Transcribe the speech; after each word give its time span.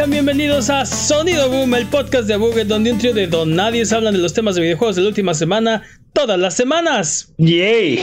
Sean 0.00 0.12
bienvenidos 0.12 0.70
a 0.70 0.86
Sonido 0.86 1.50
Boom, 1.50 1.74
el 1.74 1.86
podcast 1.86 2.26
de 2.26 2.38
Buget, 2.38 2.66
donde 2.66 2.90
un 2.90 2.96
trío 2.96 3.12
de 3.12 3.26
don 3.26 3.54
nadie 3.54 3.84
hablan 3.94 4.14
de 4.14 4.18
los 4.18 4.32
temas 4.32 4.54
de 4.54 4.62
videojuegos 4.62 4.96
de 4.96 5.02
la 5.02 5.08
última 5.08 5.34
semana, 5.34 5.82
todas 6.14 6.38
las 6.38 6.54
semanas. 6.54 7.34
¡Yay! 7.36 8.00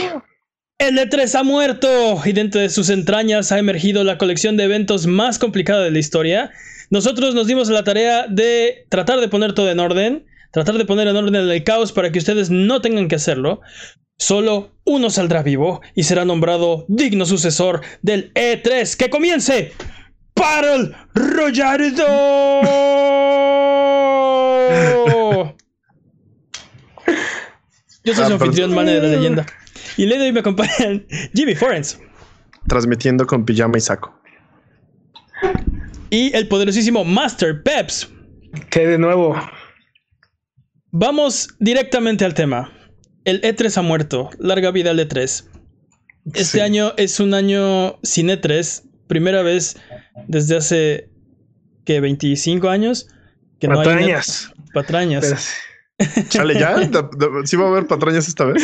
El 0.78 0.96
E3 0.96 1.34
ha 1.34 1.42
muerto 1.42 2.20
y 2.24 2.32
dentro 2.32 2.60
de 2.60 2.68
sus 2.68 2.88
entrañas 2.88 3.50
ha 3.50 3.58
emergido 3.58 4.04
la 4.04 4.16
colección 4.16 4.56
de 4.56 4.62
eventos 4.62 5.08
más 5.08 5.40
complicada 5.40 5.82
de 5.82 5.90
la 5.90 5.98
historia. 5.98 6.52
Nosotros 6.90 7.34
nos 7.34 7.48
dimos 7.48 7.68
la 7.68 7.82
tarea 7.82 8.28
de 8.28 8.86
tratar 8.90 9.18
de 9.18 9.26
poner 9.26 9.52
todo 9.54 9.68
en 9.68 9.80
orden, 9.80 10.24
tratar 10.52 10.78
de 10.78 10.84
poner 10.84 11.08
en 11.08 11.16
orden 11.16 11.34
el 11.34 11.64
caos 11.64 11.90
para 11.90 12.12
que 12.12 12.20
ustedes 12.20 12.48
no 12.48 12.80
tengan 12.80 13.08
que 13.08 13.16
hacerlo. 13.16 13.60
Solo 14.18 14.70
uno 14.84 15.10
saldrá 15.10 15.42
vivo 15.42 15.80
y 15.96 16.04
será 16.04 16.24
nombrado 16.24 16.84
digno 16.86 17.26
sucesor 17.26 17.80
del 18.02 18.32
E3. 18.34 18.96
¡Que 18.96 19.10
comience! 19.10 19.72
¡Battle 20.38 20.94
Royardo! 21.14 22.04
Yo 28.04 28.14
soy 28.14 28.26
su 28.26 28.32
anfitrión, 28.32 28.74
Mane 28.74 28.92
de 28.92 29.02
la 29.02 29.08
leyenda. 29.16 29.46
Y 29.96 30.06
le 30.06 30.18
doy 30.18 30.32
me 30.32 30.40
acompañan 30.40 31.06
Jimmy 31.34 31.54
Forens. 31.54 31.98
Transmitiendo 32.68 33.26
con 33.26 33.44
pijama 33.44 33.78
y 33.78 33.80
saco. 33.80 34.14
Y 36.10 36.34
el 36.36 36.48
poderosísimo 36.48 37.04
Master 37.04 37.62
Peps. 37.62 38.08
¿Qué 38.70 38.86
de 38.86 38.98
nuevo? 38.98 39.36
Vamos 40.90 41.48
directamente 41.58 42.24
al 42.24 42.34
tema. 42.34 42.72
El 43.24 43.42
E3 43.42 43.76
ha 43.76 43.82
muerto. 43.82 44.30
Larga 44.38 44.70
vida 44.70 44.90
al 44.90 44.98
E3. 44.98 45.44
Este 46.26 46.44
Sí. 46.44 46.60
año 46.60 46.92
es 46.96 47.20
un 47.20 47.34
año 47.34 47.98
sin 48.02 48.28
E3. 48.28 48.84
Primera 49.08 49.42
vez 49.42 49.76
desde 50.28 50.56
hace 50.56 51.10
que 51.84 52.00
25 52.00 52.68
años 52.68 53.08
que 53.58 53.66
no 53.68 53.80
hay 53.80 53.86
Patrañas. 53.86 54.52
patrañas. 54.72 55.24
Espérate. 55.98 56.28
Chale, 56.28 56.54
¿ya? 56.60 56.76
¿De- 56.78 56.86
de- 56.86 57.46
¿Sí 57.46 57.56
va 57.56 57.64
a 57.64 57.68
haber 57.68 57.86
patrañas 57.88 58.28
esta 58.28 58.44
vez? 58.44 58.62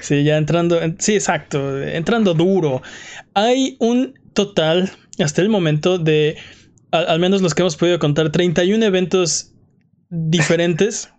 Sí, 0.00 0.22
ya 0.24 0.36
entrando, 0.36 0.80
en- 0.80 0.96
sí, 1.00 1.14
exacto, 1.14 1.82
entrando 1.82 2.32
duro. 2.34 2.80
Hay 3.34 3.76
un 3.80 4.14
total 4.34 4.90
hasta 5.18 5.42
el 5.42 5.48
momento 5.48 5.98
de 5.98 6.36
al, 6.90 7.08
al 7.08 7.18
menos 7.20 7.42
los 7.42 7.54
que 7.54 7.62
hemos 7.62 7.76
podido 7.76 7.98
contar 7.98 8.30
31 8.30 8.84
eventos 8.84 9.52
diferentes. 10.10 11.10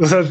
O 0.00 0.06
sea, 0.06 0.22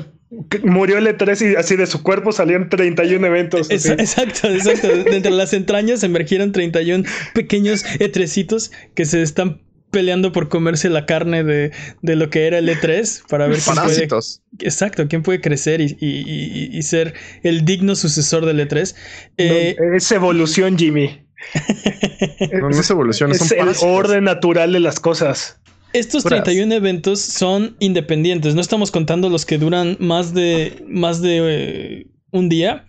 murió 0.64 0.98
el 0.98 1.08
E3 1.08 1.52
y 1.52 1.56
así 1.56 1.76
de 1.76 1.86
su 1.88 2.04
cuerpo 2.04 2.32
salieron 2.32 2.70
31 2.70 3.26
eventos. 3.28 3.70
Es- 3.70 3.86
así. 3.86 3.94
exacto, 3.94 4.48
exacto. 4.50 4.88
De 5.10 5.16
entre 5.18 5.32
las 5.32 5.54
entrañas 5.54 6.04
emergieron 6.04 6.52
31 6.52 7.04
pequeños 7.34 7.84
etrecitos 8.00 8.72
que 8.96 9.06
se 9.06 9.22
están 9.22 9.62
peleando 9.90 10.34
por 10.34 10.50
comerse 10.50 10.90
la 10.90 11.06
carne 11.06 11.46
de, 11.46 11.72
de 12.02 12.16
lo 12.18 12.30
que 12.30 12.46
era 12.46 12.58
el 12.58 12.68
E3 12.68 13.24
para 13.30 13.48
ver 13.48 13.56
quién 13.60 13.76
puede, 13.76 13.88
Parásitos. 13.88 14.42
exacto, 14.60 15.08
quién 15.08 15.24
puede 15.24 15.40
crecer 15.40 15.80
y, 15.80 15.96
y- 16.00 16.24
y- 16.28 16.78
y 16.78 16.82
ser 16.84 17.14
el 17.44 17.64
digno 17.64 17.96
sucesor 17.96 18.46
del 18.46 18.60
E3. 18.68 18.96
Eh, 19.38 19.76
No, 19.80 19.96
es 19.96 20.12
evolución, 20.12 20.78
Jimmy. 20.78 21.24
No, 22.52 22.70
no 22.70 22.80
es 22.80 22.90
evolución, 22.90 23.32
es 23.32 23.38
son 23.40 23.48
el 23.52 23.58
parásitos. 23.60 23.90
orden 23.90 24.24
natural 24.26 24.74
de 24.74 24.80
las 24.82 25.00
cosas. 25.00 25.60
Estos 26.00 26.24
Puras. 26.24 26.44
31 26.44 26.74
eventos 26.76 27.20
son 27.22 27.76
independientes, 27.80 28.56
no 28.56 28.62
estamos 28.62 28.92
contando 28.92 29.30
los 29.30 29.46
que 29.46 29.58
duran 29.58 29.98
más 30.00 30.34
de, 30.34 30.84
más 30.88 31.22
de 31.22 31.38
eh, 31.44 32.08
un 32.32 32.50
día. 32.50 32.86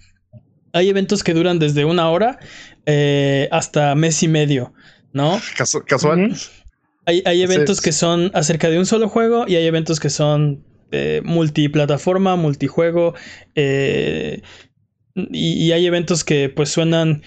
Hay 0.72 0.88
eventos 0.88 1.22
que 1.24 1.34
duran 1.34 1.58
desde 1.58 1.84
una 1.84 2.10
hora 2.10 2.38
eh, 2.86 3.48
hasta 3.50 3.94
mes 3.94 4.22
y 4.22 4.28
medio, 4.28 4.72
¿no? 5.12 5.38
Casu- 5.56 5.84
casual. 5.84 6.34
Hay, 7.06 7.22
hay 7.24 7.42
eventos 7.42 7.80
que 7.80 7.92
son 7.92 8.30
acerca 8.34 8.68
de 8.68 8.78
un 8.78 8.84
solo 8.86 9.08
juego 9.08 9.46
y 9.48 9.56
hay 9.56 9.64
eventos 9.66 9.98
que 9.98 10.10
son 10.10 10.62
eh, 10.92 11.22
multiplataforma, 11.24 12.36
multijuego. 12.36 13.14
eh, 13.54 14.42
y, 15.14 15.54
y 15.64 15.72
hay 15.72 15.86
eventos 15.86 16.22
que 16.22 16.48
pues 16.48 16.68
suenan 16.68 17.22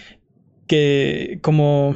que 0.67 1.39
como 1.41 1.95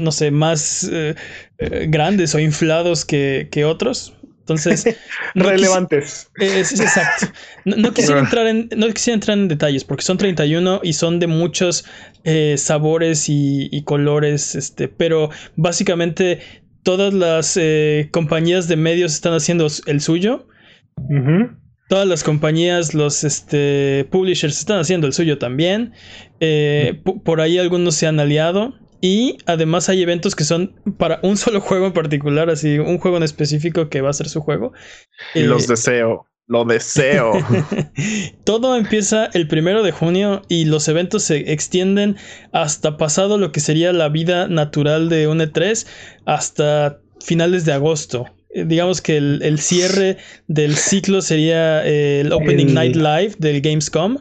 no 0.00 0.12
sé, 0.12 0.30
más 0.30 0.88
eh, 0.90 1.14
eh, 1.58 1.86
grandes 1.88 2.34
o 2.34 2.38
inflados 2.38 3.04
que, 3.04 3.48
que 3.50 3.64
otros. 3.64 4.14
Entonces, 4.40 4.84
no 5.34 5.44
Relevantes. 5.44 6.28
es, 6.40 6.72
es 6.72 6.80
exacto. 6.80 7.26
No, 7.64 7.76
no 7.76 7.94
quisiera 7.94 8.18
entrar 8.20 8.46
en, 8.48 8.68
no 8.76 8.88
quisiera 8.88 9.14
entrar 9.14 9.38
en 9.38 9.46
detalles 9.48 9.84
porque 9.84 10.02
son 10.02 10.18
31 10.18 10.80
y 10.82 10.92
son 10.94 11.20
de 11.20 11.28
muchos 11.28 11.84
eh, 12.24 12.56
sabores 12.58 13.28
y, 13.28 13.68
y 13.70 13.84
colores, 13.84 14.54
este, 14.56 14.88
pero 14.88 15.30
básicamente 15.56 16.40
todas 16.82 17.14
las 17.14 17.56
eh, 17.60 18.08
compañías 18.10 18.66
de 18.66 18.76
medios 18.76 19.12
están 19.14 19.34
haciendo 19.34 19.68
el 19.86 20.00
suyo. 20.00 20.48
Todas 21.88 22.06
las 22.06 22.22
compañías, 22.24 22.94
los 22.94 23.24
este, 23.24 24.06
publishers 24.10 24.58
están 24.58 24.78
haciendo 24.78 25.06
el 25.06 25.12
suyo 25.12 25.38
también. 25.38 25.92
Eh, 26.40 27.00
po- 27.04 27.22
por 27.22 27.40
ahí 27.40 27.58
algunos 27.58 27.94
se 27.96 28.06
han 28.06 28.20
aliado. 28.20 28.74
Y 29.00 29.38
además 29.46 29.88
hay 29.88 30.02
eventos 30.02 30.34
que 30.36 30.44
son 30.44 30.74
para 30.98 31.20
un 31.22 31.36
solo 31.36 31.60
juego 31.62 31.86
en 31.86 31.92
particular, 31.92 32.50
así 32.50 32.78
un 32.78 32.98
juego 32.98 33.16
en 33.16 33.22
específico 33.22 33.88
que 33.88 34.00
va 34.00 34.10
a 34.10 34.14
ser 34.14 34.28
su 34.28 34.40
juego. 34.40 34.72
Y 35.34 35.40
Eh, 35.40 35.44
los 35.44 35.66
deseo. 35.66 36.26
Lo 36.46 36.64
deseo. 36.64 37.32
Todo 38.44 38.76
empieza 38.76 39.26
el 39.34 39.46
primero 39.46 39.82
de 39.84 39.92
junio 39.92 40.42
y 40.48 40.64
los 40.64 40.88
eventos 40.88 41.22
se 41.22 41.52
extienden 41.52 42.16
hasta 42.52 42.96
pasado 42.96 43.38
lo 43.38 43.52
que 43.52 43.60
sería 43.60 43.92
la 43.92 44.08
vida 44.08 44.48
natural 44.48 45.08
de 45.08 45.28
un 45.28 45.38
E3 45.38 45.86
hasta 46.26 46.98
finales 47.24 47.64
de 47.66 47.72
agosto. 47.72 48.26
Eh, 48.52 48.64
Digamos 48.66 49.00
que 49.00 49.16
el, 49.16 49.40
el 49.44 49.60
cierre 49.60 50.16
del 50.48 50.74
ciclo 50.76 51.22
sería 51.22 51.86
eh, 51.86 52.22
el 52.22 52.32
Opening 52.32 52.68
El- 52.70 52.74
Night 52.74 52.96
Live 52.96 53.34
del 53.38 53.60
Gamescom. 53.60 54.18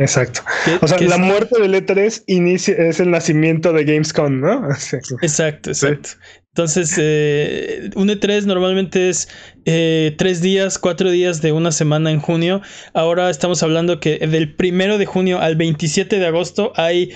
Exacto. 0.00 0.40
O 0.80 0.88
sea, 0.88 0.98
la 0.98 1.16
es- 1.16 1.20
muerte 1.20 1.60
del 1.60 1.74
E3 1.74 2.24
inicia, 2.26 2.74
es 2.74 3.00
el 3.00 3.10
nacimiento 3.10 3.72
de 3.74 3.84
Gamescom, 3.84 4.40
¿no? 4.40 4.66
Exacto, 5.22 5.70
exacto. 5.70 6.08
Entonces, 6.48 6.94
eh, 6.98 7.90
un 7.94 8.08
E3 8.08 8.44
normalmente 8.44 9.10
es 9.10 9.28
eh, 9.66 10.14
tres 10.18 10.40
días, 10.40 10.78
cuatro 10.78 11.10
días 11.10 11.42
de 11.42 11.52
una 11.52 11.70
semana 11.70 12.10
en 12.10 12.18
junio. 12.20 12.60
Ahora 12.94 13.28
estamos 13.30 13.62
hablando 13.62 14.00
que 14.00 14.18
del 14.26 14.56
primero 14.56 14.96
de 14.98 15.04
junio 15.06 15.38
al 15.40 15.54
27 15.56 16.18
de 16.18 16.26
agosto 16.26 16.72
hay 16.76 17.12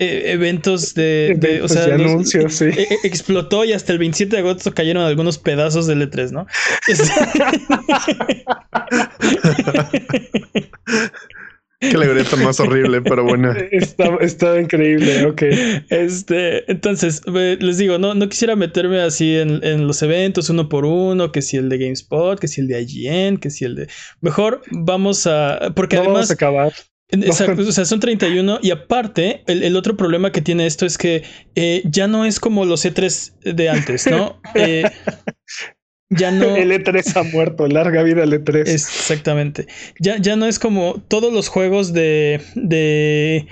eh, 0.00 0.32
eventos 0.32 0.94
de, 0.94 1.34
de- 1.38 1.56
Eventos 1.56 1.70
o 1.70 1.74
sea, 1.74 1.96
los- 1.96 2.10
anuncios, 2.10 2.54
sí. 2.56 2.64
e- 2.66 2.82
e- 2.82 2.98
explotó 3.04 3.64
y 3.64 3.72
hasta 3.72 3.92
el 3.92 3.98
27 3.98 4.36
de 4.36 4.40
agosto 4.42 4.74
cayeron 4.74 5.04
algunos 5.04 5.38
pedazos 5.38 5.86
del 5.86 6.02
E3, 6.10 6.32
¿no? 6.32 6.46
Qué 11.80 11.94
alegoría 11.94 12.24
tan 12.24 12.42
más 12.42 12.58
horrible, 12.58 13.00
pero 13.02 13.22
bueno. 13.24 13.52
Está, 13.70 14.16
está 14.20 14.60
increíble, 14.60 15.26
ok. 15.26 15.42
Este, 15.90 16.70
entonces, 16.70 17.22
les 17.26 17.78
digo, 17.78 17.98
no, 17.98 18.14
no 18.14 18.28
quisiera 18.28 18.56
meterme 18.56 19.00
así 19.00 19.36
en, 19.36 19.64
en 19.64 19.86
los 19.86 20.02
eventos 20.02 20.50
uno 20.50 20.68
por 20.68 20.84
uno, 20.84 21.30
que 21.30 21.40
si 21.40 21.56
el 21.56 21.68
de 21.68 21.78
GameSpot, 21.78 22.38
que 22.38 22.48
si 22.48 22.60
el 22.60 22.68
de 22.68 22.82
IGN, 22.82 23.38
que 23.38 23.50
si 23.50 23.64
el 23.64 23.76
de... 23.76 23.88
Mejor 24.20 24.62
vamos 24.72 25.26
a... 25.26 25.72
Porque 25.76 25.96
No 25.96 26.02
además... 26.02 26.14
vamos 26.16 26.30
a 26.30 26.34
acabar. 26.34 26.72
Exacto, 27.10 27.62
o 27.62 27.72
sea, 27.72 27.84
son 27.86 28.00
31 28.00 28.58
y 28.62 28.70
aparte, 28.70 29.42
el, 29.46 29.62
el 29.62 29.76
otro 29.76 29.96
problema 29.96 30.30
que 30.30 30.42
tiene 30.42 30.66
esto 30.66 30.84
es 30.84 30.98
que 30.98 31.22
eh, 31.54 31.82
ya 31.86 32.06
no 32.06 32.26
es 32.26 32.38
como 32.38 32.66
los 32.66 32.84
E3 32.84 33.54
de 33.54 33.68
antes, 33.70 34.06
¿no? 34.06 34.40
Eh, 34.54 34.82
ya 36.10 36.30
no... 36.32 36.56
El 36.56 36.72
E3 36.72 37.16
ha 37.16 37.22
muerto. 37.24 37.66
Larga 37.66 38.02
vida 38.02 38.24
el 38.24 38.32
E 38.32 38.44
E3. 38.44 38.68
Exactamente. 38.68 39.66
Ya, 39.98 40.18
ya 40.18 40.36
no 40.36 40.46
es 40.46 40.58
como 40.58 41.02
todos 41.08 41.32
los 41.32 41.48
juegos 41.48 41.92
de. 41.92 42.40
de. 42.54 43.46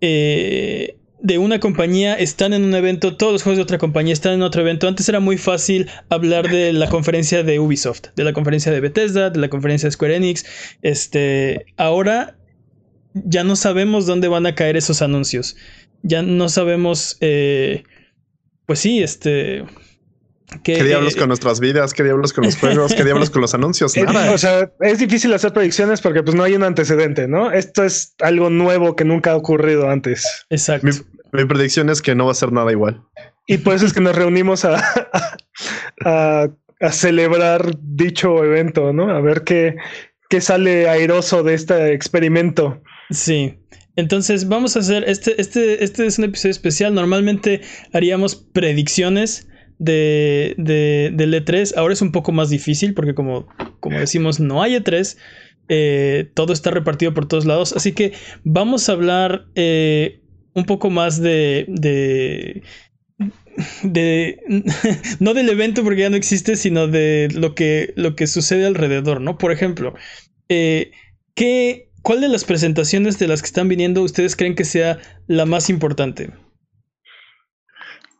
eh, 0.00 0.96
de 1.20 1.38
una 1.38 1.58
compañía 1.58 2.14
están 2.14 2.52
en 2.52 2.64
un 2.64 2.74
evento, 2.74 3.16
todos 3.16 3.32
los 3.32 3.42
juegos 3.42 3.56
de 3.56 3.62
otra 3.62 3.78
compañía 3.78 4.12
están 4.12 4.34
en 4.34 4.42
otro 4.42 4.60
evento. 4.60 4.86
Antes 4.86 5.08
era 5.08 5.18
muy 5.18 5.38
fácil 5.38 5.88
hablar 6.08 6.48
de 6.48 6.72
la 6.72 6.88
conferencia 6.88 7.42
de 7.42 7.58
Ubisoft, 7.58 8.08
de 8.14 8.22
la 8.22 8.32
conferencia 8.32 8.70
de 8.70 8.80
Bethesda, 8.80 9.30
de 9.30 9.40
la 9.40 9.48
conferencia 9.48 9.88
de 9.88 9.92
Square 9.92 10.16
Enix. 10.16 10.44
Este, 10.82 11.66
ahora 11.76 12.36
ya 13.14 13.44
no 13.44 13.56
sabemos 13.56 14.06
dónde 14.06 14.28
van 14.28 14.46
a 14.46 14.54
caer 14.54 14.76
esos 14.76 15.02
anuncios. 15.02 15.56
Ya 16.02 16.22
no 16.22 16.48
sabemos, 16.48 17.16
eh, 17.20 17.82
pues 18.66 18.78
sí, 18.78 19.02
este, 19.02 19.64
que, 20.62 20.74
¿Qué 20.74 20.84
diablos 20.84 21.16
eh, 21.16 21.18
con 21.18 21.28
nuestras 21.28 21.60
vidas? 21.60 21.92
¿Qué 21.92 22.04
diablos 22.04 22.32
con 22.32 22.44
los 22.44 22.56
juegos? 22.60 22.94
¿Qué 22.94 23.04
diablos 23.04 23.30
con 23.30 23.42
los 23.42 23.54
anuncios? 23.54 23.96
Eh, 23.96 24.04
Nada. 24.04 24.32
o 24.32 24.38
sea, 24.38 24.70
es 24.80 24.98
difícil 24.98 25.32
hacer 25.34 25.52
predicciones 25.52 26.00
porque 26.00 26.22
pues 26.22 26.36
no 26.36 26.42
hay 26.42 26.54
un 26.54 26.62
antecedente, 26.62 27.28
¿no? 27.28 27.50
Esto 27.50 27.84
es 27.84 28.14
algo 28.20 28.50
nuevo 28.50 28.96
que 28.96 29.04
nunca 29.04 29.32
ha 29.32 29.36
ocurrido 29.36 29.90
antes. 29.90 30.46
Exacto. 30.50 30.86
Mi, 30.86 30.92
mi 31.40 31.44
predicción 31.46 31.90
es 31.90 32.02
que 32.02 32.14
no 32.14 32.26
va 32.26 32.32
a 32.32 32.34
ser 32.34 32.52
nada 32.52 32.70
igual. 32.70 33.02
Y 33.46 33.58
por 33.58 33.74
eso 33.74 33.86
es 33.86 33.92
que 33.92 34.00
nos 34.00 34.16
reunimos 34.16 34.64
a, 34.64 34.82
a, 36.04 36.48
a 36.80 36.92
celebrar 36.92 37.76
dicho 37.80 38.44
evento, 38.44 38.92
¿no? 38.92 39.10
A 39.10 39.20
ver 39.20 39.42
qué, 39.42 39.76
qué 40.28 40.40
sale 40.40 40.88
airoso 40.88 41.42
de 41.42 41.54
este 41.54 41.92
experimento. 41.92 42.82
Sí. 43.10 43.58
Entonces 43.96 44.48
vamos 44.48 44.76
a 44.76 44.80
hacer, 44.80 45.04
este, 45.08 45.40
este, 45.40 45.82
este 45.82 46.06
es 46.06 46.18
un 46.18 46.24
episodio 46.24 46.50
especial. 46.50 46.94
Normalmente 46.94 47.62
haríamos 47.92 48.36
predicciones 48.36 49.48
de, 49.78 50.54
de, 50.58 51.10
del 51.14 51.34
E3. 51.34 51.74
Ahora 51.76 51.94
es 51.94 52.02
un 52.02 52.12
poco 52.12 52.32
más 52.32 52.50
difícil 52.50 52.94
porque 52.94 53.14
como, 53.14 53.46
como 53.80 53.98
decimos, 53.98 54.40
no 54.40 54.62
hay 54.62 54.74
E3. 54.74 55.16
Eh, 55.68 56.30
todo 56.34 56.52
está 56.52 56.70
repartido 56.70 57.14
por 57.14 57.26
todos 57.26 57.44
lados. 57.44 57.72
Así 57.72 57.92
que 57.92 58.12
vamos 58.44 58.88
a 58.88 58.92
hablar 58.92 59.46
eh, 59.54 60.20
un 60.54 60.64
poco 60.64 60.90
más 60.90 61.20
de, 61.20 61.66
de, 61.68 62.62
de 63.82 64.40
no 65.20 65.34
del 65.34 65.48
evento 65.48 65.82
porque 65.82 66.02
ya 66.02 66.10
no 66.10 66.16
existe, 66.16 66.56
sino 66.56 66.86
de 66.86 67.28
lo 67.34 67.54
que, 67.54 67.92
lo 67.96 68.14
que 68.16 68.26
sucede 68.26 68.66
alrededor, 68.66 69.20
¿no? 69.20 69.38
Por 69.38 69.52
ejemplo, 69.52 69.94
eh, 70.48 70.92
¿qué, 71.34 71.90
¿cuál 72.02 72.20
de 72.20 72.28
las 72.28 72.44
presentaciones 72.44 73.18
de 73.18 73.28
las 73.28 73.42
que 73.42 73.46
están 73.46 73.68
viniendo 73.68 74.02
ustedes 74.02 74.36
creen 74.36 74.54
que 74.54 74.64
sea 74.64 74.98
la 75.26 75.46
más 75.46 75.68
importante? 75.68 76.30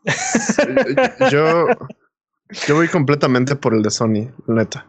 yo, 1.31 1.67
yo 2.67 2.75
voy 2.75 2.87
completamente 2.87 3.55
por 3.55 3.73
el 3.73 3.81
de 3.81 3.91
Sony, 3.91 4.31
neta. 4.47 4.85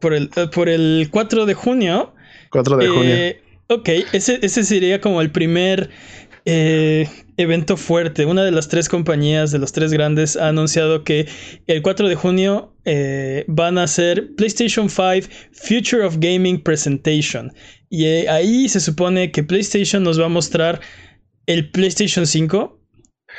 Por 0.00 0.14
el, 0.14 0.30
eh, 0.36 0.48
por 0.52 0.68
el 0.68 1.08
4 1.10 1.46
de 1.46 1.54
junio. 1.54 2.14
4 2.50 2.76
de 2.76 2.88
junio. 2.88 3.14
Eh, 3.14 3.42
ok, 3.68 3.88
ese, 4.12 4.38
ese 4.42 4.64
sería 4.64 5.00
como 5.00 5.20
el 5.20 5.30
primer 5.30 5.90
eh, 6.44 7.08
evento 7.36 7.76
fuerte. 7.76 8.26
Una 8.26 8.44
de 8.44 8.50
las 8.50 8.68
tres 8.68 8.88
compañías, 8.88 9.52
de 9.52 9.58
los 9.58 9.72
tres 9.72 9.92
grandes, 9.92 10.36
ha 10.36 10.48
anunciado 10.48 11.04
que 11.04 11.28
el 11.66 11.82
4 11.82 12.08
de 12.08 12.14
junio 12.14 12.74
eh, 12.84 13.44
van 13.48 13.78
a 13.78 13.84
hacer 13.84 14.34
PlayStation 14.36 14.88
5 14.88 15.28
Future 15.52 16.04
of 16.04 16.16
Gaming 16.18 16.62
Presentation. 16.62 17.52
Y 17.88 18.06
eh, 18.06 18.28
ahí 18.28 18.68
se 18.68 18.80
supone 18.80 19.30
que 19.30 19.42
PlayStation 19.42 20.02
nos 20.02 20.20
va 20.20 20.26
a 20.26 20.30
mostrar 20.30 20.80
el 21.46 21.70
PlayStation 21.70 22.26
5 22.26 22.80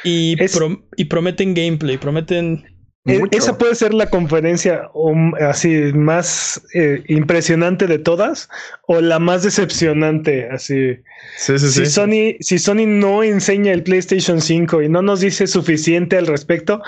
y, 0.03 0.35
Es- 0.41 0.55
pro- 0.57 0.85
y 0.97 1.05
prometen 1.05 1.53
gameplay, 1.53 1.97
prometen... 1.97 2.65
Mucho. 3.05 3.38
Esa 3.38 3.57
puede 3.57 3.75
ser 3.75 3.94
la 3.94 4.09
conferencia 4.09 4.83
um, 4.94 5.35
así 5.35 5.91
más 5.94 6.61
eh, 6.73 7.03
impresionante 7.09 7.85
de 7.85 8.00
todas 8.00 8.47
o 8.88 9.01
la 9.01 9.19
más 9.19 9.44
decepcionante. 9.44 10.47
Así, 10.50 10.95
Sí, 11.35 11.59
sí, 11.59 11.67
si 11.67 11.85
sí. 11.85 11.85
Sony, 11.88 12.38
si 12.39 12.59
Sony 12.59 12.85
no 12.88 13.21
enseña 13.21 13.73
el 13.73 13.83
PlayStation 13.83 14.39
5 14.39 14.83
y 14.83 14.88
no 14.88 15.01
nos 15.01 15.19
dice 15.19 15.47
suficiente 15.47 16.15
al 16.15 16.27
respecto, 16.27 16.81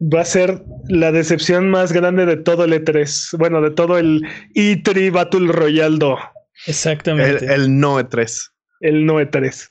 va 0.00 0.22
a 0.22 0.24
ser 0.24 0.62
la 0.88 1.12
decepción 1.12 1.68
más 1.68 1.92
grande 1.92 2.24
de 2.24 2.38
todo 2.38 2.64
el 2.64 2.72
E3. 2.72 3.36
Bueno, 3.36 3.60
de 3.60 3.70
todo 3.70 3.98
el 3.98 4.22
E3 4.54 5.12
Battle 5.12 5.52
Royale 5.52 5.98
2, 5.98 6.18
El, 6.20 6.70
Exactamente. 6.70 7.54
el 7.54 7.78
no 7.78 8.00
E3. 8.00 8.49
El 8.80 9.04
no 9.06 9.20
E 9.20 9.30
E3. 9.30 9.70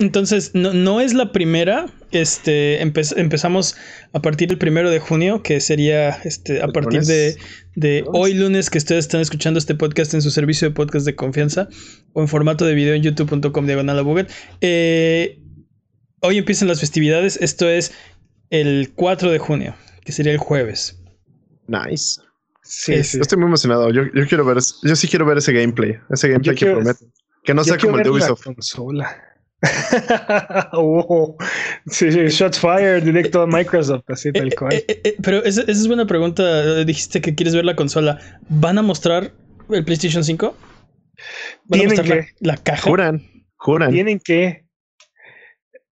Entonces, 0.00 0.52
no, 0.54 0.72
no 0.72 1.00
es 1.00 1.14
la 1.14 1.32
primera. 1.32 1.86
Este, 2.10 2.82
empe- 2.84 3.14
empezamos 3.16 3.76
a 4.12 4.22
partir 4.22 4.48
del 4.48 4.58
primero 4.58 4.90
de 4.90 4.98
junio, 5.00 5.42
que 5.42 5.60
sería 5.60 6.10
este, 6.24 6.62
a 6.62 6.68
partir 6.68 7.00
lunes. 7.00 7.06
de, 7.08 7.36
de 7.76 8.00
Lunes. 8.00 8.10
hoy 8.14 8.34
lunes 8.34 8.70
que 8.70 8.78
ustedes 8.78 9.04
están 9.04 9.20
escuchando 9.20 9.58
este 9.58 9.74
podcast 9.74 10.14
en 10.14 10.22
su 10.22 10.30
servicio 10.30 10.68
de 10.68 10.74
podcast 10.74 11.04
de 11.04 11.14
confianza 11.14 11.68
o 12.14 12.22
en 12.22 12.28
formato 12.28 12.64
de 12.64 12.74
video 12.74 12.94
en 12.94 13.02
youtube.com 13.02 13.66
diagonal. 13.66 14.26
Eh, 14.60 15.38
hoy 16.20 16.38
empiezan 16.38 16.68
las 16.68 16.80
festividades. 16.80 17.38
Esto 17.42 17.68
es 17.68 17.92
el 18.50 18.92
4 18.94 19.30
de 19.30 19.38
junio, 19.38 19.74
que 20.04 20.12
sería 20.12 20.32
el 20.32 20.38
jueves. 20.38 20.98
Nice. 21.66 22.20
Sí, 22.62 23.02
sí. 23.04 23.18
Estoy 23.20 23.38
muy 23.38 23.46
emocionado. 23.48 23.90
Yo, 23.90 24.02
yo 24.14 24.26
quiero 24.26 24.44
ver, 24.44 24.58
yo 24.82 24.96
sí 24.96 25.08
quiero 25.08 25.26
ver 25.26 25.38
ese 25.38 25.52
gameplay. 25.52 25.96
Ese 26.10 26.28
gameplay 26.28 26.54
que 26.56 26.66
promete. 26.66 27.06
Que 27.48 27.54
no 27.54 27.62
Yo 27.62 27.72
sea 27.72 27.78
como 27.78 27.96
el 27.96 28.02
de 28.04 28.10
ver 28.10 28.20
la 28.20 28.26
Ubisoft. 28.26 28.44
consola. 28.44 29.24
Oh, 30.72 31.34
sí, 31.86 32.12
sí, 32.12 32.26
shots 32.28 32.60
fired 32.60 33.02
directo 33.02 33.40
a 33.40 33.46
Microsoft, 33.46 34.04
así 34.08 34.30
tal 34.32 34.48
Eh, 34.48 34.54
cual. 34.54 34.72
eh, 34.74 34.84
eh, 34.86 35.00
eh, 35.02 35.16
pero 35.22 35.42
esa, 35.42 35.62
esa 35.62 35.72
es 35.72 35.86
buena 35.88 36.06
pregunta. 36.06 36.84
Dijiste 36.84 37.22
que 37.22 37.34
quieres 37.34 37.54
ver 37.54 37.64
la 37.64 37.74
consola. 37.74 38.18
¿Van 38.50 38.76
a 38.76 38.82
mostrar 38.82 39.32
el 39.70 39.84
PlayStation 39.84 40.22
5? 40.22 40.46
¿Van 40.46 40.54
a 40.60 41.70
Tienen 41.70 41.88
mostrar 41.96 42.06
la, 42.18 42.24
que. 42.26 42.32
la 42.40 42.56
caja? 42.58 42.82
Juran, 42.82 43.22
juran. 43.56 43.92
Tienen 43.92 44.20
que. 44.20 44.66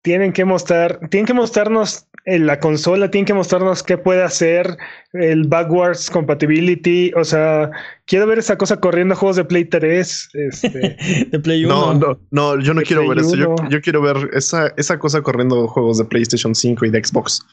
Tienen 0.02 0.34
que 0.34 0.44
mostrar. 0.44 1.08
Tienen 1.10 1.28
que 1.28 1.34
mostrarnos 1.36 2.08
en 2.26 2.46
la 2.46 2.60
consola. 2.60 3.12
Tienen 3.12 3.26
que 3.26 3.34
mostrarnos 3.34 3.84
qué 3.84 3.98
puede 3.98 4.24
hacer 4.24 4.78
el 5.14 5.48
backwards 5.48 6.10
compatibility. 6.10 7.12
O 7.16 7.24
sea, 7.24 7.70
quiero 8.06 8.28
ver 8.28 8.40
esa 8.40 8.58
cosa 8.58 8.78
corriendo 8.78 9.16
juegos 9.16 9.36
de 9.38 9.46
Play 9.46 9.66
3. 9.66 10.30
Este, 10.34 10.98
de 11.32 11.40
Play 11.40 11.66
1. 11.66 11.74
No, 11.76 11.94
no, 11.94 12.20
no, 12.32 12.60
yo 12.60 12.74
no 12.74 12.80
De 12.82 12.86
quiero 12.86 13.02
Play 13.04 13.16
ver 13.16 13.26
eso. 13.26 13.36
Yo, 13.36 13.50
1. 13.52 13.70
yo 13.70 13.82
quiero 13.82 14.02
ver 14.02 14.30
esa, 14.34 14.74
esa 14.78 14.98
cosa 15.00 15.22
corriendo 15.22 15.68
juegos 15.68 15.98
de 15.98 16.06
PlayStation 16.06 16.56
5 16.56 16.86
y 16.86 16.90
de 16.92 17.04
Xbox. 17.04 17.46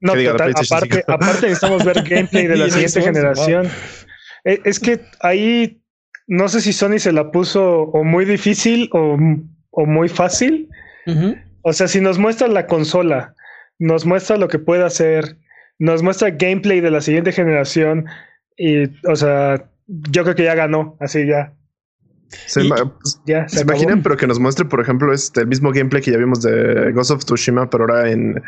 no, 0.00 0.14
Que 0.14 0.24
total, 0.26 0.50
aparte, 0.52 0.94
5. 0.94 1.12
aparte 1.12 1.42
necesitamos 1.48 1.84
ver 1.84 2.02
gameplay 2.08 2.46
de 2.46 2.56
la 2.56 2.70
siguiente 2.70 3.02
generación. 3.02 3.68
Eh, 4.44 4.60
Es 4.64 4.78
que 4.80 5.00
ahí 5.20 5.80
no 6.26 6.48
sé 6.48 6.60
si 6.60 6.72
Sony 6.72 6.98
se 6.98 7.12
la 7.12 7.30
puso 7.30 7.82
o 7.82 8.04
muy 8.04 8.24
difícil 8.24 8.88
o, 8.92 9.16
o 9.70 9.86
muy 9.86 10.08
fácil. 10.08 10.68
O 11.62 11.72
sea, 11.72 11.88
si 11.88 12.00
nos 12.02 12.18
muestra 12.18 12.48
la 12.48 12.66
consola, 12.66 13.34
nos 13.78 14.04
muestra 14.06 14.36
lo 14.36 14.48
que 14.48 14.58
puede 14.58 14.84
hacer, 14.84 15.38
nos 15.78 16.02
muestra 16.02 16.30
gameplay 16.30 16.80
de 16.80 16.90
la 16.90 17.00
siguiente 17.00 17.32
generación 17.32 18.06
y, 18.56 18.84
o 19.08 19.14
sea, 19.16 19.70
yo 19.86 20.22
creo 20.24 20.34
que 20.34 20.44
ya 20.44 20.54
ganó, 20.54 20.96
así 21.00 21.26
ya, 21.26 21.54
Se, 22.46 22.62
Y- 22.62 22.68
ima- 22.68 22.92
ya 23.26 23.48
se, 23.48 23.56
¿se 23.56 23.62
acabó. 23.62 23.76
imaginan, 23.78 24.02
pero 24.02 24.16
que 24.16 24.26
nos 24.26 24.38
muestre, 24.40 24.64
por 24.66 24.80
ejemplo, 24.80 25.12
este, 25.14 25.40
el 25.42 25.46
mismo 25.46 25.72
gameplay 25.72 26.02
que 26.02 26.10
ya 26.10 26.18
vimos 26.18 26.42
de 26.42 26.92
Ghost 26.92 27.10
of 27.12 27.24
Tsushima, 27.24 27.70
pero 27.70 27.84
ahora 27.84 28.10
en, 28.10 28.42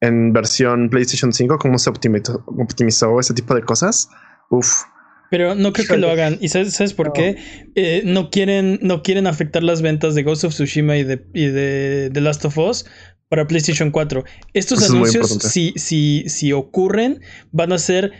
en 0.00 0.32
versión 0.34 0.90
PlayStation 0.90 1.32
5, 1.32 1.56
cómo 1.58 1.78
se 1.78 1.88
optimizó, 1.88 2.44
optimizó 2.46 3.18
ese 3.20 3.32
tipo 3.32 3.54
de 3.54 3.62
cosas. 3.62 4.08
Uf. 4.50 4.82
Pero 5.30 5.54
no 5.54 5.72
creo 5.72 5.86
que 5.88 5.96
lo 5.96 6.10
hagan. 6.10 6.36
¿Y 6.40 6.48
sabes, 6.48 6.74
sabes 6.74 6.92
por 6.92 7.06
No. 7.08 7.12
qué? 7.14 7.36
Eh, 7.74 8.02
no, 8.04 8.28
quieren, 8.30 8.78
no 8.82 9.02
quieren 9.02 9.26
afectar 9.26 9.62
las 9.62 9.80
ventas 9.80 10.14
de 10.14 10.22
Ghost 10.22 10.44
of 10.44 10.52
Tsushima 10.52 10.96
y 10.98 11.04
de, 11.04 11.26
y 11.32 11.46
de 11.46 12.10
The 12.12 12.20
Last 12.20 12.44
of 12.44 12.58
Us 12.58 12.84
para 13.28 13.46
PlayStation 13.46 13.90
4. 13.90 14.24
Estos 14.52 14.82
Eso 14.82 14.92
anuncios, 14.92 15.28
si, 15.42 15.72
si, 15.76 16.24
si 16.28 16.52
ocurren, 16.52 17.20
van 17.52 17.72
a 17.72 17.78
ser 17.78 18.12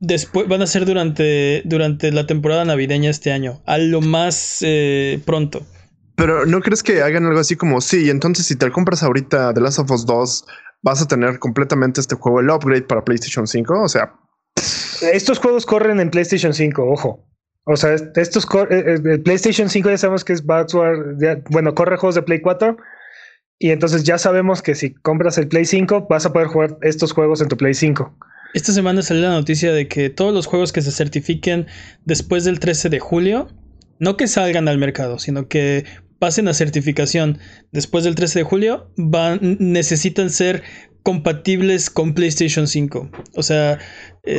después, 0.00 0.48
van 0.48 0.62
a 0.62 0.66
ser 0.66 0.84
durante, 0.86 1.62
durante 1.64 2.12
la 2.12 2.26
temporada 2.26 2.64
navideña 2.64 3.10
este 3.10 3.32
año. 3.32 3.62
A 3.66 3.78
lo 3.78 4.00
más 4.00 4.58
eh, 4.62 5.20
pronto. 5.24 5.66
Pero 6.16 6.44
¿no 6.44 6.60
crees 6.60 6.82
que 6.82 7.00
hagan 7.02 7.24
algo 7.24 7.40
así 7.40 7.56
como, 7.56 7.80
sí, 7.80 8.10
entonces 8.10 8.46
si 8.46 8.56
te 8.56 8.70
compras 8.70 9.02
ahorita 9.02 9.54
The 9.54 9.60
Last 9.60 9.78
of 9.78 9.90
Us 9.90 10.04
2, 10.04 10.44
vas 10.82 11.00
a 11.00 11.08
tener 11.08 11.38
completamente 11.38 12.00
este 12.00 12.14
juego, 12.14 12.40
el 12.40 12.50
upgrade 12.50 12.82
para 12.82 13.04
PlayStation 13.04 13.46
5? 13.46 13.82
O 13.82 13.88
sea, 13.88 14.12
Estos 15.12 15.38
juegos 15.38 15.64
corren 15.64 15.98
en 15.98 16.10
PlayStation 16.10 16.52
5, 16.52 16.82
ojo. 16.82 17.26
O 17.64 17.76
sea, 17.76 17.94
est- 17.94 18.16
estos 18.18 18.44
eh, 18.44 18.66
eh, 18.70 19.00
el 19.04 19.22
PlayStation 19.22 19.70
5 19.70 19.88
ya 19.90 19.96
sabemos 19.98 20.24
que 20.24 20.32
es 20.34 20.44
backward, 20.44 21.16
ya- 21.20 21.40
bueno, 21.50 21.74
corre 21.74 21.96
juegos 21.96 22.16
de 22.16 22.22
Play 22.22 22.40
4 22.42 22.76
y 23.62 23.70
entonces 23.70 24.04
ya 24.04 24.16
sabemos 24.16 24.62
que 24.62 24.74
si 24.74 24.94
compras 24.94 25.36
el 25.36 25.46
Play 25.46 25.66
5 25.66 26.06
vas 26.08 26.24
a 26.24 26.32
poder 26.32 26.48
jugar 26.48 26.78
estos 26.80 27.12
juegos 27.12 27.42
en 27.42 27.48
tu 27.48 27.58
Play 27.58 27.74
5. 27.74 28.16
Esta 28.54 28.72
semana 28.72 29.02
salió 29.02 29.22
la 29.22 29.32
noticia 29.34 29.70
de 29.72 29.86
que 29.86 30.08
todos 30.08 30.32
los 30.32 30.46
juegos 30.46 30.72
que 30.72 30.80
se 30.80 30.90
certifiquen 30.90 31.66
después 32.06 32.44
del 32.44 32.58
13 32.58 32.88
de 32.88 32.98
julio, 33.00 33.48
no 33.98 34.16
que 34.16 34.28
salgan 34.28 34.66
al 34.66 34.78
mercado, 34.78 35.18
sino 35.18 35.46
que 35.46 35.84
pasen 36.18 36.48
a 36.48 36.54
certificación 36.54 37.38
después 37.70 38.02
del 38.02 38.14
13 38.14 38.40
de 38.40 38.44
julio, 38.44 38.90
van, 38.96 39.58
necesitan 39.60 40.30
ser 40.30 40.62
compatibles 41.02 41.90
con 41.90 42.14
PlayStation 42.14 42.66
5. 42.66 43.10
O 43.36 43.42
sea, 43.42 43.78
eh, 44.24 44.38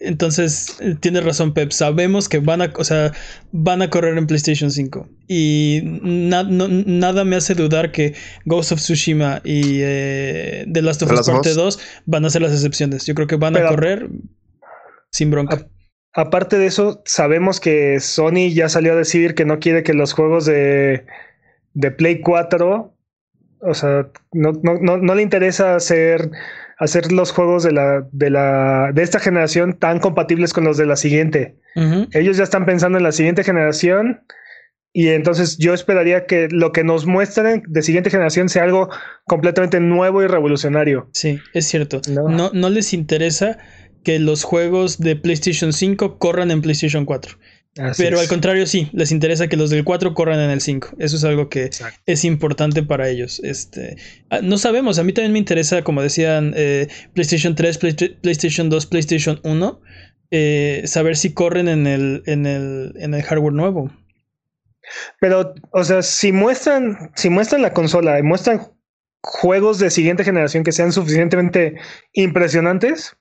entonces 0.00 0.76
eh, 0.80 0.94
tienes 1.00 1.24
razón, 1.24 1.52
Pep. 1.54 1.70
Sabemos 1.70 2.28
que 2.28 2.38
van 2.38 2.62
a, 2.62 2.72
o 2.76 2.84
sea, 2.84 3.12
van 3.52 3.82
a 3.82 3.90
correr 3.90 4.16
en 4.16 4.26
PlayStation 4.26 4.70
5. 4.70 5.08
Y 5.28 5.80
na- 5.84 6.44
no- 6.44 6.68
nada 6.68 7.24
me 7.24 7.36
hace 7.36 7.54
dudar 7.54 7.92
que 7.92 8.14
Ghost 8.46 8.72
of 8.72 8.80
Tsushima 8.80 9.40
y 9.44 9.78
eh, 9.82 10.66
The 10.72 10.82
Last 10.82 11.02
of 11.02 11.12
Us 11.12 11.26
Parte 11.28 11.50
Us. 11.50 11.56
2 11.56 11.78
van 12.06 12.24
a 12.24 12.30
ser 12.30 12.42
las 12.42 12.52
excepciones. 12.52 13.04
Yo 13.06 13.14
creo 13.14 13.26
que 13.26 13.36
van 13.36 13.54
a 13.56 13.60
correr 13.68 14.08
sin 15.10 15.30
bronca. 15.30 15.68
Aparte 16.14 16.58
de 16.58 16.66
eso, 16.66 17.02
sabemos 17.06 17.58
que 17.58 17.98
Sony 18.00 18.50
ya 18.52 18.68
salió 18.68 18.92
a 18.92 18.96
decir 18.96 19.34
que 19.34 19.44
no 19.46 19.58
quiere 19.60 19.82
que 19.82 19.94
los 19.94 20.12
juegos 20.12 20.44
de, 20.44 21.06
de 21.72 21.90
Play 21.90 22.20
4, 22.20 22.94
o 23.62 23.74
sea, 23.74 24.08
no, 24.32 24.52
no, 24.62 24.78
no, 24.80 24.98
no 24.98 25.14
le 25.14 25.22
interesa 25.22 25.76
hacer, 25.76 26.30
hacer 26.78 27.12
los 27.12 27.30
juegos 27.32 27.62
de, 27.62 27.72
la, 27.72 28.06
de, 28.12 28.30
la, 28.30 28.90
de 28.92 29.02
esta 29.02 29.20
generación 29.20 29.74
tan 29.74 30.00
compatibles 30.00 30.52
con 30.52 30.64
los 30.64 30.76
de 30.76 30.86
la 30.86 30.96
siguiente. 30.96 31.56
Ellos 32.12 32.36
ya 32.36 32.44
están 32.44 32.66
pensando 32.66 32.98
en 32.98 33.04
la 33.04 33.12
siguiente 33.12 33.44
generación 33.44 34.24
y 34.92 35.08
entonces 35.08 35.56
yo 35.56 35.72
esperaría 35.72 36.26
que 36.26 36.48
lo 36.50 36.72
que 36.72 36.84
nos 36.84 37.06
muestren 37.06 37.62
de 37.66 37.82
siguiente 37.82 38.10
generación 38.10 38.50
sea 38.50 38.64
algo 38.64 38.90
completamente 39.24 39.80
nuevo 39.80 40.22
y 40.22 40.26
revolucionario. 40.26 41.08
Sí, 41.12 41.38
es 41.54 41.66
cierto. 41.66 42.02
No. 42.10 42.28
No. 42.28 42.50
No, 42.52 42.68
les 42.68 42.92
interesa 42.92 43.58
que 44.04 44.18
los 44.18 44.42
juegos 44.42 44.98
de 44.98 45.16
PlayStation 45.16 45.72
5 45.72 46.18
corran 46.18 46.50
en 46.50 46.60
PlayStation 46.60 47.06
4. 47.06 47.38
Pero 47.96 48.20
al 48.20 48.28
contrario, 48.28 48.66
sí, 48.66 48.90
les 48.92 49.12
interesa 49.12 49.48
que 49.48 49.56
los 49.56 49.70
del 49.70 49.84
4 49.84 50.12
corran 50.12 50.40
en 50.40 50.50
el 50.50 50.60
5. 50.60 50.96
Eso 50.98 51.16
es 51.16 51.24
algo 51.24 51.48
que 51.48 51.70
es 52.06 52.24
importante 52.24 52.82
para 52.82 53.08
ellos. 53.08 53.40
Este, 53.42 53.96
ah, 54.30 54.40
no 54.42 54.58
sabemos, 54.58 54.98
a 54.98 55.04
mí 55.04 55.12
también 55.12 55.32
me 55.32 55.38
interesa, 55.38 55.82
como 55.82 56.02
decían, 56.02 56.52
eh, 56.56 56.88
PlayStation 57.14 57.54
3, 57.54 57.78
PlayStation 58.20 58.68
2, 58.68 58.86
PlayStation 58.86 59.40
1, 59.42 59.80
eh, 60.30 60.82
saber 60.84 61.16
si 61.16 61.32
corren 61.32 61.68
en 61.68 61.86
el, 61.86 62.22
en, 62.26 62.46
el, 62.46 62.92
en 62.96 63.14
el 63.14 63.22
hardware 63.22 63.54
nuevo. 63.54 63.90
Pero, 65.20 65.54
o 65.70 65.84
sea, 65.84 66.02
si 66.02 66.32
muestran, 66.32 67.10
si 67.14 67.30
muestran 67.30 67.62
la 67.62 67.72
consola 67.72 68.18
y 68.18 68.22
muestran 68.22 68.68
juegos 69.22 69.78
de 69.78 69.90
siguiente 69.90 70.24
generación 70.24 70.64
que 70.64 70.72
sean 70.72 70.92
suficientemente 70.92 71.76
impresionantes, 72.12 73.16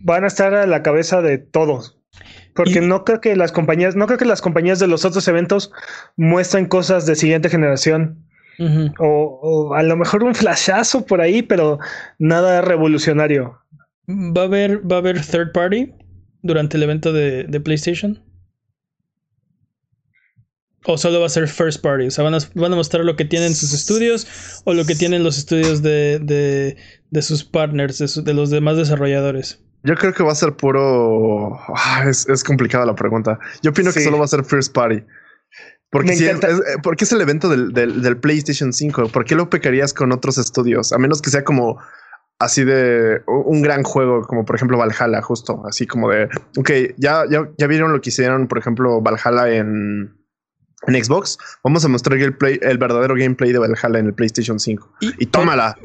van 0.00 0.24
a 0.24 0.26
estar 0.26 0.54
a 0.54 0.66
la 0.66 0.82
cabeza 0.82 1.22
de 1.22 1.38
todos. 1.38 1.98
Porque 2.54 2.80
no 2.80 3.04
creo 3.04 3.20
que 3.20 3.34
las 3.36 3.52
compañías, 3.52 3.96
no 3.96 4.06
creo 4.06 4.18
que 4.18 4.24
las 4.24 4.40
compañías 4.40 4.78
de 4.78 4.86
los 4.86 5.04
otros 5.04 5.26
eventos 5.26 5.72
muestren 6.16 6.66
cosas 6.66 7.04
de 7.04 7.16
siguiente 7.16 7.48
generación. 7.48 8.24
o, 8.98 9.74
a 9.74 9.82
lo 9.82 9.96
mejor 9.96 10.22
un 10.22 10.34
flashazo 10.34 11.04
por 11.04 11.20
ahí, 11.20 11.42
pero 11.42 11.78
nada 12.18 12.60
revolucionario. 12.60 13.58
¿Va 14.08 14.42
a 14.42 14.44
haber, 14.44 14.90
va 14.90 14.96
a 14.96 14.98
haber 15.00 15.20
third 15.20 15.52
party 15.52 15.92
durante 16.42 16.76
el 16.76 16.84
evento 16.84 17.12
de, 17.12 17.60
PlayStation? 17.64 18.22
¿O 20.86 20.98
solo 20.98 21.18
va 21.18 21.26
a 21.26 21.30
ser 21.30 21.48
first 21.48 21.82
party? 21.82 22.06
O 22.06 22.10
sea, 22.10 22.22
van 22.22 22.34
a, 22.34 22.38
van 22.54 22.72
a 22.72 22.76
mostrar 22.76 23.04
lo 23.04 23.16
que 23.16 23.24
tienen 23.24 23.54
sus 23.54 23.72
estudios 23.72 24.62
o 24.64 24.74
lo 24.74 24.84
que 24.84 24.94
tienen 24.94 25.24
los 25.24 25.38
estudios 25.38 25.82
de, 25.82 26.20
de, 26.22 26.76
de 27.10 27.22
sus 27.22 27.42
partners, 27.42 27.98
de, 27.98 28.22
de 28.22 28.34
los 28.34 28.50
demás 28.50 28.76
desarrolladores. 28.76 29.64
Yo 29.84 29.94
creo 29.96 30.14
que 30.14 30.22
va 30.22 30.32
a 30.32 30.34
ser 30.34 30.54
puro. 30.54 31.58
Ah, 31.74 32.04
es, 32.08 32.26
es, 32.28 32.42
complicada 32.42 32.86
la 32.86 32.94
pregunta. 32.94 33.38
Yo 33.62 33.70
opino 33.70 33.92
que 33.92 34.00
solo 34.00 34.18
va 34.18 34.24
a 34.24 34.28
ser 34.28 34.44
First 34.44 34.72
Party. 34.72 35.04
Porque, 35.90 36.12
es, 36.12 36.20
es 36.20 37.12
el 37.12 37.20
evento 37.20 37.48
del, 37.48 37.72
del, 37.72 38.16
PlayStation 38.16 38.72
5. 38.72 39.10
¿Por 39.10 39.24
qué 39.24 39.36
lo 39.36 39.48
pecarías 39.48 39.94
con 39.94 40.10
otros 40.10 40.38
estudios? 40.38 40.92
A 40.92 40.98
menos 40.98 41.22
que 41.22 41.30
sea 41.30 41.44
como 41.44 41.78
así 42.40 42.64
de 42.64 43.22
un 43.26 43.62
gran 43.62 43.84
juego, 43.84 44.22
como 44.22 44.44
por 44.44 44.56
ejemplo 44.56 44.76
Valhalla, 44.76 45.22
justo 45.22 45.62
así 45.66 45.86
como 45.86 46.10
de. 46.10 46.28
Ok, 46.58 46.70
ya, 46.96 47.24
ya, 47.30 47.48
ya 47.56 47.66
vieron 47.68 47.92
lo 47.92 48.00
que 48.00 48.08
hicieron, 48.08 48.48
por 48.48 48.58
ejemplo, 48.58 49.00
Valhalla 49.02 49.54
en, 49.54 50.16
en 50.86 51.04
Xbox. 51.04 51.38
Vamos 51.62 51.84
a 51.84 51.88
mostrar 51.88 52.18
el, 52.18 52.34
el 52.40 52.78
verdadero 52.78 53.14
gameplay 53.14 53.52
de 53.52 53.58
Valhalla 53.58 53.98
en 53.98 54.06
el 54.06 54.14
PlayStation 54.14 54.58
5. 54.58 54.96
Y, 55.18 55.26
tómala. 55.26 55.78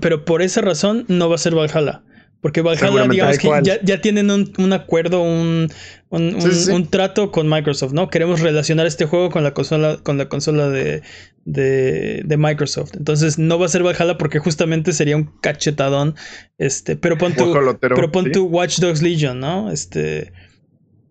pero 0.00 0.24
por 0.24 0.42
esa 0.42 0.60
razón 0.60 1.04
no 1.08 1.28
va 1.28 1.34
a 1.34 1.38
ser 1.38 1.54
Valhalla. 1.54 2.04
Porque 2.40 2.62
Valhalla, 2.62 3.08
digamos 3.08 3.38
que 3.38 3.48
ya, 3.82 4.00
tienen 4.00 4.30
un, 4.30 4.72
acuerdo, 4.72 5.22
un, 5.22 5.72
un, 6.10 6.88
trato 6.88 7.32
con 7.32 7.48
Microsoft, 7.48 7.92
¿no? 7.92 8.10
Queremos 8.10 8.40
relacionar 8.40 8.86
este 8.86 9.06
juego 9.06 9.28
con 9.30 9.42
la 9.42 9.54
consola, 9.54 9.96
con 10.04 10.18
la 10.18 10.28
consola 10.28 10.68
de, 10.68 11.02
de, 11.44 12.36
Microsoft. 12.38 12.94
Entonces 12.94 13.38
no 13.38 13.58
va 13.58 13.66
a 13.66 13.68
ser 13.68 13.82
Valhalla 13.82 14.18
porque 14.18 14.38
justamente 14.38 14.92
sería 14.92 15.16
un 15.16 15.24
cachetadón. 15.40 16.14
Este, 16.58 16.94
pero 16.94 17.18
pon 17.18 17.34
tu, 17.34 17.52
pero 17.80 18.12
pon 18.12 18.30
tu 18.30 18.44
Watch 18.44 18.78
Dogs 18.78 19.02
Legion, 19.02 19.40
¿no? 19.40 19.72
Este. 19.72 20.32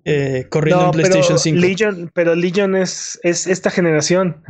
Eh, 0.05 0.46
corriendo 0.48 0.86
en 0.86 0.91
PlayStation 0.91 1.38
5. 1.38 1.60
Legion, 1.60 2.12
pero 2.13 2.34
Legion 2.34 2.77
es, 2.77 3.19
es 3.24 3.46
esta 3.48 3.69
generación. 3.69 4.41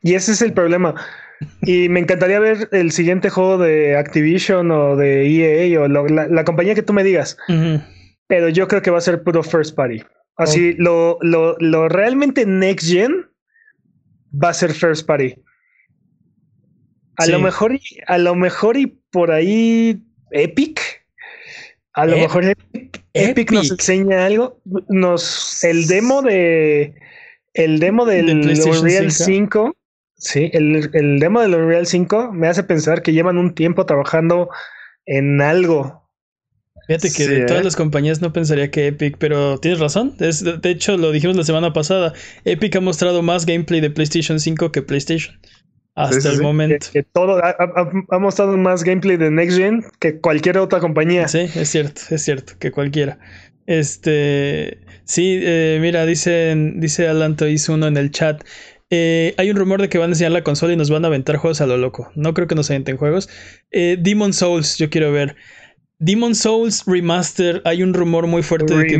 Y 0.00 0.14
ese 0.14 0.32
es 0.32 0.40
el 0.40 0.54
problema. 0.54 0.94
Y 1.62 1.88
me 1.88 2.00
encantaría 2.00 2.38
ver 2.40 2.68
el 2.72 2.92
siguiente 2.92 3.30
juego 3.30 3.58
de 3.58 3.96
Activision 3.96 4.70
o 4.70 4.96
de 4.96 5.26
EA 5.26 5.80
o 5.80 5.88
la, 5.88 6.44
compañía 6.44 6.74
que 6.74 6.82
tú 6.82 6.92
me 6.92 7.04
digas. 7.04 7.36
Pero 8.26 8.48
yo 8.48 8.68
creo 8.68 8.82
que 8.82 8.90
va 8.90 8.98
a 8.98 9.02
ser 9.02 9.22
puro 9.22 9.42
first 9.42 9.74
party. 9.74 10.02
Así, 10.36 10.74
lo, 10.74 11.18
lo, 11.20 11.56
lo, 11.60 11.88
realmente 11.88 12.44
next 12.44 12.88
gen 12.88 13.30
va 14.32 14.48
a 14.48 14.54
ser 14.54 14.72
first 14.72 15.06
party. 15.06 15.34
A 17.16 17.26
lo 17.26 17.38
mejor, 17.38 17.78
a 18.08 18.18
lo 18.18 18.34
mejor 18.34 18.76
y 18.76 18.86
por 19.10 19.30
ahí 19.30 20.02
Epic. 20.32 20.80
A 21.92 22.06
lo 22.06 22.16
mejor 22.16 22.56
Epic, 23.12 23.52
nos 23.52 23.70
enseña 23.70 24.26
algo. 24.26 24.60
Nos, 24.88 25.62
el 25.62 25.86
demo 25.86 26.22
de 26.22 26.94
el 27.52 27.78
demo 27.78 28.04
del 28.04 28.30
Unreal 28.66 29.12
5 29.12 29.76
Sí, 30.16 30.50
el, 30.52 30.90
el 30.92 31.18
demo 31.18 31.40
del 31.40 31.54
Unreal 31.54 31.86
5 31.86 32.32
me 32.32 32.48
hace 32.48 32.62
pensar 32.62 33.02
que 33.02 33.12
llevan 33.12 33.38
un 33.38 33.54
tiempo 33.54 33.84
trabajando 33.86 34.48
en 35.06 35.40
algo. 35.40 36.04
Fíjate 36.86 37.10
que 37.12 37.26
de 37.26 37.44
todas 37.46 37.62
¿eh? 37.62 37.64
las 37.64 37.76
compañías 37.76 38.20
no 38.20 38.32
pensaría 38.32 38.70
que 38.70 38.88
Epic, 38.88 39.16
pero 39.18 39.58
tienes 39.58 39.80
razón. 39.80 40.16
de 40.18 40.70
hecho, 40.70 40.98
lo 40.98 41.12
dijimos 41.12 41.36
la 41.36 41.44
semana 41.44 41.72
pasada. 41.72 42.12
Epic 42.44 42.76
ha 42.76 42.80
mostrado 42.80 43.22
más 43.22 43.46
gameplay 43.46 43.80
de 43.80 43.90
PlayStation 43.90 44.38
5 44.38 44.70
que 44.70 44.82
PlayStation. 44.82 45.38
Hasta 45.94 46.30
el 46.30 46.42
momento. 46.42 46.86
Que, 46.92 47.04
todo 47.04 47.40
ha, 47.42 48.18
mostrado 48.18 48.56
más 48.56 48.82
gameplay 48.82 49.16
de 49.16 49.30
Next 49.30 49.56
Gen 49.56 49.84
que 50.00 50.18
cualquier 50.18 50.58
otra 50.58 50.80
compañía. 50.80 51.28
Sí, 51.28 51.48
es 51.54 51.68
cierto, 51.68 52.02
es 52.10 52.22
cierto, 52.22 52.54
que 52.58 52.72
cualquiera. 52.72 53.18
Este. 53.66 54.80
Sí, 55.04 55.38
eh, 55.42 55.78
mira, 55.80 56.04
dicen, 56.04 56.80
dice 56.80 57.06
Alanto 57.06 57.46
hizo 57.46 57.74
uno 57.74 57.86
en 57.86 57.96
el 57.96 58.10
chat. 58.10 58.42
Eh, 58.90 59.34
hay 59.38 59.50
un 59.50 59.56
rumor 59.56 59.80
de 59.80 59.88
que 59.88 59.98
van 59.98 60.10
a 60.10 60.12
enseñar 60.12 60.32
la 60.32 60.44
consola 60.44 60.72
y 60.72 60.76
nos 60.76 60.90
van 60.90 61.04
a 61.04 61.08
aventar 61.08 61.36
juegos 61.36 61.60
a 61.60 61.66
lo 61.66 61.76
loco. 61.76 62.10
No 62.14 62.34
creo 62.34 62.46
que 62.46 62.54
nos 62.54 62.70
aventen 62.70 62.96
juegos. 62.96 63.28
Eh, 63.70 63.96
Demon 63.98 64.32
Souls, 64.32 64.76
yo 64.78 64.90
quiero 64.90 65.12
ver. 65.12 65.36
Demon 65.98 66.34
Souls 66.34 66.84
Remaster, 66.86 67.62
hay 67.64 67.82
un 67.82 67.94
rumor 67.94 68.26
muy 68.26 68.42
fuerte 68.42 68.76
de 68.76 68.86
que 68.86 68.96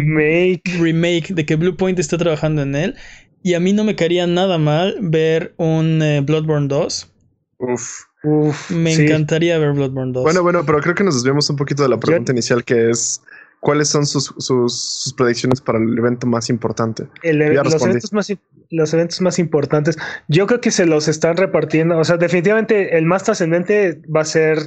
remake 0.78 1.34
de 1.34 1.44
que 1.44 1.56
Bluepoint 1.56 1.98
está 1.98 2.16
trabajando 2.16 2.62
en 2.62 2.74
él. 2.74 2.94
Y 3.42 3.54
a 3.54 3.60
mí 3.60 3.74
no 3.74 3.84
me 3.84 3.94
caería 3.94 4.26
nada 4.26 4.56
mal 4.56 4.96
ver 5.02 5.54
un 5.58 6.00
eh, 6.02 6.22
Bloodborne 6.22 6.68
2. 6.68 7.10
Uf. 7.58 8.70
me 8.70 8.94
encantaría 8.94 9.58
ver 9.58 9.72
Bloodborne 9.72 10.12
2. 10.12 10.22
Bueno, 10.22 10.42
bueno, 10.42 10.64
pero 10.64 10.80
creo 10.80 10.94
que 10.94 11.04
nos 11.04 11.14
desviamos 11.14 11.48
un 11.50 11.56
poquito 11.56 11.82
de 11.82 11.90
la 11.90 11.98
pregunta 11.98 12.32
inicial 12.32 12.64
que 12.64 12.90
es 12.90 13.20
¿Cuáles 13.64 13.88
son 13.88 14.04
sus, 14.04 14.34
sus, 14.36 15.14
predicciones 15.16 15.62
para 15.62 15.78
el 15.78 15.96
evento 15.96 16.26
más 16.26 16.50
importante? 16.50 17.06
los, 17.22 17.82
eventos 17.82 18.12
más, 18.12 18.30
los 18.68 18.92
eventos 18.92 19.22
más 19.22 19.38
importantes, 19.38 19.96
yo 20.28 20.46
creo 20.46 20.60
que 20.60 20.70
se 20.70 20.84
los 20.84 21.08
están 21.08 21.38
repartiendo. 21.38 21.96
O 21.96 22.04
sea, 22.04 22.18
definitivamente 22.18 22.98
el 22.98 23.06
más 23.06 23.24
trascendente 23.24 24.02
va 24.14 24.20
a 24.20 24.26
ser 24.26 24.58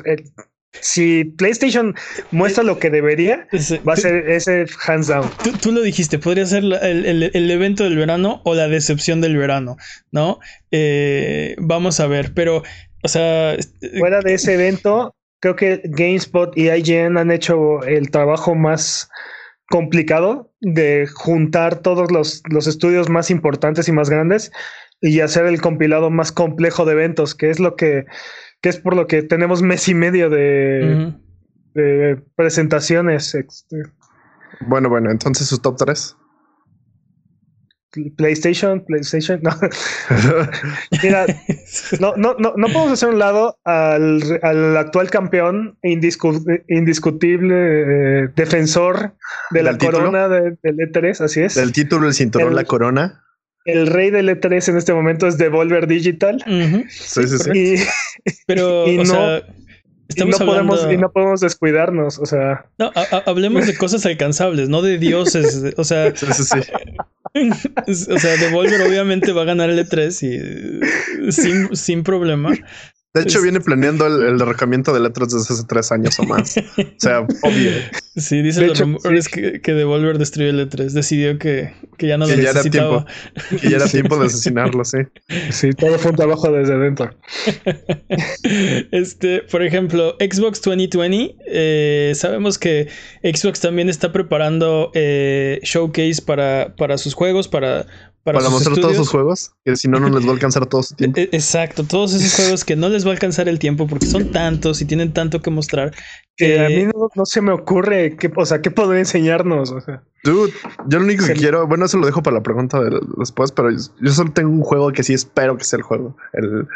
si 0.81 1.25
PlayStation 1.25 1.93
muestra 2.31 2.63
lo 2.63 2.79
que 2.79 2.89
debería, 2.89 3.47
va 3.87 3.93
a 3.93 3.97
ser 3.97 4.31
ese 4.31 4.65
hands 4.87 5.07
down. 5.09 5.29
Tú, 5.61 5.71
lo 5.71 5.81
dijiste, 5.81 6.17
podría 6.17 6.47
ser 6.47 6.63
el, 6.63 7.51
evento 7.51 7.83
del 7.83 7.97
verano 7.97 8.41
o 8.45 8.55
la 8.55 8.67
decepción 8.67 9.21
del 9.21 9.37
verano, 9.37 9.77
¿no? 10.11 10.39
Eh, 10.71 11.55
vamos 11.59 11.99
a 11.99 12.07
ver, 12.07 12.33
pero, 12.33 12.63
o 13.03 13.07
sea... 13.07 13.57
Fuera 13.99 14.21
de 14.21 14.33
ese 14.33 14.55
evento, 14.55 15.13
creo 15.39 15.55
que 15.55 15.81
GameSpot 15.85 16.57
y 16.57 16.69
IGN 16.69 17.17
han 17.17 17.31
hecho 17.31 17.83
el 17.83 18.11
trabajo 18.11 18.55
más 18.55 19.09
complicado 19.69 20.53
de 20.61 21.07
juntar 21.07 21.81
todos 21.81 22.11
los, 22.11 22.41
estudios 22.67 23.09
más 23.09 23.29
importantes 23.29 23.87
y 23.87 23.91
más 23.91 24.09
grandes 24.09 24.51
y 25.01 25.19
hacer 25.19 25.45
el 25.45 25.61
compilado 25.61 26.09
más 26.09 26.31
complejo 26.31 26.85
de 26.85 26.93
eventos, 26.93 27.35
que 27.35 27.49
es 27.49 27.59
lo 27.59 27.75
que, 27.75 28.05
que 28.61 28.69
es 28.69 28.77
por 28.79 28.95
lo 28.95 29.07
que 29.07 29.21
tenemos 29.21 29.61
mes 29.61 29.87
y 29.87 29.93
medio 29.93 30.29
de, 30.29 31.13
de 31.75 32.17
presentaciones. 32.35 33.35
Este. 33.35 33.83
Bueno, 34.61 34.89
bueno, 34.89 35.11
entonces 35.11 35.47
su 35.47 35.59
top 35.59 35.77
3. 35.77 36.16
PlayStation, 38.15 38.83
PlayStation, 38.85 39.39
no. 39.41 39.51
Mira, 41.03 41.25
no, 41.99 42.15
no, 42.15 42.35
no, 42.39 42.53
no, 42.55 42.67
podemos 42.67 42.91
hacer 42.93 43.09
un 43.09 43.19
lado 43.19 43.59
al, 43.63 44.21
al 44.41 44.77
actual 44.77 45.09
campeón 45.09 45.77
indiscutible 45.83 47.55
eh, 47.55 48.27
defensor 48.35 49.13
de 49.51 49.63
la 49.63 49.77
corona 49.77 50.27
del 50.27 50.57
E3, 50.61 51.21
así 51.21 51.41
es. 51.41 51.55
Del 51.55 51.71
título, 51.71 52.07
el 52.07 52.13
cinturón, 52.13 52.55
la 52.55 52.63
corona. 52.63 53.23
El 53.65 53.87
rey 53.87 54.11
del 54.11 54.29
E3 54.29 54.69
en 54.69 54.77
este 54.77 54.93
momento 54.93 55.27
es 55.27 55.37
Devolver 55.37 55.87
Digital. 55.87 56.41
sí, 56.89 57.27
sí, 57.27 57.37
sí. 57.37 57.75
Pero, 58.45 58.83
o 58.85 58.91
no, 58.91 59.05
sea, 59.05 59.43
y 60.15 60.23
no, 60.23 60.37
podemos, 60.37 60.87
y 60.89 60.97
no 60.97 61.11
podemos 61.11 61.41
descuidarnos, 61.41 62.17
o 62.19 62.25
sea. 62.25 62.65
No, 62.77 62.91
hablemos 63.25 63.67
de 63.67 63.75
cosas 63.75 64.05
alcanzables, 64.05 64.69
no 64.69 64.81
de 64.81 64.97
dioses. 64.97 65.73
O 65.75 65.83
sea, 65.83 66.11
sí, 66.15 66.25
sí, 66.31 66.43
sí. 66.43 66.59
o 67.87 68.19
sea, 68.19 68.37
Devolver 68.37 68.81
obviamente 68.81 69.31
va 69.31 69.43
a 69.43 69.45
ganar 69.45 69.69
el 69.69 69.79
E3 69.79 71.27
y, 71.27 71.31
sin, 71.31 71.75
sin 71.75 72.03
problema. 72.03 72.53
De 73.13 73.23
hecho, 73.23 73.41
viene 73.41 73.59
planeando 73.59 74.05
el, 74.05 74.37
derrocamiento 74.37 74.93
de 74.93 74.99
letras 74.99 75.29
desde 75.29 75.53
hace 75.53 75.63
tres 75.67 75.91
años 75.91 76.19
o 76.19 76.23
más. 76.23 76.55
o 76.57 76.83
sea, 76.97 77.21
obvio. 77.41 77.71
Sí, 78.15 78.41
dicen 78.41 78.67
los 78.67 78.79
rumores 78.79 79.27
que, 79.27 79.61
que, 79.61 79.73
Devolver 79.73 80.17
destruyó 80.17 80.49
el 80.49 80.69
E3. 80.69 80.89
Decidió 80.91 81.39
que, 81.39 81.73
que 81.97 82.07
ya 82.07 82.17
no 82.17 82.27
que 82.27 82.41
ya 82.41 82.51
era 82.51 82.61
tiempo 82.61 83.05
Que 83.61 83.69
ya 83.69 83.77
era 83.77 83.87
tiempo 83.89 84.17
de 84.17 84.25
asesinarlo, 84.25 84.83
sí. 84.85 84.99
Sí, 85.51 85.71
todo 85.71 85.97
fue 85.97 86.11
un 86.11 86.17
trabajo 86.17 86.51
desde 86.51 86.77
dentro. 86.77 87.09
este, 88.91 89.41
por 89.43 89.63
ejemplo, 89.63 90.15
Xbox 90.19 90.61
2020. 90.61 91.35
Eh, 91.47 92.11
sabemos 92.15 92.59
que 92.59 92.87
Xbox 93.23 93.61
también 93.61 93.89
está 93.89 94.11
preparando 94.11 94.91
eh, 94.93 95.59
showcase 95.63 96.21
para, 96.23 96.75
para 96.75 96.97
sus 96.97 97.13
juegos, 97.13 97.47
para 97.47 97.87
para, 98.33 98.49
mostrar 98.49 98.75
todos 98.77 98.97
sus 98.97 99.09
juegos, 99.09 99.51
que 99.63 99.75
si 99.77 99.87
no, 99.87 99.99
no 99.99 100.09
les 100.09 100.25
va 100.25 100.29
a 100.29 100.33
alcanzar 100.33 100.65
todo 100.65 100.83
su 100.83 100.95
tiempo. 100.95 101.19
E-, 101.19 101.29
exacto, 101.31 101.83
todos 101.83 102.13
esos 102.13 102.33
juegos 102.35 102.65
que 102.65 102.75
no 102.75 102.89
les 102.89 103.05
va 103.05 103.09
a 103.09 103.13
alcanzar 103.13 103.47
el 103.47 103.57
tiempo 103.57 103.87
porque 103.87 104.05
son 104.05 104.31
tantos 104.31 104.81
y 104.81 104.85
tienen 104.85 105.13
tanto 105.13 105.41
que 105.41 105.49
mostrar. 105.49 105.93
Que 106.35 106.59
a 106.59 106.69
mí 106.69 106.85
no, 107.15 107.25
se 107.25 107.41
me 107.41 107.51
ocurre, 107.51 108.15
qué, 108.17 108.31
o 108.35 108.45
sea, 108.45 108.61
qué 108.61 108.69
podría 108.69 108.99
enseñarnos. 108.99 109.71
O 109.71 109.81
sea. 109.81 110.03
Dude, 110.23 110.53
yo 110.87 110.99
lo 110.99 111.05
único 111.05 111.25
que 111.25 111.33
quiero, 111.33 111.65
bueno, 111.67 111.85
eso 111.85 111.97
lo 111.97 112.05
dejo 112.05 112.21
para 112.21 112.35
la 112.35 112.43
pregunta 112.43 112.79
de, 112.81 112.99
después, 113.17 113.51
pero 113.51 113.69
yo, 113.71 114.11
solo 114.11 114.31
tengo 114.31 114.49
un 114.49 114.61
juego 114.61 114.91
que 114.91 115.03
sí 115.03 115.13
espero 115.13 115.57
que 115.57 115.63
sea 115.63 115.77
el 115.77 115.83
juego. 115.83 116.15
El, 116.33 116.67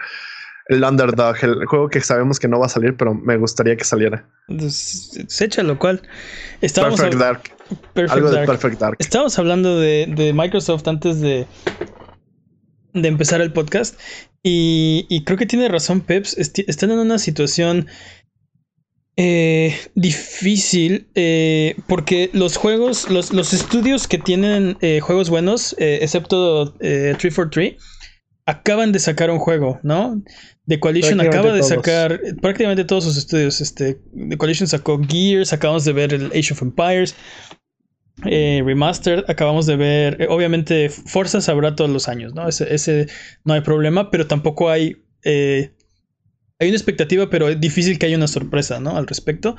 el 0.67 0.83
Underdog, 0.83 1.35
el 1.43 1.65
juego 1.65 1.89
que 1.89 2.01
sabemos 2.01 2.39
que 2.39 2.47
no 2.47 2.59
va 2.59 2.67
a 2.67 2.69
salir, 2.69 2.95
pero 2.95 3.13
me 3.13 3.37
gustaría 3.37 3.75
que 3.75 3.83
saliera. 3.83 4.25
Pues, 4.47 5.41
échalo, 5.41 5.77
¿cuál? 5.77 6.01
Estábamos 6.61 6.99
Perfect 6.99 7.21
Dark. 7.21 7.41
Algo 8.09 8.31
de 8.31 8.45
Perfect 8.45 8.79
Dark. 8.79 8.97
Estábamos 8.99 9.37
hablando 9.39 9.79
de, 9.79 10.31
Microsoft 10.35 10.87
antes 10.87 11.21
de, 11.21 11.47
de 12.93 13.07
empezar 13.07 13.41
el 13.41 13.53
podcast. 13.53 13.99
Y, 14.43 15.23
creo 15.25 15.37
que 15.37 15.45
tiene 15.45 15.67
razón 15.67 16.01
Peps. 16.01 16.37
están 16.37 16.91
en 16.91 16.99
una 16.99 17.19
situación 17.19 17.87
eh, 19.17 19.75
difícil 19.93 21.09
eh, 21.15 21.75
porque 21.87 22.29
los 22.33 22.57
juegos, 22.57 23.09
los, 23.09 23.33
los 23.33 23.53
estudios 23.53 24.07
que 24.07 24.17
tienen 24.17 24.77
eh, 24.81 24.99
juegos 24.99 25.29
buenos, 25.29 25.75
excepto 25.77 26.73
343, 26.73 27.75
acaban 28.45 28.91
de 28.91 28.99
sacar 28.99 29.29
un 29.29 29.39
juego, 29.39 29.79
¿no? 29.83 30.21
The 30.67 30.79
Coalition 30.79 31.21
acaba 31.21 31.51
de 31.51 31.63
sacar 31.63 32.19
prácticamente 32.41 32.83
todos 32.85 33.03
sus 33.03 33.17
estudios. 33.17 33.61
Este, 33.61 33.99
The 34.29 34.37
Coalition 34.37 34.67
sacó 34.67 34.99
Gears, 35.07 35.53
acabamos 35.53 35.85
de 35.85 35.93
ver 35.93 36.13
el 36.13 36.27
Age 36.27 36.53
of 36.53 36.61
Empires. 36.61 37.15
Eh, 38.25 38.61
remastered, 38.63 39.23
acabamos 39.27 39.65
de 39.65 39.75
ver. 39.75 40.21
Eh, 40.21 40.27
obviamente, 40.29 40.89
Forza 40.89 41.41
sabrá 41.41 41.75
todos 41.75 41.89
los 41.89 42.07
años, 42.07 42.33
¿no? 42.33 42.47
Ese, 42.47 43.07
no 43.43 43.53
hay 43.53 43.61
problema, 43.61 44.11
pero 44.11 44.27
tampoco 44.27 44.69
hay. 44.69 45.03
Eh, 45.23 45.71
hay 46.59 46.67
una 46.67 46.77
expectativa, 46.77 47.29
pero 47.29 47.49
es 47.49 47.59
difícil 47.59 47.97
que 47.97 48.05
haya 48.05 48.17
una 48.17 48.27
sorpresa, 48.27 48.79
¿no? 48.79 48.95
Al 48.95 49.07
respecto. 49.07 49.55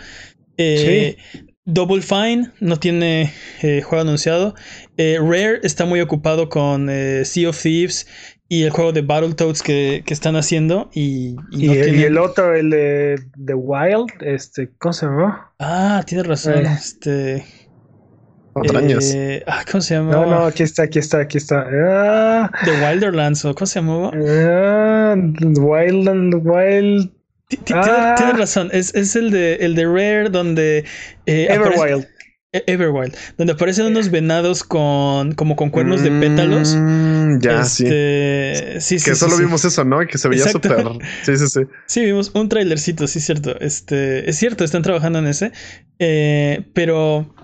sí. 0.56 1.16
Double 1.64 2.02
Fine 2.02 2.50
no 2.58 2.80
tiene 2.80 3.32
juego 3.60 4.00
anunciado. 4.00 4.56
Rare 4.98 5.60
está 5.62 5.84
muy 5.84 6.00
ocupado 6.00 6.48
con 6.48 6.88
Sea 7.24 7.48
of 7.48 7.62
Thieves 7.62 8.08
y 8.52 8.64
el 8.64 8.70
juego 8.70 8.92
de 8.92 9.00
Battletoads 9.00 9.62
que, 9.62 10.02
que 10.04 10.12
están 10.12 10.36
haciendo. 10.36 10.90
Y, 10.92 11.36
y, 11.52 11.70
el, 11.70 12.18
otro, 12.18 12.54
el 12.54 12.68
de 12.68 13.18
The 13.46 13.54
Wild, 13.54 14.10
este, 14.20 14.70
¿cómo 14.76 14.92
se 14.92 15.06
llama? 15.06 15.54
Ah, 15.58 16.04
tienes 16.06 16.26
razón. 16.26 16.66
Eh. 17.06 17.42
Este. 18.54 19.36
Eh, 19.36 19.44
ah, 19.46 19.64
¿Cómo 19.70 19.80
se 19.80 19.94
llama? 19.94 20.12
No, 20.12 20.26
no, 20.26 20.44
aquí 20.44 20.62
está, 20.62 20.82
aquí 20.82 20.98
está, 20.98 21.20
aquí 21.20 21.38
está. 21.38 21.66
Ah. 21.70 22.50
The 22.64 22.70
Wilderlands, 22.70 23.44
¿o 23.44 23.54
cómo 23.54 23.66
se 23.66 23.80
llamaba? 23.80 24.10
Ah, 24.14 25.14
Wild, 25.16 26.34
Wild. 26.44 27.10
Ah. 27.72 28.14
Tienes 28.16 28.38
razón, 28.38 28.70
es, 28.72 28.94
es, 28.94 29.16
el 29.16 29.30
de 29.30 29.56
el 29.56 29.74
de 29.74 29.84
Rare 29.84 30.30
donde 30.30 30.84
eh, 31.26 31.46
Everwild. 31.50 32.06
E-, 32.54 32.64
Everwild, 32.66 33.16
donde 33.38 33.54
aparecen 33.54 33.86
unos 33.86 34.10
venados 34.10 34.62
con 34.62 35.32
como 35.32 35.56
con 35.56 35.70
cuernos 35.70 36.02
de 36.02 36.10
pétalos. 36.10 36.76
Mm, 36.76 37.40
ya, 37.40 37.64
sí. 37.64 37.84
Este, 37.84 38.80
sí. 38.80 38.96
Que 39.02 39.14
solo 39.14 39.38
vimos 39.38 39.64
eso, 39.64 39.84
¿no? 39.84 40.06
Que 40.06 40.18
se 40.18 40.28
veía 40.28 40.46
súper. 40.48 40.84
Sí, 41.22 41.38
sí, 41.38 41.46
sí. 41.48 41.60
Sí, 41.86 42.04
vimos 42.04 42.30
un 42.34 42.50
trailercito, 42.50 43.06
sí, 43.06 43.20
cierto. 43.20 43.58
Este, 43.60 44.28
es 44.28 44.36
cierto, 44.36 44.64
están 44.64 44.82
trabajando 44.82 45.18
en 45.20 45.28
ese. 45.28 45.52
Eh, 45.98 46.66
pero 46.74 47.34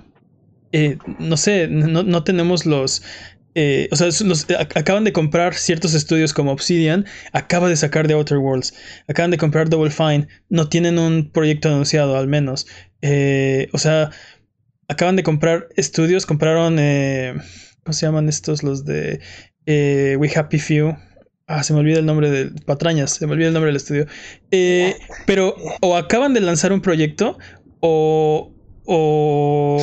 eh, 0.73 0.99
no 1.19 1.37
sé, 1.37 1.69
no, 1.69 2.03
no 2.03 2.25
tenemos 2.25 2.67
los. 2.67 3.03
Eh, 3.55 3.89
o 3.91 3.97
sea, 3.97 4.09
acaban 4.75 5.03
de 5.03 5.13
comprar 5.13 5.55
ciertos 5.55 5.95
estudios 5.95 6.33
como 6.33 6.53
Obsidian, 6.53 7.07
acaba 7.33 7.69
de 7.69 7.77
sacar 7.77 8.07
de 8.07 8.15
Outer 8.15 8.39
Worlds, 8.39 8.75
acaban 9.09 9.33
de 9.33 9.39
comprar 9.39 9.69
Double 9.69 9.91
Fine, 9.91 10.29
no 10.49 10.69
tienen 10.69 10.99
un 10.99 11.31
proyecto 11.33 11.69
anunciado 11.69 12.17
al 12.17 12.29
menos. 12.29 12.67
o 13.73 13.79
sea, 13.79 14.11
acaban 14.89 15.17
de 15.17 15.23
comprar 15.23 15.69
estudios, 15.77 16.27
compraron, 16.27 16.79
eh, 16.79 17.35
¿cómo 17.85 17.93
se 17.93 18.07
llaman 18.07 18.29
estos? 18.29 18.63
Los 18.63 18.85
de 18.85 19.21
eh, 19.67 20.17
We 20.19 20.31
Happy 20.35 20.59
Few. 20.59 20.97
Ah, 21.47 21.63
se 21.63 21.73
me 21.73 21.81
olvida 21.81 21.99
el 21.99 22.07
nombre 22.07 22.31
de 22.31 22.51
Patrañas, 22.63 23.13
se 23.13 23.27
me 23.27 23.33
olvida 23.33 23.49
el 23.49 23.55
nombre 23.55 23.69
del 23.69 23.77
estudio. 23.77 24.07
Eh, 24.51 24.97
pero 25.27 25.55
o 25.81 25.97
acaban 25.97 26.35
de 26.35 26.41
lanzar 26.41 26.73
un 26.73 26.83
proyecto 26.83 27.39
o, 27.81 28.53
o 28.85 29.83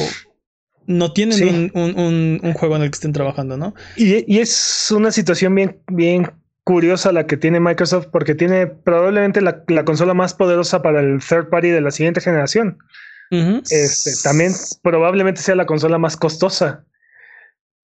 no 0.88 1.14
tienen 1.14 1.72
un, 1.74 2.40
un, 2.44 2.54
juego 2.54 2.76
en 2.76 2.84
el 2.84 2.92
que 2.92 2.96
estén 2.96 3.14
trabajando, 3.14 3.58
¿no? 3.58 3.74
Y, 3.96 4.40
es 4.40 4.92
una 4.96 5.12
situación 5.12 5.56
bien, 5.56 5.80
bien 5.88 6.32
curiosa 6.64 7.12
la 7.12 7.28
que 7.28 7.38
tiene 7.38 7.60
Microsoft 7.60 8.08
porque 8.12 8.36
tiene 8.36 8.68
probablemente 8.68 9.42
la, 9.42 9.64
la 9.68 9.86
consola 9.86 10.14
más 10.14 10.34
poderosa 10.34 10.82
para 10.82 11.00
el 11.00 11.20
third 11.20 11.50
party 11.50 11.70
de 11.70 11.82
la 11.82 11.92
siguiente 11.92 12.22
generación 12.22 12.78
este, 13.30 14.12
también 14.24 14.54
probablemente 14.82 15.42
sea 15.42 15.56
la 15.56 15.66
consola 15.66 15.98
más 15.98 16.18
costosa. 16.18 16.86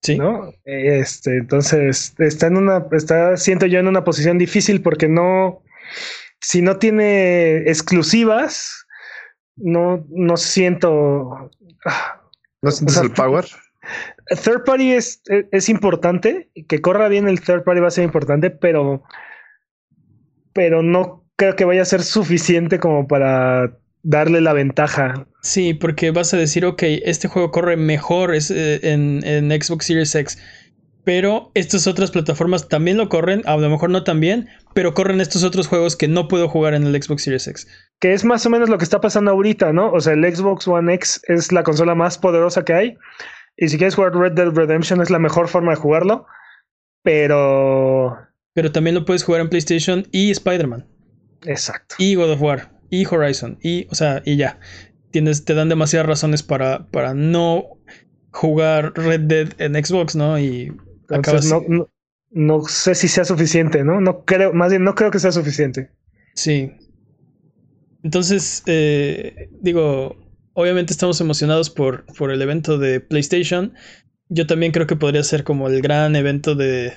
Sí. 0.01 0.17
¿No? 0.17 0.51
Este, 0.65 1.37
entonces 1.37 2.13
está 2.17 2.47
en 2.47 2.57
una, 2.57 2.85
está, 2.91 3.37
siento 3.37 3.67
yo 3.67 3.79
en 3.79 3.87
una 3.87 4.03
posición 4.03 4.37
difícil 4.37 4.81
porque 4.81 5.07
no, 5.07 5.61
si 6.39 6.61
no 6.61 6.77
tiene 6.77 7.57
exclusivas, 7.69 8.87
no, 9.55 10.05
no 10.09 10.37
siento. 10.37 11.51
¿No 12.61 12.71
sientes 12.71 12.97
el 12.97 13.11
power? 13.11 13.45
Third 14.43 14.63
party 14.63 14.93
es, 14.93 15.21
es, 15.51 15.69
importante, 15.69 16.49
que 16.67 16.81
corra 16.81 17.09
bien 17.09 17.27
el 17.27 17.41
third 17.41 17.63
party 17.63 17.81
va 17.81 17.87
a 17.87 17.91
ser 17.91 18.03
importante, 18.03 18.49
pero, 18.51 19.03
pero 20.53 20.83
no 20.83 21.25
creo 21.35 21.55
que 21.55 21.65
vaya 21.65 21.81
a 21.81 21.85
ser 21.85 22.03
suficiente 22.03 22.79
como 22.79 23.07
para 23.07 23.77
darle 24.03 24.41
la 24.41 24.53
ventaja. 24.53 25.27
Sí, 25.41 25.73
porque 25.73 26.11
vas 26.11 26.33
a 26.33 26.37
decir, 26.37 26.65
ok, 26.65 26.83
este 27.03 27.27
juego 27.27 27.51
corre 27.51 27.77
mejor 27.77 28.35
eh, 28.35 28.79
en, 28.83 29.21
en, 29.25 29.49
Xbox 29.49 29.85
Series 29.87 30.13
X, 30.13 30.37
pero 31.03 31.51
estas 31.55 31.87
otras 31.87 32.11
plataformas 32.11 32.67
también 32.67 32.97
lo 32.97 33.09
corren, 33.09 33.41
a 33.45 33.57
lo 33.57 33.69
mejor 33.69 33.89
no 33.89 34.03
tan 34.03 34.19
bien, 34.19 34.47
pero 34.73 34.93
corren 34.93 35.21
estos 35.21 35.43
otros 35.43 35.67
juegos 35.67 35.95
que 35.95 36.07
no 36.07 36.27
puedo 36.27 36.47
jugar 36.47 36.73
en 36.73 36.83
el 36.83 37.01
Xbox 37.01 37.23
Series 37.23 37.47
X. 37.47 37.67
Que 37.99 38.13
es 38.13 38.23
más 38.25 38.45
o 38.45 38.49
menos 38.49 38.69
lo 38.69 38.77
que 38.77 38.83
está 38.83 39.01
pasando 39.01 39.31
ahorita, 39.31 39.73
¿no? 39.73 39.91
O 39.91 39.99
sea, 39.99 40.13
el 40.13 40.35
Xbox 40.35 40.67
One 40.67 40.93
X 40.95 41.21
es 41.27 41.51
la 41.51 41.63
consola 41.63 41.95
más 41.95 42.17
poderosa 42.17 42.63
que 42.63 42.73
hay, 42.73 42.97
y 43.57 43.69
si 43.69 43.77
quieres 43.77 43.95
jugar 43.95 44.15
Red 44.15 44.33
Dead 44.33 44.49
Redemption 44.49 45.01
es 45.01 45.09
la 45.09 45.19
mejor 45.19 45.47
forma 45.47 45.71
de 45.71 45.77
jugarlo, 45.77 46.25
pero... 47.03 48.17
Pero 48.53 48.71
también 48.71 48.95
lo 48.95 49.05
puedes 49.05 49.23
jugar 49.23 49.41
en 49.41 49.49
PlayStation 49.49 50.07
y 50.11 50.31
Spider-Man. 50.31 50.87
Exacto. 51.45 51.95
Y 51.97 52.15
God 52.15 52.31
of 52.31 52.41
War 52.41 52.71
y 52.89 53.05
Horizon. 53.05 53.57
Y, 53.61 53.87
o 53.89 53.95
sea, 53.95 54.21
y 54.25 54.35
ya. 54.35 54.59
Tienes, 55.11 55.45
te 55.45 55.53
dan 55.53 55.69
demasiadas 55.69 56.07
razones 56.07 56.43
para, 56.43 56.87
para 56.89 57.13
no 57.13 57.65
jugar 58.31 58.93
Red 58.95 59.21
Dead 59.21 59.49
en 59.59 59.73
Xbox, 59.83 60.15
¿no? 60.15 60.39
Y 60.39 60.73
no, 61.09 61.61
no, 61.67 61.90
sé 62.67 62.95
si 62.95 63.07
sea 63.07 63.25
suficiente, 63.25 63.83
¿no? 63.83 64.01
No 64.01 64.23
creo, 64.23 64.53
más 64.53 64.69
bien 64.69 64.83
no 64.83 64.95
creo 64.95 65.11
que 65.11 65.19
sea 65.19 65.31
suficiente. 65.31 65.91
Sí. 66.33 66.71
Entonces, 68.03 68.63
eh, 68.65 69.49
digo, 69.61 70.15
obviamente 70.53 70.93
estamos 70.93 71.19
emocionados 71.21 71.69
por, 71.69 72.05
por 72.17 72.31
el 72.31 72.41
evento 72.41 72.77
de 72.77 72.99
PlayStation 72.99 73.73
yo 74.33 74.47
también 74.47 74.71
creo 74.71 74.87
que 74.87 74.95
podría 74.95 75.23
ser 75.23 75.43
como 75.43 75.67
el 75.67 75.81
gran 75.81 76.15
evento 76.15 76.55
de. 76.55 76.93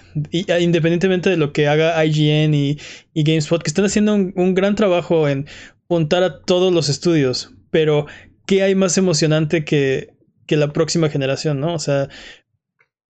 Ah, 0.48 0.60
independientemente 0.60 1.30
de 1.30 1.36
lo 1.36 1.52
que 1.52 1.66
haga 1.66 2.02
IGN 2.04 2.54
y, 2.54 2.78
GameSpot, 3.12 3.60
que 3.60 3.68
están 3.68 3.84
haciendo 3.84 4.14
un, 4.14 4.54
gran 4.54 4.76
trabajo 4.76 5.28
en 5.28 5.46
juntar 5.88 6.22
a 6.22 6.42
todos 6.42 6.72
los 6.72 6.88
estudios. 6.88 7.52
Pero, 7.70 8.06
¿qué 8.46 8.62
hay 8.62 8.76
más 8.76 8.96
emocionante 8.98 9.64
que, 9.64 10.14
que 10.46 10.56
la 10.56 10.72
próxima 10.72 11.10
generación, 11.10 11.60
no? 11.60 11.74
O 11.74 11.78
sea. 11.80 12.08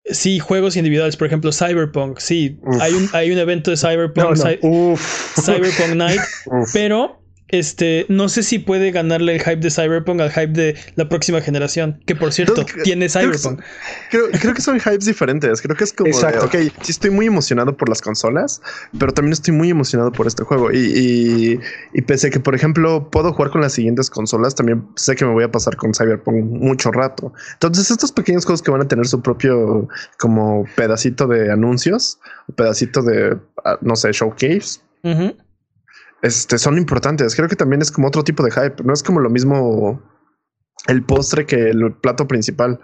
Sí, 0.09 0.39
juegos 0.39 0.77
individuales, 0.77 1.17
por 1.17 1.27
ejemplo, 1.27 1.51
Cyberpunk. 1.53 2.19
Sí, 2.19 2.59
hay 2.81 2.93
un, 2.93 3.09
hay 3.13 3.33
un 3.33 3.39
evento 3.39 3.71
de 3.71 3.77
Cyberpunk, 3.77 4.37
Cyberpunk 4.37 5.95
Night, 5.97 6.21
pero 6.73 7.21
este, 7.49 8.07
no 8.09 8.29
sé 8.29 8.43
si 8.43 8.59
puede 8.59 8.91
ganarle 8.91 9.35
el 9.35 9.41
hype 9.41 9.57
de 9.57 9.71
Cyberpunk 9.71 10.21
al 10.21 10.31
hype 10.31 10.49
de 10.49 10.77
la 10.97 11.09
próxima 11.09 11.41
generación. 11.41 12.01
Que 12.05 12.17
por 12.17 12.33
cierto, 12.33 12.65
tiene 12.83 13.09
Cyberpunk. 13.09 13.61
Creo 14.11 14.31
que, 14.31 14.39
creo, 14.39 14.55
que, 14.55 14.63
son 14.63 14.79
hypes 14.79 15.05
diferentes. 15.05 15.63
Creo 15.63 15.77
que 15.77 15.85
es 15.85 15.93
como, 15.93 16.11
de, 16.19 16.39
ok, 16.39 16.55
sí 16.83 16.91
estoy 16.91 17.11
muy 17.11 17.27
emocionado 17.27 17.77
por 17.77 17.89
las 17.89 18.01
consolas, 18.01 18.61
pero 18.99 19.13
también 19.13 19.33
estoy 19.33 19.55
muy 19.55 19.71
emocionado 19.71 20.11
por 20.11 20.27
este 20.27 20.43
juego. 20.43 20.73
Y, 20.73 20.79
y, 20.79 21.61
y, 21.95 22.03
pese 22.03 22.29
a 22.29 22.31
que, 22.31 22.41
por 22.41 22.55
ejemplo, 22.55 23.11
puedo 23.11 23.33
jugar 23.33 23.51
con 23.51 23.61
las 23.61 23.75
siguientes 23.75 24.11
consolas, 24.11 24.55
también 24.55 24.87
sé 24.97 25.15
que 25.15 25.25
me 25.25 25.33
voy 25.33 25.45
a 25.45 25.51
pasar 25.51 25.77
con 25.77 25.95
Cyberpunk 25.95 26.37
mucho 26.37 26.91
rato. 26.91 27.33
Entonces, 27.53 27.91
estos 27.91 28.11
pequeños 28.11 28.45
juegos 28.45 28.63
que 28.63 28.71
van 28.71 28.83
a 28.83 28.89
tener 28.89 29.07
su 29.07 29.23
propio 29.23 29.89
como 30.19 30.65
pedacito 30.75 31.27
de 31.27 31.53
anuncios, 31.53 32.19
pedacito 32.57 33.03
de, 33.03 33.37
ah, 33.65 33.79
no 33.83 33.95
sé, 33.95 34.11
showcase 34.13 34.81
este, 36.23 36.59
son 36.59 36.79
importantes. 36.79 37.35
Creo 37.35 37.49
que 37.49 37.57
también 37.57 37.83
es 37.83 37.91
como 37.91 38.09
otro 38.09 38.25
tipo 38.25 38.43
de 38.45 38.51
hype. 38.51 38.83
No 38.85 38.93
es 38.93 39.03
como 39.03 39.21
lo 39.21 39.31
mismo 39.31 40.03
el 40.89 41.03
postre 41.05 41.47
que 41.47 41.71
el 41.71 41.95
plato 41.95 42.27
principal. 42.27 42.81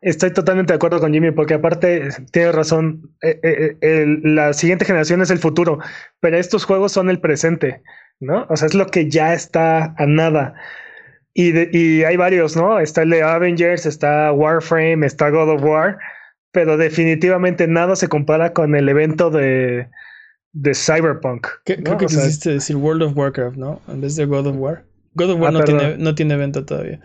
Estoy 0.00 0.32
totalmente 0.32 0.72
de 0.72 0.76
acuerdo 0.76 1.00
con 1.00 1.12
Jimmy, 1.12 1.30
porque 1.30 1.54
aparte 1.54 2.08
tiene 2.30 2.52
razón. 2.52 3.14
Eh, 3.22 3.40
eh, 3.42 3.76
eh, 3.80 4.06
la 4.22 4.52
siguiente 4.52 4.84
generación 4.84 5.22
es 5.22 5.30
el 5.30 5.38
futuro, 5.38 5.78
pero 6.20 6.36
estos 6.36 6.64
juegos 6.66 6.92
son 6.92 7.08
el 7.08 7.20
presente, 7.20 7.82
¿no? 8.20 8.46
O 8.50 8.56
sea, 8.56 8.66
es 8.66 8.74
lo 8.74 8.86
que 8.86 9.08
ya 9.08 9.32
está 9.32 9.94
a 9.96 10.06
nada. 10.06 10.54
Y, 11.32 11.76
y 11.76 12.04
hay 12.04 12.16
varios, 12.16 12.54
¿no? 12.54 12.78
Está 12.80 13.02
el 13.02 13.10
de 13.10 13.22
Avengers, 13.22 13.86
está 13.86 14.30
Warframe, 14.32 15.06
está 15.06 15.30
God 15.30 15.54
of 15.54 15.62
War, 15.62 15.98
pero 16.52 16.76
definitivamente 16.76 17.66
nada 17.66 17.96
se 17.96 18.08
compara 18.08 18.52
con 18.52 18.74
el 18.74 18.88
evento 18.88 19.30
de, 19.30 19.88
de 20.54 20.74
Cyberpunk. 20.74 21.46
Creo 21.64 21.98
que 21.98 22.06
quisiste 22.06 22.50
decir 22.50 22.76
World 22.76 23.02
of 23.02 23.16
Warcraft, 23.16 23.56
¿no? 23.56 23.82
En 23.88 24.00
vez 24.00 24.16
de 24.16 24.24
God 24.24 24.46
of 24.46 24.56
War. 24.56 24.84
God 25.14 25.30
of 25.30 25.40
War 25.40 25.48
ah, 25.48 25.52
no, 25.52 25.64
tiene, 25.64 25.96
no, 25.98 26.14
tiene, 26.14 26.34
evento 26.34 26.64
todavía. 26.64 27.00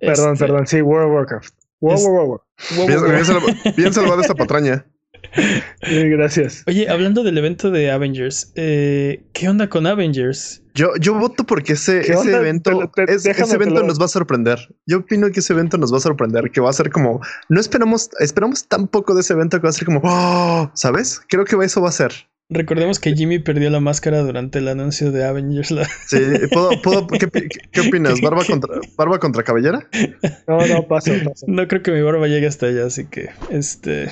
Perdón, 0.00 0.34
este, 0.34 0.44
perdón, 0.44 0.66
sí, 0.66 0.82
World 0.82 1.08
of 1.08 1.14
Warcraft. 1.14 1.54
World 1.80 2.04
of 2.04 2.40
Warcraft. 2.76 3.76
Bien, 3.76 3.92
salvada 3.92 4.20
esta 4.20 4.34
patraña. 4.34 4.84
gracias. 5.82 6.62
Oye, 6.66 6.88
hablando 6.88 7.22
del 7.22 7.38
evento 7.38 7.70
de 7.70 7.90
Avengers, 7.90 8.52
eh, 8.54 9.24
¿qué 9.32 9.48
onda 9.48 9.68
con 9.68 9.86
Avengers? 9.86 10.62
Yo, 10.74 10.90
yo 11.00 11.14
voto 11.14 11.44
porque 11.44 11.72
ese, 11.72 12.00
ese 12.00 12.36
evento, 12.36 12.90
ese 13.08 13.54
evento 13.54 13.82
nos 13.82 14.00
va 14.00 14.04
a 14.04 14.08
sorprender. 14.08 14.58
Yo 14.86 14.98
opino 14.98 15.30
que 15.30 15.40
ese 15.40 15.52
evento 15.52 15.76
nos 15.76 15.92
va 15.92 15.98
a 15.98 16.00
sorprender, 16.00 16.50
que 16.52 16.60
va 16.60 16.70
a 16.70 16.72
ser 16.72 16.90
como, 16.90 17.20
no 17.48 17.60
esperamos, 17.60 18.10
esperamos 18.20 18.66
tan 18.68 18.86
poco 18.86 19.14
de 19.14 19.20
ese 19.20 19.32
evento 19.32 19.58
que 19.58 19.64
va 19.64 19.70
a 19.70 19.72
ser 19.72 19.86
como, 19.86 20.00
oh, 20.04 20.70
¿sabes? 20.74 21.20
Creo 21.28 21.44
que 21.44 21.56
eso 21.64 21.80
va 21.80 21.88
a 21.88 21.92
ser. 21.92 22.12
Recordemos 22.50 22.98
que 22.98 23.14
Jimmy 23.14 23.38
perdió 23.40 23.68
la 23.68 23.80
máscara 23.80 24.22
durante 24.22 24.60
el 24.60 24.68
anuncio 24.68 25.12
de 25.12 25.22
Avengers. 25.24 25.74
Sí, 26.06 26.18
¿puedo, 26.50 27.06
qué, 27.06 27.80
opinas? 27.80 28.20
¿Barba 28.22 28.42
contra, 28.44 28.80
¿Barba 28.96 29.18
contra 29.18 29.42
cabellera? 29.42 29.86
No, 30.46 30.66
no, 30.66 30.88
paso, 30.88 31.12
paso. 31.24 31.44
No 31.46 31.68
creo 31.68 31.82
que 31.82 31.92
mi 31.92 32.00
barba 32.00 32.26
llegue 32.26 32.46
hasta 32.46 32.66
allá, 32.66 32.86
así 32.86 33.06
que 33.06 33.28
este. 33.50 34.08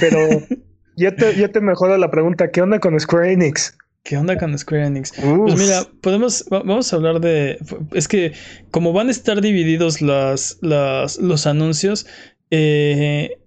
Pero 0.00 0.18
yo 0.96 1.14
te, 1.14 1.36
yo 1.36 1.50
te 1.50 1.60
mejoro 1.60 1.98
la 1.98 2.10
pregunta: 2.10 2.50
¿qué 2.50 2.62
onda 2.62 2.80
con 2.80 2.98
Square 2.98 3.32
Enix? 3.32 3.76
¿Qué 4.02 4.16
onda 4.16 4.38
con 4.38 4.56
Square 4.58 4.86
Enix? 4.86 5.12
Pues 5.12 5.58
mira, 5.58 5.86
podemos, 6.00 6.46
vamos 6.48 6.90
a 6.90 6.96
hablar 6.96 7.20
de. 7.20 7.58
Es 7.92 8.08
que 8.08 8.32
como 8.70 8.94
van 8.94 9.08
a 9.08 9.10
estar 9.10 9.42
divididos 9.42 10.00
las, 10.00 10.56
las, 10.62 11.18
los 11.18 11.46
anuncios, 11.46 12.06
eh, 12.50 13.41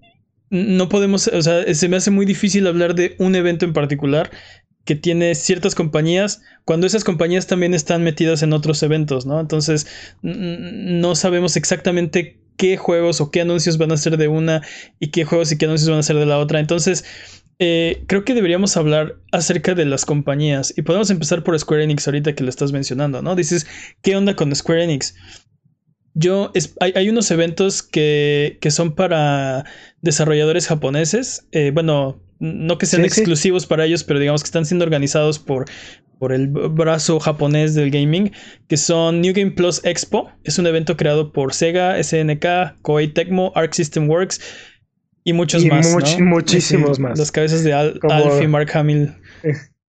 no 0.55 0.89
podemos, 0.89 1.27
o 1.27 1.41
sea, 1.41 1.73
se 1.73 1.89
me 1.89 1.97
hace 1.97 2.11
muy 2.11 2.25
difícil 2.25 2.65
hablar 2.67 2.95
de 2.95 3.15
un 3.19 3.35
evento 3.35 3.65
en 3.65 3.73
particular 3.73 4.31
que 4.85 4.95
tiene 4.95 5.35
ciertas 5.35 5.75
compañías 5.75 6.41
cuando 6.63 6.87
esas 6.87 7.03
compañías 7.03 7.47
también 7.47 7.73
están 7.73 8.03
metidas 8.03 8.43
en 8.43 8.53
otros 8.53 8.81
eventos, 8.83 9.25
¿no? 9.25 9.39
Entonces, 9.39 9.87
no 10.21 11.15
sabemos 11.15 11.57
exactamente 11.57 12.39
qué 12.57 12.77
juegos 12.77 13.19
o 13.19 13.31
qué 13.31 13.41
anuncios 13.41 13.77
van 13.77 13.91
a 13.91 13.97
ser 13.97 14.17
de 14.17 14.27
una 14.27 14.61
y 14.99 15.09
qué 15.09 15.25
juegos 15.25 15.51
y 15.51 15.57
qué 15.57 15.65
anuncios 15.65 15.89
van 15.89 15.99
a 15.99 16.03
ser 16.03 16.15
de 16.17 16.25
la 16.25 16.37
otra. 16.37 16.59
Entonces, 16.59 17.03
eh, 17.57 18.03
creo 18.07 18.25
que 18.25 18.33
deberíamos 18.33 18.75
hablar 18.77 19.15
acerca 19.31 19.75
de 19.75 19.85
las 19.85 20.05
compañías 20.05 20.73
y 20.77 20.81
podemos 20.83 21.09
empezar 21.09 21.43
por 21.43 21.57
Square 21.57 21.83
Enix 21.83 22.07
ahorita 22.07 22.35
que 22.35 22.43
lo 22.43 22.49
estás 22.49 22.71
mencionando, 22.71 23.21
¿no? 23.21 23.35
Dices, 23.35 23.65
¿qué 24.01 24.15
onda 24.15 24.35
con 24.35 24.55
Square 24.55 24.83
Enix? 24.83 25.15
Yo, 26.17 26.51
hay, 26.79 27.09
unos 27.09 27.29
eventos 27.29 27.83
que, 27.83 28.57
son 28.69 28.95
para 28.95 29.65
desarrolladores 30.01 30.65
japoneses. 30.65 31.45
Eh, 31.51 31.71
bueno, 31.73 32.21
no 32.39 32.77
que 32.77 32.85
sean 32.85 33.03
exclusivos 33.03 33.65
para 33.65 33.85
ellos, 33.85 34.05
pero 34.05 34.19
digamos 34.19 34.41
que 34.41 34.47
están 34.47 34.65
siendo 34.65 34.85
organizados 34.85 35.39
por, 35.39 35.65
por 36.17 36.31
el 36.31 36.47
brazo 36.47 37.19
japonés 37.19 37.75
del 37.75 37.91
gaming, 37.91 38.31
que 38.69 38.77
son 38.77 39.19
New 39.19 39.33
Game 39.35 39.51
Plus 39.51 39.83
Expo. 39.83 40.31
Es 40.45 40.57
un 40.57 40.67
evento 40.67 40.95
creado 40.95 41.33
por 41.33 41.53
Sega, 41.53 42.01
SNK, 42.01 42.81
Koei 42.81 43.09
Tecmo, 43.09 43.51
Arc 43.53 43.73
System 43.73 44.09
Works 44.09 44.39
y 45.25 45.33
muchos 45.33 45.65
más. 45.65 45.93
Muchísimos 46.19 46.97
más. 46.97 47.19
Las 47.19 47.31
cabezas 47.31 47.63
de 47.65 47.73
Al 47.73 47.99
y 48.41 48.47
Mark 48.47 48.71
Hamill. 48.73 49.13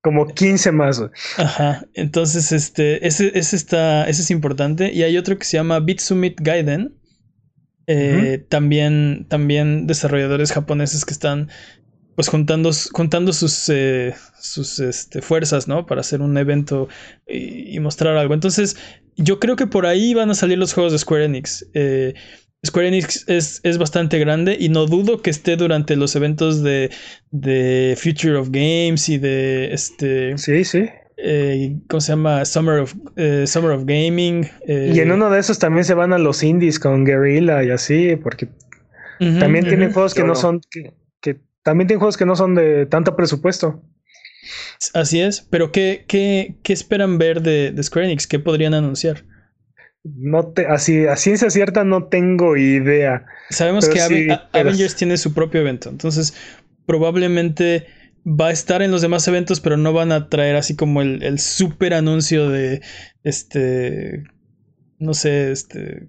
Como 0.05 0.27
15 0.27 0.71
más. 0.71 1.03
Ajá. 1.39 1.87
Entonces, 1.95 2.53
este, 2.53 3.07
ese, 3.07 3.33
ese, 3.39 3.57
está, 3.57 4.07
ese 4.07 4.21
es 4.21 4.31
importante. 4.31 4.93
Y 4.93 5.03
hay 5.03 5.17
otro 5.17 5.39
que 5.39 5.47
se 5.47 5.57
llama 5.57 5.81
Bitsumit 5.81 6.39
Gaiden. 6.43 6.95
Eh, 7.87 8.45
también, 8.51 9.25
también 9.31 9.87
desarrolladores 9.87 10.53
japoneses 10.53 11.07
que 11.07 11.15
están 11.15 11.49
pues 12.17 12.29
juntando, 12.29 12.71
juntando 12.93 13.33
sus, 13.33 13.67
eh, 13.71 14.15
sus 14.39 14.79
este, 14.79 15.23
fuerzas, 15.23 15.69
¿no? 15.69 15.87
Para 15.87 16.03
hacer 16.03 16.21
un 16.21 16.37
evento 16.37 16.89
y, 17.27 17.81
mostrar 17.81 18.19
algo. 18.19 18.35
Entonces, 18.35 18.77
yo 19.17 19.41
creo 19.41 19.57
que 19.57 19.67
por 19.67 19.87
ahí 19.87 20.13
van 20.13 20.31
a 20.31 20.35
salir 20.35 20.59
los 20.59 20.75
juegos 20.75 20.93
de 20.93 20.99
Square 20.99 21.25
Enix. 21.25 21.67
Eh, 21.73 22.13
Square 22.65 22.89
Enix 22.89 23.29
es, 23.29 23.61
es, 23.63 23.79
bastante 23.79 24.19
grande 24.19 24.57
y 24.59 24.69
no 24.69 24.87
dudo 24.87 25.21
que 25.21 25.31
esté 25.31 25.57
durante 25.57 25.97
los 25.97 26.17
eventos 26.17 26.63
de, 26.63 26.91
de 27.31 27.97
Future 28.01 28.37
of 28.37 28.49
Games 28.51 29.09
y 29.09 29.19
de 29.19 29.73
este. 29.73 30.39
Sí, 30.39 30.65
sí. 30.65 30.89
Eh, 31.17 31.77
¿Cómo 31.89 32.01
se 32.01 32.13
llama? 32.13 32.45
Summer 32.45 32.81
of, 32.81 32.95
eh, 33.17 33.47
Summer 33.47 33.73
of 33.73 33.85
Gaming. 33.85 34.49
Eh. 34.67 34.93
Y 34.95 35.01
en 35.01 35.13
uno 35.13 35.31
de 35.31 35.41
esos 35.41 35.59
también 35.59 35.85
se 35.85 35.95
van 35.95 36.13
a 36.13 36.19
los 36.19 36.43
indies 36.43 36.79
con 36.79 37.05
Guerrilla 37.05 37.63
y 37.63 37.71
así, 37.71 38.17
porque 38.17 38.49
también 39.19 39.65
tienen 39.65 39.93
juegos 39.93 40.15
que 40.15 40.25
no, 40.25 40.35
son. 40.35 40.61
Que, 40.71 40.93
también 41.63 41.87
tienen 41.87 42.01
juegos 42.01 42.17
que 42.17 42.27
no 42.27 42.37
son 42.37 42.55
de 42.55 42.87
tanto 42.87 43.17
presupuesto. 43.17 43.83
Así 44.93 45.21
es, 45.21 45.41
pero 45.41 45.73
¿qué, 45.73 46.05
qué, 46.07 46.57
qué 46.63 46.73
esperan 46.73 47.17
ver 47.17 47.41
de, 47.41 47.73
de 47.73 47.83
Square 47.83 48.07
Enix? 48.07 48.27
¿Qué 48.27 48.39
podrían 48.39 48.75
anunciar? 48.75 49.25
No 50.05 50.53
te, 50.53 50.67
así, 50.67 51.07
a 51.07 51.17
ciencia 51.17 51.49
cierta 51.49 51.83
no 51.83 52.09
tengo 52.09 52.57
idea. 52.57 53.25
Sabemos 53.51 53.89
que 53.89 54.01
Avengers 54.53 54.97
tiene 54.97 55.17
su 55.17 55.33
propio 55.33 55.63
evento, 55.63 55.89
entonces 55.89 56.35
probablemente 56.87 57.87
va 58.27 58.49
a 58.49 58.53
estar 58.53 58.83
en 58.83 58.91
los 58.91 59.03
demás 59.03 59.27
eventos, 59.29 59.61
pero 59.61 59.77
no 59.77 59.93
van 59.93 60.13
a 60.13 60.29
traer 60.29 60.57
así 60.57 60.77
como 60.77 61.03
el, 61.03 61.23
el 61.23 61.39
super 61.39 61.95
anuncio 61.95 62.49
de 62.51 62.83
este, 63.23 64.25
no 64.99 65.15
sé, 65.15 65.53
este, 65.53 66.09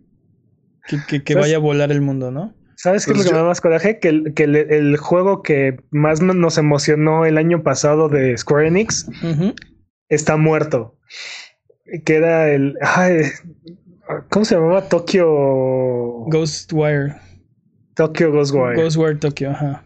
que, 1.08 1.24
que, 1.24 1.36
vaya 1.36 1.58
a 1.58 1.60
volar 1.60 1.92
el 1.92 2.02
mundo, 2.02 2.32
¿no? 2.32 2.54
¿Sabes 2.76 3.06
qué 3.06 3.12
es 3.12 3.18
lo 3.18 3.24
pues 3.24 3.28
que 3.30 3.34
me 3.34 3.40
da 3.40 3.48
más 3.48 3.62
coraje? 3.62 4.00
Que, 4.00 4.10
el, 4.10 4.34
que 4.34 4.44
el, 4.44 4.98
juego 4.98 5.42
que 5.42 5.78
más 5.92 6.22
nos 6.22 6.58
emocionó 6.58 7.26
el 7.26 7.38
año 7.38 7.64
pasado 7.64 8.10
de 8.10 8.38
Square 8.38 8.68
Enix 8.68 9.08
está 10.10 10.38
muerto. 10.38 10.98
Que 12.04 12.16
era 12.16 12.50
el. 12.50 12.76
¿Cómo 14.30 14.46
se 14.46 14.56
llamaba? 14.56 14.88
Tokyo. 14.88 16.26
Ghostwire. 16.28 17.16
Tokyo 17.96 18.32
Ghostwire. 18.32 18.82
Ghostwire 18.82 19.16
Tokyo, 19.16 19.52
ajá. 19.52 19.84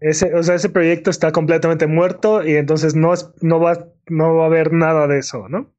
Ese, 0.00 0.34
o 0.34 0.42
sea, 0.42 0.56
ese 0.56 0.68
proyecto 0.68 1.10
está 1.10 1.32
completamente 1.32 1.86
muerto 1.86 2.46
y 2.46 2.56
entonces 2.56 2.94
no, 2.94 3.14
es, 3.14 3.30
no, 3.40 3.58
va, 3.60 3.86
no 4.08 4.34
va 4.34 4.44
a 4.44 4.46
haber 4.46 4.72
nada 4.72 5.06
de 5.06 5.18
eso, 5.18 5.48
¿no? 5.48 5.72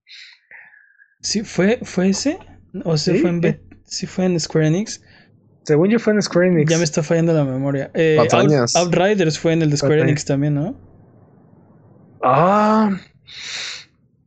Sí, 1.22 1.44
¿fue, 1.44 1.80
fue 1.84 2.10
ese? 2.10 2.40
¿O 2.84 2.98
se 2.98 3.16
fue 3.16 3.30
en 3.30 3.62
¿Sí 3.84 4.08
fue 4.08 4.26
en 4.26 4.40
Square 4.40 4.68
Enix? 4.68 5.04
Según 5.64 5.90
yo 5.90 6.00
fue 6.00 6.14
en 6.14 6.22
Square 6.22 6.48
Enix. 6.48 6.72
Ya 6.72 6.78
me 6.78 6.84
está 6.84 7.04
fallando 7.04 7.34
la 7.34 7.44
memoria. 7.44 7.92
Eh, 7.94 8.18
Outriders 8.20 9.40
fue 9.40 9.54
en 9.54 9.62
el 9.62 9.70
de 9.70 9.78
Square 9.78 10.02
Enix 10.02 10.26
también, 10.26 10.56
¿no? 10.56 10.76
Ah. 12.24 12.98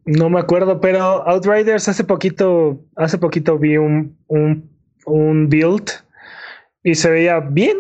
No 0.09 0.31
me 0.31 0.41
acuerdo, 0.41 0.81
pero 0.81 1.29
Outriders 1.29 1.87
hace 1.87 2.03
poquito, 2.03 2.83
hace 2.97 3.19
poquito 3.19 3.59
vi 3.59 3.77
un, 3.77 4.17
un, 4.29 4.71
un 5.05 5.51
build 5.51 5.91
y 6.83 6.95
se 6.95 7.11
veía 7.11 7.41
bien. 7.41 7.77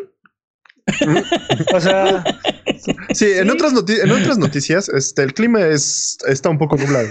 o 1.74 1.80
sea, 1.80 2.22
sí, 3.14 3.32
En, 3.34 3.48
otras 3.48 3.72
en 3.72 4.10
otras 4.10 4.36
noticias, 4.36 4.90
este, 4.90 5.22
el 5.22 5.32
clima 5.32 5.64
es, 5.68 6.18
está 6.28 6.50
un 6.50 6.58
poco 6.58 6.76
nublado. 6.76 7.08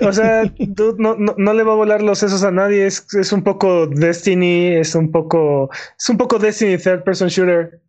o 0.00 0.12
sea, 0.12 0.52
no, 0.98 1.14
no, 1.16 1.34
no, 1.38 1.54
le 1.54 1.62
va 1.62 1.74
a 1.74 1.76
volar 1.76 2.02
los 2.02 2.18
sesos 2.18 2.42
a 2.42 2.50
nadie. 2.50 2.84
Es, 2.84 3.06
es 3.14 3.30
un 3.30 3.44
poco 3.44 3.86
Destiny, 3.86 4.74
es 4.74 4.96
un 4.96 5.12
poco, 5.12 5.70
es 5.96 6.08
un 6.08 6.16
poco 6.16 6.40
Destiny 6.40 6.78
Third 6.78 7.04
Person 7.04 7.28
Shooter. 7.28 7.80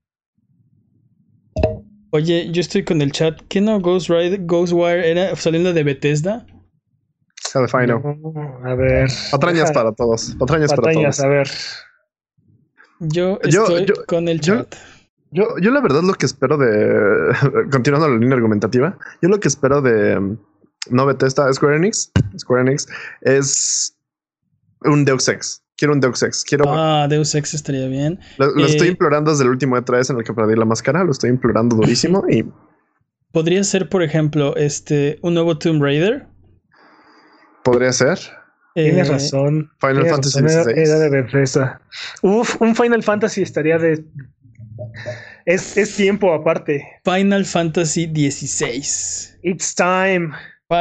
Oye, 2.12 2.50
yo 2.52 2.62
estoy 2.62 2.84
con 2.84 3.02
el 3.02 3.12
chat. 3.12 3.39
¿Qué 3.50 3.62
no 3.62 3.80
Ghost 3.80 4.10
Ghostwire 4.10 5.10
era 5.10 5.36
saliendo 5.36 5.74
de 5.74 5.84
Bethesda? 5.84 6.46
Final. 7.70 8.02
a 8.63 8.76
ver. 8.76 9.10
Patrañas 9.32 9.72
para 9.72 9.91
todos. 9.93 10.36
Patrañas, 10.39 10.74
para 10.74 10.93
todos. 10.93 11.20
a 11.20 11.28
ver. 11.28 11.50
Yo 13.00 13.39
estoy 13.43 13.86
con 14.08 14.28
el 14.28 14.41
chat. 14.41 14.76
Yo, 15.32 15.46
yo 15.62 15.72
la 15.72 15.82
verdad 15.82 16.04
lo 16.04 16.13
que 16.13 16.26
espero 16.26 16.58
de, 16.58 17.36
continuando 17.72 18.08
la 18.08 18.17
línea 18.17 18.36
argumentativa, 18.36 18.98
yo 19.22 19.28
lo 19.28 19.39
que 19.39 19.50
espero 19.50 19.82
de 19.82 20.38
no 20.89 21.06
Bethesda, 21.06 21.52
Square 21.52 21.78
Enix, 21.78 22.12
Square 22.38 22.62
Enix, 22.62 22.88
es 23.22 23.98
un 24.82 25.04
Deus 25.04 25.28
Ex. 25.28 25.62
Quiero 25.78 25.94
un 25.94 26.00
Deus 26.00 26.24
Ex. 26.24 26.44
Quiero. 26.44 26.66
Ah, 26.68 27.08
Deus 27.08 27.36
Ex 27.36 27.54
estaría 27.54 27.88
bien. 27.88 28.20
Lo, 28.38 28.66
estoy 28.66 28.88
eh, 28.88 28.92
implorando 28.92 29.32
desde 29.32 29.44
el 29.44 29.52
último 29.52 29.78
E3 29.78 30.10
en 30.10 30.18
el 30.18 30.24
que 30.24 30.34
perdí 30.34 30.56
la 30.56 30.66
máscara. 30.66 31.04
Lo 31.04 31.12
estoy 31.12 31.30
implorando 31.30 31.76
durísimo 31.76 32.24
y. 32.30 32.44
Podría 33.32 33.63
ser, 33.63 33.88
por 33.88 34.02
ejemplo, 34.02 34.56
este 34.56 35.20
un 35.22 35.36
nuevo 35.36 35.58
Tomb 35.58 35.82
Raider. 35.82 36.26
Podría 37.63 37.94
ser. 37.94 38.18
Tienes 38.74 39.08
eh, 39.08 39.12
razón. 39.12 39.72
Final 39.80 40.08
Fantasy 40.08 40.40
XVI. 40.40 40.74
Era, 40.76 41.00
de 41.00 41.10
Bethesda. 41.10 41.82
Uf, 42.22 42.60
un 42.60 42.76
Final 42.76 43.04
Fantasy 43.04 43.44
estaría 43.44 43.78
de. 43.78 44.04
Es, 45.46 45.78
es 45.78 45.96
tiempo 45.96 46.34
aparte. 46.34 46.84
Final 47.04 47.46
Fantasy 47.46 48.06
XVI. 48.06 49.38
It's 49.44 49.76
time. 49.76 50.32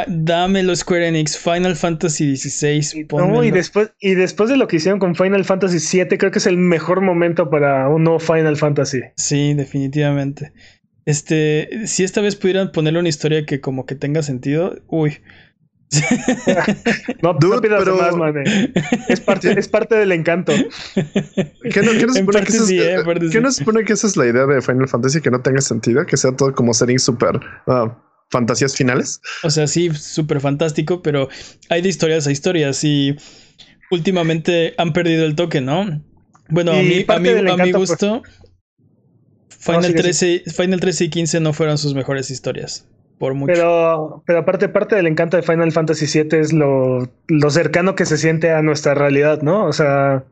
Dámelo 0.09 0.75
Square 0.75 1.07
Enix, 1.07 1.39
Final 1.39 1.77
Fantasy 1.77 2.37
XVI. 2.37 3.07
No, 3.13 3.45
y 3.45 3.53
después, 3.53 3.93
y 4.01 4.15
después 4.15 4.51
de 4.51 4.57
lo 4.57 4.67
que 4.67 4.77
hicieron 4.77 4.99
con 4.99 5.15
Final 5.15 5.45
Fantasy 5.45 5.79
VII, 5.79 6.19
creo 6.19 6.33
que 6.33 6.39
es 6.39 6.47
el 6.47 6.59
mejor 6.59 7.03
momento 7.03 7.51
para 7.51 7.89
un 7.89 8.03
nuevo 8.03 8.19
Final 8.19 8.57
Fantasy. 8.57 9.03
Sí, 9.17 9.55
definitivamente. 9.55 10.53
Este, 11.05 11.87
si 11.87 12.03
esta 12.03 12.21
vez 12.21 12.35
pudieran 12.35 12.73
ponerle 12.73 12.99
una 12.99 13.09
historia 13.09 13.47
que 13.47 13.61
como 13.61 13.87
que 13.87 13.95
tenga 13.95 14.23
sentido, 14.23 14.77
uy. 14.89 15.19
no, 17.23 17.35
no 17.35 17.61
pidas 17.61 17.87
más, 17.87 18.17
man. 18.17 18.35
Es 19.09 19.21
parte, 19.21 19.57
es 19.57 19.69
parte 19.69 19.95
del 19.95 20.11
encanto. 20.11 20.53
¿Qué 20.93 21.83
no, 21.83 21.93
qué 21.93 22.07
no 22.07 22.13
supone 22.13 22.43
que, 22.43 22.53
sí, 22.53 22.81
eh, 22.81 22.97
¿qué 23.31 23.41
no 23.41 23.53
supone 23.53 23.85
que 23.85 23.93
esa 23.93 24.09
es 24.09 24.17
la 24.17 24.27
idea 24.27 24.47
de 24.47 24.61
Final 24.61 24.89
Fantasy? 24.89 25.21
Que 25.21 25.31
no 25.31 25.43
tenga 25.43 25.61
sentido, 25.61 26.05
que 26.05 26.17
sea 26.17 26.33
todo 26.33 26.53
como 26.53 26.75
setting 26.75 26.99
súper 26.99 27.39
ah, 27.69 27.97
fantasías 28.31 28.77
finales. 28.77 29.21
O 29.43 29.51
sea, 29.51 29.67
sí, 29.67 29.91
súper 29.95 30.41
fantástico, 30.41 31.03
pero 31.03 31.29
hay 31.69 31.83
de 31.83 31.89
historias 31.89 32.27
a 32.27 32.33
historias 32.33 32.83
y 32.85 33.17
últimamente 33.91 34.75
han 34.79 34.93
perdido 34.93 35.25
el 35.25 35.35
toque, 35.35 35.61
¿no? 35.61 36.03
Bueno, 36.49 36.73
a 36.73 36.77
mí, 36.77 37.05
a, 37.09 37.19
mi 37.19 37.73
pues, 37.73 37.91
gusto, 37.91 38.23
Final, 39.67 39.95
13, 39.95 40.45
Final 40.47 40.81
13 40.81 41.05
y 41.05 41.11
15 41.11 41.41
no 41.41 41.53
fueron 41.53 41.79
sus 41.79 41.95
mejores 41.95 42.31
historias. 42.31 42.89
Por 43.19 43.35
mucho. 43.35 43.53
Pero, 43.53 44.23
pero 44.27 44.41
aparte, 44.41 44.69
parte 44.69 44.95
del 44.95 45.07
encanto 45.07 45.37
de 45.37 45.43
Final 45.43 45.73
Fantasy 45.73 46.07
VII 46.07 46.39
es 46.39 46.53
lo, 46.53 47.11
lo 47.29 47.51
cercano 47.51 47.95
que 47.95 48.05
se 48.05 48.19
siente 48.19 48.53
a 48.53 48.63
nuestra 48.63 48.95
realidad, 48.95 49.41
¿no? 49.41 49.65
O 49.65 49.73
sea, 49.73 50.25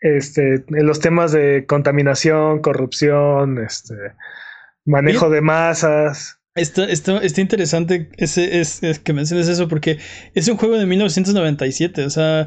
este, 0.00 0.64
en 0.68 0.86
los 0.86 1.00
temas 1.00 1.32
de 1.32 1.64
contaminación, 1.66 2.60
corrupción, 2.60 3.58
este, 3.64 3.94
manejo 4.84 5.30
de 5.30 5.40
masas. 5.40 6.41
Está, 6.54 6.84
está, 6.84 7.40
interesante 7.40 8.10
ese, 8.18 8.60
es, 8.60 8.80
que 9.02 9.12
menciones 9.14 9.48
eso 9.48 9.68
porque 9.68 9.98
es 10.34 10.48
un 10.48 10.58
juego 10.58 10.76
de 10.76 10.84
1997. 10.84 12.04
O 12.04 12.10
sea, 12.10 12.46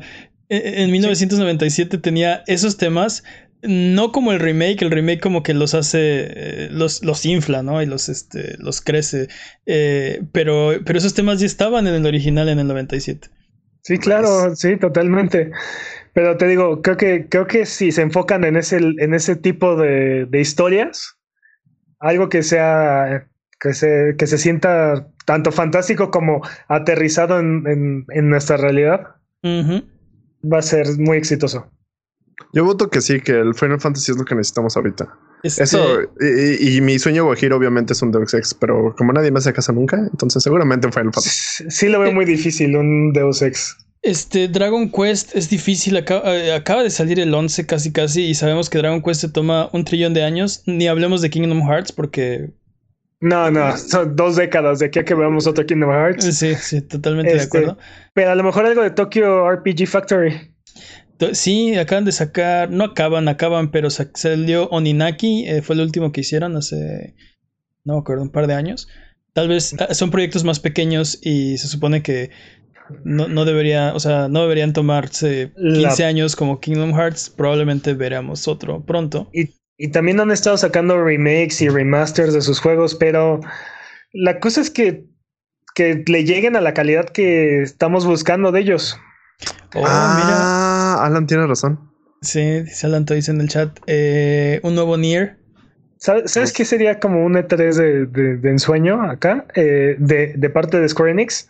e, 0.49 0.83
en 0.83 0.91
1997 0.91 1.97
tenía 1.97 2.43
esos 2.45 2.77
temas, 2.77 3.23
no 3.63 4.11
como 4.11 4.31
el 4.31 4.39
remake, 4.39 4.83
el 4.83 4.91
remake 4.91 5.21
como 5.21 5.41
que 5.41 5.55
los 5.55 5.73
hace, 5.73 5.97
eh, 6.01 6.67
los, 6.69 7.03
los 7.03 7.25
infla, 7.25 7.63
¿no? 7.63 7.81
Y 7.81 7.87
los, 7.87 8.09
este, 8.09 8.55
los 8.59 8.79
crece. 8.81 9.27
Eh, 9.65 10.21
pero, 10.31 10.73
pero 10.85 10.99
esos 10.99 11.15
temas 11.15 11.39
ya 11.39 11.47
estaban 11.47 11.87
en 11.87 11.95
el 11.95 12.05
original 12.05 12.47
en 12.49 12.59
el 12.59 12.67
97. 12.67 13.29
Sí, 13.81 13.97
claro, 13.97 14.55
sí, 14.55 14.77
totalmente. 14.77 15.51
Pero 16.13 16.37
te 16.37 16.47
digo, 16.47 16.83
creo 16.83 16.97
que, 16.97 17.27
creo 17.27 17.47
que 17.47 17.65
si 17.65 17.91
se 17.91 18.03
enfocan 18.03 18.43
en 18.43 18.55
ese, 18.55 18.77
en 18.77 19.15
ese 19.15 19.35
tipo 19.35 19.75
de, 19.75 20.27
de 20.27 20.41
historias, 20.41 21.17
algo 21.99 22.29
que 22.29 22.43
sea 22.43 23.27
que 23.59 23.73
se, 23.73 24.15
que 24.17 24.27
se 24.27 24.37
sienta 24.37 25.07
tanto 25.25 25.51
fantástico 25.51 26.11
como 26.11 26.41
aterrizado 26.67 27.39
en, 27.39 28.05
nuestra 28.07 28.57
realidad, 28.57 29.15
va 29.43 30.59
a 30.59 30.61
ser 30.61 30.87
muy 30.97 31.17
exitoso. 31.17 31.71
Yo 32.53 32.63
voto 32.63 32.89
que 32.89 33.01
sí, 33.01 33.21
que 33.21 33.33
el 33.33 33.53
Final 33.53 33.79
Fantasy 33.79 34.11
es 34.11 34.17
lo 34.17 34.25
que 34.25 34.35
necesitamos 34.35 34.75
ahorita. 34.75 35.07
Este 35.43 35.63
Eso, 35.63 35.99
y, 36.59 36.81
mi 36.81 36.97
sueño 36.97 37.25
guajiro 37.25 37.55
obviamente 37.55 37.93
es 37.93 38.01
un 38.01 38.11
Deus 38.11 38.33
Ex, 38.33 38.53
pero 38.53 38.95
como 38.97 39.13
nadie 39.13 39.31
me 39.31 39.39
hace 39.39 39.53
caso 39.53 39.71
nunca, 39.73 39.97
entonces 39.97 40.41
seguramente 40.41 40.87
un 40.87 40.93
Final 40.93 41.13
Fantasy. 41.13 41.69
Sí, 41.69 41.87
lo 41.87 41.99
veo 41.99 42.11
muy 42.11 42.25
difícil, 42.25 42.75
un 42.75 43.13
Deus 43.13 43.41
Ex. 43.41 43.77
Este, 44.01 44.47
Dragon 44.47 44.91
Quest 44.91 45.35
es 45.35 45.49
difícil, 45.49 45.97
eh, 45.97 46.53
acaba, 46.53 46.83
de 46.83 46.89
salir 46.89 47.19
el 47.19 47.33
11 47.33 47.65
casi 47.65 47.91
casi 47.91 48.23
y 48.23 48.35
sabemos 48.35 48.69
que 48.69 48.77
Dragon 48.77 49.01
Quest 49.01 49.21
se 49.21 49.29
toma 49.29 49.69
un 49.73 49.83
trillón 49.83 50.13
de 50.13 50.23
años, 50.23 50.63
ni 50.65 50.87
hablemos 50.87 51.21
de 51.21 51.29
Kingdom 51.29 51.67
Hearts 51.67 51.91
porque 51.91 52.51
no, 53.25 53.49
no, 53.49 53.75
son 53.75 54.15
dos 54.15 54.35
décadas 54.35 54.77
de 54.77 54.85
aquí 54.85 54.99
a 54.99 55.03
que 55.03 55.15
veamos 55.15 55.47
otro 55.47 55.65
Kingdom 55.65 55.89
Hearts. 55.89 56.37
Sí, 56.37 56.53
sí, 56.53 56.81
totalmente 56.81 57.31
de 57.31 57.39
este, 57.39 57.57
acuerdo. 57.57 57.79
Pero 58.13 58.29
a 58.29 58.35
lo 58.35 58.43
mejor 58.43 58.67
algo 58.67 58.83
de 58.83 58.91
Tokyo 58.91 59.49
RPG 59.51 59.87
Factory. 59.87 60.53
Sí, 61.31 61.75
acaban 61.75 62.05
de 62.05 62.11
sacar, 62.11 62.69
no 62.69 62.83
acaban, 62.83 63.27
acaban, 63.27 63.71
pero 63.71 63.89
salió 63.89 64.67
Oninaki, 64.69 65.47
eh, 65.47 65.63
fue 65.63 65.73
el 65.75 65.81
último 65.81 66.11
que 66.11 66.21
hicieron 66.21 66.55
hace, 66.55 67.15
no 67.83 67.93
me 67.93 67.99
acuerdo, 67.99 68.21
un 68.21 68.31
par 68.31 68.45
de 68.45 68.53
años. 68.53 68.87
Tal 69.33 69.47
vez 69.47 69.75
ah, 69.79 69.93
son 69.95 70.11
proyectos 70.11 70.43
más 70.43 70.59
pequeños 70.59 71.17
y 71.23 71.57
se 71.57 71.67
supone 71.67 72.03
que 72.03 72.29
no, 73.03 73.27
no 73.27 73.43
debería, 73.43 73.95
o 73.95 73.99
sea, 73.99 74.27
no 74.27 74.43
deberían 74.43 74.73
tomarse 74.73 75.51
15 75.55 76.05
años 76.05 76.35
como 76.35 76.59
Kingdom 76.59 76.93
Hearts. 76.93 77.31
Probablemente 77.35 77.95
veremos 77.95 78.47
otro 78.47 78.85
pronto. 78.85 79.31
Y 79.33 79.49
y 79.77 79.89
también 79.89 80.19
han 80.19 80.31
estado 80.31 80.57
sacando 80.57 81.03
remakes 81.03 81.61
y 81.61 81.69
remasters 81.69 82.33
de 82.33 82.41
sus 82.41 82.59
juegos, 82.59 82.95
pero 82.95 83.41
la 84.13 84.39
cosa 84.39 84.61
es 84.61 84.69
que, 84.69 85.05
que 85.73 86.03
le 86.07 86.23
lleguen 86.23 86.55
a 86.55 86.61
la 86.61 86.73
calidad 86.73 87.09
que 87.09 87.61
estamos 87.61 88.05
buscando 88.05 88.51
de 88.51 88.61
ellos. 88.61 88.97
Oh, 89.75 89.83
ah, 89.85 91.01
Alan 91.03 91.27
tiene 91.27 91.45
razón. 91.45 91.91
Sí, 92.21 92.61
dice 92.61 92.87
Alan 92.87 93.05
te 93.05 93.15
dice 93.15 93.31
en 93.31 93.41
el 93.41 93.49
chat. 93.49 93.77
Eh, 93.87 94.59
un 94.63 94.75
nuevo 94.75 94.97
Nier. 94.97 95.37
¿Sabes, 95.97 96.53
qué 96.53 96.65
sería 96.65 96.99
como 96.99 97.25
un 97.25 97.33
E3 97.33 98.07
de, 98.07 98.49
ensueño 98.49 99.01
acá? 99.01 99.45
Eh, 99.55 99.95
de, 99.97 100.33
de 100.35 100.49
parte 100.49 100.79
de 100.79 100.87
Square 100.87 101.11
Enix. 101.11 101.49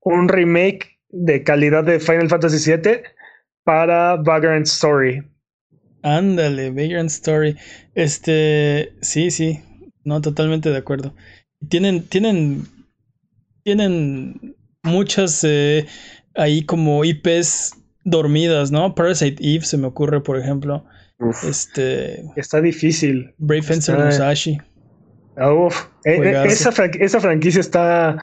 Un 0.00 0.28
remake 0.28 0.98
de 1.10 1.44
calidad 1.44 1.84
de 1.84 2.00
Final 2.00 2.28
Fantasy 2.28 2.72
VII 2.72 3.02
para 3.64 4.16
Vagrant 4.16 4.66
Story. 4.66 5.22
Ándale, 6.02 6.70
Vagrant 6.70 7.10
Story. 7.10 7.56
Este, 7.94 8.92
sí, 9.00 9.30
sí, 9.30 9.60
no, 10.04 10.20
totalmente 10.20 10.70
de 10.70 10.76
acuerdo. 10.78 11.14
Tienen, 11.68 12.02
tienen, 12.02 12.66
tienen 13.62 14.56
muchas 14.82 15.44
eh, 15.44 15.86
ahí 16.34 16.64
como 16.64 17.04
IPs 17.04 17.76
dormidas, 18.04 18.72
¿no? 18.72 18.94
Parasite 18.94 19.42
Eve 19.42 19.64
se 19.64 19.78
me 19.78 19.86
ocurre, 19.86 20.20
por 20.22 20.38
ejemplo. 20.38 20.84
este. 21.46 22.24
Está 22.36 22.60
difícil. 22.60 23.32
Brave 23.38 23.62
Fencer 23.62 23.96
Musashi. 23.98 24.58
uf. 25.36 25.86
E, 26.04 26.16
e, 26.16 26.46
esa, 26.46 26.70
esa 26.98 27.20
franquicia 27.20 27.60
está 27.60 28.16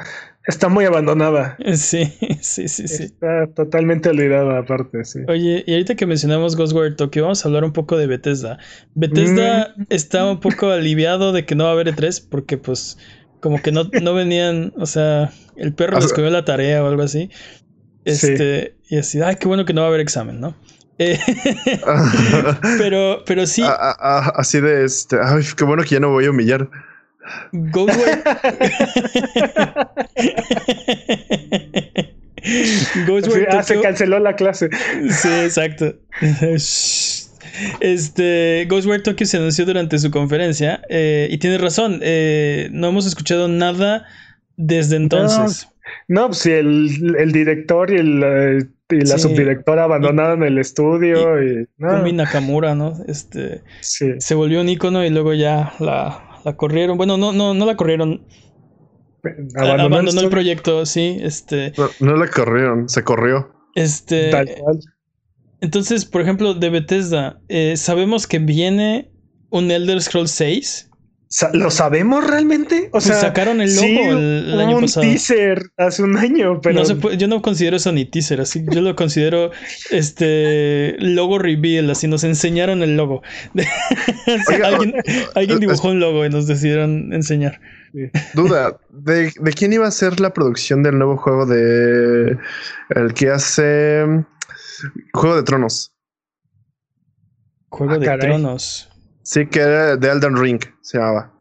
Está 0.49 0.67
muy 0.67 0.83
abandonada. 0.85 1.57
Sí, 1.75 2.11
sí, 2.41 2.67
sí, 2.67 2.87
sí. 2.87 3.03
Está 3.03 3.47
totalmente 3.53 4.09
olvidada 4.09 4.59
aparte, 4.59 5.05
sí. 5.05 5.19
Oye, 5.27 5.63
y 5.65 5.73
ahorita 5.73 5.95
que 5.95 6.07
mencionamos 6.07 6.55
Ghostwire 6.55 6.95
Tokyo, 6.95 7.23
vamos 7.23 7.45
a 7.45 7.47
hablar 7.47 7.63
un 7.63 7.71
poco 7.71 7.97
de 7.97 8.07
Bethesda. 8.07 8.57
Bethesda 8.95 9.75
mm. 9.77 9.83
está 9.89 10.25
un 10.25 10.39
poco 10.39 10.69
aliviado 10.71 11.31
de 11.33 11.45
que 11.45 11.53
no 11.53 11.65
va 11.65 11.69
a 11.69 11.73
haber 11.73 11.93
E3 11.93 12.27
porque 12.29 12.57
pues 12.57 12.97
como 13.39 13.61
que 13.61 13.71
no, 13.71 13.89
no 14.01 14.13
venían, 14.15 14.73
o 14.77 14.87
sea, 14.87 15.31
el 15.55 15.73
perro 15.73 15.99
les 15.99 16.11
comió 16.11 16.31
la 16.31 16.43
tarea 16.43 16.83
o 16.83 16.87
algo 16.87 17.03
así. 17.03 17.29
Este, 18.03 18.75
y 18.89 18.97
así, 18.97 19.21
ay, 19.21 19.35
qué 19.39 19.47
bueno 19.47 19.65
que 19.65 19.73
no 19.73 19.81
va 19.81 19.87
a 19.87 19.89
haber 19.89 20.01
examen, 20.01 20.39
¿no? 20.39 20.55
Eh, 20.97 21.19
pero, 22.79 23.23
pero 23.25 23.45
sí. 23.45 23.63
así 23.65 24.59
de 24.59 24.83
este, 24.83 25.17
ay, 25.21 25.43
qué 25.55 25.63
bueno 25.63 25.83
que 25.83 25.89
ya 25.89 25.99
no 25.99 26.09
voy 26.09 26.25
a 26.25 26.31
humillar. 26.31 26.69
Ghostwire. 27.51 28.23
Ghostwire 33.05 33.47
ah, 33.51 33.63
se 33.63 33.81
canceló 33.81 34.19
la 34.19 34.35
clase. 34.35 34.69
Sí, 35.09 35.29
exacto. 35.29 35.95
Este 37.81 38.65
Ghostwire 38.69 39.01
Tokyo 39.01 39.25
se 39.25 39.35
anunció 39.35 39.65
durante 39.65 39.99
su 39.99 40.11
conferencia 40.11 40.81
eh, 40.87 41.27
y 41.29 41.39
tiene 41.39 41.57
razón, 41.57 41.99
eh, 42.01 42.69
no 42.71 42.87
hemos 42.87 43.05
escuchado 43.05 43.49
nada 43.49 44.05
desde 44.55 44.95
entonces. 44.95 45.67
No, 46.07 46.27
pues 46.27 46.37
si 46.37 46.51
el, 46.51 47.31
director 47.33 47.91
y, 47.91 47.97
el, 47.97 48.23
eh, 48.23 48.65
y 48.91 49.01
la 49.01 49.17
subdirectora 49.17 49.83
abandonaron 49.83 50.43
el 50.43 50.57
estudio 50.57 51.43
y, 51.43 51.67
y 52.05 52.13
Nakamura, 52.13 52.75
¿no? 52.75 52.93
Este 53.07 53.61
se 53.81 54.35
volvió 54.35 54.61
un 54.61 54.69
icono 54.69 55.03
y 55.03 55.09
luego 55.09 55.33
ya 55.33 55.73
la, 55.79 56.28
la 56.49 56.57
corrieron. 56.57 56.97
Bueno, 56.97 57.17
no, 57.17 57.31
no, 57.31 57.53
no 57.53 57.65
la 57.65 57.75
corrieron. 57.75 58.25
abandonó, 59.55 60.21
el 60.21 60.29
proyecto, 60.29 60.85
sí. 60.85 61.17
Este. 61.21 61.73
No, 61.77 61.89
no 61.99 62.17
le 62.17 62.29
corrieron, 62.29 62.89
se 62.89 63.03
corrió. 63.03 63.51
Este. 63.75 64.29
Tal 64.29 64.49
cual. 64.59 64.79
Entonces, 65.61 66.05
por 66.05 66.21
ejemplo, 66.21 66.53
de 66.53 66.69
Bethesda, 66.69 67.41
eh, 67.49 67.75
sabemos 67.75 68.27
que 68.27 68.39
viene 68.39 69.11
un 69.49 69.69
Elder 69.69 70.01
Scrolls 70.01 70.31
6. 70.31 70.88
¿Lo 71.53 71.69
sabemos 71.69 72.25
realmente? 72.25 72.87
O 72.87 72.91
pues 72.93 73.03
sea, 73.03 73.15
sacaron 73.15 73.61
el 73.61 73.75
logo 73.75 74.17
el, 74.17 74.59
año 74.59 74.81
pasado. 74.81 75.05
un 75.05 75.11
teaser 75.11 75.71
hace 75.77 76.01
un 76.01 76.17
año, 76.17 76.59
pero. 76.59 76.83
yo 77.13 77.27
no 77.27 77.41
considero 77.41 77.77
eso 77.77 77.91
ni 77.91 78.05
teaser, 78.05 78.41
así 78.41 78.65
yo 78.67 78.81
lo 78.81 78.95
considero 78.95 79.51
este 79.91 80.95
logo 80.97 81.37
reveal, 81.37 81.89
así 81.91 82.07
nos 82.07 82.23
enseñaron 82.23 82.81
el 82.81 82.97
logo. 82.97 83.21
alguien, 85.35 85.59
dibujó 85.59 85.89
un 85.89 85.99
logo 85.99 86.25
y 86.25 86.29
nos 86.29 86.47
decidieron 86.47 87.13
enseñar. 87.13 87.61
Duda, 88.33 88.79
¿de, 88.89 89.31
¿de, 89.39 89.53
quién 89.53 89.73
iba 89.73 89.87
a 89.87 89.91
ser 89.91 90.19
la 90.19 90.33
producción 90.33 90.83
del 90.83 90.97
nuevo 90.97 91.17
juego 91.17 91.45
de 91.45 92.37
el 92.89 93.13
que 93.13 93.29
hace 93.29 94.05
Juego 95.13 95.35
de 95.35 95.43
Tronos. 95.43 95.93
Juego 97.69 97.93
ah, 97.93 97.97
de 97.97 98.17
Tronos. 98.17 98.88
Sí, 99.29 99.45
que 99.45 99.59
era 99.59 99.95
de 99.95 100.09
Elden 100.09 100.35
Ring, 100.35 100.59
se 100.81 100.97
llamaba. 100.97 101.31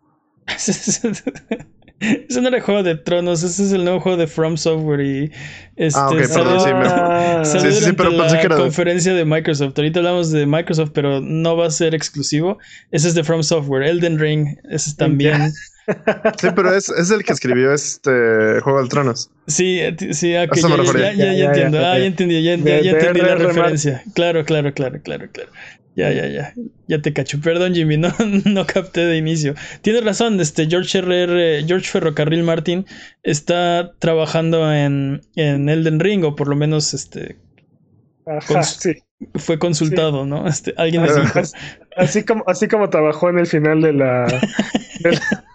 Ese 0.46 2.40
no 2.42 2.48
era 2.48 2.60
Juego 2.60 2.82
de 2.82 2.94
Tronos, 2.96 3.42
ese 3.42 3.64
es 3.64 3.72
el 3.72 3.82
nuevo 3.82 3.98
juego 3.98 4.18
de 4.18 4.28
From 4.28 4.56
Software 4.56 5.00
y 5.00 5.32
este, 5.74 5.98
ah, 5.98 6.10
ok, 6.10 6.18
perdón, 6.32 6.60
sí, 7.44 7.58
me... 7.58 7.72
sí, 7.72 7.84
sí, 7.86 7.92
pero 7.94 8.16
pensé 8.16 8.38
que 8.38 8.46
era 8.46 8.56
conferencia 8.56 9.14
de 9.14 9.24
Microsoft. 9.24 9.76
Ahorita 9.76 9.98
hablamos 9.98 10.30
de 10.30 10.46
Microsoft, 10.46 10.90
pero 10.94 11.20
no 11.20 11.56
va 11.56 11.66
a 11.66 11.70
ser 11.70 11.96
exclusivo. 11.96 12.58
Ese 12.92 13.08
es 13.08 13.14
de 13.14 13.24
From 13.24 13.42
Software. 13.42 13.82
Elden 13.82 14.20
Ring, 14.20 14.58
ese 14.70 14.90
es 14.90 14.96
también. 14.96 15.52
Sí, 16.38 16.48
pero 16.54 16.74
es, 16.74 16.90
es, 16.90 17.10
el 17.10 17.24
que 17.24 17.32
escribió 17.32 17.72
este 17.72 18.60
Juego 18.60 18.82
de 18.82 18.90
Tronos. 18.90 19.30
Sí, 19.46 19.80
eh, 19.80 19.96
sí, 20.12 20.34
ah, 20.34 20.46
ya, 20.54 20.68
ya, 20.92 21.12
ya, 21.14 21.32
ya, 21.32 21.44
entiendo. 21.46 21.78
Ah, 21.78 21.98
ya 21.98 22.04
entendí, 22.04 22.42
ya, 22.42 22.52
entendí 22.52 23.20
la 23.22 23.36
referencia. 23.36 24.02
Claro, 24.14 24.44
claro, 24.44 24.74
claro, 24.74 25.00
claro, 25.02 25.30
claro. 25.32 25.50
Ya, 25.98 26.12
ya, 26.12 26.28
ya. 26.28 26.54
Ya 26.86 27.02
te 27.02 27.12
cacho. 27.12 27.40
Perdón, 27.40 27.74
Jimmy, 27.74 27.96
no, 27.96 28.14
no 28.44 28.66
capté 28.66 29.00
de 29.00 29.16
inicio. 29.16 29.54
Tienes 29.82 30.04
razón, 30.04 30.40
este 30.40 30.68
George 30.68 30.98
R. 30.98 31.64
George 31.66 31.90
Ferrocarril 31.90 32.44
Martin 32.44 32.86
está 33.24 33.92
trabajando 33.98 34.72
en, 34.72 35.22
en 35.34 35.68
Elden 35.68 35.98
Ring, 35.98 36.24
o 36.24 36.36
por 36.36 36.46
lo 36.46 36.54
menos 36.54 36.94
este. 36.94 37.36
Ajá, 38.26 38.62
sí 38.62 39.02
fue 39.34 39.58
consultado, 39.58 40.24
¿no? 40.24 40.46
Este, 40.46 40.74
alguien 40.76 41.02
le 41.02 41.12
dijo. 41.12 41.40
Así 41.96 42.24
como, 42.24 42.44
así 42.46 42.68
como 42.68 42.88
trabajó 42.88 43.28
en 43.30 43.38
el 43.38 43.46
final 43.46 43.80
de 43.80 43.92
la, 43.92 44.26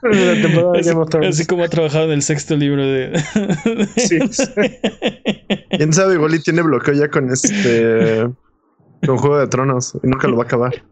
temporada 0.01 0.79
así, 0.79 1.27
Así 1.27 1.45
como 1.45 1.63
ha 1.63 1.69
trabajado 1.69 2.05
en 2.05 2.11
el 2.11 2.21
sexto 2.21 2.57
libro 2.57 2.85
de. 2.85 3.17
sí. 3.95 4.19
Quién 5.69 5.93
sabe, 5.93 6.15
igual 6.15 6.35
y 6.35 6.41
tiene 6.41 6.61
bloqueo 6.61 6.93
ya 6.93 7.07
con 7.07 7.31
este. 7.31 8.27
con 9.07 9.17
Juego 9.17 9.39
de 9.39 9.47
Tronos 9.47 9.97
y 10.03 10.07
nunca 10.07 10.27
lo 10.27 10.37
va 10.37 10.43
a 10.43 10.45
acabar. 10.45 10.83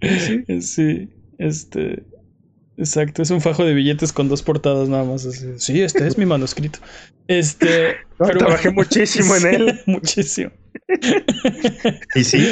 Sí, 0.00 0.60
sí 0.60 1.08
este. 1.42 2.04
Exacto, 2.78 3.22
es 3.22 3.30
un 3.30 3.40
fajo 3.40 3.64
de 3.64 3.74
billetes 3.74 4.12
con 4.12 4.28
dos 4.28 4.42
portadas 4.42 4.88
nada 4.88 5.04
más. 5.04 5.28
Sí, 5.58 5.82
este 5.82 6.06
es 6.06 6.16
mi 6.16 6.24
manuscrito. 6.24 6.78
Este. 7.28 7.96
pero 8.18 8.38
trabajé 8.38 8.70
muchísimo 8.70 9.36
en 9.36 9.46
él. 9.54 9.80
muchísimo. 9.86 10.50
y 12.14 12.24
sí. 12.24 12.46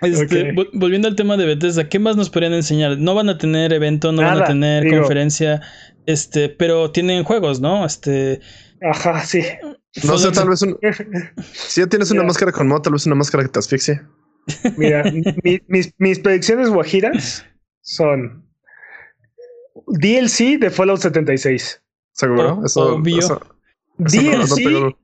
Este, 0.00 0.52
volviendo 0.72 1.06
al 1.06 1.14
tema 1.14 1.36
de 1.36 1.46
Bethesda, 1.46 1.88
¿qué 1.88 2.00
más 2.00 2.16
nos 2.16 2.30
podrían 2.30 2.52
enseñar? 2.54 2.98
No 2.98 3.14
van 3.14 3.28
a 3.28 3.38
tener 3.38 3.72
evento, 3.72 4.10
no 4.10 4.22
van 4.22 4.42
a 4.42 4.44
tener 4.44 4.88
conferencia, 4.90 5.60
este, 6.06 6.48
pero 6.48 6.90
tienen 6.90 7.22
juegos, 7.22 7.60
¿no? 7.60 7.84
Este. 7.86 8.40
Ajá, 8.80 9.24
sí. 9.24 9.42
No 10.04 10.16
sé, 10.18 10.32
tal 10.32 10.48
vez 10.48 10.62
un... 10.62 10.78
Si 11.52 11.80
ya 11.80 11.86
tienes 11.86 12.10
una 12.10 12.22
máscara 12.22 12.50
con 12.50 12.68
modo, 12.68 12.82
tal 12.82 12.94
vez 12.94 13.06
una 13.06 13.14
máscara 13.14 13.44
que 13.44 13.50
te 13.50 13.58
asfixie. 13.58 14.00
Mira, 14.76 15.04
mis, 15.68 15.94
mis 15.98 16.18
predicciones 16.18 16.70
guajiras 16.70 17.44
son 17.82 18.44
DLC 19.86 20.58
de 20.58 20.70
Fallout 20.70 21.00
76. 21.00 21.82
¿Seguro? 22.12 22.62
eso, 22.64 23.00
DLC 23.98 24.94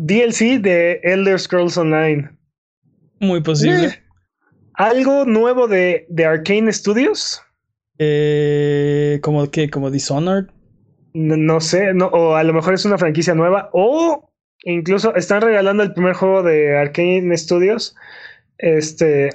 DLC 0.00 0.60
de 0.60 1.00
Elder 1.02 1.38
Scrolls 1.38 1.76
Online. 1.76 2.30
Muy 3.20 3.42
posible. 3.42 3.86
Eh, 3.86 4.02
¿Algo 4.74 5.26
nuevo 5.26 5.68
de, 5.68 6.06
de 6.08 6.24
Arcane 6.24 6.72
Studios? 6.72 7.42
Eh, 7.98 9.20
¿Como 9.22 9.50
que 9.50 9.68
¿Como 9.68 9.90
Dishonored? 9.90 10.46
No, 11.12 11.60
sé, 11.60 11.92
no, 11.94 12.06
o 12.06 12.34
a 12.34 12.44
lo 12.44 12.52
mejor 12.52 12.74
es 12.74 12.84
una 12.84 12.98
franquicia 12.98 13.34
nueva. 13.34 13.70
O 13.72 14.30
incluso 14.64 15.14
están 15.14 15.42
regalando 15.42 15.82
el 15.82 15.92
primer 15.92 16.14
juego 16.14 16.42
de 16.42 16.76
Arcane 16.76 17.36
Studios. 17.36 17.96
Este. 18.58 19.30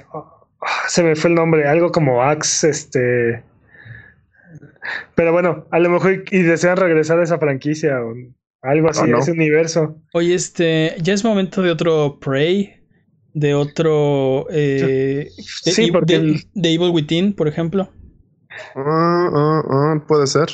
se 0.88 1.02
me 1.02 1.16
fue 1.16 1.30
el 1.30 1.36
nombre. 1.36 1.68
Algo 1.68 1.90
como 1.90 2.22
Axe. 2.22 2.70
Este. 2.70 3.42
Pero 5.14 5.32
bueno, 5.32 5.66
a 5.70 5.78
lo 5.78 5.90
mejor 5.90 6.24
y 6.30 6.42
desean 6.42 6.76
regresar 6.76 7.18
a 7.18 7.24
esa 7.24 7.38
franquicia. 7.38 8.02
O, 8.02 8.14
algo 8.62 8.90
así, 8.90 9.04
ese 9.16 9.32
universo. 9.32 10.00
Oye, 10.12 10.34
este, 10.34 10.96
ya 11.00 11.14
es 11.14 11.24
momento 11.24 11.62
de 11.62 11.70
otro 11.70 12.18
Prey, 12.18 12.74
de 13.32 13.54
otro. 13.54 14.46
Eh, 14.50 15.28
sí, 15.36 15.92
porque. 15.92 16.40
De, 16.54 16.74
Evil 16.74 16.90
Within, 16.90 17.34
por 17.34 17.48
ejemplo. 17.48 17.90
Ah, 18.74 19.30
ah, 19.32 19.62
ah, 19.70 20.04
puede 20.08 20.26
ser. 20.26 20.48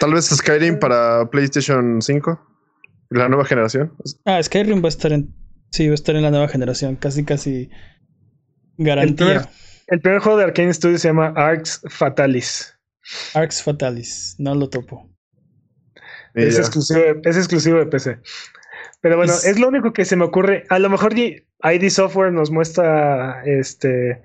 Tal 0.00 0.12
vez 0.12 0.26
Skyrim 0.26 0.78
para 0.78 1.28
PlayStation 1.30 2.02
5, 2.02 2.40
la 3.10 3.28
nueva 3.28 3.44
generación. 3.44 3.92
Ah, 4.24 4.42
Skyrim 4.42 4.82
va 4.82 4.86
a 4.86 4.88
estar 4.88 5.12
en. 5.12 5.34
Sí, 5.70 5.86
va 5.88 5.92
a 5.92 5.94
estar 5.94 6.16
en 6.16 6.22
la 6.22 6.30
nueva 6.30 6.48
generación, 6.48 6.96
casi, 6.96 7.24
casi. 7.24 7.70
Garantía. 8.78 9.48
El 9.88 10.00
primer, 10.00 10.20
juego 10.20 10.38
de 10.38 10.44
Arkane 10.44 10.74
Studios 10.74 11.00
se 11.00 11.08
llama 11.08 11.32
Arx 11.36 11.82
Fatalis. 11.88 12.76
Arx 13.34 13.62
Fatalis, 13.62 14.34
no 14.38 14.54
lo 14.54 14.68
topo. 14.68 15.08
Es 16.34 16.58
exclusivo, 16.58 17.00
de, 17.00 17.20
es 17.24 17.36
exclusivo 17.36 17.78
de 17.78 17.86
PC. 17.86 18.18
Pero 19.00 19.16
bueno, 19.16 19.32
es... 19.32 19.58
lo 19.58 19.68
único 19.68 19.92
que 19.92 20.04
se 20.04 20.16
me 20.16 20.24
ocurre. 20.24 20.64
A 20.68 20.78
lo 20.78 20.90
mejor 20.90 21.16
ID 21.16 21.88
Software 21.88 22.32
nos 22.32 22.50
muestra 22.50 23.42
este 23.44 24.22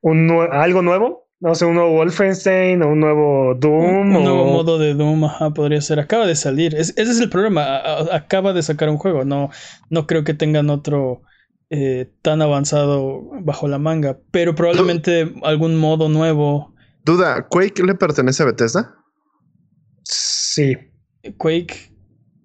un 0.00 0.30
algo 0.52 0.82
nuevo. 0.82 1.28
No 1.42 1.56
sé, 1.56 1.64
un 1.64 1.74
nuevo 1.74 1.90
Wolfenstein 1.94 2.84
o 2.84 2.88
un 2.88 3.00
nuevo 3.00 3.56
Doom. 3.56 4.14
Un, 4.14 4.22
nuevo 4.22 4.44
modo 4.44 4.78
de 4.78 4.94
Doom, 4.94 5.28
podría 5.56 5.80
ser. 5.80 5.98
Acaba 5.98 6.24
de 6.24 6.36
salir. 6.36 6.76
ese 6.76 6.94
es 6.96 7.18
el 7.18 7.30
problema. 7.30 7.80
acaba 8.12 8.52
de 8.52 8.62
sacar 8.62 8.88
un 8.88 8.96
juego. 8.96 9.24
No, 9.24 9.50
no 9.90 10.06
creo 10.06 10.22
que 10.22 10.34
tengan 10.34 10.70
otro 10.70 11.22
eh, 11.68 12.12
tan 12.22 12.42
avanzado 12.42 13.22
bajo 13.40 13.66
la 13.66 13.80
manga. 13.80 14.20
Pero 14.30 14.54
probablemente 14.54 15.34
algún 15.42 15.76
modo 15.78 16.08
nuevo. 16.08 16.76
Duda, 17.04 17.48
¿Quake 17.48 17.82
le 17.82 17.96
pertenece 17.96 18.44
a 18.44 18.46
Bethesda? 18.46 18.94
Sí. 20.04 20.76
Quake. 21.38 21.92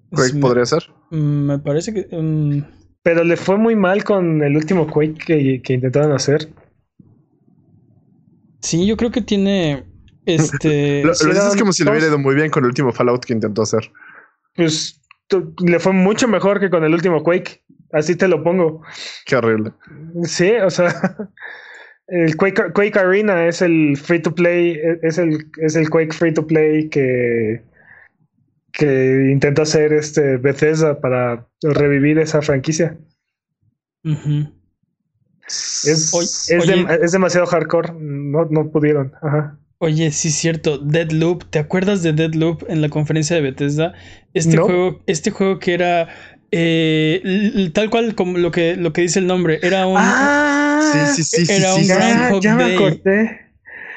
Quake 0.10 0.39
podría 0.41 0.65
ser. 0.65 0.86
Me 1.12 1.60
parece 1.60 1.93
que. 1.93 2.07
Mm, 2.12 2.63
Pero 3.03 3.23
le 3.23 3.38
fue 3.38 3.57
muy 3.57 3.75
mal 3.75 4.03
con 4.03 4.41
el 4.41 4.57
último 4.57 4.88
Quake 4.88 5.62
que, 5.62 5.73
intentaron 5.73 6.13
hacer. 6.13 6.49
Sí, 8.67 8.86
yo 8.86 8.97
creo 8.97 9.12
que 9.12 9.21
tiene. 9.21 9.86
Este. 10.27 11.03
lo, 11.06 11.13
dices 11.13 11.56
como 11.58 11.71
si 11.71 11.86
le 11.86 11.91
hubiera 11.91 12.08
ido 12.08 12.19
muy 12.19 12.36
bien 12.36 12.49
con 12.49 12.65
el 12.65 12.67
último 12.67 12.91
Fallout 12.91 13.23
que 13.23 13.32
intentó 13.32 13.62
hacer. 13.62 13.89
Pues 14.56 15.01
le 15.65 15.80
fue 15.80 15.93
mucho 15.93 16.27
mejor 16.27 16.60
que 16.60 16.69
con 16.69 16.84
el 16.84 16.93
último 16.93 17.23
Quake. 17.23 17.63
Así 17.93 18.13
te 18.13 18.27
lo 18.27 18.43
pongo. 18.43 18.82
Qué 19.25 19.38
horrible. 19.38 19.71
Sí, 20.23 20.51
o 20.51 20.69
sea. 20.69 20.93
El 22.10 22.36
Quake, 22.36 22.71
Quake 22.73 22.99
Arena 22.99 23.47
es 23.47 23.62
el 23.62 23.97
free 23.97 24.21
to 24.21 24.34
play. 24.34 24.80
Es 25.01 25.17
el, 25.17 25.49
es 25.58 25.75
el 25.75 25.89
Quake 25.89 26.13
free 26.13 26.34
to 26.34 26.47
play 26.47 26.89
que 26.89 27.62
que 28.77 29.30
intenta 29.32 29.63
hacer 29.63 29.91
este 29.91 30.38
Bethesda 30.38 31.01
para 31.01 31.47
revivir 31.62 32.19
esa 32.19 32.41
franquicia. 32.41 32.97
Es, 35.47 37.12
demasiado 37.12 37.45
hardcore, 37.48 37.93
no, 37.98 38.45
no 38.45 38.69
pudieron. 38.69 39.13
Oye, 39.79 40.12
sí 40.12 40.29
es 40.29 40.35
cierto, 40.35 40.77
Deadloop, 40.79 41.45
¿te 41.50 41.60
acuerdas 41.60 42.02
de 42.04 42.12
Deadloop 42.12 42.63
en 42.67 42.81
la 42.81 42.89
conferencia 42.89 43.35
de 43.35 43.43
Bethesda? 43.43 43.93
Este 44.33 44.58
juego, 44.58 45.02
este 45.06 45.31
juego 45.31 45.60
que 45.60 45.73
era 45.73 46.10
eh, 46.52 47.69
tal 47.73 47.89
cual 47.89 48.15
como 48.15 48.37
lo 48.37 48.52
que, 48.52 48.75
lo 48.75 48.93
que 48.93 49.02
dice 49.02 49.19
el 49.19 49.27
nombre, 49.27 49.60
era 49.62 49.85
un 49.85 49.98
ah, 49.98 51.12
sí, 51.15 51.23
sí, 51.23 51.45
sí, 51.45 51.54
era 51.54 51.75
un 51.75 51.83
ya, 51.83 52.39
ya 52.39 52.56
me 52.56 52.75
acordé. 52.75 53.48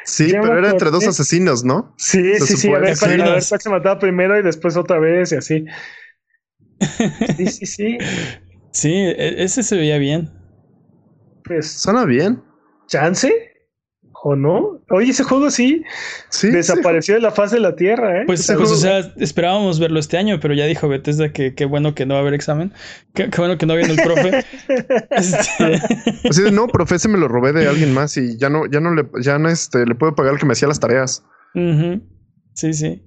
Sí, 0.05 0.29
pero 0.33 0.59
era 0.59 0.71
entre 0.71 0.91
dos 0.91 1.07
asesinos, 1.07 1.65
¿no? 1.65 1.95
Sí, 1.97 2.35
sí, 2.41 2.57
sí. 2.57 2.73
A 2.73 2.79
ver, 2.79 2.97
cuál 2.99 3.61
se 3.61 3.71
mataba 3.71 3.99
primero 3.99 4.39
y 4.39 4.43
después 4.43 4.77
otra 4.77 4.99
vez 4.99 5.33
y 5.33 5.37
así. 5.37 5.65
Sí, 7.37 7.47
sí, 7.47 7.67
sí. 7.67 7.99
sí, 8.73 8.91
e, 8.91 9.45
ese 9.45 9.63
se 9.63 9.77
veía 9.77 9.99
bien. 9.99 10.40
Pues. 11.51 11.69
Suena 11.69 12.05
bien. 12.05 12.41
¿Chance? 12.87 13.33
¿O 14.23 14.37
no? 14.37 14.81
Oye, 14.91 15.11
ese 15.11 15.25
juego 15.25 15.51
sí, 15.51 15.83
desapareció 16.43 17.15
de 17.15 17.21
la 17.21 17.33
faz 17.33 17.51
de 17.51 17.59
la 17.59 17.75
Tierra, 17.75 18.21
¿eh? 18.21 18.25
Pues, 18.25 18.47
pues 18.47 18.71
o 18.71 18.77
sea, 18.77 18.99
esperábamos 19.17 19.81
verlo 19.81 19.99
este 19.99 20.17
año, 20.17 20.39
pero 20.39 20.55
ya 20.55 20.67
dijo 20.67 20.89
Bethesda 20.89 21.33
que 21.33 21.57
qué 21.57 21.65
bueno 21.65 21.97
que 21.97 22.07
no 22.07 22.15
va 22.15 22.19
a 22.19 22.23
haber 22.23 22.35
examen. 22.35 22.73
Qué, 23.15 23.29
bueno 23.37 23.59
que 23.59 23.67
no 23.67 23.75
viene 23.75 23.95
el 23.95 24.01
profe. 24.01 24.45
este... 25.11 26.53
no, 26.53 26.69
profe, 26.69 27.01
se 27.01 27.09
me 27.09 27.19
lo 27.19 27.27
robé 27.27 27.53
de 27.53 27.67
alguien 27.67 27.95
más 27.95 28.17
y 28.17 28.37
ya 28.39 28.49
no, 28.49 28.67
ya 28.67 28.79
no 28.79 28.95
le, 28.95 29.09
ya 29.21 29.37
no 29.41 29.49
este, 29.49 29.85
le 29.87 29.97
puedo 29.97 30.15
pagar 30.15 30.35
el 30.35 30.39
que 30.39 30.47
me 30.47 30.53
hacía 30.53 30.69
las 30.69 30.79
tareas. 30.79 31.25
Sí, 32.55 32.75
sí. 32.75 33.03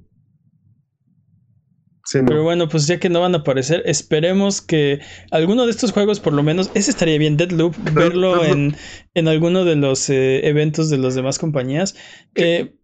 Pero 2.12 2.44
bueno, 2.44 2.68
pues 2.68 2.86
ya 2.86 3.00
que 3.00 3.10
no 3.10 3.22
van 3.22 3.34
a 3.34 3.40
aparecer, 3.40 3.82
esperemos 3.86 4.62
que 4.62 5.00
alguno 5.32 5.66
de 5.66 5.72
estos 5.72 5.94
juegos, 5.94 6.20
por 6.20 6.34
lo 6.34 6.44
menos, 6.44 6.70
ese 6.74 6.92
estaría 6.92 7.18
bien, 7.18 7.38
Deadloop, 7.38 7.76
verlo 7.94 8.44
en, 8.44 8.76
en 9.14 9.28
alguno 9.28 9.64
de 9.64 9.78
los 9.78 10.10
eh, 10.10 10.46
eventos 10.48 10.90
de 10.90 10.98
las 10.98 11.16
demás 11.16 11.40
compañías. 11.40 11.96
Eh, 12.36 12.76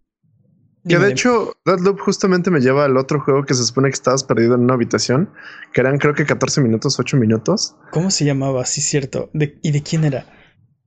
que 0.88 0.98
de 0.98 1.12
hecho, 1.12 1.58
Deadloop 1.66 2.00
justamente 2.00 2.50
me 2.50 2.62
lleva 2.62 2.86
al 2.86 2.96
otro 2.96 3.20
juego 3.20 3.44
que 3.44 3.54
se 3.54 3.66
supone 3.66 3.90
que 3.90 3.96
estabas 3.96 4.24
perdido 4.24 4.56
en 4.56 4.62
una 4.62 4.76
habitación, 4.76 5.30
que 5.74 5.82
eran 5.82 5.98
creo 5.98 6.14
que 6.14 6.26
14 6.26 6.62
minutos, 6.62 6.98
8 6.98 7.18
minutos. 7.18 7.76
¿Cómo 7.92 8.10
se 8.12 8.24
llamaba? 8.24 8.66
Sí, 8.66 8.82
cierto. 8.82 9.30
¿Y 9.34 9.72
de 9.72 9.84
quién 9.84 10.06
era? 10.06 10.26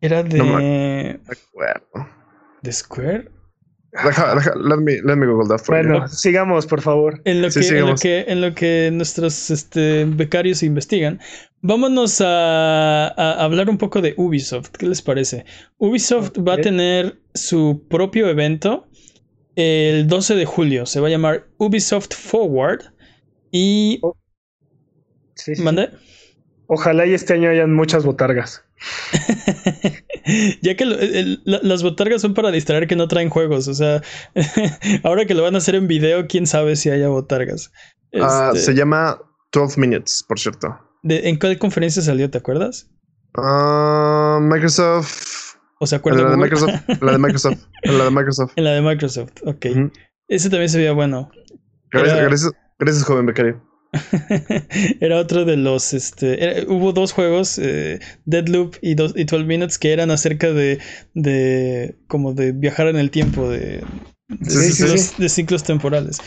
Era 0.00 0.22
de. 0.22 1.20
¿De 2.62 2.72
Square? 2.72 3.30
Let, 3.92 5.16
me, 5.16 5.26
Google 5.26 5.48
that 5.48 5.66
bueno, 5.66 6.08
sigamos, 6.08 6.66
por 6.66 6.80
favor. 6.80 7.20
En 7.24 7.42
lo, 7.42 7.50
que, 7.50 8.24
en 8.26 8.40
lo 8.40 8.54
que, 8.54 8.90
nuestros 8.92 9.50
este, 9.50 10.06
becarios 10.06 10.62
investigan, 10.62 11.20
vámonos 11.60 12.20
a, 12.20 13.08
hablar 13.44 13.68
un 13.68 13.78
poco 13.78 14.00
de 14.00 14.14
Ubisoft. 14.16 14.70
¿Qué 14.70 14.86
les 14.86 15.02
parece? 15.02 15.44
Ubisoft 15.78 16.32
va 16.38 16.54
a 16.54 16.58
tener 16.58 17.18
su 17.34 17.84
propio 17.90 18.28
evento 18.28 18.86
el 19.56 20.06
12 20.06 20.36
de 20.36 20.46
julio. 20.46 20.86
Se 20.86 21.00
va 21.00 21.08
a 21.08 21.10
llamar 21.10 21.46
Ubisoft 21.58 22.14
Forward. 22.14 22.84
Y. 23.50 23.98
Oh. 24.02 24.16
¿Mande? 25.58 25.90
Ojalá 26.66 27.04
y 27.04 27.12
este 27.12 27.34
año 27.34 27.50
hayan 27.50 27.74
muchas 27.74 28.06
botargas. 28.06 28.64
ya 30.62 30.76
que 30.76 30.84
las 31.44 31.82
botargas 31.82 32.22
son 32.22 32.34
para 32.34 32.50
distraer 32.50 32.86
que 32.86 32.96
no 32.96 33.08
traen 33.08 33.30
juegos. 33.30 33.68
O 33.68 33.74
sea, 33.74 34.02
ahora 35.04 35.26
que 35.26 35.34
lo 35.34 35.42
van 35.42 35.54
a 35.54 35.58
hacer 35.58 35.74
en 35.74 35.86
video, 35.86 36.26
quién 36.26 36.46
sabe 36.46 36.76
si 36.76 36.90
haya 36.90 37.08
botargas. 37.08 37.72
Ah, 38.20 38.50
este 38.54 38.66
se 38.66 38.74
llama 38.74 39.18
12 39.52 39.80
Minutes, 39.80 40.24
por 40.26 40.38
cierto. 40.38 40.78
¿En 41.04 41.38
cuál 41.38 41.58
conferencia 41.58 42.02
salió? 42.02 42.30
¿Te 42.30 42.38
acuerdas? 42.38 42.90
Ah, 43.34 44.38
Microsoft. 44.40 45.56
¿O 45.80 45.86
se 45.86 45.96
acuerda? 45.96 46.22
La 46.22 46.30
de 46.30 46.36
Microsoft. 46.36 46.72
la 47.00 47.12
de 47.12 47.18
Microsoft. 47.18 47.58
la 47.82 48.04
de 48.04 48.10
Microsoft. 48.10 48.52
En 48.56 48.64
la 48.64 48.70
de 48.72 48.82
Microsoft, 48.82 49.32
ok. 49.44 49.66
Ese 50.28 50.48
también 50.48 50.68
se 50.68 50.78
veía 50.78 50.92
bueno. 50.92 51.30
Gracias, 51.90 52.52
gracias, 52.78 53.04
joven 53.04 53.26
becario. 53.26 53.60
era 55.00 55.18
otro 55.18 55.44
de 55.44 55.56
los. 55.56 55.92
Este, 55.92 56.64
hubo 56.68 56.92
dos 56.92 57.12
juegos, 57.12 57.58
eh, 57.58 58.00
Deadloop 58.24 58.76
y, 58.80 58.94
dos, 58.94 59.12
y 59.14 59.24
12 59.24 59.44
Minutes, 59.44 59.78
que 59.78 59.92
eran 59.92 60.10
acerca 60.10 60.52
de, 60.52 60.78
de. 61.14 61.96
como 62.06 62.32
de 62.32 62.52
viajar 62.52 62.88
en 62.88 62.96
el 62.96 63.10
tiempo, 63.10 63.48
de, 63.48 63.82
de, 64.28 65.28
ciclos, 65.28 65.62
temporales. 65.62 66.18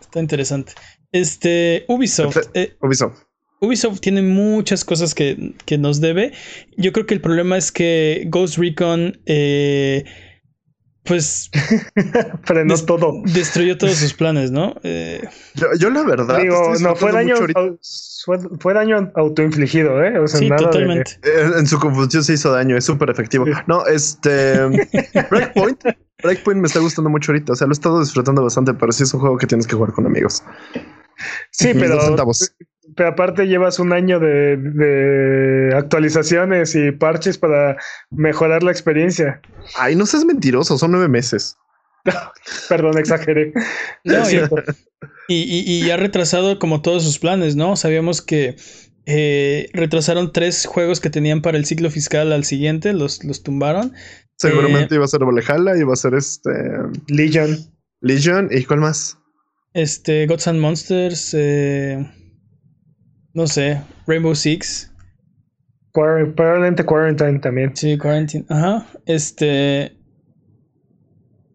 Está 0.00 0.20
interesante. 0.20 0.72
Este. 1.12 1.84
Ubisoft. 1.88 2.36
Eh, 2.54 2.76
Ubisoft. 2.80 3.22
Ubisoft 3.60 4.00
tiene 4.00 4.20
muchas 4.20 4.84
cosas 4.84 5.14
que, 5.14 5.54
que, 5.64 5.78
nos 5.78 6.00
debe. 6.02 6.32
Yo 6.76 6.92
creo 6.92 7.06
que 7.06 7.14
el 7.14 7.22
problema 7.22 7.56
es 7.56 7.72
que 7.72 8.24
Ghost 8.28 8.58
Recon. 8.58 9.20
Eh, 9.24 10.04
pues 11.06 11.50
frenó 12.44 12.76
todo. 12.76 13.22
Destruyó 13.24 13.78
todos 13.78 13.96
sus 13.96 14.14
planes, 14.18 14.50
¿no? 14.50 14.74
Eh, 14.82 15.26
yo, 15.78 15.90
la 15.90 16.02
verdad. 16.02 16.40
Digo, 16.40 16.74
no, 16.80 16.96
fue 16.96 17.12
daño, 17.12 17.34
fue, 18.60 18.74
daño 18.74 19.12
autoinfligido, 19.14 20.02
¿eh? 20.04 20.18
O 20.18 20.26
sea, 20.26 20.40
sí, 20.40 20.48
totalmente. 20.48 21.12
Eh, 21.22 21.50
en 21.58 21.66
su 21.66 21.78
confusión 21.78 22.24
se 22.24 22.34
hizo 22.34 22.52
daño, 22.52 22.76
es 22.76 22.84
súper 22.84 23.10
efectivo. 23.10 23.46
No, 23.66 23.86
este. 23.86 24.66
Breakpoint. 25.30 25.84
Breakpoint 26.22 26.60
me 26.60 26.66
está 26.66 26.80
gustando 26.80 27.10
mucho 27.10 27.32
ahorita. 27.32 27.52
O 27.52 27.56
sea, 27.56 27.66
lo 27.66 27.72
he 27.72 27.74
estado 27.74 28.00
disfrutando 28.00 28.42
bastante, 28.42 28.74
pero 28.74 28.92
sí 28.92 29.02
es 29.02 29.12
un 29.14 29.20
juego 29.20 29.36
que 29.38 29.46
tienes 29.46 29.66
que 29.66 29.76
jugar 29.76 29.92
con 29.92 30.06
amigos. 30.06 30.42
Sí, 31.50 31.72
pero 31.74 31.98
pero 32.94 33.08
aparte 33.10 33.46
llevas 33.46 33.78
un 33.78 33.92
año 33.92 34.20
de, 34.20 35.70
actualizaciones 35.74 36.74
y 36.74 36.92
parches 36.92 37.36
para 37.38 37.76
mejorar 38.10 38.62
la 38.62 38.70
experiencia. 38.70 39.40
Ay, 39.76 39.96
no 39.96 40.06
seas 40.06 40.24
mentiroso, 40.24 40.78
son 40.78 40.92
nueve 40.92 41.08
meses. 41.08 41.56
Perdón, 42.68 42.98
exageré. 42.98 43.52
y, 45.28 45.84
y, 45.84 45.90
ha 45.90 45.96
retrasado 45.96 46.58
como 46.58 46.80
todos 46.80 47.02
sus 47.02 47.18
planes, 47.18 47.56
¿no? 47.56 47.76
Sabíamos 47.76 48.22
que 48.22 48.56
eh, 49.08 49.68
retrasaron 49.72 50.32
tres 50.32 50.66
juegos 50.66 51.00
que 51.00 51.10
tenían 51.10 51.40
para 51.40 51.56
el 51.56 51.64
ciclo 51.64 51.90
fiscal 51.90 52.32
al 52.32 52.44
siguiente, 52.44 52.92
los, 52.92 53.22
los 53.24 53.44
tumbaron. 53.44 53.92
Seguramente 54.36 54.94
eh, 54.94 54.96
iba 54.96 55.04
a 55.04 55.08
ser 55.08 55.20
Valhalla, 55.24 55.78
iba 55.78 55.92
a 55.92 55.96
ser 55.96 56.14
este. 56.14 56.50
Legion. 57.08 57.56
Legion, 58.00 58.48
¿y 58.50 58.64
cuál 58.64 58.80
más? 58.80 59.16
Este, 59.74 60.26
Gods 60.26 60.48
and 60.48 60.60
Monsters. 60.60 61.34
Eh, 61.34 62.04
no 63.32 63.46
sé, 63.46 63.80
Rainbow 64.08 64.34
Six. 64.34 64.92
probablemente 65.92 66.84
Quarantine 66.84 67.38
también. 67.38 67.76
Sí, 67.76 67.96
Quarantine. 67.96 68.44
Ajá. 68.48 68.88
Este. 69.06 69.92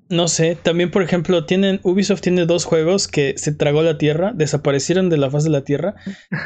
No 0.09 0.27
sé, 0.27 0.57
también 0.61 0.91
por 0.91 1.03
ejemplo, 1.03 1.45
tienen 1.45 1.79
Ubisoft 1.83 2.21
tiene 2.21 2.45
dos 2.45 2.65
juegos 2.65 3.07
que 3.07 3.33
se 3.37 3.53
tragó 3.53 3.81
la 3.81 3.97
tierra, 3.97 4.33
desaparecieron 4.33 5.09
de 5.09 5.17
la 5.17 5.29
faz 5.29 5.45
de 5.45 5.49
la 5.49 5.63
tierra. 5.63 5.95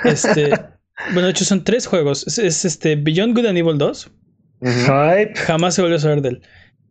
Este, 0.04 0.52
bueno, 1.14 1.24
de 1.24 1.32
hecho 1.32 1.46
son 1.46 1.64
tres 1.64 1.88
juegos. 1.88 2.26
Es, 2.38 2.66
este 2.66 2.96
Beyond 2.96 3.36
Good 3.36 3.46
and 3.48 3.58
Evil 3.58 3.78
2. 3.78 4.12
Jamás 5.36 5.76
se 5.76 5.82
volvió 5.82 5.98
a 5.98 6.02
saber 6.02 6.22
de 6.22 6.30
él. 6.30 6.42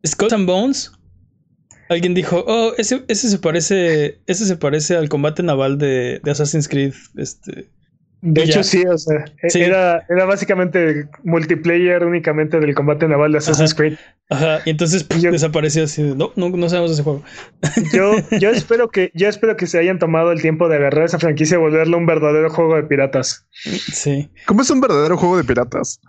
Skulls 0.06 0.32
and 0.32 0.46
Bones. 0.46 0.92
Alguien 1.88 2.14
dijo, 2.14 2.44
oh, 2.46 2.72
ese, 2.78 3.04
ese 3.08 3.28
se 3.28 3.38
parece. 3.38 4.20
Ese 4.26 4.46
se 4.46 4.56
parece 4.56 4.96
al 4.96 5.08
combate 5.08 5.42
naval 5.42 5.78
de, 5.78 6.20
de 6.22 6.30
Assassin's 6.30 6.68
Creed. 6.68 6.94
Este. 7.16 7.70
De 8.26 8.42
hecho, 8.42 8.62
sí, 8.62 8.82
o 8.86 8.96
sea, 8.96 9.22
e-, 9.42 9.58
Era, 9.58 10.06
era 10.08 10.24
básicamente 10.24 11.06
multiplayer 11.24 12.02
únicamente 12.06 12.58
del 12.58 12.74
combate 12.74 13.06
naval 13.06 13.32
de 13.32 13.38
Assassin's 13.38 13.74
Creed. 13.74 13.98
Ajá, 14.30 14.60
y 14.64 14.70
entonces 14.70 15.06
desapareció 15.06 15.84
así. 15.84 16.02
No, 16.02 16.32
no, 16.34 16.48
no, 16.48 16.68
sabemos 16.70 16.92
ese 16.92 17.02
juego. 17.02 17.22
Yo, 17.92 18.14
yo 18.40 18.48
espero 18.48 18.88
que, 18.88 19.10
yo 19.12 19.28
espero 19.28 19.58
que 19.58 19.66
se 19.66 19.78
hayan 19.78 19.98
tomado 19.98 20.32
el 20.32 20.40
tiempo 20.40 20.70
de 20.70 20.76
agarrar 20.76 21.04
esa 21.04 21.18
franquicia 21.18 21.56
y 21.56 21.60
volverlo 21.60 21.98
un 21.98 22.06
verdadero 22.06 22.48
juego 22.48 22.76
de 22.76 22.84
piratas. 22.84 23.46
Sí. 23.52 24.30
¿Cómo 24.46 24.62
es 24.62 24.70
un 24.70 24.80
verdadero 24.80 25.18
juego 25.18 25.36
de 25.36 25.44
piratas? 25.44 26.00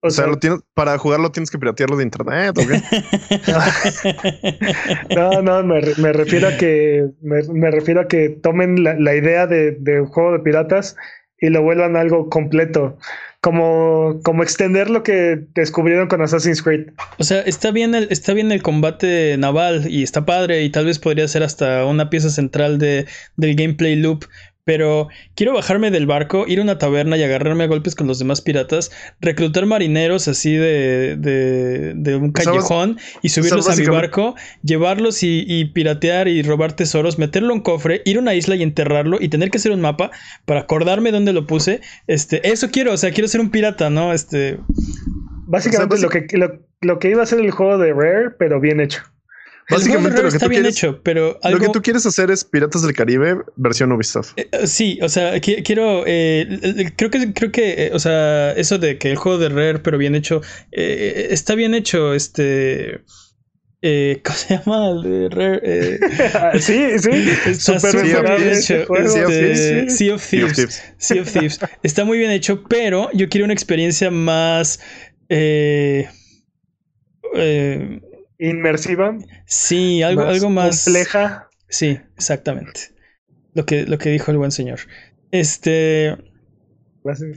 O, 0.00 0.10
sea, 0.10 0.26
lo 0.26 0.40
tienes, 0.40 0.58
para 0.74 0.98
jugarlo 0.98 1.30
tienes 1.30 1.48
que 1.48 1.60
piratearlo 1.60 1.96
de 1.96 2.02
internet, 2.02 2.58
¿o 2.58 2.62
no, 5.14 5.42
no, 5.42 5.62
me, 5.62 5.80
me, 5.96 6.12
refiero 6.12 6.48
a 6.48 6.56
que 6.56 7.06
me, 7.20 7.40
me 7.52 7.70
refiero 7.70 8.00
a 8.00 8.08
que 8.08 8.30
tomen 8.30 8.82
la, 8.82 8.98
la 8.98 9.14
idea 9.14 9.46
de, 9.46 9.76
de 9.78 10.00
un 10.00 10.08
juego 10.08 10.32
de 10.32 10.40
piratas 10.40 10.96
y 11.42 11.50
lo 11.50 11.60
vuelvan 11.60 11.96
algo 11.96 12.30
completo. 12.30 12.96
Como, 13.42 14.20
como 14.22 14.44
extender 14.44 14.88
lo 14.88 15.02
que 15.02 15.40
descubrieron 15.52 16.06
con 16.06 16.22
Assassin's 16.22 16.62
Creed. 16.62 16.90
O 17.18 17.24
sea, 17.24 17.40
está 17.40 17.72
bien, 17.72 17.96
el, 17.96 18.06
está 18.08 18.34
bien 18.34 18.52
el 18.52 18.62
combate 18.62 19.36
naval 19.36 19.90
y 19.90 20.04
está 20.04 20.24
padre 20.24 20.62
y 20.62 20.70
tal 20.70 20.86
vez 20.86 21.00
podría 21.00 21.26
ser 21.26 21.42
hasta 21.42 21.84
una 21.84 22.08
pieza 22.08 22.30
central 22.30 22.78
de, 22.78 23.06
del 23.36 23.56
gameplay 23.56 23.96
loop, 23.96 24.26
pero 24.64 25.08
quiero 25.34 25.54
bajarme 25.54 25.90
del 25.90 26.06
barco, 26.06 26.44
ir 26.46 26.60
a 26.60 26.62
una 26.62 26.78
taberna 26.78 27.16
y 27.16 27.22
agarrarme 27.22 27.64
a 27.64 27.66
golpes 27.66 27.94
con 27.94 28.06
los 28.06 28.18
demás 28.18 28.40
piratas, 28.40 28.92
reclutar 29.20 29.66
marineros 29.66 30.28
así 30.28 30.54
de, 30.54 31.16
de, 31.16 32.16
un 32.16 32.32
callejón 32.32 32.98
y 33.22 33.30
subirlos 33.30 33.68
a 33.68 33.76
mi 33.76 33.86
barco, 33.86 34.34
llevarlos 34.62 35.22
y, 35.22 35.64
piratear 35.74 36.28
y 36.28 36.42
robar 36.42 36.74
tesoros, 36.74 37.18
meterlo 37.18 37.48
en 37.48 37.58
un 37.58 37.62
cofre, 37.62 38.02
ir 38.04 38.16
a 38.16 38.20
una 38.20 38.34
isla 38.34 38.56
y 38.56 38.62
enterrarlo 38.62 39.18
y 39.20 39.28
tener 39.28 39.50
que 39.50 39.58
hacer 39.58 39.72
un 39.72 39.80
mapa 39.80 40.10
para 40.44 40.60
acordarme 40.60 41.10
dónde 41.10 41.32
lo 41.32 41.46
puse. 41.46 41.80
Este, 42.06 42.48
eso 42.48 42.70
quiero, 42.70 42.92
o 42.92 42.96
sea, 42.96 43.10
quiero 43.10 43.28
ser 43.28 43.40
un 43.40 43.50
pirata, 43.50 43.90
¿no? 43.90 44.12
Este. 44.12 44.58
Básicamente 45.46 45.98
lo, 45.98 46.08
que, 46.08 46.26
lo 46.80 46.98
que 46.98 47.10
iba 47.10 47.22
a 47.22 47.26
ser 47.26 47.40
el 47.40 47.50
juego 47.50 47.78
de 47.78 47.92
Rare, 47.92 48.30
pero 48.38 48.60
bien 48.60 48.80
hecho. 48.80 49.02
Básicamente 49.70 50.22
lo 50.22 50.28
que 50.28 50.36
está 50.36 50.48
bien 50.48 50.66
hecho, 50.66 51.00
pero 51.02 51.38
lo 51.48 51.58
que 51.58 51.68
tú 51.68 51.82
quieres 51.82 52.04
hacer 52.06 52.30
es 52.30 52.44
Piratas 52.44 52.82
del 52.82 52.94
Caribe 52.94 53.38
versión 53.56 53.92
Ubisoft. 53.92 54.32
Eh, 54.36 54.48
eh, 54.52 54.66
sí, 54.66 54.98
o 55.02 55.08
sea, 55.08 55.40
quiero, 55.40 56.04
eh, 56.06 56.92
creo 56.96 57.10
que, 57.10 57.32
creo 57.32 57.52
que, 57.52 57.90
o 57.92 57.98
sea, 57.98 58.52
eso 58.52 58.78
de 58.78 58.98
que 58.98 59.10
el 59.10 59.16
juego 59.16 59.38
de 59.38 59.48
Rare, 59.48 59.78
pero 59.78 59.98
bien 59.98 60.14
hecho, 60.14 60.40
está 60.70 61.54
bien 61.54 61.74
hecho, 61.74 62.14
este. 62.14 63.02
¿Cómo 64.22 64.36
se 64.36 64.58
llama? 64.58 64.90
El 64.90 65.02
de 65.02 65.28
Rare. 65.28 66.60
sí, 66.60 66.98
sí. 66.98 67.54
Super 67.58 68.02
bien 68.02 68.52
hecho. 68.52 68.94
Este, 68.94 69.90
sea 69.90 70.14
of 70.14 70.28
Thieves. 70.28 70.82
Sea 70.98 71.22
of 71.22 71.32
Thieves. 71.32 71.58
Está 71.82 72.04
muy 72.04 72.18
bien 72.18 72.30
hecho, 72.30 72.62
pero 72.68 73.10
yo 73.12 73.28
quiero 73.28 73.44
una 73.44 73.54
experiencia 73.54 74.10
más. 74.10 74.78
Eh, 75.28 76.08
inmersiva. 78.50 79.16
Sí, 79.46 80.02
algo 80.02 80.24
más, 80.24 80.34
algo 80.34 80.50
más 80.50 80.84
compleja. 80.84 81.48
Sí, 81.68 81.98
exactamente. 82.16 82.92
Lo 83.54 83.64
que, 83.64 83.86
lo 83.86 83.98
que 83.98 84.10
dijo 84.10 84.30
el 84.30 84.38
buen 84.38 84.50
señor. 84.50 84.80
Este. 85.30 86.16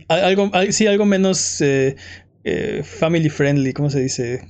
Algo, 0.08 0.51
sí, 0.70 0.88
algo 0.88 1.06
menos 1.06 1.62
eh, 1.62 1.95
eh, 2.43 2.84
family 2.84 3.30
friendly, 3.30 3.74
¿cómo 3.74 3.89
se 3.89 4.01
dice? 4.01 4.47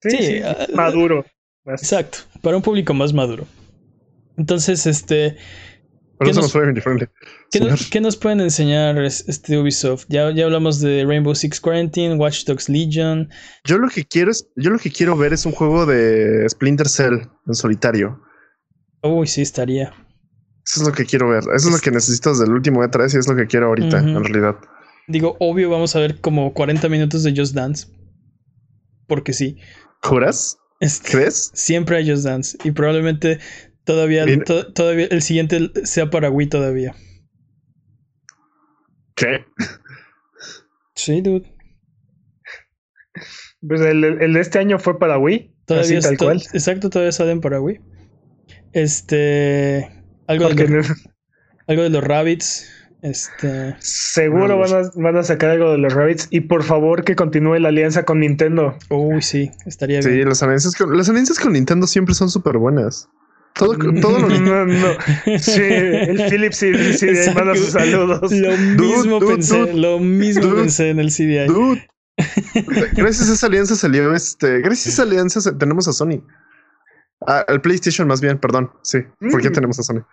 Sí, 0.00 0.40
maduro. 0.74 1.24
Exacto, 1.64 2.18
para 2.40 2.56
un 2.56 2.62
público 2.62 2.92
más 2.92 3.12
maduro. 3.12 3.46
Entonces, 4.36 4.86
este. 4.86 5.36
¿Qué, 6.20 6.32
nos, 6.32 6.52
¿qué, 7.90 8.00
nos, 8.00 8.16
pueden 8.16 8.40
enseñar 8.40 8.98
este 8.98 9.58
Ubisoft? 9.58 10.06
Ya, 10.08 10.30
ya 10.30 10.44
hablamos 10.44 10.80
de 10.80 11.04
Rainbow 11.06 11.34
Six 11.34 11.60
Quarantine, 11.60 12.16
Watch 12.16 12.44
Dogs 12.44 12.68
Legion. 12.68 13.28
Yo 13.64 13.78
lo 13.78 13.88
que 13.88 14.04
quiero 14.04 14.30
es, 14.30 14.48
yo 14.56 14.70
lo 14.70 14.78
que 14.78 14.90
quiero 14.90 15.16
ver 15.16 15.32
es 15.32 15.46
un 15.46 15.52
juego 15.52 15.86
de 15.86 16.48
Splinter 16.48 16.88
Cell 16.88 17.20
en 17.46 17.54
solitario. 17.54 18.20
Uy, 19.02 19.26
sí, 19.26 19.42
estaría. 19.42 19.92
Eso 20.64 20.82
es 20.82 20.86
lo 20.86 20.92
que 20.92 21.04
quiero 21.04 21.28
ver. 21.28 21.42
Eso 21.54 21.68
es, 21.68 21.72
lo 21.72 21.78
que 21.78 21.90
necesitas 21.90 22.38
del 22.38 22.52
último 22.52 22.82
E3 22.82 23.14
y 23.14 23.18
es 23.18 23.28
lo 23.28 23.34
que 23.34 23.46
quiero 23.46 23.66
ahorita, 23.66 23.98
en 23.98 24.22
realidad. 24.22 24.56
Digo, 25.08 25.36
obvio, 25.40 25.70
vamos 25.70 25.96
a 25.96 26.00
ver 26.00 26.20
como 26.20 26.54
40 26.54 26.88
minutos 26.88 27.24
de 27.24 27.34
Just 27.36 27.54
Dance. 27.54 27.88
Porque 29.08 29.32
sí. 29.32 29.58
¿Juras? 30.02 30.58
Este, 30.78 31.10
¿Crees? 31.10 31.50
Siempre 31.54 31.96
hay 31.96 32.08
Just 32.08 32.24
Dance. 32.24 32.56
Y 32.64 32.70
probablemente 32.70 33.40
todavía, 33.84 34.24
todavía 34.74 35.06
el 35.10 35.22
siguiente 35.22 35.70
sea 35.84 36.10
para 36.10 36.30
Wii 36.30 36.48
todavía. 36.48 36.94
¿Qué? 39.14 39.44
Sí, 40.94 41.20
dude. 41.20 41.52
Pues 43.66 43.80
el, 43.80 44.00
de 44.00 44.40
este 44.40 44.58
año 44.58 44.78
fue 44.78 44.98
para 44.98 45.18
Wii. 45.18 45.54
Todavía 45.66 46.00
tal 46.00 46.18
cual. 46.18 46.42
Exacto, 46.52 46.90
todavía 46.90 47.12
salen 47.12 47.40
para 47.40 47.60
Wii. 47.60 47.80
Este. 48.72 49.88
Algo, 50.26 50.48
de 50.48 50.68
los, 50.68 50.86
algo 51.66 51.82
de 51.82 51.90
los 51.90 52.02
Rabbits. 52.02 52.68
Este. 53.02 53.76
Seguro 53.80 54.58
van 54.58 54.74
a, 54.74 54.90
van 54.94 55.16
a, 55.16 55.22
sacar 55.22 55.50
algo 55.50 55.72
de 55.72 55.78
los 55.78 55.92
Rabbits. 55.92 56.28
Y 56.30 56.40
por 56.40 56.64
favor 56.64 57.04
que 57.04 57.14
continúe 57.14 57.58
la 57.58 57.68
alianza 57.68 58.04
con 58.04 58.20
Nintendo. 58.20 58.76
Uy, 58.90 59.22
sí, 59.22 59.50
estaría 59.66 60.00
bien. 60.00 60.12
Sí, 60.12 60.24
las 60.24 60.42
alianzas 60.42 60.74
con, 60.74 60.96
las 60.96 61.08
alianzas 61.08 61.38
con 61.38 61.52
Nintendo 61.52 61.86
siempre 61.86 62.14
son 62.14 62.30
súper 62.30 62.58
buenas. 62.58 63.08
Todo, 63.54 63.76
todo 64.00 64.18
lo 64.18 64.28
no, 64.28 64.66
no. 64.66 65.38
Sí, 65.38 65.60
el 65.60 66.30
Philips 66.30 66.58
CDI 66.58 67.34
manda 67.34 67.54
sus 67.54 67.70
saludos. 67.70 68.32
Lo 68.32 68.56
mismo 68.56 69.20
pensé, 69.20 69.74
lo 69.74 69.98
mismo 69.98 70.54
pensé 70.54 70.90
en 70.90 71.00
el 71.00 71.08
CDI. 71.10 71.46
Dude. 71.46 71.88
Gracias 72.94 73.30
a 73.30 73.32
esa 73.32 73.46
alianza 73.46 73.76
salió 73.76 74.14
este. 74.14 74.60
Gracias 74.60 74.86
a 74.86 74.90
esa 74.90 75.02
alianza 75.02 75.58
tenemos 75.58 75.88
a 75.88 75.92
Sony. 75.92 76.22
Ah, 77.26 77.44
el 77.48 77.60
PlayStation 77.60 78.08
más 78.08 78.20
bien, 78.20 78.38
perdón. 78.38 78.70
Sí. 78.82 78.98
¿Por 79.30 79.40
qué 79.40 79.50
mm. 79.50 79.52
tenemos 79.52 79.78
a 79.78 79.82
Sony? 79.82 80.04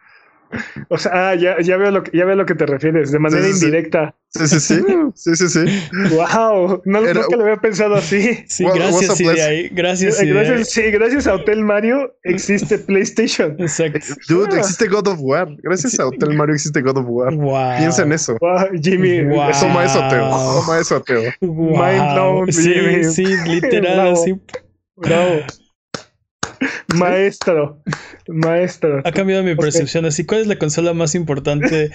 O 0.90 0.98
sea, 0.98 1.30
ah, 1.30 1.36
ya, 1.36 1.60
ya, 1.62 1.78
veo 1.78 1.92
lo 1.92 2.04
que, 2.04 2.18
ya 2.18 2.26
veo 2.26 2.36
lo 2.36 2.46
que 2.46 2.56
te 2.56 2.66
refieres, 2.66 3.12
de 3.12 3.20
manera 3.20 3.48
indirecta. 3.48 4.16
Sí, 4.30 4.48
sí, 4.48 4.60
sí. 4.60 4.84
Sí, 5.16 5.36
sí, 5.36 5.50
sí. 5.50 5.66
Wow, 6.16 6.82
no, 6.86 7.00
Era, 7.00 7.22
nunca 7.22 7.36
lo 7.36 7.44
había 7.44 7.58
pensado 7.58 7.96
así. 7.96 8.44
Sí, 8.48 8.64
gracias, 8.64 9.18
CDI. 9.18 9.70
Gracias, 9.70 10.22
gracias, 10.22 10.70
sí, 10.70 10.82
gracias 10.92 11.28
a 11.28 11.36
Hotel 11.36 11.64
Mario 11.64 12.16
existe 12.24 12.78
PlayStation. 12.88 13.56
Exacto. 13.60 14.00
Dude, 14.28 14.50
ah. 14.54 14.60
existe 14.60 14.88
God 14.88 15.08
of 15.08 15.20
War. 15.20 15.48
Gracias 15.64 16.00
a 16.00 16.08
Hotel 16.08 16.36
Mario 16.36 16.56
existe 16.56 16.82
God 16.82 16.98
of 16.98 17.06
War. 17.08 17.34
Wow. 17.34 17.78
Piensa 17.78 18.04
en 18.04 18.12
eso. 18.12 18.38
Wow, 18.40 18.68
Jimmy. 18.82 19.24
Wow. 19.26 19.52
Toma 19.60 19.86
eso, 19.86 20.08
Teo. 20.10 20.30
Toma 20.30 20.80
eso, 20.80 21.02
Teo. 21.02 21.22
Wow. 21.42 21.78
Mind 21.78 22.14
blown, 22.14 22.48
Jimmy. 22.48 23.04
Sí, 23.04 23.26
literal, 23.46 24.16
sí. 24.18 24.40
Bravo. 24.96 25.42
Maestro, 26.96 27.82
maestro. 28.28 29.02
Ha 29.06 29.12
cambiado 29.12 29.44
mi 29.44 29.56
percepción. 29.56 30.06
Así, 30.06 30.26
¿cuál 30.26 30.42
es 30.42 30.48
la 30.48 30.58
consola 30.58 30.94
más 30.94 31.16
importante 31.16 31.92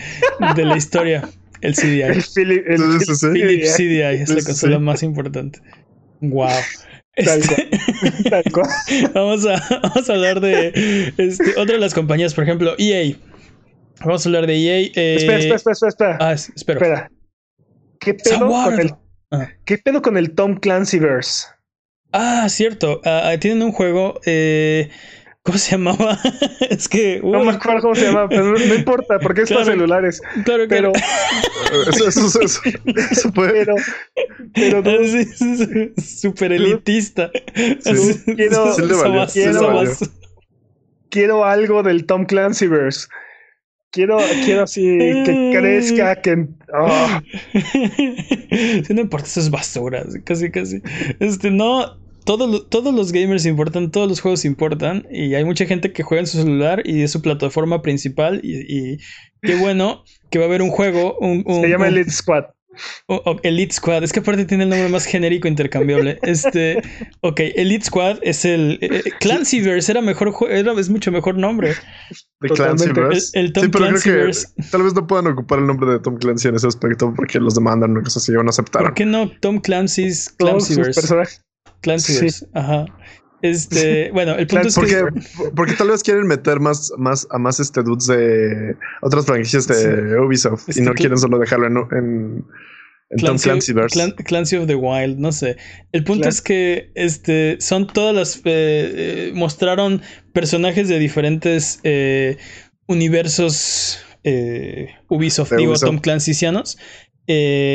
de 0.56 0.64
la 0.64 0.76
historia? 0.76 1.28
El 1.60 1.74
CDI. 1.74 2.02
El, 2.02 2.22
Philips 2.22 3.76
CDI 3.76 4.22
es 4.22 4.28
la 4.28 4.42
consola 4.42 4.78
más 4.78 5.02
importante. 5.02 5.60
Wow. 6.20 6.50
Este, 7.16 7.70
vamos, 9.14 9.46
a, 9.46 9.62
vamos 9.82 10.10
a 10.10 10.12
hablar 10.12 10.40
de 10.40 11.12
este, 11.16 11.50
otra 11.56 11.74
de 11.74 11.78
las 11.78 11.94
compañías, 11.94 12.34
por 12.34 12.44
ejemplo, 12.44 12.74
EA. 12.78 13.16
Vamos 14.00 14.26
a 14.26 14.28
hablar 14.28 14.46
de 14.46 14.56
EA. 14.56 14.90
Eh... 14.94 15.16
Espera, 15.16 15.38
espera, 15.38 15.56
espera, 15.56 15.88
espera. 15.88 16.18
Ah, 16.20 16.32
espera. 16.32 16.78
espera. 16.80 17.10
¿Qué 18.00 18.14
pedo, 18.14 18.48
con 18.48 18.80
el, 18.80 18.94
ah. 19.30 19.48
¿Qué 19.64 19.78
pedo 19.78 20.02
con 20.02 20.16
el 20.16 20.34
Tom 20.34 20.58
Clancyverse? 20.58 21.53
Ah, 22.16 22.48
cierto. 22.48 23.00
Ah, 23.04 23.30
ah, 23.30 23.38
tienen 23.38 23.60
un 23.64 23.72
juego. 23.72 24.20
Eh, 24.24 24.88
¿Cómo 25.42 25.58
se 25.58 25.70
llamaba? 25.72 26.16
es 26.70 26.88
que. 26.88 27.20
no 27.24 27.44
me 27.44 27.50
acuerdo 27.50 27.82
cómo 27.82 27.94
se 27.96 28.06
llamaba, 28.06 28.28
pero 28.28 28.52
no, 28.52 28.74
importa, 28.74 29.18
porque 29.18 29.42
es 29.42 29.52
para 29.52 29.64
celulares. 29.64 30.22
Claro, 30.44 30.64
pero. 30.68 30.92
eso, 31.88 32.08
eso, 32.08 32.40
eso, 32.40 32.60
eso, 33.10 33.32
puede. 33.32 33.66
Pero. 33.66 33.74
Pero. 34.54 34.82
No, 34.82 34.92
super 36.00 36.52
elitista. 36.52 37.32
quiero. 37.82 38.76
quiero, 39.32 39.66
quiero 41.10 41.44
algo 41.44 41.82
del 41.82 42.06
Tom 42.06 42.26
Clancyverse. 42.26 43.08
Quiero, 43.90 44.18
quiero 44.44 44.62
así 44.62 44.82
que 44.98 45.52
crezca, 45.52 46.22
que. 46.22 46.46
Oh. 46.76 47.20
no 48.88 49.00
importa 49.00 49.26
esas 49.28 49.48
basuras, 49.48 50.16
casi, 50.24 50.50
casi. 50.50 50.82
Este, 51.20 51.52
no, 51.52 52.03
todos 52.24 52.94
los 52.94 53.12
gamers 53.12 53.46
importan, 53.46 53.90
todos 53.90 54.08
los 54.08 54.20
juegos 54.20 54.44
importan 54.44 55.06
y 55.10 55.34
hay 55.34 55.44
mucha 55.44 55.66
gente 55.66 55.92
que 55.92 56.02
juega 56.02 56.20
en 56.20 56.26
su 56.26 56.38
celular 56.38 56.82
y 56.84 57.02
es 57.02 57.12
su 57.12 57.22
plataforma 57.22 57.82
principal 57.82 58.40
y, 58.42 58.98
qué 59.42 59.56
bueno 59.56 60.04
que 60.30 60.38
va 60.38 60.46
a 60.46 60.48
haber 60.48 60.62
un 60.62 60.70
juego. 60.70 61.16
Un, 61.18 61.44
Se 61.62 61.68
llama 61.68 61.88
Elite 61.88 62.10
Squad. 62.10 62.44
Elite 63.42 63.72
Squad, 63.72 64.02
es 64.02 64.12
que 64.12 64.20
aparte 64.20 64.44
tiene 64.46 64.64
el 64.64 64.70
nombre 64.70 64.88
más 64.88 65.04
genérico 65.04 65.46
intercambiable. 65.46 66.18
Este, 66.22 66.82
ok, 67.20 67.40
Elite 67.54 67.84
Squad 67.84 68.18
es 68.22 68.44
el 68.44 68.78
eh, 68.80 68.88
eh, 68.90 69.02
Clancyverse, 69.20 69.92
era 69.92 70.00
mejor 70.00 70.34
era, 70.48 70.72
es 70.72 70.88
mucho 70.88 71.12
mejor 71.12 71.36
nombre. 71.36 71.74
El, 72.40 72.50
el, 72.50 73.52
Tom 73.52 73.64
sí, 73.64 73.68
pero 73.70 73.88
creo 73.88 74.00
que 74.00 74.32
tal 74.70 74.82
vez 74.82 74.94
no 74.94 75.06
puedan 75.06 75.26
ocupar 75.28 75.58
el 75.60 75.66
nombre 75.66 75.92
de 75.92 76.00
Tom 76.00 76.16
Clancy 76.16 76.48
en 76.48 76.56
ese 76.56 76.66
aspecto 76.66 77.12
porque 77.14 77.38
los 77.38 77.54
demandan 77.54 77.96
o 77.96 78.02
cosas 78.02 78.22
así, 78.22 78.32
van 78.32 78.46
a 78.46 78.50
aceptar. 78.50 78.82
¿Por 78.82 78.94
qué 78.94 79.06
no 79.06 79.30
Tom 79.40 79.60
Clancy's 79.60 80.30
Clancyverse? 80.38 81.44
Clancyverse, 81.84 82.46
ajá. 82.54 82.86
Este, 83.44 84.10
bueno, 84.10 84.36
el 84.36 84.46
punto 84.46 84.68
es 84.68 84.78
que. 84.78 85.04
Porque 85.54 85.74
tal 85.74 85.88
vez 85.88 86.02
quieren 86.02 86.26
meter 86.26 86.60
más, 86.60 86.90
más 86.96 87.26
a 87.30 87.36
más 87.38 87.60
este 87.60 87.82
dudes 87.82 88.06
de 88.06 88.74
otras 89.02 89.26
franquicias 89.26 89.68
de 89.68 90.18
Ubisoft 90.18 90.66
y 90.68 90.70
este, 90.70 90.82
no 90.82 90.94
quieren 90.94 91.18
solo 91.18 91.38
dejarlo 91.38 91.66
en, 91.66 91.76
en, 93.10 93.18
Clancy, 93.18 93.26
Tom 93.26 93.38
Clancyverse. 93.38 94.14
Clancy 94.24 94.56
of 94.56 94.66
the 94.66 94.76
Wild, 94.76 95.18
no 95.18 95.30
sé. 95.30 95.58
El 95.92 96.04
punto 96.04 96.26
es 96.26 96.40
que 96.40 96.90
este 96.94 97.58
son 97.60 97.86
todas 97.86 98.14
las. 98.14 98.36
Eh, 98.38 98.40
eh, 98.46 99.32
mostraron 99.34 100.00
personajes 100.32 100.88
de 100.88 100.98
diferentes 100.98 101.80
eh, 101.84 102.38
universos 102.86 104.00
Ubisoft, 105.10 105.52
digo, 105.52 105.74
Tom 105.74 105.98
Clancycianos. 105.98 106.78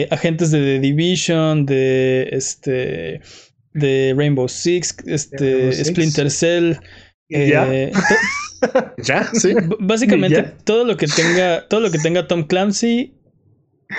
agentes 0.09 0.49
de 0.49 0.59
The 0.61 0.79
Division, 0.79 1.67
de 1.67 2.27
este 2.31 3.21
de 3.73 4.13
Rainbow 4.17 4.47
Six, 4.47 4.97
este, 5.05 5.83
Splinter 5.85 6.31
Cell. 6.31 6.73
¿Ya? 7.29 7.71
Eh, 7.71 7.91
¿Ya? 9.03 9.29
Sí. 9.33 9.53
Básicamente 9.79 10.43
todo 10.63 10.83
lo 10.83 10.97
que 10.97 11.07
tenga, 11.07 11.67
todo 11.67 11.79
lo 11.79 11.91
que 11.91 11.99
tenga 11.99 12.27
Tom 12.27 12.45
Clancy 12.45 13.13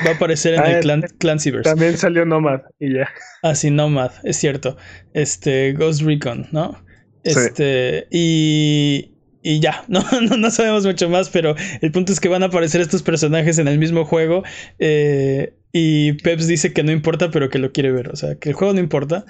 va 0.07 0.11
a 0.11 0.15
aparecer 0.15 0.55
en 0.55 0.65
el 0.65 0.91
ah, 0.91 1.07
Clancyverse. 1.19 1.69
También 1.69 1.97
salió 1.97 2.25
Nomad 2.25 2.61
y 2.79 2.95
ya. 2.95 3.09
Ah, 3.43 3.55
sí, 3.55 3.71
Nomad, 3.71 4.13
es 4.25 4.37
cierto. 4.37 4.77
Este, 5.15 5.73
Ghost 5.73 6.03
Recon, 6.03 6.49
¿no? 6.53 6.83
Este, 7.25 8.07
y, 8.11 9.13
y 9.43 9.61
ya, 9.61 9.85
no, 9.89 10.05
no, 10.23 10.37
no, 10.37 10.51
sabemos 10.51 10.87
mucho 10.87 11.09
más, 11.09 11.31
pero 11.31 11.55
el 11.81 11.93
punto 11.93 12.13
es 12.13 12.21
que 12.21 12.29
van 12.29 12.43
a 12.43 12.47
aparecer 12.47 12.81
estos 12.81 13.03
personajes 13.03 13.59
en 13.59 13.69
el 13.69 13.79
mismo 13.79 14.05
juego. 14.05 14.43
Eh, 14.79 15.55
y 15.73 16.15
Peps 16.15 16.47
dice 16.47 16.73
que 16.73 16.83
no 16.83 16.93
importa, 16.93 17.31
pero 17.31 17.49
que 17.49 17.59
lo 17.59 17.73
quiere 17.73 17.93
ver. 17.93 18.09
O 18.09 18.17
sea, 18.17 18.35
que 18.37 18.51
el 18.51 18.55
juego 18.55 18.75
no 18.75 18.81
importa, 18.81 19.25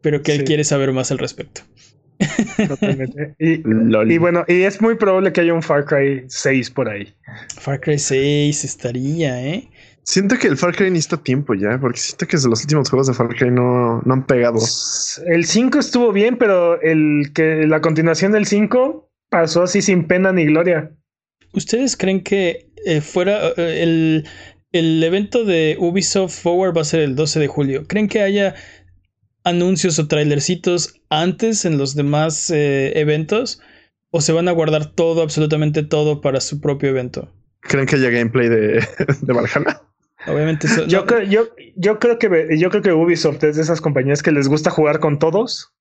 pero 0.00 0.22
que 0.22 0.32
él 0.32 0.44
quiere 0.44 0.64
saber 0.64 0.92
más 0.92 1.10
al 1.10 1.18
respecto. 1.18 1.62
Totalmente. 2.68 3.34
Y, 3.38 3.62
y, 4.12 4.18
bueno, 4.18 4.44
y 4.46 4.62
es 4.62 4.80
muy 4.80 4.94
probable 4.96 5.32
que 5.32 5.40
haya 5.40 5.54
un 5.54 5.62
Far 5.62 5.84
Cry 5.84 6.24
6 6.28 6.70
por 6.70 6.88
ahí. 6.88 7.14
Far 7.58 7.80
Cry 7.80 7.98
6 7.98 8.64
estaría, 8.64 9.42
¿eh? 9.42 9.70
Siento 10.02 10.36
que 10.36 10.48
el 10.48 10.56
Far 10.56 10.74
Cry 10.74 10.90
necesita 10.90 11.22
tiempo 11.22 11.54
ya, 11.54 11.78
porque 11.80 11.98
siento 11.98 12.26
que 12.26 12.36
los 12.36 12.62
últimos 12.62 12.90
juegos 12.90 13.06
de 13.06 13.14
Far 13.14 13.28
Cry 13.28 13.50
no, 13.50 14.02
no 14.04 14.14
han 14.14 14.26
pegado. 14.26 14.58
El 15.26 15.44
5 15.44 15.78
estuvo 15.78 16.12
bien, 16.12 16.36
pero 16.36 16.80
el 16.80 17.32
que 17.34 17.66
la 17.66 17.80
continuación 17.80 18.32
del 18.32 18.46
5 18.46 19.10
pasó 19.30 19.62
así 19.62 19.82
sin 19.82 20.06
pena 20.06 20.32
ni 20.32 20.46
gloria. 20.46 20.90
¿Ustedes 21.52 21.96
creen 21.96 22.22
que 22.22 22.70
eh, 22.86 23.00
fuera 23.00 23.48
eh, 23.56 23.82
el, 23.82 24.26
el 24.72 25.02
evento 25.02 25.44
de 25.44 25.76
Ubisoft 25.78 26.42
Forward 26.42 26.76
va 26.76 26.82
a 26.82 26.84
ser 26.84 27.00
el 27.00 27.14
12 27.14 27.40
de 27.40 27.46
julio? 27.46 27.86
¿Creen 27.86 28.08
que 28.08 28.22
haya 28.22 28.54
anuncios 29.44 29.98
o 29.98 30.06
trailercitos 30.08 30.94
antes 31.08 31.64
en 31.64 31.78
los 31.78 31.94
demás 31.94 32.50
eh, 32.50 32.92
eventos? 32.98 33.60
¿O 34.10 34.20
se 34.20 34.32
van 34.32 34.48
a 34.48 34.52
guardar 34.52 34.86
todo, 34.86 35.22
absolutamente 35.22 35.82
todo, 35.84 36.20
para 36.20 36.40
su 36.40 36.60
propio 36.60 36.88
evento? 36.90 37.32
¿Creen 37.60 37.86
que 37.86 37.96
haya 37.96 38.10
gameplay 38.10 38.48
de, 38.48 38.84
de 39.22 39.32
Valhalla? 39.32 39.82
Obviamente. 40.26 40.66
eso- 40.66 40.86
Yo, 40.86 41.00
no- 41.00 41.06
creo, 41.06 41.22
yo, 41.22 41.48
yo 41.76 41.98
creo 41.98 42.18
que 42.18 42.58
yo 42.58 42.70
creo 42.70 42.82
que 42.82 42.92
Ubisoft 42.92 43.42
es 43.44 43.56
de 43.56 43.62
esas 43.62 43.80
compañías 43.80 44.22
que 44.22 44.32
les 44.32 44.48
gusta 44.48 44.70
jugar 44.70 44.98
con 45.00 45.18
todos. 45.18 45.72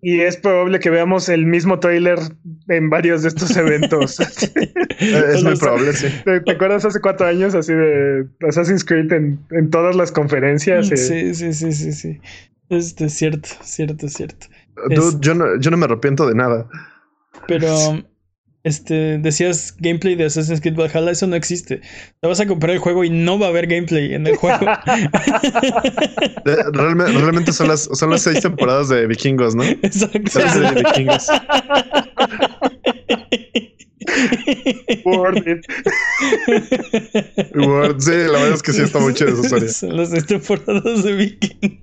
Y 0.00 0.20
es 0.20 0.36
probable 0.36 0.78
que 0.78 0.90
veamos 0.90 1.28
el 1.28 1.44
mismo 1.44 1.80
trailer 1.80 2.20
en 2.68 2.90
varios 2.90 3.22
de 3.22 3.28
estos 3.28 3.56
eventos. 3.56 4.20
Eh, 4.20 4.72
es 5.34 5.42
muy 5.44 5.56
probable, 5.56 5.92
sí. 5.92 6.06
¿Te, 6.24 6.40
te 6.40 6.52
acuerdas 6.52 6.84
hace 6.84 7.00
cuatro 7.00 7.26
años 7.26 7.54
así 7.54 7.72
de 7.72 8.26
Assassin's 8.48 8.84
Creed 8.84 9.12
en, 9.12 9.40
en 9.50 9.70
todas 9.70 9.96
las 9.96 10.12
conferencias? 10.12 10.90
Eh, 10.92 10.96
Sí, 10.96 11.34
sí, 11.34 11.52
sí, 11.52 11.72
sí, 11.72 11.92
sí. 11.92 12.20
Este, 12.70 13.08
cierto, 13.08 13.48
cierto, 13.62 14.08
cierto. 14.08 14.46
Dude, 14.90 15.16
yo, 15.20 15.34
no, 15.34 15.58
yo 15.58 15.70
no 15.70 15.76
me 15.76 15.86
arrepiento 15.86 16.26
de 16.28 16.34
nada. 16.34 16.68
Pero, 17.46 18.04
este, 18.62 19.16
decías 19.18 19.74
gameplay 19.78 20.14
de 20.16 20.26
Assassin's 20.26 20.60
Creed 20.60 20.76
Valhalla, 20.76 21.10
eso 21.10 21.26
no 21.26 21.34
existe. 21.36 21.80
Te 22.20 22.28
vas 22.28 22.40
a 22.40 22.46
comprar 22.46 22.72
el 22.72 22.78
juego 22.78 23.04
y 23.04 23.10
no 23.10 23.38
va 23.38 23.46
a 23.46 23.48
haber 23.48 23.66
gameplay 23.68 24.12
en 24.14 24.26
el 24.26 24.36
juego. 24.36 24.66
Eh, 26.44 26.56
realme- 26.72 27.06
realmente 27.06 27.52
son 27.52 27.68
las, 27.68 27.84
son 27.92 28.10
las 28.10 28.22
seis 28.22 28.40
temporadas 28.40 28.88
de 28.90 29.06
vikingos, 29.06 29.54
¿no? 29.54 29.62
Exacto. 29.64 30.30
Son 30.30 30.42
las 30.42 30.74
de 30.74 30.82
vikingos. 30.82 31.26
Word 35.04 35.46
it. 35.46 35.66
Word, 37.56 38.00
sí, 38.00 38.10
la 38.12 38.32
verdad 38.32 38.52
es 38.54 38.62
que 38.62 38.72
sí 38.72 38.82
está 38.82 38.98
muy 39.00 39.12
chido 39.14 39.30
esa 39.30 39.48
serie. 39.48 39.68
Son 39.68 39.96
las 39.96 40.10
seis 40.10 40.26
temporadas 40.26 41.02
de 41.04 41.12
Viking. 41.14 41.80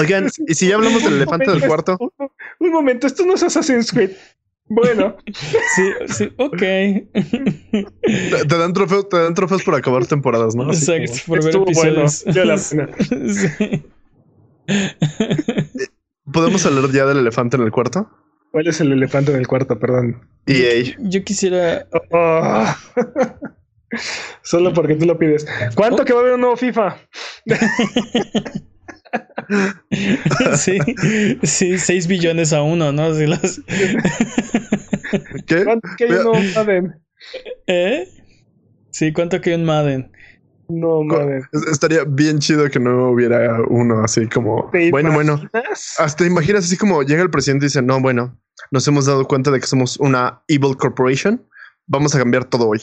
Oigan, 0.00 0.28
y 0.46 0.54
si 0.54 0.68
ya 0.68 0.76
hablamos 0.76 1.02
del 1.02 1.14
elefante 1.14 1.50
del 1.50 1.60
momento, 1.60 1.96
cuarto, 1.96 2.12
Un, 2.18 2.66
un 2.66 2.72
momento, 2.72 3.06
esto 3.06 3.24
no 3.26 3.34
es 3.34 3.42
Assassin's 3.42 3.90
Creed. 3.90 4.10
Bueno, 4.70 5.16
Sí, 5.74 5.82
sí, 6.08 6.28
ok. 6.36 6.58
te 6.58 7.06
te 8.46 8.58
dan 8.58 8.74
trofeos, 8.74 9.08
te 9.08 9.16
dan 9.16 9.32
trofeos 9.34 9.62
por 9.62 9.74
acabar 9.74 10.04
temporadas, 10.06 10.54
¿no? 10.54 10.68
Así 10.70 10.92
Exacto, 10.92 11.22
por 11.26 11.38
ver 11.38 11.48
estuvo 11.48 11.64
bueno. 11.72 12.02
episodios. 12.02 12.24
valió 12.26 12.44
la 12.44 12.58
pena. 12.58 12.90
Sí. 14.68 15.88
como- 16.26 16.32
¿Podemos 16.32 16.66
hablar 16.66 16.90
ya 16.92 17.06
del 17.06 17.18
elefante 17.18 17.56
en 17.56 17.62
el 17.62 17.70
cuarto? 17.70 18.10
¿Cuál 18.50 18.66
es 18.66 18.80
el 18.80 18.92
elefante 18.92 19.30
en 19.32 19.38
el 19.38 19.46
cuarto? 19.46 19.78
Perdón. 19.78 20.26
EA. 20.46 20.94
Yo 21.00 21.22
quisiera. 21.24 21.86
Oh. 22.10 22.64
Solo 24.42 24.72
porque 24.72 24.94
tú 24.94 25.06
lo 25.06 25.18
pides. 25.18 25.46
¿Cuánto 25.74 26.02
Oh. 26.02 26.04
que 26.04 26.12
va 26.12 26.20
a 26.20 26.22
haber 26.22 26.34
un 26.34 26.40
nuevo 26.40 26.56
FIFA? 26.56 26.96
Sí, 30.56 30.78
sí, 31.42 31.78
6 31.78 32.06
billones 32.06 32.52
a 32.52 32.62
uno, 32.62 32.92
¿no? 32.92 33.14
Si 33.14 33.24
¿Qué? 35.46 35.64
¿Cuánto 35.64 35.88
que 35.96 36.04
hay 36.04 36.10
un 36.10 36.22
nuevo 36.24 36.38
Madden? 36.54 36.94
¿Eh? 37.66 38.06
Sí, 38.90 39.12
¿cuánto 39.12 39.40
que 39.40 39.50
hay 39.50 39.56
un 39.56 39.64
Madden? 39.64 40.12
No, 40.68 41.02
Madden. 41.02 41.42
Es- 41.52 41.66
Estaría 41.72 42.04
bien 42.04 42.38
chido 42.38 42.68
que 42.70 42.78
no 42.78 43.10
hubiera 43.10 43.58
uno 43.68 44.02
así 44.04 44.26
como. 44.28 44.68
¿Te 44.70 44.90
Bueno, 44.90 45.12
bueno. 45.12 45.40
Hasta 45.98 46.26
imaginas 46.26 46.64
así 46.64 46.76
como 46.76 47.02
llega 47.02 47.22
el 47.22 47.30
presidente 47.30 47.64
y 47.64 47.68
dice: 47.68 47.82
No, 47.82 48.00
bueno, 48.00 48.38
nos 48.70 48.86
hemos 48.86 49.06
dado 49.06 49.26
cuenta 49.26 49.50
de 49.50 49.60
que 49.60 49.66
somos 49.66 49.98
una 49.98 50.42
evil 50.48 50.76
corporation. 50.76 51.44
Vamos 51.86 52.14
a 52.14 52.18
cambiar 52.18 52.44
todo 52.44 52.68
hoy. 52.68 52.80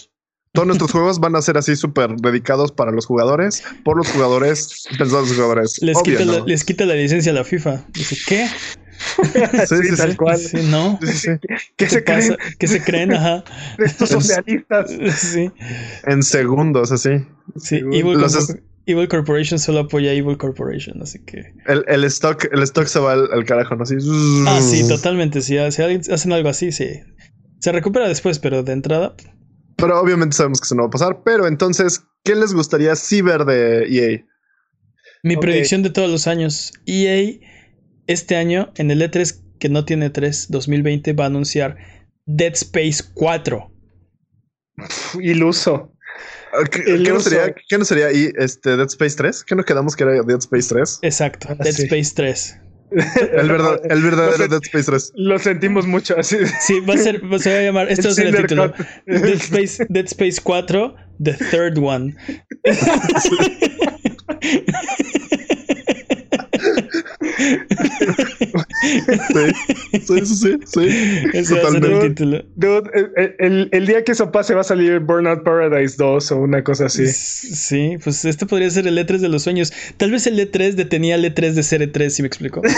Todos 0.53 0.67
nuestros 0.67 0.91
juegos 0.93 1.19
van 1.19 1.35
a 1.35 1.41
ser 1.41 1.57
así 1.57 1.75
súper 1.75 2.15
dedicados 2.15 2.71
para 2.71 2.91
los 2.91 3.05
jugadores, 3.05 3.63
por 3.83 3.97
los 3.97 4.09
jugadores, 4.11 4.85
pensados 4.97 5.23
en 5.25 5.29
los 5.29 5.35
jugadores. 5.35 5.77
Les, 5.81 5.95
Obvio, 5.97 6.17
quita 6.17 6.31
la, 6.31 6.39
¿no? 6.39 6.45
les 6.45 6.63
quita 6.63 6.85
la 6.85 6.95
licencia 6.95 7.31
a 7.31 7.35
la 7.35 7.43
FIFA. 7.43 7.85
Dice, 7.93 8.17
¿qué? 8.27 8.47
Sí, 9.67 9.95
tal 9.97 10.15
cual. 10.17 10.37
Sí, 10.37 10.57
no. 10.69 10.99
¿Qué 11.01 11.39
¿Qué 11.77 11.89
se 11.89 12.03
creen 12.03 12.37
¿Qué 12.59 12.67
se 12.67 12.81
creen? 12.83 13.13
Ajá. 13.13 13.43
estos 13.77 14.09
socialistas? 14.09 14.91
Sí, 15.17 15.51
En 16.05 16.23
segundos, 16.23 16.91
así. 16.91 17.09
sí. 17.57 17.77
Evil, 17.77 18.17
Los 18.19 18.35
Corpor- 18.35 18.63
Evil 18.87 19.07
Corporation 19.07 19.59
solo 19.59 19.79
apoya 19.79 20.11
a 20.11 20.13
Evil 20.13 20.37
Corporation, 20.37 21.01
así 21.01 21.19
que. 21.25 21.53
El, 21.65 21.83
el 21.87 22.03
stock, 22.05 22.45
el 22.51 22.61
stock 22.63 22.85
se 22.87 22.99
va 22.99 23.13
al, 23.13 23.29
al 23.33 23.45
carajo, 23.45 23.75
¿no? 23.75 23.83
Así. 23.83 23.95
Ah, 24.47 24.61
sí, 24.61 24.87
totalmente. 24.87 25.41
Si, 25.41 25.55
si 25.71 25.81
alguien- 25.81 26.01
hacen 26.11 26.31
algo 26.33 26.49
así, 26.49 26.71
sí. 26.71 27.01
Se 27.59 27.71
recupera 27.71 28.07
después, 28.07 28.37
pero 28.39 28.61
de 28.63 28.73
entrada. 28.73 29.15
Pero 29.77 29.99
obviamente 29.99 30.35
sabemos 30.37 30.61
que 30.61 30.65
eso 30.65 30.75
no 30.75 30.83
va 30.83 30.87
a 30.87 30.91
pasar. 30.91 31.21
Pero 31.25 31.47
entonces, 31.47 32.03
¿qué 32.23 32.35
les 32.35 32.53
gustaría 32.53 32.95
sí 32.95 33.21
ver 33.21 33.45
de 33.45 33.85
EA? 33.89 34.25
Mi 35.23 35.37
predicción 35.37 35.81
de 35.81 35.89
todos 35.89 36.09
los 36.09 36.27
años. 36.27 36.71
EA 36.85 37.39
este 38.07 38.35
año 38.35 38.71
en 38.75 38.91
el 38.91 39.01
E3 39.01 39.41
que 39.59 39.69
no 39.69 39.85
tiene 39.85 40.09
3 40.09 40.47
2020 40.49 41.13
va 41.13 41.23
a 41.25 41.27
anunciar 41.27 41.77
Dead 42.25 42.53
Space 42.53 43.03
4. 43.13 43.71
Pf, 44.77 45.17
Iluso. 45.23 45.91
¿Qué, 46.71 46.97
no 47.11 47.19
sería, 47.19 47.53
qué 47.67 47.77
no 47.77 47.83
sería 47.85 48.11
y 48.13 48.31
este 48.37 48.77
Dead 48.77 48.87
Space 48.87 49.15
3? 49.17 49.43
¿Qué 49.43 49.55
no 49.55 49.63
quedamos 49.63 49.95
que 49.95 50.03
era 50.03 50.13
Dead 50.23 50.37
Space 50.39 50.69
3? 50.69 50.99
Exacto, 51.01 51.47
Ah, 51.51 51.55
Dead 51.55 51.73
sí. 51.73 51.83
Space 51.83 52.11
3. 52.15 52.59
El, 53.33 53.49
verdad, 53.49 53.81
el 53.89 54.01
verdadero. 54.03 54.47
Dead 54.47 54.61
Space 54.63 54.85
3. 54.85 55.11
Lo 55.15 55.37
sentimos 55.39 55.85
mucho 55.87 56.17
así. 56.17 56.37
Sí, 56.61 56.79
va 56.81 56.93
a 56.93 56.97
ser, 56.97 57.21
va- 57.31 57.39
se 57.39 57.51
va 57.51 57.59
a 57.59 57.61
llamar, 57.63 57.89
el 57.89 57.97
título. 57.97 58.73
Dead 59.05 59.25
Space, 59.33 59.85
Dead 59.89 60.05
Space 60.05 60.39
4, 60.41 60.95
The 61.21 61.33
Third 61.33 61.77
One. 61.79 62.15
Sí, 63.21 63.29
sí, 70.05 70.05
sí, 70.05 70.25
sí. 70.25 70.57
sí. 70.65 70.87
Ese 71.33 71.55
va 71.55 71.67
a 71.67 71.71
ser 71.71 71.75
el 71.75 71.81
Totalmente. 71.81 72.09
título. 72.09 72.43
Dude, 72.55 72.89
el, 73.17 73.35
el- 73.39 73.69
el 73.71 73.87
día 73.87 74.03
que 74.03 74.11
eso 74.13 74.31
pase 74.31 74.53
va 74.53 74.61
a 74.61 74.63
salir 74.63 74.99
Burnout 74.99 75.43
Paradise 75.43 75.95
2 75.97 76.31
o 76.31 76.37
una 76.37 76.63
cosa 76.63 76.85
así. 76.85 77.05
Sí, 77.07 77.97
pues 78.03 78.23
este 78.25 78.45
podría 78.45 78.69
ser 78.69 78.87
el 78.87 78.97
E3 78.97 79.17
de 79.19 79.29
los 79.29 79.43
sueños. 79.43 79.73
Tal 79.97 80.11
vez 80.11 80.27
el 80.27 80.39
E3 80.39 80.73
detenía 80.73 81.15
el 81.15 81.25
E3 81.25 81.53
de 81.53 81.63
ser 81.63 81.81
E3, 81.81 82.09
si 82.09 82.21
me 82.21 82.27
explico. 82.27 82.61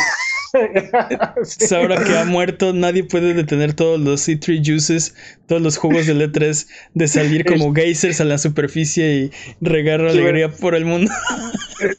Sí. 1.44 1.58
Pues 1.60 1.72
ahora 1.72 2.04
que 2.04 2.18
ha 2.18 2.26
muerto, 2.26 2.74
nadie 2.74 3.04
puede 3.04 3.34
detener 3.34 3.74
todos 3.74 4.00
los 4.00 4.28
E3 4.28 4.66
juices, 4.66 5.16
todos 5.48 5.62
los 5.62 5.78
jugos 5.78 6.08
del 6.08 6.22
E3 6.22 6.68
de 6.94 7.08
salir 7.08 7.46
como 7.46 7.74
geysers 7.74 8.22
a 8.22 8.26
la 8.26 8.38
superficie 8.38 9.16
y 9.16 9.32
regar 9.62 10.02
alegría 10.02 10.50
por 10.50 10.76
el 10.76 10.86
mundo. 10.86 11.12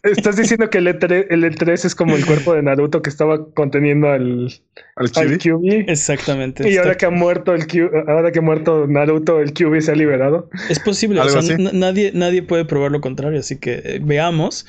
Estás 0.03 0.36
diciendo 0.36 0.70
que 0.70 0.78
el 0.78 0.88
E3, 0.88 1.26
el 1.30 1.44
E3 1.44 1.84
es 1.84 1.94
como 1.94 2.16
el 2.16 2.26
cuerpo 2.26 2.55
de 2.55 2.62
Naruto 2.62 3.03
que 3.03 3.11
estaba 3.11 3.46
conteniendo 3.53 4.09
al, 4.09 4.53
Al 4.96 5.11
al 5.14 5.38
Kiwi. 5.38 5.84
QB. 5.84 5.90
Exactamente. 5.90 6.68
Y 6.68 6.76
ahora 6.76 6.96
que 6.96 7.07
ha 7.07 7.11
muerto 7.11 7.55
el 7.55 7.66
Q, 7.66 7.90
ahora 8.09 8.32
que 8.32 8.40
ha 8.40 8.42
muerto 8.42 8.86
Naruto, 8.86 9.40
el 9.40 9.53
QB 9.53 9.80
se 9.80 9.92
ha 9.92 9.94
liberado. 9.94 10.51
Es 10.68 10.80
posible, 10.80 11.20
o 11.20 11.28
sea, 11.28 11.57
nadie, 11.57 12.12
nadie 12.14 12.42
puede 12.42 12.64
probar 12.64 12.90
lo 12.90 13.01
contrario, 13.01 13.38
así 13.40 13.57
que 13.57 13.82
eh, 13.84 14.01
veamos. 14.03 14.66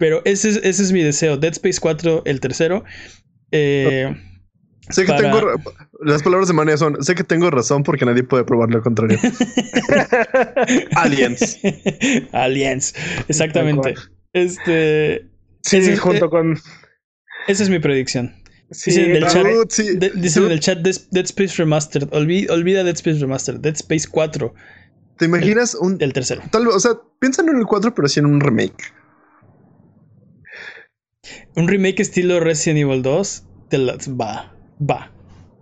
Pero 0.00 0.22
ese 0.24 0.48
es, 0.48 0.56
ese 0.62 0.82
es 0.82 0.92
mi 0.92 1.02
deseo. 1.02 1.36
Dead 1.36 1.52
Space 1.52 1.78
4, 1.78 2.22
el 2.24 2.40
tercero. 2.40 2.84
Eh, 3.52 4.14
Sé 4.90 5.02
que 5.04 5.12
Para- 5.12 5.30
tengo. 5.30 5.52
Las 6.00 6.22
palabras 6.22 6.48
de 6.48 6.54
Mania 6.54 6.76
son: 6.76 7.02
Sé 7.04 7.14
que 7.14 7.22
tengo 7.24 7.50
razón 7.50 7.82
porque 7.84 8.04
nadie 8.04 8.22
puede 8.24 8.44
probar 8.44 8.70
lo 8.70 8.82
contrario. 8.82 9.18
Aliens. 10.96 11.58
Aliens. 12.32 12.94
Exactamente. 13.28 13.94
Este. 14.32 15.28
Sí, 15.62 15.76
Ese 15.78 15.96
junto 15.96 16.26
eh, 16.26 16.30
con. 16.30 16.58
Esa 17.46 17.62
es 17.62 17.70
mi 17.70 17.78
predicción. 17.78 18.34
Sí, 18.70 18.90
dicen 18.90 19.10
en 19.10 19.16
el 19.16 19.24
ah, 19.24 19.28
chat- 19.28 19.42
Dude, 19.46 19.66
sí. 19.70 19.96
De- 19.96 20.10
dicen 20.14 20.44
en 20.44 20.52
el 20.52 20.60
chat 20.60 20.78
Dead, 20.78 20.96
Dead 21.10 21.24
Space 21.24 21.54
Remastered. 21.56 22.08
Olvi- 22.10 22.48
olvida 22.50 22.84
Dead 22.84 22.94
Space 22.94 23.18
Remastered. 23.18 23.60
Dead 23.60 23.74
Space 23.74 24.06
4, 24.10 24.54
¿Te 25.18 25.24
imaginas 25.26 25.74
un. 25.74 25.98
el 26.00 26.12
tercero. 26.12 26.42
Tal 26.50 26.66
vez, 26.66 26.74
o 26.74 26.80
sea, 26.80 26.92
piensa 27.18 27.42
no 27.42 27.52
en 27.52 27.58
el 27.58 27.66
4, 27.66 27.94
pero 27.94 28.08
sí 28.08 28.20
en 28.20 28.26
un 28.26 28.40
remake. 28.40 28.92
Un 31.56 31.68
remake 31.68 32.00
estilo 32.00 32.40
Resident 32.40 32.80
Evil 32.80 33.02
2. 33.02 33.44
Te 33.68 33.78
las 33.78 34.08
va. 34.10 34.54
Va. 34.80 35.12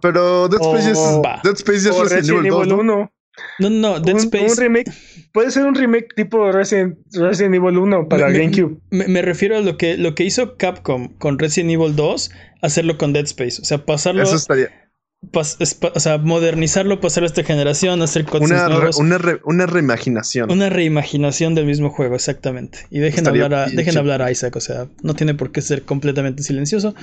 Pero 0.00 0.48
Dead 0.48 0.60
Space 0.60 0.90
es. 0.92 0.98
Dead 1.42 1.54
Space 1.54 1.80
ya 1.80 1.90
es 1.90 2.10
Resident, 2.10 2.46
Evil 2.46 2.50
2. 2.50 2.66
¿no? 2.68 2.76
1. 2.78 3.12
No, 3.60 3.70
no, 3.70 4.00
Dead 4.00 4.14
un, 4.14 4.20
Space. 4.20 4.50
un 4.52 4.56
remake. 4.56 4.92
Puede 5.32 5.50
ser 5.50 5.64
un 5.66 5.74
remake 5.74 6.08
tipo 6.16 6.50
Resident, 6.50 6.98
Resident 7.12 7.54
Evil 7.54 7.78
1 7.78 8.08
para 8.08 8.28
me- 8.28 8.38
GameCube. 8.38 8.78
Me, 8.90 9.06
me 9.08 9.22
refiero 9.22 9.56
a 9.56 9.60
lo 9.60 9.76
que, 9.76 9.96
lo 9.96 10.14
que 10.14 10.24
hizo 10.24 10.56
Capcom 10.56 11.08
con 11.18 11.38
Resident 11.38 11.70
Evil 11.72 11.94
2, 11.96 12.30
hacerlo 12.62 12.98
con 12.98 13.12
Dead 13.12 13.24
Space. 13.24 13.60
O 13.60 13.64
sea, 13.64 13.84
pasarlo. 13.84 14.22
Eso 14.22 14.36
estaría. 14.36 14.87
Pas- 15.32 15.56
es 15.60 15.74
pa- 15.74 15.92
o 15.94 16.00
sea, 16.00 16.18
modernizarlo, 16.18 17.00
pasarlo 17.00 17.26
a 17.26 17.28
esta 17.28 17.42
generación, 17.42 18.00
hacer 18.02 18.24
cosas 18.24 18.48
Una, 18.50 18.68
re- 18.68 18.90
una, 18.98 19.18
re- 19.18 19.40
una 19.44 19.66
reimaginación. 19.66 20.50
Una 20.50 20.68
reimaginación 20.70 21.54
del 21.54 21.66
mismo 21.66 21.90
juego, 21.90 22.14
exactamente. 22.14 22.80
Y 22.90 23.00
dejen 23.00 23.18
Estaría 23.20 23.44
hablar 23.44 23.68
a, 23.68 23.70
dejen 23.70 23.98
hablar 23.98 24.22
a 24.22 24.30
Isaac, 24.30 24.54
o 24.56 24.60
sea, 24.60 24.88
no 25.02 25.14
tiene 25.14 25.34
por 25.34 25.50
qué 25.52 25.60
ser 25.60 25.82
completamente 25.82 26.42
silencioso. 26.42 26.94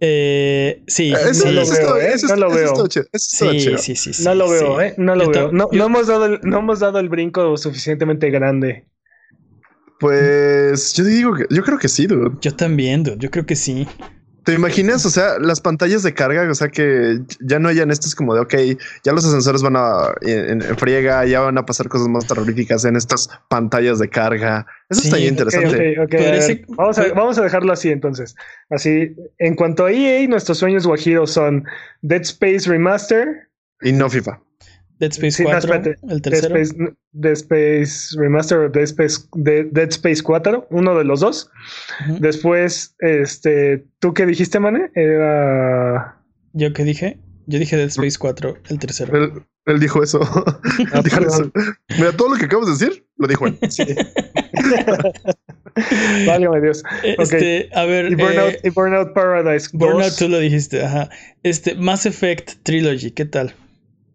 Eh, 0.00 0.82
sí, 0.86 1.12
Eh, 1.12 1.16
Eso, 1.30 1.34
sí, 1.34 1.44
no 1.46 1.52
lo 1.52 1.66
veo, 1.70 1.96
¿eh? 1.98 2.14
No 2.28 2.36
lo 2.36 2.50
veo. 2.50 2.72
está 2.74 2.88
chido, 2.88 3.06
eso 3.12 3.44
está 3.46 3.50
sí, 3.52 3.58
chido. 3.58 3.78
sí, 3.78 3.96
sí, 3.96 4.12
sí, 4.14 4.24
no 4.24 4.34
lo 4.34 4.50
veo, 4.50 4.78
sí. 4.80 4.84
¿eh? 4.86 4.94
No 4.98 5.14
lo 5.14 5.24
Yo 5.24 5.30
veo. 5.30 5.46
ta- 5.46 5.52
No, 5.56 5.70
yo- 5.72 5.78
no 5.78 5.86
hemos 5.86 6.06
dado 6.06 6.26
el, 6.26 6.40
no 6.42 6.58
hemos 6.58 6.80
dado 6.80 6.98
el 6.98 7.08
brinco 7.08 7.56
suficientemente 7.56 8.30
grande. 8.30 8.86
Pues 9.98 10.94
yo 10.94 11.04
digo 11.04 11.34
que 11.34 11.44
yo 11.50 11.62
creo 11.62 11.78
que 11.78 11.88
sí, 11.88 12.06
dude. 12.06 12.36
Yo 12.40 12.54
también, 12.56 13.02
dude. 13.02 13.16
Yo 13.18 13.30
creo 13.30 13.44
que 13.44 13.54
sí. 13.56 13.86
¿Te 14.44 14.54
imaginas? 14.54 15.04
O 15.06 15.10
sea, 15.10 15.38
las 15.38 15.60
pantallas 15.60 16.02
de 16.02 16.14
carga, 16.14 16.50
o 16.50 16.54
sea, 16.54 16.68
que 16.68 17.18
ya 17.40 17.58
no 17.58 17.68
hayan 17.68 17.90
estos 17.90 18.14
como 18.14 18.34
de, 18.34 18.40
ok, 18.40 18.54
ya 19.04 19.12
los 19.12 19.24
ascensores 19.24 19.62
van 19.62 19.76
a 19.76 20.12
en, 20.22 20.62
en 20.62 20.76
friega, 20.78 21.24
ya 21.26 21.40
van 21.40 21.58
a 21.58 21.66
pasar 21.66 21.88
cosas 21.88 22.08
más 22.08 22.26
terroríficas 22.26 22.84
en 22.84 22.96
estas 22.96 23.28
pantallas 23.48 23.98
de 23.98 24.08
carga. 24.08 24.66
Eso 24.88 25.02
Sí, 25.02 25.08
está 25.08 25.18
interesante. 25.18 25.98
Ok, 26.00 26.04
ok, 26.06 26.14
a 26.14 26.16
Podría 26.16 26.30
ver, 26.32 26.42
ser- 26.42 26.64
vamos, 26.68 26.98
a, 26.98 27.08
vamos 27.12 27.38
a 27.38 27.42
dejarlo 27.42 27.72
así 27.72 27.90
entonces. 27.90 28.34
Así, 28.70 29.14
en 29.38 29.54
cuanto 29.56 29.84
a 29.86 29.92
EA, 29.92 30.26
nuestros 30.28 30.58
sueños 30.58 30.86
guajiros 30.86 31.30
son 31.30 31.64
Dead 32.02 32.22
Space 32.22 32.68
Remaster, 32.68 33.48
Y 33.82 33.92
no 33.92 34.08
FIFA. 34.08 34.40
Dead 35.00 35.10
Space 35.12 35.30
Sí, 35.32 35.42
no, 35.42 35.50
4, 35.50 35.58
espérate. 35.74 36.00
el 36.08 36.20
Dead 36.20 36.32
tercero. 36.32 36.56
Space, 36.56 36.94
Dead 37.12 37.32
Space 37.32 38.16
Remaster 38.18 38.70
Dead 38.70 38.84
Space, 38.84 39.22
de- 39.34 39.64
Dead 39.64 39.88
Space 39.88 40.22
4, 40.22 40.68
uno 40.70 40.96
de 40.96 41.04
los 41.04 41.20
dos. 41.20 41.50
Después, 42.20 42.94
este, 43.00 43.84
¿tú 43.98 44.14
qué 44.14 44.26
dijiste, 44.26 44.60
Mane? 44.60 44.90
Era... 44.94 46.16
¿Yo 46.52 46.72
qué 46.72 46.84
dije? 46.84 47.18
Yo 47.46 47.58
dije 47.58 47.76
Dead 47.76 47.88
Space 47.88 48.16
4, 48.18 48.58
el 48.68 48.78
tercero. 48.78 49.16
Él, 49.16 49.32
él 49.66 49.80
dijo 49.80 50.02
eso. 50.02 50.20
Ah, 50.92 51.00
Dijo 51.04 51.20
eso. 51.20 51.50
Mira, 51.98 52.12
todo 52.12 52.28
lo 52.30 52.36
que 52.36 52.44
acabas 52.46 52.66
de 52.66 52.72
decir, 52.72 53.04
lo 53.16 53.26
dijo 53.26 53.46
él. 53.46 53.58
Sí. 53.68 53.84
Válgame 56.26 56.60
Dios. 56.60 56.82
Eh, 57.02 57.16
Este, 57.18 57.68
a 57.74 57.84
ver, 57.84 58.10
Y 58.12 58.14
Burnout, 58.14 58.52
eh, 58.54 58.60
y 58.64 58.70
Burnout 58.70 59.12
Paradise 59.14 59.68
2. 59.72 59.78
Burnout 59.80 60.16
tú 60.18 60.28
lo 60.28 60.38
dijiste, 60.38 60.82
ajá. 60.84 61.08
Este, 61.42 61.74
Mass 61.74 62.06
Effect 62.06 62.62
Trilogy, 62.62 63.10
¿qué 63.12 63.24
tal? 63.24 63.54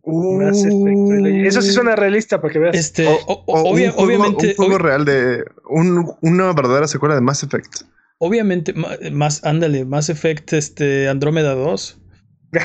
Mass 0.06 0.60
Effect 0.64 1.08
Trilogy. 1.08 1.48
Eso 1.48 1.62
sí 1.62 1.72
suena 1.72 1.96
realista 1.96 2.40
para 2.42 2.54
que 2.54 2.60
veas. 2.60 2.76
Este, 2.76 3.08
O- 3.08 3.14
o- 3.28 3.44
o 3.48 3.72
un 3.72 3.78
juego- 3.78 3.94
obviamente, 3.98 4.48
un 4.50 4.56
juego 4.56 4.76
obvi- 4.78 4.82
real 4.82 5.06
de 5.06 5.44
un- 5.70 6.12
una 6.22 6.54
verdadera 6.54 6.88
secuela 6.88 7.16
de 7.16 7.22
Mass 7.22 7.44
Effect. 7.44 7.82
obviamente, 8.20 8.74
ma- 8.74 8.96
más, 9.12 9.44
ándale, 9.44 9.84
Mass 9.86 10.10
Effect, 10.10 10.54
este, 10.54 11.08
Andrómeda 11.10 11.54
2. 11.56 12.00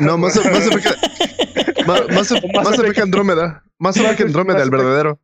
No, 0.00 0.16
Mass, 0.18 0.36
Mass 0.44 0.66
Effect. 0.66 0.86
Ma- 1.86 2.06
Mass, 2.14 2.32
Mass 2.54 2.78
Effect 2.78 2.98
Andrómeda. 3.00 3.64
Mass 3.78 3.96
Effect 3.96 4.20
Andrómeda, 4.26 4.62
el 4.62 4.70
verdadero. 4.70 5.20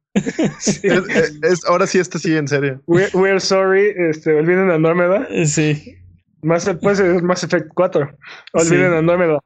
Sí. 0.58 0.80
Es, 1.42 1.64
ahora 1.66 1.86
sí, 1.86 1.98
este 1.98 2.18
sí, 2.18 2.34
en 2.34 2.48
serio. 2.48 2.82
We're, 2.86 3.10
we're 3.14 3.38
sorry, 3.40 3.92
este, 4.10 4.32
olviden 4.34 4.70
Andrómeda. 4.70 5.28
Sí. 5.44 5.96
Más, 6.46 6.70
puede 6.80 6.96
ser 6.96 7.22
Mass 7.22 7.42
Effect 7.42 7.68
4. 7.74 8.08
Olviden 8.52 8.90
Sí. 8.92 8.96
Andrómeda. 8.96 9.40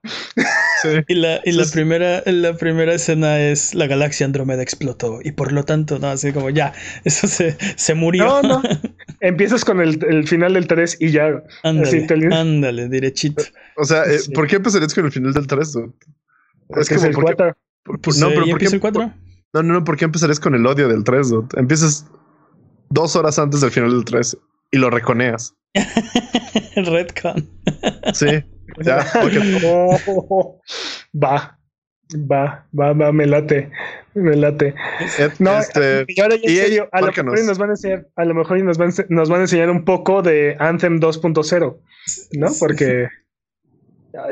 Sí. 0.82 0.88
Y 1.08 1.14
la, 1.14 1.40
y 1.44 1.52
la 1.52 1.62
Es- 1.62 1.72
primera, 1.72 2.22
la 2.26 2.54
primera 2.56 2.92
escena 2.94 3.40
es 3.40 3.74
la 3.74 3.86
galaxia 3.86 4.26
Andrómeda 4.26 4.62
explotó. 4.62 5.18
Y 5.22 5.32
por 5.32 5.50
lo 5.52 5.64
tanto, 5.64 5.98
no, 5.98 6.08
así 6.08 6.32
como 6.32 6.50
ya, 6.50 6.72
eso 7.04 7.26
se, 7.26 7.56
se 7.76 7.94
murió. 7.94 8.24
No, 8.24 8.42
no. 8.42 8.62
Empiezas 9.20 9.64
con 9.64 9.80
el, 9.80 9.98
el 10.08 10.28
final 10.28 10.54
del 10.54 10.66
3 10.66 10.98
y 11.00 11.10
ya. 11.10 11.42
ándale, 11.62 11.88
Así 11.88 12.06
te 12.06 12.14
ándale, 12.34 12.88
derechito. 12.88 13.42
O 13.76 13.84
sea, 13.84 14.04
eh, 14.04 14.18
Sí. 14.18 14.32
¿por 14.32 14.46
qué 14.46 14.56
empezarías 14.56 14.94
con 14.94 15.06
el 15.06 15.12
final 15.12 15.32
del 15.32 15.46
3? 15.46 15.72
dude? 15.72 15.92
Es 16.76 16.88
que 16.88 16.94
es 16.96 17.04
el 17.04 17.12
¿por 17.12 17.24
qué- 17.24 17.34
4. 17.36 17.56
por- 17.84 18.00
Pues, 18.00 18.18
no, 18.18 18.26
eh, 18.28 18.32
pero 18.34 18.46
¿ya 18.46 18.50
¿por 18.52 18.58
qué, 18.58 18.64
empieza 18.66 18.74
el 18.76 18.80
4? 18.80 19.12
no, 19.54 19.62
no, 19.62 19.72
no, 19.74 19.84
¿por 19.84 19.96
qué 19.96 20.04
empezarías 20.04 20.38
con 20.38 20.54
el 20.54 20.66
odio 20.66 20.86
del 20.88 21.02
3? 21.02 21.28
dude? 21.30 21.48
Empiezas 21.58 22.06
dos 22.90 23.16
horas 23.16 23.38
antes 23.38 23.60
del 23.62 23.70
final 23.70 23.90
del 23.90 24.04
3 24.04 24.36
y 24.70 24.76
lo 24.78 24.90
reconeas. 24.90 25.54
Redcon. 26.76 27.48
Sí. 28.14 28.44
Ya. 28.82 29.06
Oh, 29.64 30.60
va. 31.14 31.56
Va, 32.28 32.66
va, 32.76 32.92
va, 32.92 33.12
me 33.12 33.24
late. 33.24 33.70
Me 34.14 34.34
late. 34.34 34.74
No, 35.38 35.60
este, 35.60 36.04
y 36.08 36.20
ahora 36.20 36.34
ya 36.34 36.42
en 36.42 36.56
EA, 36.56 36.62
serio, 36.64 36.88
a 36.90 37.00
lo 37.02 37.06
mejor 37.12 37.38
y 37.38 37.46
nos 37.46 37.58
van 37.58 37.70
a 37.70 37.72
enseñar, 37.74 38.08
a 38.16 38.24
lo 38.24 38.34
mejor 38.34 38.58
y 38.58 38.62
nos 38.64 38.78
van, 38.78 38.88
a 38.88 38.90
ense- 38.90 39.06
nos 39.10 39.28
van 39.30 39.38
a 39.38 39.42
enseñar 39.42 39.70
un 39.70 39.84
poco 39.84 40.20
de 40.20 40.56
Anthem 40.58 40.98
2.0, 40.98 41.78
¿no? 42.32 42.48
Porque 42.58 43.06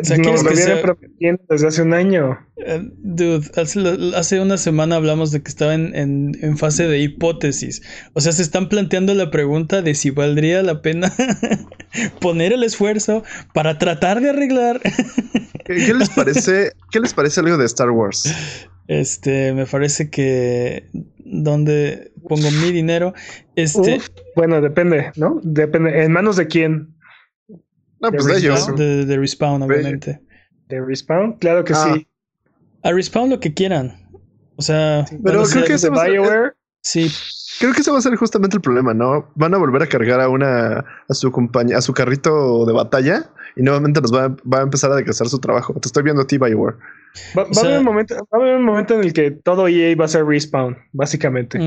sea, 0.02 0.16
nos 0.16 0.26
¿quieres 0.26 0.42
lo 0.42 0.50
que 0.50 0.56
sea- 0.56 0.82
prometiendo 0.82 1.42
desde 1.48 1.66
hace 1.68 1.82
un 1.82 1.94
año. 1.94 2.38
Eh, 2.56 2.88
Dude, 2.98 3.48
hace, 3.56 3.80
hace 4.16 4.40
una 4.40 4.56
semana 4.58 4.96
hablamos 4.96 5.30
de 5.30 5.42
que 5.42 5.48
estaba 5.48 5.74
en, 5.74 5.94
en- 5.94 6.36
en 6.42 6.58
fase 6.58 6.86
de 6.88 6.98
hipótesis. 6.98 7.82
O 8.14 8.20
sea, 8.20 8.32
se 8.32 8.42
están 8.42 8.68
planteando 8.68 9.14
la 9.14 9.30
pregunta 9.30 9.80
de 9.82 9.94
si 9.94 10.10
valdría 10.10 10.62
la 10.62 10.82
pena 10.82 11.12
poner 12.20 12.52
el 12.52 12.64
esfuerzo 12.64 13.22
para 13.54 13.78
tratar 13.78 14.20
de 14.20 14.30
arreglar. 14.30 14.80
¿qué, 15.64 15.76
qué 15.76 15.94
les 15.94 16.10
parece? 16.10 16.72
¿Qué 16.90 17.00
les 17.00 17.14
parece 17.14 17.40
algo 17.40 17.56
de 17.56 17.66
Star 17.66 17.90
Wars? 17.90 18.32
Este, 18.88 19.52
me 19.52 19.66
parece 19.66 20.08
que 20.10 20.88
donde 21.18 22.10
pongo 22.26 22.50
mi 22.50 22.72
dinero, 22.72 23.12
este, 23.54 23.96
Uf, 23.96 24.08
bueno, 24.34 24.60
depende, 24.62 25.12
¿no? 25.16 25.40
Depende. 25.42 26.02
¿En 26.04 26.12
manos 26.12 26.36
de 26.36 26.46
quién? 26.46 26.94
No, 28.00 28.10
pues 28.10 28.24
De 28.26 28.32
de 28.34 28.38
ellos. 28.38 28.54
Respawn, 28.56 28.76
de, 28.76 29.04
de 29.06 29.16
Respawn, 29.16 29.62
obviamente. 29.62 30.20
¿De 30.68 30.80
Respawn? 30.84 31.32
Claro 31.38 31.64
que 31.64 31.72
Ah. 31.74 31.94
sí. 31.94 32.06
A 32.82 32.92
Respawn 32.92 33.30
lo 33.30 33.40
que 33.40 33.54
quieran. 33.54 34.08
O 34.56 34.62
sea, 34.62 35.04
Pero 35.24 35.42
creo 35.44 35.62
que 35.64 35.68
¿De 35.70 35.74
ese 35.76 35.88
va 35.90 36.02
a 36.02 36.04
ser- 36.04 36.12
BioWare? 36.12 36.52
sí, 36.82 37.10
Creo 37.60 37.72
que 37.72 37.80
ese 37.80 37.90
va 37.90 37.98
a 37.98 38.02
ser 38.02 38.14
justamente 38.14 38.56
el 38.56 38.60
problema, 38.60 38.94
¿no? 38.94 39.32
Van 39.34 39.52
a 39.52 39.58
volver 39.58 39.82
a 39.82 39.88
cargar 39.88 40.20
a 40.20 40.28
una 40.28 40.84
a 41.08 41.14
su 41.14 41.32
compañía, 41.32 41.78
a 41.78 41.80
su 41.80 41.92
carrito 41.92 42.64
de 42.66 42.72
batalla 42.72 43.30
y 43.56 43.62
nuevamente 43.62 44.00
nos 44.00 44.14
va, 44.14 44.26
a- 44.26 44.36
va 44.48 44.60
a 44.60 44.62
empezar 44.62 44.92
a 44.92 44.96
decrecer 44.96 45.26
su 45.28 45.40
trabajo. 45.40 45.74
Te 45.74 45.88
estoy 45.88 46.04
viendo 46.04 46.22
a 46.22 46.26
ti, 46.26 46.38
BioWare. 46.38 46.76
Va, 47.36 47.42
va 47.42 47.48
O 47.50 47.54
sea- 47.54 47.64
a 47.64 47.66
haber 47.66 47.78
un 47.80 47.84
momento, 47.84 48.14
va 48.14 48.38
a 48.38 48.42
haber 48.42 48.56
un 48.58 48.64
momento 48.64 48.94
en 48.94 49.00
el 49.00 49.12
que 49.12 49.32
todo 49.32 49.66
EA 49.66 49.96
va 49.96 50.04
a 50.04 50.08
ser 50.08 50.24
Respawn, 50.24 50.76
básicamente. 50.92 51.58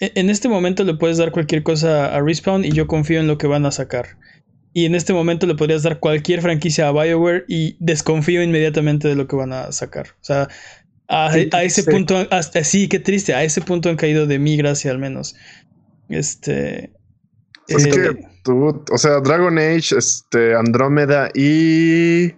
E- 0.00 0.12
En 0.14 0.30
este 0.30 0.48
momento 0.48 0.82
le 0.84 0.94
puedes 0.94 1.18
dar 1.18 1.30
cualquier 1.30 1.62
cosa 1.62 2.14
a 2.16 2.22
Respawn 2.22 2.64
y 2.64 2.72
yo 2.72 2.86
confío 2.86 3.20
en 3.20 3.26
lo 3.26 3.36
que 3.36 3.46
van 3.46 3.66
a 3.66 3.70
sacar. 3.70 4.16
Y 4.74 4.86
en 4.86 4.94
este 4.94 5.12
momento 5.12 5.46
le 5.46 5.54
podrías 5.54 5.82
dar 5.82 5.98
cualquier 6.00 6.40
franquicia 6.40 6.88
a 6.88 6.92
BioWare 6.92 7.44
y 7.46 7.76
desconfío 7.78 8.42
inmediatamente 8.42 9.06
de 9.08 9.14
lo 9.16 9.26
que 9.26 9.36
van 9.36 9.52
a 9.52 9.70
sacar. 9.72 10.06
O 10.20 10.24
sea, 10.24 10.48
a, 11.08 11.30
Sí, 11.32 11.48
a 11.52 11.62
ese 11.62 11.82
sí. 11.82 11.90
punto, 11.90 12.26
hasta 12.30 12.64
sí, 12.64 12.88
qué 12.88 12.98
triste, 12.98 13.34
a 13.34 13.44
ese 13.44 13.60
punto 13.60 13.90
han 13.90 13.96
caído 13.96 14.26
de 14.26 14.38
mi 14.38 14.56
gracia 14.56 14.90
al 14.90 14.98
menos. 14.98 15.34
Este. 16.08 16.92
Es 17.68 17.86
eh, 17.86 17.90
que 17.90 18.26
tú, 18.44 18.82
o 18.90 18.98
sea, 18.98 19.20
Dragon 19.20 19.58
Age, 19.58 19.96
este, 19.98 20.54
Andrómeda 20.54 21.28
y. 21.34 22.24
y 22.28 22.34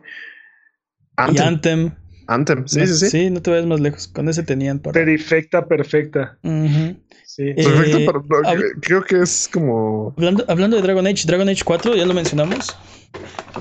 Anthem. 1.17 1.47
Anthem. 1.47 1.95
Anthem, 2.27 2.67
sí, 2.67 2.81
No- 2.81 2.87
sí, 2.87 3.11
sí. 3.11 3.31
no 3.31 3.43
te 3.43 3.51
vayas 3.51 3.67
más 3.67 3.81
lejos. 3.81 4.09
Con 4.09 4.29
ese 4.29 4.43
tenían 4.43 4.79
para. 4.81 4.93
Perfecta, 5.05 5.67
perfecta. 5.67 6.39
Ujú. 6.43 6.97
Sí. 7.35 7.49
Eh, 7.49 7.55
Perfecto, 7.57 7.99
pero 8.07 8.25
no, 8.29 8.49
hab- 8.49 8.81
creo 8.81 9.03
que 9.03 9.21
es 9.21 9.49
como. 9.53 10.15
Hablando, 10.17 10.45
hablando 10.47 10.77
de 10.77 10.83
Dragon 10.83 11.05
Age, 11.05 11.25
Dragon 11.27 11.49
Age 11.49 11.65
4, 11.65 11.97
ya 11.97 12.07
lo 12.07 12.15
mencionamos. 12.15 12.77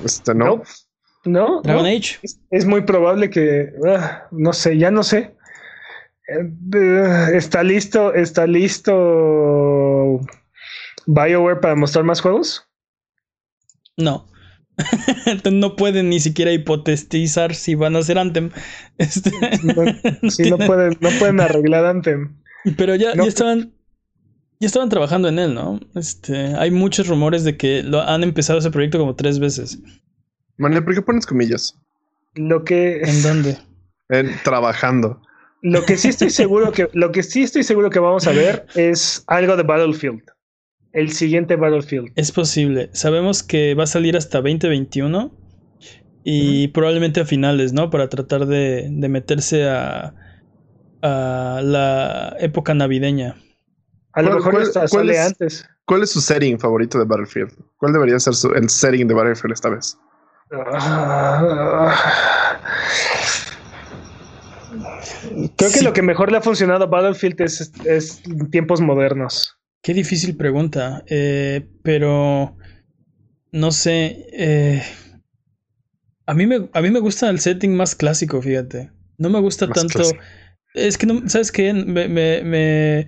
Este, 0.04 0.32
no. 0.32 0.62
No, 1.24 1.56
no, 1.56 1.62
Dragon 1.62 1.82
no. 1.82 1.88
Age. 1.88 2.20
Es, 2.22 2.38
es 2.52 2.66
muy 2.66 2.82
probable 2.82 3.30
que, 3.30 3.72
ah, 3.88 4.28
no 4.30 4.52
sé, 4.52 4.78
ya 4.78 4.92
no 4.92 5.02
sé. 5.02 5.34
Eh, 6.28 7.32
está 7.36 7.64
listo, 7.64 8.14
está 8.14 8.46
listo 8.46 10.20
BioWare 11.06 11.60
para 11.60 11.74
mostrar 11.74 12.04
más 12.04 12.20
juegos. 12.20 12.68
No. 13.96 14.28
no 15.50 15.74
pueden 15.74 16.10
ni 16.10 16.20
siquiera 16.20 16.52
hipotetizar 16.52 17.56
si 17.56 17.74
van 17.74 17.96
a 17.96 18.00
hacer 18.00 18.18
Anthem. 18.18 18.50
Este, 18.98 19.30
No, 19.64 20.30
sí, 20.30 20.48
no 20.48 20.58
pueden, 20.58 20.96
no 21.00 21.10
pueden 21.18 21.40
arreglar 21.40 21.86
Anthem. 21.86 22.36
Pero 22.76 22.94
ya, 22.94 23.14
No. 23.14 23.24
ya 23.24 23.28
estaban. 23.28 23.72
Ya 24.60 24.66
estaban 24.66 24.88
trabajando 24.88 25.28
en 25.28 25.38
él, 25.38 25.52
¿no? 25.54 25.80
Este, 25.94 26.54
hay 26.56 26.70
muchos 26.70 27.08
rumores 27.08 27.44
de 27.44 27.56
que 27.56 27.82
lo 27.82 28.00
han 28.00 28.22
empezado 28.22 28.60
ese 28.60 28.70
proyecto 28.70 28.98
como 28.98 29.14
tres 29.16 29.38
veces. 29.38 29.78
Manuel, 30.56 30.84
¿por 30.84 30.94
qué 30.94 31.02
pones 31.02 31.26
comillas? 31.26 31.76
Lo 32.34 32.64
que, 32.64 33.00
¿En 33.02 33.22
dónde? 33.22 33.58
En 34.10 34.30
trabajando. 34.44 35.20
lo 35.62 35.82
que 35.84 35.96
sí 35.96 36.08
estoy 36.08 36.28
seguro 36.30 36.70
que, 36.72 36.88
lo 36.92 37.10
que 37.10 37.22
sí 37.22 37.42
estoy 37.42 37.62
seguro 37.62 37.88
que 37.90 37.98
vamos 37.98 38.26
a 38.26 38.32
ver 38.32 38.66
es 38.74 39.24
algo 39.26 39.56
de 39.56 39.62
Battlefield. 39.64 40.22
El 40.92 41.10
siguiente 41.10 41.56
Battlefield. 41.56 42.12
Es 42.14 42.30
posible. 42.30 42.90
Sabemos 42.92 43.42
que 43.42 43.74
va 43.74 43.84
a 43.84 43.86
salir 43.88 44.16
hasta 44.16 44.40
2021 44.42 45.32
y 46.22 46.68
probablemente 46.68 47.20
a 47.20 47.24
finales, 47.24 47.72
¿no? 47.72 47.90
Para 47.90 48.08
tratar 48.08 48.46
de, 48.46 48.88
de 48.90 49.08
meterse 49.08 49.68
a, 49.68 50.14
a 51.04 51.60
la 51.62 52.34
época 52.40 52.74
navideña. 52.74 53.36
A 54.14 54.22
lo 54.22 54.28
¿Cuál- 54.28 54.38
mejor 54.38 54.52
cuál 54.72 54.88
sale 54.88 55.12
es- 55.12 55.18
antes. 55.26 55.68
¿Cuál 55.86 56.02
es 56.02 56.10
su 56.10 56.20
setting 56.22 56.58
favorito 56.58 56.98
de 56.98 57.04
Battlefield? 57.04 57.52
¿Cuál 57.76 57.92
debería 57.92 58.18
ser 58.18 58.34
su- 58.34 58.52
el 58.54 58.70
setting 58.70 59.06
de 59.06 59.14
Battlefield 59.14 59.52
esta 59.52 59.68
vez? 59.68 59.98
Ah. 60.50 62.58
Creo 65.56 65.70
que 65.70 65.78
Sí. 65.78 65.84
lo 65.84 65.92
que 65.92 66.02
mejor 66.02 66.30
le 66.32 66.38
ha 66.38 66.42
funcionado 66.42 66.84
a 66.84 66.86
Battlefield 66.86 67.40
es, 67.40 67.72
es 67.84 68.22
tiempos 68.50 68.80
modernos. 68.80 69.56
Qué 69.82 69.94
difícil 69.94 70.36
pregunta, 70.36 71.04
eh, 71.06 71.66
pero 71.82 72.56
no 73.52 73.70
sé. 73.72 74.26
eh, 74.32 74.82
a, 76.26 76.34
mí 76.34 76.46
me, 76.46 76.68
a 76.72 76.80
mí 76.80 76.90
me 76.90 77.00
gusta 77.00 77.28
el 77.28 77.40
setting 77.40 77.76
más 77.76 77.94
clásico, 77.94 78.40
fíjate. 78.40 78.90
No 79.18 79.28
me 79.30 79.40
gusta 79.40 79.66
Más 79.66 79.76
tanto. 79.78 79.98
clásico. 79.98 80.20
Es 80.74 80.98
que 80.98 81.06
no, 81.06 81.28
¿sabes 81.28 81.52
qué? 81.52 81.72
Me, 81.72 82.08
me, 82.08 82.42
me- 82.42 83.06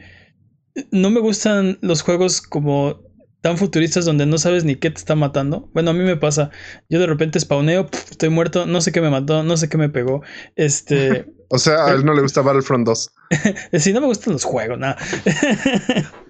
no 0.91 1.11
me 1.11 1.21
gustan 1.21 1.79
los 1.83 2.03
juegos 2.03 2.41
como 2.41 3.01
tan 3.41 3.59
futuristas 3.59 4.05
donde 4.05 4.27
no 4.27 4.39
sabes 4.39 4.65
ni 4.65 4.77
qué 4.77 4.91
te 4.91 4.99
está 4.99 5.15
matando. 5.15 5.71
Bueno, 5.73 5.91
a 5.91 5.95
mí 5.95 6.05
me 6.05 6.17
pasa. 6.17 6.51
Yo 6.89 6.99
de 6.99 7.07
repente 7.07 7.39
spawneo, 7.41 7.89
estoy 7.93 8.29
muerto, 8.29 8.67
no 8.67 8.81
sé 8.81 8.93
qué 8.93 9.01
me 9.01 9.11
mató, 9.11 9.43
no 9.43 9.57
sé 9.57 9.69
qué 9.69 9.79
me 9.79 9.89
pegó. 9.89 10.23
Este. 10.57 11.27
o 11.49 11.59
sea, 11.59 11.87
a 11.87 11.93
él 11.93 12.05
no 12.05 12.15
le 12.15 12.23
gusta 12.23 12.43
Battlefront 12.43 12.87
2. 12.87 13.11
sí, 13.75 13.93
no 13.93 14.01
me 14.01 14.07
gustan 14.07 14.33
los 14.33 14.45
juegos, 14.45 14.79
nada. 14.79 14.97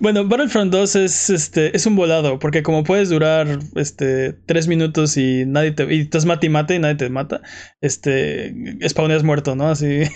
bueno, 0.00 0.26
Battlefront 0.26 0.72
2 0.72 0.96
es 0.96 1.30
este 1.30 1.76
es 1.76 1.86
un 1.86 1.96
volado, 1.96 2.38
porque 2.38 2.62
como 2.62 2.84
puedes 2.84 3.10
durar 3.10 3.58
este 3.74 4.32
tres 4.46 4.66
minutos 4.66 5.16
y 5.16 5.44
nadie 5.46 5.72
te 5.72 5.92
y 5.94 6.00
estás 6.00 6.24
mate 6.24 6.46
y 6.46 6.50
mate 6.50 6.74
y 6.76 6.78
nadie 6.78 6.94
te 6.94 7.10
mata, 7.10 7.42
este 7.80 8.54
spawneas 8.88 9.22
muerto, 9.22 9.54
¿no? 9.56 9.68
Así. 9.68 9.86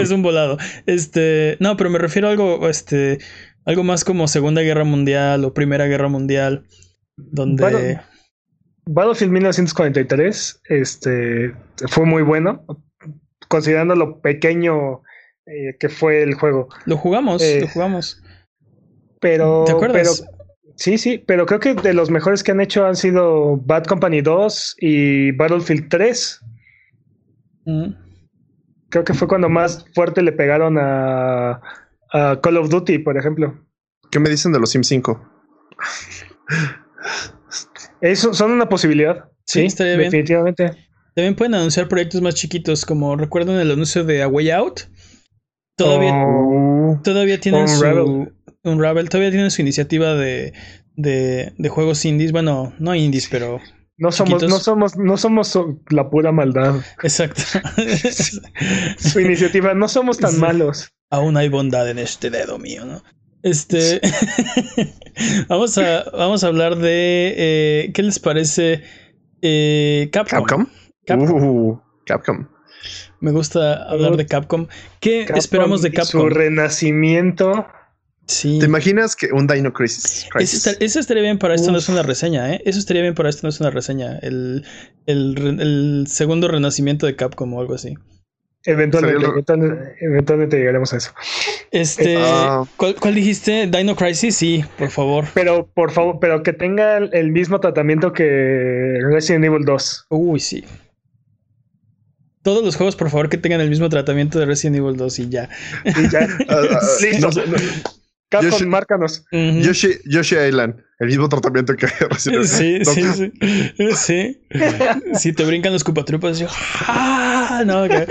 es, 0.00 0.10
un 0.10 0.22
volado. 0.22 0.56
Este, 0.86 1.56
no, 1.60 1.76
pero 1.76 1.90
me 1.90 1.98
refiero 1.98 2.28
a 2.28 2.30
algo 2.30 2.68
este 2.68 3.18
algo 3.64 3.82
más 3.82 4.04
como 4.04 4.28
Segunda 4.28 4.62
Guerra 4.62 4.84
Mundial 4.84 5.44
o 5.44 5.54
Primera 5.54 5.86
Guerra 5.86 6.08
Mundial 6.08 6.64
donde 7.16 8.00
Battlefield 8.86 9.32
1943 9.32 10.60
este 10.68 11.54
fue 11.88 12.04
muy 12.04 12.22
bueno 12.22 12.64
considerando 13.48 13.94
lo 13.94 14.20
pequeño 14.20 15.02
eh, 15.46 15.76
que 15.78 15.88
fue 15.88 16.22
el 16.22 16.34
juego. 16.34 16.68
Lo 16.86 16.96
jugamos, 16.96 17.42
lo 17.42 17.48
eh, 17.48 17.68
jugamos. 17.72 18.22
Pero, 19.20 19.64
¿Te 19.66 19.72
acuerdas? 19.72 20.24
sí, 20.76 20.96
sí, 20.98 21.18
pero 21.18 21.46
creo 21.46 21.60
que 21.60 21.74
de 21.74 21.94
los 21.94 22.10
mejores 22.10 22.42
que 22.42 22.52
han 22.52 22.60
hecho 22.60 22.86
han 22.86 22.96
sido 22.96 23.56
Bad 23.58 23.84
Company 23.84 24.22
2 24.22 24.76
y 24.78 25.32
Battlefield 25.32 25.88
3. 25.88 26.40
Mm. 27.66 27.88
Creo 28.88 29.04
que 29.04 29.14
fue 29.14 29.28
cuando 29.28 29.48
más 29.48 29.84
fuerte 29.94 30.22
le 30.22 30.32
pegaron 30.32 30.78
a, 30.78 31.60
Call 32.42 32.56
of 32.56 32.68
Duty, 32.68 32.98
por 33.00 33.18
ejemplo. 33.18 33.58
¿Qué 34.10 34.20
me 34.20 34.30
dicen 34.30 34.52
de 34.52 34.60
los 34.60 34.70
Sims 34.70 34.86
5? 34.86 35.20
Eso 38.00 38.32
son 38.32 38.52
una 38.52 38.68
posibilidad. 38.68 39.28
Sí, 39.44 39.64
estaría 39.64 39.96
bien. 39.96 40.10
Definitivamente. 40.10 40.70
También 41.14 41.34
pueden 41.34 41.54
anunciar 41.54 41.88
proyectos 41.88 42.20
más 42.22 42.34
chiquitos, 42.34 42.84
como 42.84 43.16
recuerdan 43.16 43.56
el 43.56 43.70
anuncio 43.70 44.04
de 44.04 44.22
A 44.22 44.28
Way 44.28 44.50
Out. 44.50 44.80
Todavía, 45.76 46.12
oh. 46.14 47.00
todavía 47.02 47.40
tienen 47.40 47.68
su. 47.68 48.32
Unravel 48.62 49.08
todavía 49.08 49.30
tiene 49.30 49.50
su 49.50 49.60
iniciativa 49.60 50.14
de, 50.14 50.54
de, 50.96 51.52
de, 51.58 51.68
juegos 51.68 52.04
indies. 52.04 52.32
Bueno, 52.32 52.72
no 52.78 52.94
indies, 52.94 53.28
pero. 53.30 53.60
No 53.96 54.10
somos, 54.10 54.42
no 54.42 54.58
somos, 54.58 54.96
no 54.96 55.16
somos 55.16 55.58
la 55.90 56.10
pura 56.10 56.32
maldad. 56.32 56.76
Exacto. 57.02 57.42
su 58.98 59.20
iniciativa, 59.20 59.74
no 59.74 59.88
somos 59.88 60.18
tan 60.18 60.38
malos. 60.40 60.88
Aún 61.10 61.36
hay 61.36 61.48
bondad 61.48 61.88
en 61.88 61.98
este 61.98 62.30
dedo 62.30 62.58
mío, 62.58 62.84
¿no? 62.84 63.02
Este. 63.42 64.00
vamos, 65.48 65.76
a, 65.78 66.04
vamos 66.10 66.42
a 66.42 66.46
hablar 66.46 66.76
de. 66.76 67.34
Eh, 67.36 67.90
¿Qué 67.92 68.02
les 68.02 68.18
parece? 68.18 68.82
Eh, 69.42 70.08
Capcom. 70.12 70.44
Capcom. 70.44 70.66
Capcom. 71.06 71.44
Uh, 71.44 71.80
Capcom. 72.06 72.48
Me 73.24 73.30
gusta 73.30 73.84
hablar 73.84 74.18
de 74.18 74.26
Capcom. 74.26 74.66
¿Qué 75.00 75.26
esperamos 75.34 75.80
de 75.80 75.90
Capcom? 75.90 76.20
Su 76.20 76.28
renacimiento. 76.28 77.66
Sí. 78.26 78.58
¿Te 78.58 78.66
imaginas 78.66 79.16
que 79.16 79.28
un 79.32 79.46
Dino 79.46 79.72
Crisis? 79.72 80.26
Eso, 80.38 81.00
estaría 81.00 81.22
bien 81.22 81.38
para 81.38 81.54
esto, 81.54 81.72
no 81.72 81.78
es 81.78 81.88
una 81.88 82.02
reseña, 82.02 82.52
¿eh? 82.52 82.60
Eso 82.66 82.78
estaría 82.78 83.00
bien 83.00 83.14
para 83.14 83.30
esto, 83.30 83.40
no 83.44 83.48
es 83.48 83.58
una 83.60 83.70
reseña. 83.70 84.18
El, 84.18 84.66
el, 85.06 86.04
segundo 86.06 86.48
renacimiento 86.48 87.06
de 87.06 87.16
Capcom 87.16 87.54
o 87.54 87.60
algo 87.62 87.72
así. 87.72 87.94
Eventualmente, 88.66 89.26
eventualmente, 90.02 90.58
llegaremos 90.58 90.92
a 90.92 90.98
eso. 90.98 91.12
Este, 91.70 92.16
ah. 92.18 92.64
¿cuál, 92.76 93.14
dijiste? 93.14 93.68
Dino 93.68 93.96
Crisis, 93.96 94.36
sí, 94.36 94.66
por 94.76 94.90
favor. 94.90 95.24
Pero, 95.32 95.66
por 95.72 95.92
favor, 95.92 96.18
pero 96.20 96.42
que 96.42 96.52
tenga 96.52 96.98
el 96.98 97.32
mismo 97.32 97.58
tratamiento 97.58 98.12
que 98.12 98.98
Resident 99.02 99.46
Evil 99.46 99.64
2. 99.64 100.08
Uy, 100.10 100.40
sí. 100.40 100.62
Todos 102.44 102.62
los 102.62 102.76
juegos, 102.76 102.94
por 102.94 103.08
favor, 103.08 103.30
que 103.30 103.38
tengan 103.38 103.62
el 103.62 103.70
mismo 103.70 103.88
tratamiento 103.88 104.38
de 104.38 104.44
Resident 104.44 104.76
Evil 104.76 104.98
2 104.98 105.18
y 105.18 105.28
ya. 105.30 105.48
Y 105.86 106.10
ya. 106.10 106.28
Listo. 107.00 107.30
Capcom, 108.28 108.50
Yoshi, 108.50 108.66
márcanos. 108.66 109.24
Yoshi, 109.32 109.92
Yoshi 110.04 110.36
Island, 110.36 110.74
el 110.98 111.06
mismo 111.06 111.26
tratamiento 111.28 111.74
que 111.74 111.86
Resident 112.10 112.44
Evil. 112.44 112.84
Sí, 112.84 112.84
sí, 112.84 113.32
sí. 113.74 113.92
Sí. 113.96 114.40
Si 115.14 115.32
te 115.32 115.44
brincan 115.46 115.72
los 115.72 115.84
cupatrupas, 115.84 116.44
¡ah! 116.86 117.62
No, 117.64 117.86
eres, 117.86 118.08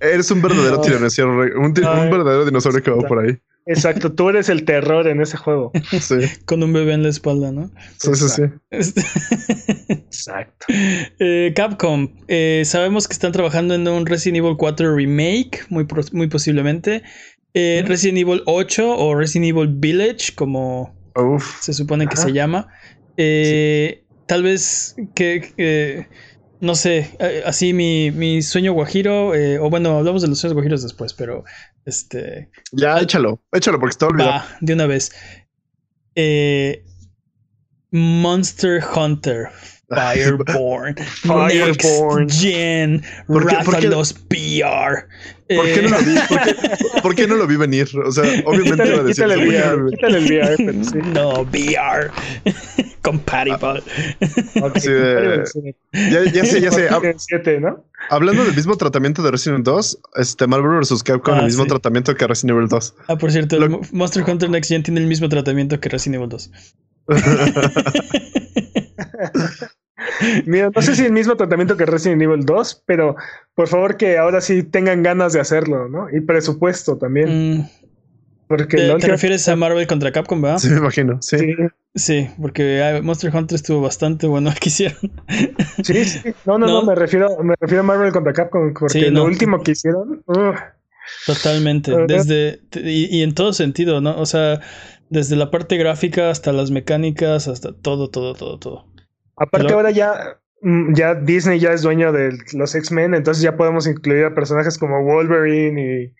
eres, 0.00 0.30
un 0.30 0.40
verdadero 0.40 0.76
no. 0.76 0.80
tiranosaurio, 0.80 1.58
un, 1.58 1.66
un, 1.66 1.74
verdadero 1.74 2.46
dinosaurio 2.46 2.82
que 2.82 2.90
va 2.90 3.06
por 3.06 3.26
ahí. 3.26 3.38
Exacto, 3.66 4.12
tú 4.12 4.28
eres 4.28 4.48
el 4.48 4.64
terror 4.64 5.06
en 5.06 5.20
ese 5.20 5.36
juego. 5.36 5.72
Sí. 6.00 6.16
Con 6.46 6.62
un 6.62 6.72
bebé 6.72 6.94
en 6.94 7.04
la 7.04 7.08
espalda, 7.08 7.52
¿no? 7.52 7.70
Sí, 7.98 8.14
sí, 8.14 8.28
sí. 8.28 8.42
Este 8.70 9.02
Exacto. 9.88 10.66
Eh, 10.68 11.52
Capcom, 11.54 12.08
eh, 12.28 12.62
sabemos 12.64 13.06
que 13.06 13.12
están 13.12 13.32
trabajando 13.32 13.74
en 13.74 13.86
un 13.86 14.06
Resident 14.06 14.38
Evil 14.38 14.56
4 14.56 14.94
remake, 14.96 15.64
muy, 15.68 15.86
muy 16.12 16.26
posiblemente. 16.26 17.02
Eh, 17.54 17.84
Resident 17.86 18.18
Evil 18.18 18.42
8 18.46 18.96
o 18.96 19.14
Resident 19.14 19.50
Evil 19.50 19.68
Village, 19.68 20.34
como 20.34 20.94
se 21.60 21.72
supone 21.72 22.06
que 22.08 22.16
se 22.16 22.32
llama. 22.32 22.68
Tal 23.16 24.42
vez 24.42 24.96
que 25.14 26.06
no 26.60 26.74
sé, 26.74 27.10
así 27.44 27.72
mi, 27.72 28.10
mi 28.10 28.40
sueño 28.42 28.72
guajiro, 28.72 29.32
o 29.60 29.70
bueno, 29.70 29.98
hablamos 29.98 30.22
de 30.22 30.28
los 30.28 30.38
sueños 30.38 30.54
guajiros 30.54 30.82
después, 30.82 31.12
pero 31.12 31.44
este. 31.84 32.50
Ya, 32.72 33.00
échalo, 33.00 33.42
échalo 33.52 33.78
porque 33.78 33.92
está 33.92 34.06
olvidado. 34.06 34.32
Va, 34.32 34.56
de 34.60 34.72
una 34.72 34.86
vez. 34.86 35.12
Eh, 36.14 36.84
Monster 37.90 38.82
Hunter. 38.94 39.48
Fireborn. 39.92 40.96
Fireborn. 40.96 42.26
Next 42.26 42.40
Gen. 42.40 43.02
Rathalos 43.28 44.14
PR. 44.14 45.06
¿Por 45.56 45.66
qué, 45.66 45.82
no 45.82 45.88
lo 45.90 45.98
vi? 45.98 46.14
¿Por 47.02 47.14
qué, 47.14 47.26
no 47.26 47.36
lo 47.36 47.46
vi 47.46 47.56
venir? 47.56 47.88
O 48.04 48.10
sea, 48.10 48.24
obviamente 48.46 48.88
iba 48.88 49.00
a 49.00 49.02
decir. 49.02 49.24
Quítale 49.24 49.34
el 49.34 49.48
VR. 49.48 49.90
Quítale 49.90 50.18
el 50.18 50.24
VR, 50.24 50.56
pero 50.56 50.84
sí. 50.84 50.98
No, 51.12 51.42
VR. 51.42 52.10
Compatible. 53.02 53.82
sí, 54.76 54.90
ya, 55.92 56.24
ya, 56.32 56.44
sé, 56.44 56.60
ya 56.60 56.70
sé. 56.70 56.88
Hablando 58.10 58.44
del 58.44 58.54
mismo 58.54 58.76
tratamiento 58.76 59.22
de 59.22 59.30
Resident 59.30 59.60
Evil 59.60 59.64
2, 59.64 59.98
este 60.16 60.46
Marvel 60.46 60.80
vs. 60.80 61.02
Capcom, 61.02 61.34
ah, 61.34 61.40
el 61.40 61.46
mismo 61.46 61.66
tratamiento 61.66 62.14
que 62.14 62.26
Resident 62.26 62.56
Evil 62.56 62.68
2. 62.68 62.94
Ah, 63.08 63.16
por 63.16 63.32
cierto, 63.32 63.56
Monster 63.92 64.24
Hunter 64.28 64.50
Next 64.50 64.68
Gen 64.68 64.82
tiene 64.82 65.00
el 65.00 65.06
mismo 65.06 65.28
tratamiento 65.28 65.80
que 65.80 65.88
Resident 65.88 66.16
Evil 66.16 66.28
2. 66.28 66.50
Mira, 70.46 70.70
no 70.74 70.82
sé 70.82 70.94
si 70.94 71.04
el 71.04 71.12
mismo 71.12 71.36
tratamiento 71.36 71.76
que 71.76 71.86
Resident 71.86 72.22
Evil 72.22 72.44
2, 72.44 72.82
pero 72.86 73.16
por 73.54 73.68
favor 73.68 73.96
que 73.96 74.18
ahora 74.18 74.40
sí 74.40 74.62
tengan 74.62 75.02
ganas 75.02 75.32
de 75.32 75.40
hacerlo, 75.40 75.88
¿no? 75.88 76.08
Y 76.10 76.20
presupuesto 76.20 76.98
también. 76.98 77.58
Mm. 77.58 77.68
Porque 78.52 78.76
¿Te, 78.76 79.08
refieres 79.08 79.48
a 79.48 79.56
Marvel 79.56 79.86
contra 79.86 80.12
Capcom, 80.12 80.42
verdad? 80.42 80.58
Sí, 80.58 80.68
me 80.68 80.76
imagino, 80.76 81.22
sí. 81.22 81.56
Sí, 81.94 82.28
porque 82.38 82.82
ah, 82.82 83.00
Monster 83.02 83.34
Hunter 83.34 83.56
estuvo 83.56 83.80
bastante 83.80 84.26
bueno 84.26 84.50
que 84.60 84.68
hicieron. 84.68 84.98
Sí, 85.82 86.04
sí. 86.04 86.34
No, 86.44 86.58
no, 86.58 86.66
no, 86.66 86.82
me, 86.82 86.94
refiero, 86.94 87.42
me 87.42 87.54
refiero 87.58 87.80
a 87.80 87.84
Marvel 87.84 88.12
contra 88.12 88.34
Capcom, 88.34 88.74
porque 88.74 89.10
lo 89.10 89.24
último 89.24 89.62
que 89.62 89.70
hicieron. 89.70 90.22
Totalmente. 91.24 91.92
Desde. 92.06 92.60
Y, 92.74 93.16
y, 93.16 93.22
en 93.22 93.32
todo 93.32 93.54
sentido, 93.54 94.02
¿no? 94.02 94.18
O 94.18 94.26
sea, 94.26 94.60
desde 95.08 95.34
la 95.34 95.50
parte 95.50 95.78
gráfica 95.78 96.28
hasta 96.28 96.52
las 96.52 96.70
mecánicas, 96.70 97.48
hasta 97.48 97.72
todo, 97.72 98.10
todo, 98.10 98.34
todo, 98.34 98.58
todo. 98.58 98.86
Aparte, 99.38 99.72
ahora 99.72 99.92
ya, 99.92 100.38
mm, 100.60 100.92
ya 100.92 101.14
Disney 101.14 101.58
ya 101.58 101.72
es 101.72 101.80
dueño 101.80 102.12
de 102.12 102.36
los 102.52 102.74
X-Men, 102.74 103.14
entonces 103.14 103.42
ya 103.42 103.56
podemos 103.56 103.86
incluir 103.86 104.26
a 104.26 104.34
personajes 104.34 104.76
como 104.76 105.02
Wolverine 105.04 105.80
y 105.80 106.14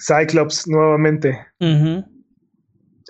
Cyclops 0.00 0.66
nuevamente. 0.68 1.38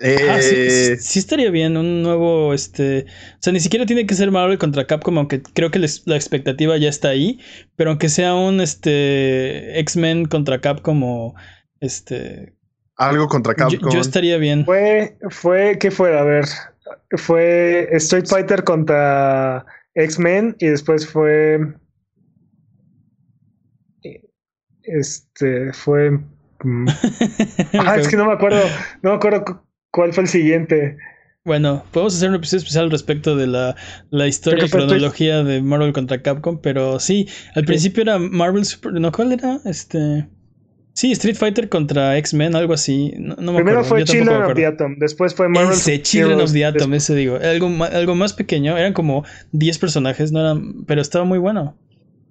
Ah, 0.01 0.39
eh, 0.41 0.97
sí, 0.99 1.19
estaría 1.19 1.51
bien 1.51 1.77
un 1.77 2.01
nuevo, 2.01 2.53
este, 2.53 3.05
o 3.05 3.37
sea, 3.39 3.53
ni 3.53 3.59
siquiera 3.59 3.85
tiene 3.85 4.05
que 4.05 4.15
ser 4.15 4.31
Marvel 4.31 4.57
contra 4.57 4.85
Capcom, 4.87 5.17
aunque 5.17 5.41
creo 5.41 5.71
que 5.71 5.79
la 5.79 6.15
expectativa 6.15 6.75
ya 6.77 6.89
está 6.89 7.09
ahí, 7.09 7.39
pero 7.75 7.91
aunque 7.91 8.09
sea 8.09 8.33
un, 8.33 8.59
este, 8.59 9.79
X-Men 9.79 10.25
contra 10.25 10.59
Capcom 10.59 11.01
o, 11.03 11.35
este... 11.79 12.53
Algo 12.97 13.27
contra 13.27 13.53
Capcom. 13.53 13.91
Yo, 13.91 14.01
estaría 14.01 14.37
bien. 14.37 14.65
Fue, 14.65 15.17
fue, 15.29 15.77
¿qué 15.79 15.89
fue? 15.91 16.17
A 16.17 16.23
ver, 16.23 16.45
fue 17.17 17.87
Street 17.93 18.25
Fighter 18.27 18.63
contra 18.63 19.65
X-Men 19.95 20.55
y 20.59 20.67
después 20.67 21.07
fue... 21.07 21.59
Este, 24.83 25.71
fue... 25.71 26.19
Ah, 27.79 27.97
es 27.97 28.07
que 28.07 28.17
no 28.17 28.25
me 28.25 28.33
acuerdo, 28.33 28.61
no 29.01 29.11
me 29.11 29.15
acuerdo 29.15 29.63
cuál 29.91 30.13
fue 30.13 30.23
el 30.23 30.29
siguiente. 30.29 30.97
Bueno, 31.45 31.83
podemos 31.91 32.15
hacer 32.15 32.29
un 32.29 32.35
episodio 32.35 32.59
especial 32.59 32.89
respecto 32.89 33.35
de 33.35 33.47
la, 33.47 33.75
la 34.11 34.27
historia 34.27 34.65
y 34.65 34.69
cronología 34.69 35.43
de 35.43 35.61
Marvel 35.61 35.91
contra 35.91 36.21
Capcom, 36.21 36.59
pero 36.61 36.99
sí, 36.99 37.27
al 37.53 37.65
principio 37.65 38.03
era 38.03 38.17
Marvel 38.17 38.63
Super... 38.63 38.93
¿No 38.93 39.11
cuál 39.11 39.33
era? 39.33 39.59
Este... 39.65 40.25
Sí, 40.93 41.11
Street 41.11 41.35
Fighter 41.35 41.69
contra 41.69 42.17
X-Men, 42.17 42.55
algo 42.55 42.73
así. 42.73 43.13
No, 43.17 43.35
no 43.35 43.51
me 43.51 43.57
Primero 43.57 43.79
acuerdo, 43.79 43.89
fue 43.89 44.03
Children 44.05 44.43
of 44.43 44.53
the 44.53 44.65
Atom, 44.67 44.99
después 44.99 45.33
fue 45.33 45.49
Marvel 45.49 45.73
Ese, 45.73 45.95
Super 45.95 46.01
Children 46.03 46.41
of 46.41 46.53
the 46.53 46.65
Atom, 46.65 46.93
ese 46.93 47.15
digo. 47.15 47.37
Algo, 47.37 47.83
algo 47.83 48.15
más 48.15 48.33
pequeño, 48.33 48.77
eran 48.77 48.93
como 48.93 49.25
10 49.51 49.79
personajes, 49.79 50.31
no 50.31 50.39
eran, 50.39 50.85
pero 50.85 51.01
estaba 51.01 51.25
muy 51.25 51.39
bueno. 51.39 51.75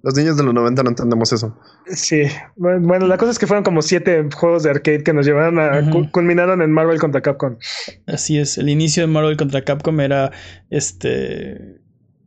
Los 0.03 0.15
niños 0.15 0.35
de 0.35 0.43
los 0.43 0.53
90 0.53 0.83
no 0.83 0.89
entendemos 0.89 1.31
eso. 1.31 1.57
Sí, 1.87 2.23
bueno, 2.57 2.85
bueno, 2.85 3.07
la 3.07 3.17
cosa 3.17 3.31
es 3.31 3.39
que 3.39 3.47
fueron 3.47 3.63
como 3.63 3.81
siete 3.81 4.27
juegos 4.35 4.63
de 4.63 4.69
arcade 4.69 5.01
que 5.03 5.13
nos 5.13 5.25
llevaron 5.25 5.59
a 5.59 5.89
culminaron 6.11 6.61
en 6.61 6.71
Marvel 6.71 6.99
contra 6.99 7.21
Capcom. 7.21 7.55
Así 8.05 8.37
es, 8.37 8.57
el 8.57 8.67
inicio 8.67 9.01
de 9.03 9.07
Marvel 9.07 9.37
contra 9.37 9.63
Capcom 9.63 9.99
era 10.01 10.31
este 10.69 11.79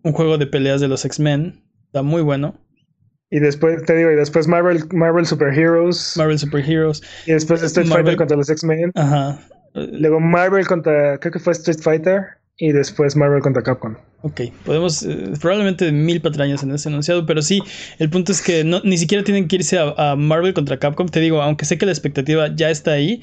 un 0.03 0.13
juego 0.13 0.39
de 0.39 0.47
peleas 0.47 0.81
de 0.81 0.89
los 0.89 1.05
X-Men. 1.05 1.65
Está 1.87 2.03
muy 2.03 2.23
bueno. 2.23 2.59
Y 3.29 3.41
después, 3.41 3.83
te 3.85 3.95
digo, 3.97 4.11
y 4.11 4.15
después 4.15 4.47
Marvel, 4.49 4.85
Marvel 4.93 5.27
Super 5.27 5.49
Heroes. 5.53 6.15
Marvel 6.17 6.39
Super 6.39 6.61
Heroes. 6.69 7.03
y 7.27 7.33
después 7.33 7.63
Street 7.63 7.89
Marvel- 7.89 8.05
Fighter 8.05 8.17
contra 8.17 8.37
los 8.37 8.49
X-Men. 8.49 8.93
Ajá. 8.95 9.39
Luego 9.75 10.21
Marvel 10.21 10.67
contra, 10.67 11.19
creo 11.19 11.33
que 11.33 11.41
fue 11.41 11.53
Street 11.53 11.81
Fighter. 11.83 12.23
Y 12.59 12.73
después 12.73 13.17
Marvel 13.17 13.43
contra 13.43 13.63
Capcom. 13.63 13.97
Ok, 14.23 14.41
podemos, 14.65 15.03
eh, 15.03 15.33
probablemente 15.41 15.93
mil 15.93 16.21
patrañas 16.21 16.63
en 16.63 16.73
ese 16.73 16.89
enunciado, 16.89 17.27
pero 17.27 17.43
sí, 17.43 17.63
el 17.99 18.09
punto 18.09 18.33
es 18.33 18.41
que 18.41 18.65
ni 18.65 18.99
siquiera 18.99 19.23
tienen 19.23 19.47
que 19.47 19.57
irse 19.57 19.79
a, 19.79 19.95
a 19.97 20.17
Marvel 20.17 20.55
contra 20.55 20.79
Capcom. 20.79 21.07
Te 21.07 21.21
digo, 21.21 21.43
aunque 21.43 21.67
sé 21.67 21.77
que 21.77 21.87
la 21.87 21.93
expectativa 21.93 22.49
ya 22.55 22.71
está 22.71 22.93
ahí, 22.93 23.23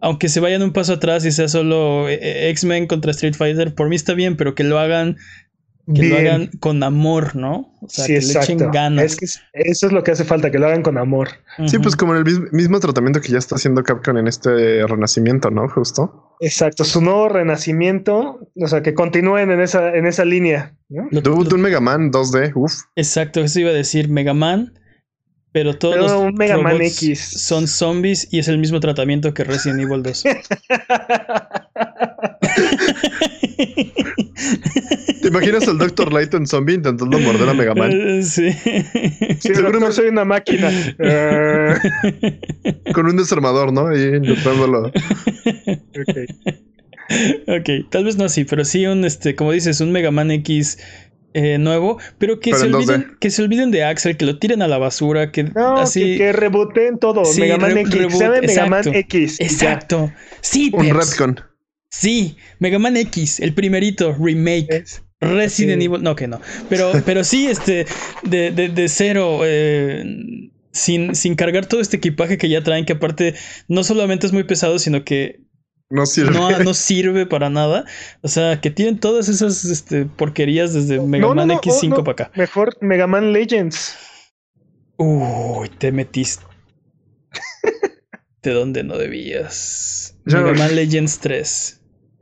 aunque 0.00 0.28
se 0.28 0.40
vayan 0.40 0.62
un 0.62 0.72
paso 0.72 0.92
atrás 0.94 1.24
y 1.24 1.32
sea 1.32 1.48
solo 1.48 2.08
eh, 2.08 2.18
eh, 2.22 2.50
X-Men 2.50 2.86
contra 2.86 3.10
Street 3.10 3.34
Fighter, 3.34 3.74
por 3.74 3.88
mí 3.88 3.96
está 3.96 4.14
bien, 4.14 4.36
pero 4.36 4.54
que 4.54 4.64
lo 4.64 4.78
hagan, 4.78 5.16
que 5.94 6.02
lo 6.08 6.16
hagan 6.16 6.50
con 6.60 6.82
amor, 6.82 7.34
¿no? 7.36 7.72
O 7.80 7.88
sea, 7.88 8.04
sí, 8.04 8.14
que 8.14 8.20
le 8.20 8.32
echen 8.32 8.58
ganas. 8.70 9.04
Es 9.04 9.16
que 9.16 9.24
es- 9.24 9.40
eso 9.54 9.86
es 9.86 9.92
lo 9.92 10.02
que 10.02 10.10
hace 10.12 10.24
falta, 10.24 10.50
que 10.50 10.58
lo 10.58 10.66
hagan 10.66 10.82
con 10.82 10.98
amor. 10.98 11.28
Sí, 11.66 11.78
pues 11.78 11.96
como 11.96 12.12
en 12.14 12.18
el 12.18 12.24
mis- 12.24 12.52
mismo 12.52 12.78
tratamiento 12.80 13.20
que 13.20 13.28
ya 13.32 13.38
está 13.38 13.54
haciendo 13.56 13.82
Capcom 13.82 14.16
en 14.18 14.28
este 14.28 14.86
renacimiento, 14.86 15.50
¿no? 15.50 15.68
Justo. 15.68 16.34
Exacto, 16.40 16.84
su 16.84 17.00
nuevo 17.00 17.28
renacimiento, 17.28 18.48
o 18.54 18.66
sea, 18.68 18.82
que 18.82 18.94
continúen 18.94 19.50
en 19.50 19.60
esa, 19.60 19.94
en 19.94 20.06
esa 20.06 20.24
línea. 20.24 20.74
¿no? 20.88 21.06
Lo- 21.10 21.20
Dude, 21.20 21.50
lo- 21.50 21.56
un 21.56 21.62
Mega 21.62 21.80
Man 21.80 22.10
2D, 22.10 22.52
uff. 22.54 22.72
Exacto, 22.96 23.40
eso 23.40 23.60
iba 23.60 23.70
a 23.70 23.74
decir 23.74 24.08
Mega 24.08 24.32
Man, 24.34 24.72
pero 25.58 25.74
todos 25.76 25.94
Pero 25.96 26.06
los 26.06 26.12
un 26.12 26.34
Mega 26.34 26.56
Man 26.56 26.74
robots 26.78 27.02
X. 27.02 27.18
son 27.18 27.66
zombies 27.66 28.28
y 28.30 28.38
es 28.38 28.46
el 28.46 28.58
mismo 28.58 28.78
tratamiento 28.78 29.34
que 29.34 29.42
Resident 29.42 29.80
Evil 29.80 30.04
2. 30.04 30.22
¿Te 35.20 35.28
imaginas 35.28 35.66
al 35.68 35.78
Dr. 35.78 36.12
Light 36.12 36.32
en 36.34 36.46
zombie 36.46 36.74
intentando 36.76 37.18
morder 37.18 37.48
a 37.48 37.54
Mega 37.54 37.74
Man? 37.74 37.90
Eh, 37.92 38.22
sí. 38.22 38.52
Sí, 38.52 39.54
Seguro 39.54 39.80
no 39.80 39.88
me- 39.88 39.92
soy 39.92 40.08
una 40.08 40.24
máquina. 40.24 40.70
Eh, 40.98 41.74
Con 42.94 43.06
un 43.06 43.16
desarmador, 43.16 43.72
¿no? 43.72 43.94
Y 43.96 44.16
intentándolo. 44.16 44.86
ok. 44.86 44.92
ok, 47.48 47.70
tal 47.90 48.04
vez 48.04 48.16
no 48.16 48.24
así, 48.26 48.44
pero 48.44 48.64
sí 48.64 48.86
un, 48.86 49.04
este, 49.04 49.34
como 49.34 49.52
dices, 49.52 49.80
un 49.80 49.90
Mega 49.92 50.10
Man 50.12 50.30
X 50.30 50.78
eh, 51.38 51.58
nuevo, 51.58 51.98
pero 52.18 52.40
que 52.40 52.50
Pero 52.50 52.60
se 52.60 52.66
en 52.66 52.72
2D. 52.72 52.76
olviden, 52.76 53.16
que 53.20 53.30
se 53.30 53.42
olviden 53.42 53.70
de 53.70 53.84
Axel, 53.84 54.16
que 54.16 54.24
lo 54.26 54.38
tiren 54.38 54.62
a 54.62 54.68
la 54.68 54.78
basura, 54.78 55.30
que 55.32 55.44
No, 55.44 55.76
así. 55.78 56.00
que, 56.02 56.16
que 56.18 56.32
rebooten 56.32 56.98
todo. 56.98 57.24
Sí, 57.24 57.40
Mega 57.40 57.56
Man 57.58 57.72
re- 57.74 57.80
X. 57.82 57.94
reboot, 57.94 58.20
Mega 58.42 58.66
Man 58.66 58.80
exacto. 58.80 58.92
X. 58.94 59.36
y 59.40 59.44
ya. 59.44 59.46
Exacto. 59.46 60.12
Sí, 60.40 60.70
Un 60.72 60.86
Peps. 60.88 60.96
Redcon. 61.18 61.40
Sí, 61.90 62.36
Mega 62.58 62.78
Man 62.78 62.96
X, 62.96 63.40
el 63.40 63.54
primerito, 63.54 64.14
remake. 64.18 64.66
Es- 64.70 65.02
Resident 65.20 65.80
Sí. 65.80 65.86
Evil, 65.86 66.02
no 66.04 66.14
que 66.14 66.28
no, 66.28 66.40
pero, 66.68 66.92
pero 67.04 67.24
sí, 67.24 67.48
este, 67.48 67.86
de, 68.22 68.52
de, 68.52 68.68
de 68.68 68.88
cero, 68.88 69.40
eh, 69.44 70.04
sin, 70.70 71.16
sin 71.16 71.34
cargar 71.34 71.66
todo 71.66 71.80
este 71.80 71.96
equipaje 71.96 72.38
que 72.38 72.48
ya 72.48 72.62
traen, 72.62 72.84
que 72.84 72.92
aparte 72.92 73.34
no 73.66 73.82
solamente 73.82 74.28
es 74.28 74.32
muy 74.32 74.44
pesado, 74.44 74.78
sino 74.78 75.02
que 75.02 75.40
No 75.90 76.04
sirve. 76.04 76.32
no, 76.32 76.50
no 76.58 76.74
sirve 76.74 77.24
para 77.26 77.48
nada. 77.48 77.84
O 78.22 78.28
sea, 78.28 78.60
que 78.60 78.70
tienen 78.70 78.98
todas 79.00 79.28
esas 79.28 79.64
este, 79.64 80.04
porquerías 80.04 80.74
desde 80.74 81.00
Mega 81.00 81.26
No, 81.26 81.34
Man 81.34 81.48
no, 81.48 81.60
X5 81.60 81.84
oh, 81.84 81.96
no. 81.96 82.04
para 82.04 82.12
acá. 82.24 82.30
Mejor 82.34 82.76
Mega 82.80 83.06
Man 83.06 83.32
Legends. 83.32 83.96
Uy, 84.98 85.68
te 85.78 85.90
metiste. 85.92 86.44
De 88.42 88.52
donde 88.52 88.82
no 88.84 88.98
debías. 88.98 90.16
Yo- 90.26 90.42
Mega 90.42 90.58
Man 90.58 90.76
Legends 90.76 91.18
3. 91.20 91.80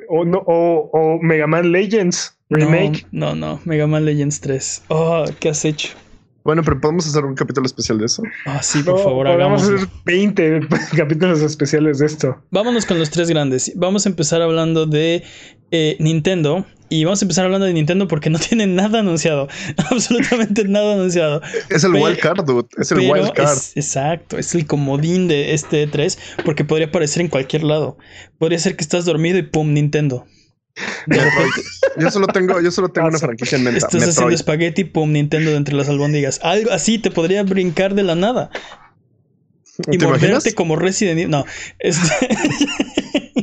O, 0.08 0.24
no, 0.24 0.38
o, 0.46 0.90
o 0.92 1.18
Mega 1.20 1.46
Man 1.48 1.72
Legends 1.72 2.38
Remake. 2.48 3.06
No, 3.10 3.34
no, 3.34 3.54
no, 3.54 3.60
Mega 3.64 3.86
Man 3.88 4.04
Legends 4.04 4.40
3. 4.40 4.84
Oh, 4.88 5.24
¿qué 5.40 5.48
has 5.48 5.64
hecho? 5.64 5.88
Bueno, 6.46 6.62
pero 6.62 6.80
podemos 6.80 7.06
hacer 7.06 7.24
un 7.24 7.34
capítulo 7.34 7.66
especial 7.66 7.98
de 7.98 8.06
eso. 8.06 8.22
Ah, 8.46 8.62
sí, 8.62 8.82
por 8.82 8.94
No, 8.96 9.02
favor, 9.04 9.28
hagámoslo. 9.28 9.76
hacer 9.76 9.88
20 10.04 10.60
capítulos 10.96 11.42
especiales 11.42 11.98
de 11.98 12.06
esto. 12.06 12.42
Vámonos 12.50 12.86
con 12.86 12.98
los 12.98 13.10
tres 13.10 13.28
grandes. 13.28 13.72
Vamos 13.76 14.06
a 14.06 14.08
empezar 14.08 14.40
hablando 14.42 14.86
de 14.86 15.22
eh, 15.70 15.96
Nintendo. 16.00 16.64
Y 16.88 17.02
vamos 17.02 17.20
a 17.20 17.24
empezar 17.24 17.44
hablando 17.46 17.66
de 17.66 17.72
Nintendo 17.72 18.06
porque 18.06 18.30
no 18.30 18.38
tienen 18.48 18.76
nada 18.76 19.00
anunciado. 19.00 19.48
Absolutamente 19.90 20.62
nada 20.68 20.94
anunciado. 20.94 21.42
Es 21.68 21.82
el 21.82 21.92
Pe- 21.92 22.00
wild 22.00 22.18
card, 22.20 22.44
dude. 22.44 22.68
Es 22.78 22.92
el 22.92 22.98
Pero 22.98 23.12
wild 23.12 23.32
card. 23.32 23.56
es- 23.56 23.76
exacto, 23.76 24.38
es 24.38 24.54
el 24.54 24.66
comodín 24.66 25.26
de 25.26 25.52
este 25.54 25.90
E3 25.90 26.16
porque 26.44 26.64
podría 26.64 26.86
aparecer 26.86 27.22
en 27.22 27.28
cualquier 27.28 27.64
lado. 27.64 27.98
Podría 28.38 28.60
ser 28.60 28.76
que 28.76 28.82
estás 28.84 29.04
dormido 29.04 29.36
y 29.38 29.42
pum, 29.42 29.72
Nintendo. 29.72 30.26
Yo 31.98 32.10
solo 32.10 32.26
tengo, 32.26 32.60
yo 32.60 32.70
solo 32.70 32.88
tengo 32.90 33.08
una 33.08 33.18
franquicia 33.18 33.56
en 33.56 33.64
mente. 33.64 33.78
estás 33.78 34.02
haciendo 34.08 34.34
espagueti, 34.34 34.84
pum, 34.84 35.12
Nintendo 35.12 35.50
de 35.50 35.56
entre 35.56 35.74
las 35.74 35.88
albóndigas. 35.88 36.40
Algo 36.42 36.70
así 36.72 36.98
te 36.98 37.10
podría 37.10 37.42
brincar 37.42 37.94
de 37.94 38.02
la 38.02 38.14
nada 38.14 38.50
y 39.90 39.96
¿Te 39.98 40.06
morderte 40.06 40.26
imaginas? 40.28 40.54
como 40.54 40.76
Resident 40.76 41.18
Evil. 41.18 41.30
No, 41.30 41.44
este... 41.78 42.02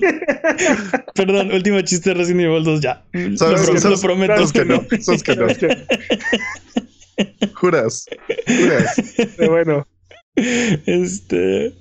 Perdón, 1.15 1.51
último 1.51 1.81
chiste 1.81 2.11
de 2.11 2.15
Resident 2.15 2.41
Evil 2.41 2.63
2 2.63 2.81
ya. 2.81 3.03
Lo, 3.13 3.37
¿Sabes- 3.37 3.61
pro- 3.65 3.77
sabes- 3.79 3.97
lo 3.97 4.01
prometo. 4.01 4.33
sabes 4.35 4.51
que 4.51 4.65
no? 4.65 4.85
Sabes 5.01 5.23
que 5.23 5.35
no. 5.35 5.47
Juras. 7.55 8.05
Juras. 8.47 8.95
pero 9.37 9.51
bueno, 9.51 9.87
Este. 10.35 11.75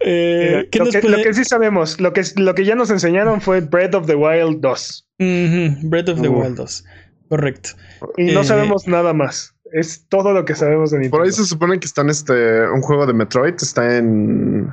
eh, 0.00 0.48
mira, 0.50 0.64
¿qué 0.70 0.78
lo, 0.78 0.84
nos 0.86 0.94
que, 0.94 1.00
puede- 1.00 1.16
lo 1.18 1.22
que 1.22 1.34
sí 1.34 1.44
sabemos, 1.44 2.00
lo 2.00 2.12
que, 2.12 2.22
lo 2.36 2.54
que 2.54 2.64
ya 2.64 2.74
nos 2.74 2.90
enseñaron 2.90 3.40
fue 3.40 3.60
Breath 3.60 3.94
of 3.94 4.06
the 4.06 4.14
Wild 4.16 4.60
2. 4.60 5.08
Ujú, 5.18 5.88
Breath 5.88 6.08
of 6.08 6.20
the. 6.20 6.28
Wild 6.28 6.56
2. 6.56 6.84
Correcto. 7.28 7.70
Y 8.16 8.32
no 8.32 8.40
Eh, 8.40 8.44
sabemos 8.44 8.86
nada 8.86 9.12
más. 9.12 9.54
Es 9.72 10.06
todo 10.08 10.32
lo 10.32 10.44
que 10.44 10.54
sabemos 10.54 10.90
de 10.90 10.98
Nintendo. 10.98 11.16
Por 11.18 11.26
ahí 11.26 11.32
se 11.32 11.44
supone 11.44 11.78
que 11.80 11.86
está 11.86 12.02
en 12.02 12.10
este 12.10 12.68
un 12.70 12.82
juego 12.82 13.06
de 13.06 13.12
Metroid, 13.14 13.54
está 13.60 13.96
en 13.98 14.68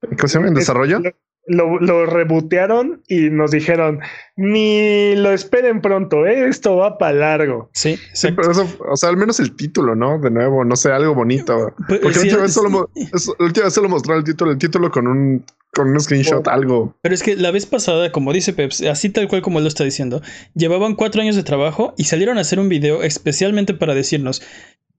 ¿cómo 0.00 0.28
se 0.28 0.34
llama? 0.34 0.48
¿En 0.48 0.52
Es- 0.54 0.58
desarrollo? 0.60 1.00
Lo, 1.48 2.04
rebootearon 2.06 3.02
y 3.08 3.30
nos 3.30 3.50
dijeron, 3.52 4.00
ni 4.36 5.16
lo 5.16 5.32
esperen 5.32 5.80
pronto, 5.80 6.26
¿eh? 6.26 6.48
esto 6.48 6.76
va 6.76 6.98
para 6.98 7.12
largo. 7.14 7.70
Sí, 7.72 7.98
Sí, 8.12 8.28
pero 8.32 8.50
eso, 8.52 8.66
o 8.88 8.96
sea, 8.96 9.08
al 9.08 9.16
menos 9.16 9.40
el 9.40 9.56
título, 9.56 9.94
¿no? 9.94 10.18
De 10.20 10.30
nuevo, 10.30 10.64
no 10.64 10.76
sé, 10.76 10.92
algo 10.92 11.14
bonito. 11.14 11.74
Porque 11.88 12.12
sí, 12.14 12.28
la 12.30 12.36
última 12.36 12.42
vez 12.42 12.52
solo, 12.52 12.70
mo- 12.70 12.90
es- 12.94 13.28
la 13.38 13.46
última 13.46 13.64
vez 13.64 13.74
solo 13.74 13.88
mostraron 13.88 14.20
el 14.20 14.24
título, 14.24 14.50
el 14.50 14.58
título 14.58 14.90
con 14.90 15.06
un 15.06 15.44
con 15.74 15.90
un 15.90 16.00
screenshot, 16.00 16.46
Oh. 16.46 16.50
algo. 16.50 16.96
Pero 17.02 17.14
es 17.14 17.22
que 17.22 17.36
la 17.36 17.50
vez 17.50 17.66
pasada, 17.66 18.10
como 18.10 18.32
dice 18.32 18.52
Peps, 18.52 18.82
así 18.82 19.10
tal 19.10 19.28
cual 19.28 19.42
como 19.42 19.58
él 19.58 19.64
lo 19.64 19.68
está 19.68 19.84
diciendo, 19.84 20.22
llevaban 20.54 20.94
cuatro 20.96 21.20
años 21.20 21.36
de 21.36 21.42
trabajo 21.42 21.94
y 21.96 22.04
salieron 22.04 22.38
a 22.38 22.40
hacer 22.40 22.58
un 22.58 22.68
video 22.68 23.02
especialmente 23.02 23.74
para 23.74 23.94
decirnos: 23.94 24.42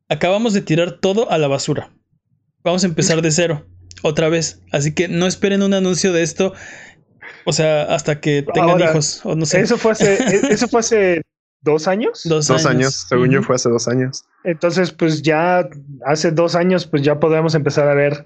acabamos 0.10 0.54
de 0.54 0.62
tirar 0.62 1.00
todo 1.00 1.30
a 1.32 1.38
la 1.38 1.47
basura. 1.47 1.91
Vamos 2.64 2.84
a 2.84 2.88
empezar 2.88 3.22
de 3.22 3.32
cero, 3.32 3.66
otra 4.02 4.30
vez. 4.30 4.62
Así 4.72 4.93
que 4.93 5.08
no 5.08 5.26
esperen 5.28 5.62
un 5.64 5.74
anuncio 5.74 6.14
de 6.14 6.24
esto. 6.24 6.54
O 7.45 7.54
sea, 7.54 7.84
hasta 7.84 8.20
que 8.20 8.43
tengan 8.54 8.72
Ahora, 8.72 8.91
hijos, 8.91 9.22
o 9.24 9.36
no 9.36 9.45
sé, 9.45 9.62
Eso 9.62 9.78
fue 9.78 9.93
hace, 9.93 10.14
e- 10.36 10.54
eso 10.54 10.68
fue 10.68 10.82
hace 10.82 11.22
dos 11.62 11.88
años. 11.88 12.22
dos, 12.26 12.47
Dos 12.47 12.66
años, 12.66 13.06
según 13.08 13.30
yo 13.32 13.41
fue 13.43 13.56
hace 13.56 13.70
dos 13.70 13.88
años. 13.88 14.24
Entonces, 14.43 14.91
pues 14.91 15.22
ya 15.22 15.68
hace 16.06 16.32
dos 16.32 16.56
años, 16.56 16.86
pues 16.86 17.02
ya 17.02 17.20
podemos 17.20 17.56
empezar 17.56 17.88
a 17.88 17.93
ver 17.93 18.26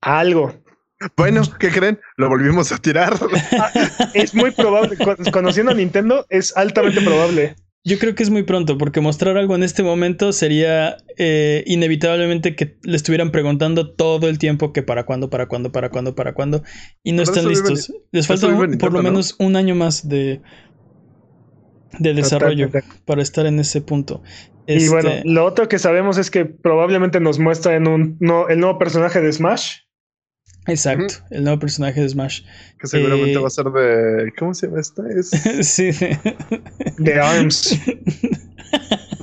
algo. 0.00 0.54
Bueno, 1.16 1.42
¿qué 1.58 1.70
creen? 1.70 1.98
Lo 2.16 2.28
volvimos 2.28 2.70
a 2.70 2.78
tirar. 2.78 3.14
Es 4.14 4.34
muy 4.34 4.52
probable, 4.52 4.96
con- 5.04 5.16
conociendo 5.32 5.72
a 5.72 5.74
Nintendo, 5.74 6.26
es 6.28 6.56
altamente 6.56 7.00
probable. 7.00 7.56
Yo 7.84 7.98
creo 7.98 8.14
que 8.14 8.22
es 8.22 8.30
muy 8.30 8.44
pronto, 8.44 8.78
porque 8.78 9.00
mostrar 9.00 9.36
algo 9.36 9.56
en 9.56 9.64
este 9.64 9.82
momento 9.82 10.32
sería 10.32 10.98
eh, 11.18 11.64
inevitablemente 11.66 12.54
que 12.54 12.76
le 12.84 12.94
estuvieran 12.96 13.32
preguntando 13.32 13.90
todo 13.92 14.28
el 14.28 14.38
tiempo 14.38 14.72
que 14.72 14.84
para 14.84 15.04
cuándo, 15.04 15.30
para 15.30 15.46
cuándo, 15.48 15.72
para 15.72 15.90
cuándo, 15.90 16.14
para 16.14 16.32
cuándo, 16.32 16.62
y 17.02 17.10
no 17.10 17.22
Pero 17.24 17.32
están 17.32 17.48
listos. 17.48 17.92
Les 18.12 18.26
falta 18.28 18.46
un- 18.46 18.78
por 18.78 18.92
lo 18.92 18.98
¿no? 19.02 19.10
menos 19.10 19.34
un 19.40 19.56
año 19.56 19.74
más 19.74 20.08
de, 20.08 20.40
de 21.98 22.14
desarrollo 22.14 22.70
para 23.04 23.20
estar 23.20 23.46
en 23.46 23.58
ese 23.58 23.80
punto. 23.80 24.22
Y 24.68 24.74
Este, 24.74 24.88
bueno, 24.90 25.10
lo 25.24 25.44
otro 25.44 25.66
que 25.68 25.80
sabemos 25.80 26.18
es 26.18 26.30
que 26.30 26.44
probablemente 26.44 27.18
nos 27.18 27.40
muestra 27.40 27.74
en 27.74 27.88
un 27.88 28.16
no, 28.20 28.48
el 28.48 28.60
nuevo 28.60 28.78
personaje 28.78 29.20
de 29.20 29.32
Smash. 29.32 29.81
Exacto, 30.66 31.14
el 31.30 31.44
nuevo 31.44 31.58
personaje 31.58 32.00
de 32.00 32.08
Smash. 32.08 32.42
Que 32.78 32.86
seguramente 32.86 33.32
Eh, 33.32 33.38
va 33.38 33.46
a 33.46 33.50
ser 33.50 33.64
de. 33.66 34.32
¿Cómo 34.38 34.54
se 34.54 34.66
llama 34.66 34.80
esta? 34.80 35.02
Es. 35.08 35.30
sí, 35.68 35.90
de 36.98 37.14
ARMS. 37.20 37.78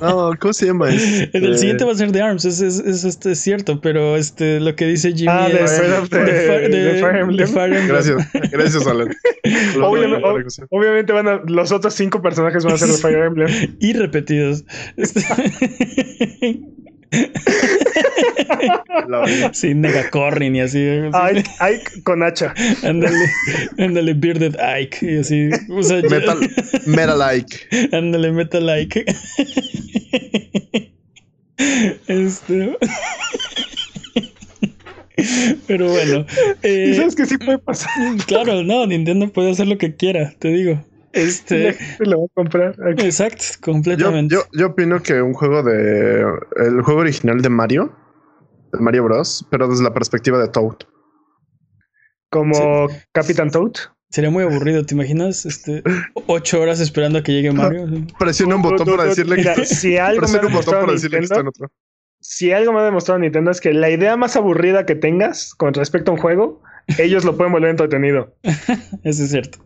No, 0.00 0.30
¿cómo 0.38 0.52
se 0.54 0.66
llama? 0.66 0.88
Este... 0.90 1.28
El 1.36 1.58
siguiente 1.58 1.84
va 1.84 1.92
a 1.92 1.94
ser 1.96 2.10
de 2.12 2.22
ARMS, 2.22 2.44
es, 2.46 2.60
es, 2.62 2.78
es, 2.78 3.04
este, 3.04 3.32
es 3.32 3.40
cierto, 3.40 3.80
pero 3.82 4.16
este, 4.16 4.58
lo 4.60 4.74
que 4.76 4.86
dice 4.86 5.12
Jimmy 5.12 5.26
Ah, 5.28 5.48
de, 5.48 5.62
es 5.64 5.78
de, 5.78 5.88
de, 5.88 6.68
de- 6.68 6.84
de 6.84 7.00
Fire 7.00 7.16
Emblem. 7.16 7.36
de 7.36 7.46
Fire 7.52 7.72
Emblem. 7.74 7.88
Gracias, 7.88 8.28
gracias, 8.50 8.86
Alan. 8.86 9.08
Obviamente, 9.82 10.20
La- 10.22 10.28
ob- 10.32 10.66
obviamente 10.70 11.12
van 11.12 11.28
a, 11.28 11.42
los 11.46 11.70
otros 11.72 11.92
cinco 11.94 12.22
personajes 12.22 12.64
van 12.64 12.74
a 12.74 12.78
ser 12.78 12.88
de 12.88 12.96
Fire 12.96 13.18
Emblem. 13.24 13.76
y 13.80 13.92
repetidos. 13.92 14.64
Este- 14.96 15.20
sí, 19.52 19.74
Negacorrin 19.74 20.56
y 20.56 20.60
así. 20.60 20.78
Ike, 21.12 21.44
Ike 21.60 22.02
con 22.04 22.22
hacha. 22.22 22.54
Ándale, 22.82 23.16
ándale, 23.78 24.14
Bearded 24.14 24.56
Ike 24.58 24.98
y 25.12 25.18
así. 25.18 25.50
O 25.70 25.82
sea, 25.82 26.00
Metal, 26.02 26.38
metal 26.86 27.18
like. 27.18 27.56
Ándale, 27.92 28.32
meta 28.32 28.60
like. 28.60 29.04
Este. 32.08 32.76
Pero 35.66 35.90
bueno. 35.90 36.24
eh, 36.62 36.88
¿Y 36.90 36.94
sabes 36.94 37.14
que 37.14 37.26
sí 37.26 37.36
puede 37.38 37.58
pasar? 37.58 37.90
claro, 38.26 38.62
no, 38.62 38.86
Nintendo 38.86 39.28
puede 39.30 39.50
hacer 39.50 39.68
lo 39.68 39.76
que 39.78 39.94
quiera, 39.94 40.32
te 40.38 40.48
digo. 40.48 40.82
Este. 41.12 41.76
Lo 41.98 42.18
voy 42.18 42.26
a 42.30 42.34
comprar. 42.34 42.76
Exacto, 42.98 43.44
Yo, 43.54 43.60
completamente. 43.60 44.34
yo, 44.34 44.42
yo 44.52 44.68
opino 44.68 45.02
que 45.02 45.20
un 45.22 45.34
juego 45.34 45.62
de. 45.62 46.24
El 46.56 46.82
juego 46.82 47.00
original 47.00 47.40
de 47.42 47.48
Mario, 47.48 47.92
de 48.72 48.80
Mario 48.80 49.04
Bros., 49.04 49.46
pero 49.50 49.68
desde 49.68 49.82
la 49.82 49.92
perspectiva 49.92 50.38
de 50.38 50.48
Toad. 50.48 50.76
Como 52.30 52.88
Capitán 53.12 53.50
Toad. 53.50 53.72
Sería 54.10 54.30
muy 54.30 54.42
aburrido, 54.42 54.84
¿te 54.84 54.94
imaginas? 54.94 55.46
Este, 55.46 55.84
ocho 56.26 56.60
horas 56.60 56.80
esperando 56.80 57.20
a 57.20 57.22
que 57.22 57.32
llegue 57.32 57.52
Mario. 57.52 57.86
Presiona 58.18 58.56
un 58.56 58.62
botón 58.62 58.88
para 58.96 59.04
decirle 59.04 59.36
Mira, 59.36 59.54
que. 59.54 59.64
si 59.66 59.98
algo 59.98 60.26
me 60.26 60.38
ha 60.38 60.40
un 60.40 60.42
botón 60.42 60.50
demostrado 60.50 60.80
para 60.82 60.92
decirle 60.94 61.18
que 61.18 61.24
está 61.24 61.36
en 61.36 61.44
Nintendo, 61.44 61.66
otro. 61.66 61.76
si 62.20 62.52
algo 62.52 62.72
me 62.72 62.80
ha 62.80 62.84
demostrado 62.84 63.20
Nintendo 63.20 63.52
es 63.52 63.60
que 63.60 63.72
la 63.72 63.88
idea 63.88 64.16
más 64.16 64.34
aburrida 64.34 64.84
que 64.84 64.96
tengas 64.96 65.54
con 65.54 65.74
respecto 65.74 66.10
a 66.10 66.14
un 66.14 66.20
juego, 66.20 66.60
ellos 66.98 67.24
lo 67.24 67.36
pueden 67.36 67.52
volver 67.52 67.70
entretenido. 67.70 68.34
Eso 69.04 69.24
es 69.24 69.30
cierto. 69.30 69.58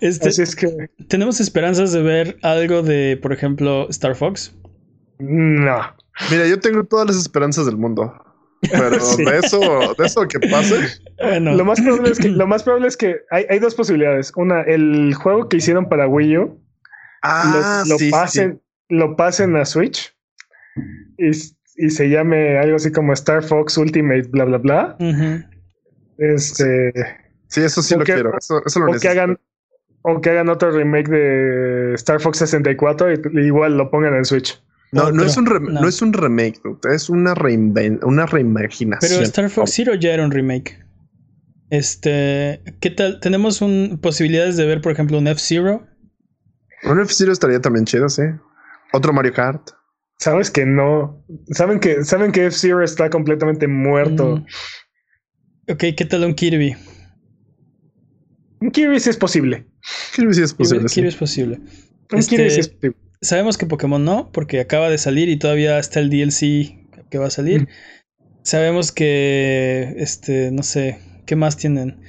Este, 0.00 0.28
Así 0.30 0.42
es 0.42 0.56
que 0.56 0.90
Tenemos 1.08 1.40
esperanzas 1.40 1.92
de 1.92 2.02
ver 2.02 2.36
algo 2.42 2.82
de, 2.82 3.18
por 3.20 3.32
ejemplo, 3.32 3.88
Star 3.90 4.14
Fox. 4.16 4.54
no. 5.18 5.80
Mira, 6.30 6.46
yo 6.46 6.60
tengo 6.60 6.84
todas 6.84 7.06
las 7.06 7.16
esperanzas 7.16 7.64
del 7.64 7.78
mundo. 7.78 8.12
Pero 8.70 9.00
Sí. 9.16 9.24
de 9.24 9.38
eso, 9.38 9.58
de 9.98 10.06
eso 10.06 10.28
que 10.28 10.38
pase, 10.40 10.76
Bueno, 11.18 11.54
Lo 11.54 11.64
más 11.64 11.80
probable 11.80 12.10
es 12.10 12.18
que, 12.18 12.28
lo 12.28 12.46
más 12.46 12.62
probable 12.62 12.88
es 12.88 12.96
que 12.98 13.16
hay, 13.30 13.46
hay 13.48 13.58
dos 13.58 13.74
posibilidades. 13.74 14.30
Una, 14.36 14.60
el 14.62 15.14
juego 15.14 15.48
que 15.48 15.56
hicieron 15.56 15.88
para 15.88 16.06
Wii 16.06 16.36
U 16.38 16.60
ah, 17.22 17.82
lo, 17.86 17.92
lo 17.94 17.98
sí, 17.98 18.04
sí. 18.06 18.10
pasen, 18.10 18.60
lo 18.90 19.16
pasen 19.16 19.56
a 19.56 19.64
Switch 19.64 20.14
y, 21.16 21.30
y 21.30 21.90
se 21.90 22.08
llame 22.10 22.58
algo 22.58 22.76
así 22.76 22.92
como 22.92 23.14
Star 23.14 23.42
Fox 23.42 23.78
Ultimate, 23.78 24.24
bla 24.28 24.44
bla 24.44 24.58
bla. 24.58 24.96
Este 26.34 26.92
Sí, 27.48 27.60
eso 27.62 27.82
sí 27.82 27.94
lo 27.94 28.04
que- 28.04 28.14
quiero. 28.14 28.36
Eso, 28.38 28.62
eso 28.64 28.78
lo 28.80 28.86
o 28.86 28.88
que 28.88 28.92
necesito. 28.94 29.10
hagan 29.22 29.38
o 30.02 30.20
que 30.20 30.30
hagan 30.30 30.48
otro 30.48 30.70
remake 30.70 31.08
de 31.10 31.94
Star 31.94 32.20
Fox 32.20 32.38
64 32.38 33.12
y 33.12 33.20
igual 33.46 33.76
lo 33.76 33.90
pongan 33.90 34.14
en 34.14 34.24
Switch. 34.24 34.60
No, 34.90 35.10
no, 35.10 35.24
es 35.24 35.36
un 35.36 35.44
no. 35.44 35.58
no. 35.60 35.88
es 35.88 36.02
un 36.02 36.12
remake, 36.12 36.60
dude, 36.62 36.94
es 36.94 37.08
una, 37.08 37.34
reinven- 37.34 38.00
una 38.04 38.26
reimaginación. 38.26 39.10
Pero 39.10 39.22
Star 39.22 39.48
Fox 39.48 39.72
Zero 39.74 39.94
ya 39.94 40.12
era 40.12 40.24
un 40.24 40.30
remake. 40.30 40.78
Este, 41.70 42.62
¿qué 42.80 42.90
tal? 42.90 43.18
Tenemos 43.20 43.62
un, 43.62 43.98
posibilidades 44.02 44.56
de 44.58 44.66
ver, 44.66 44.82
por 44.82 44.92
ejemplo, 44.92 45.16
un 45.18 45.26
F-Zero. 45.28 45.86
Un 46.84 47.00
F-Zero 47.00 47.32
estaría 47.32 47.60
también 47.60 47.86
chido, 47.86 48.08
sí. 48.10 48.22
Otro 48.92 49.12
Mario 49.14 49.32
Kart. 49.32 49.70
Sabes 50.18 50.50
que 50.50 50.66
no. 50.66 51.24
Saben 51.52 51.80
que 51.80 52.04
saben 52.04 52.30
que 52.30 52.46
F-Zero 52.46 52.82
está 52.84 53.08
completamente 53.08 53.66
muerto. 53.68 54.36
Mm. 54.36 54.46
Ok, 55.72 55.84
¿qué 55.96 56.04
tal 56.04 56.24
un 56.24 56.34
Kirby? 56.34 56.76
Un 58.60 58.70
Kirby 58.70 59.00
sí 59.00 59.10
es 59.10 59.16
posible. 59.16 59.66
Kirby 60.14 60.34
sí 60.34 60.42
es 60.42 60.54
posible. 60.54 60.78
Kirby, 60.80 60.88
sí. 60.88 60.94
Kirby 60.96 61.08
es 61.08 61.16
posible. 61.16 61.60
Un 62.12 62.18
Este- 62.18 62.36
Kirby 62.36 62.50
sí 62.50 62.60
es 62.60 62.68
posible. 62.68 62.96
Sabemos 63.20 63.56
que 63.56 63.66
Pokémon 63.66 64.04
no, 64.04 64.30
porque 64.32 64.60
acaba 64.60 64.90
de 64.90 64.98
salir 64.98 65.28
y 65.28 65.38
todavía 65.38 65.78
está 65.78 66.00
el 66.00 66.10
DLC 66.10 66.78
que 67.10 67.18
va 67.18 67.26
a 67.26 67.30
salir. 67.30 67.62
Mm. 67.62 67.66
Sabemos 68.42 68.90
que, 68.90 69.94
este, 69.98 70.50
no 70.50 70.62
sé, 70.64 70.98
¿qué 71.26 71.36
más 71.36 71.56
tienen? 71.56 72.00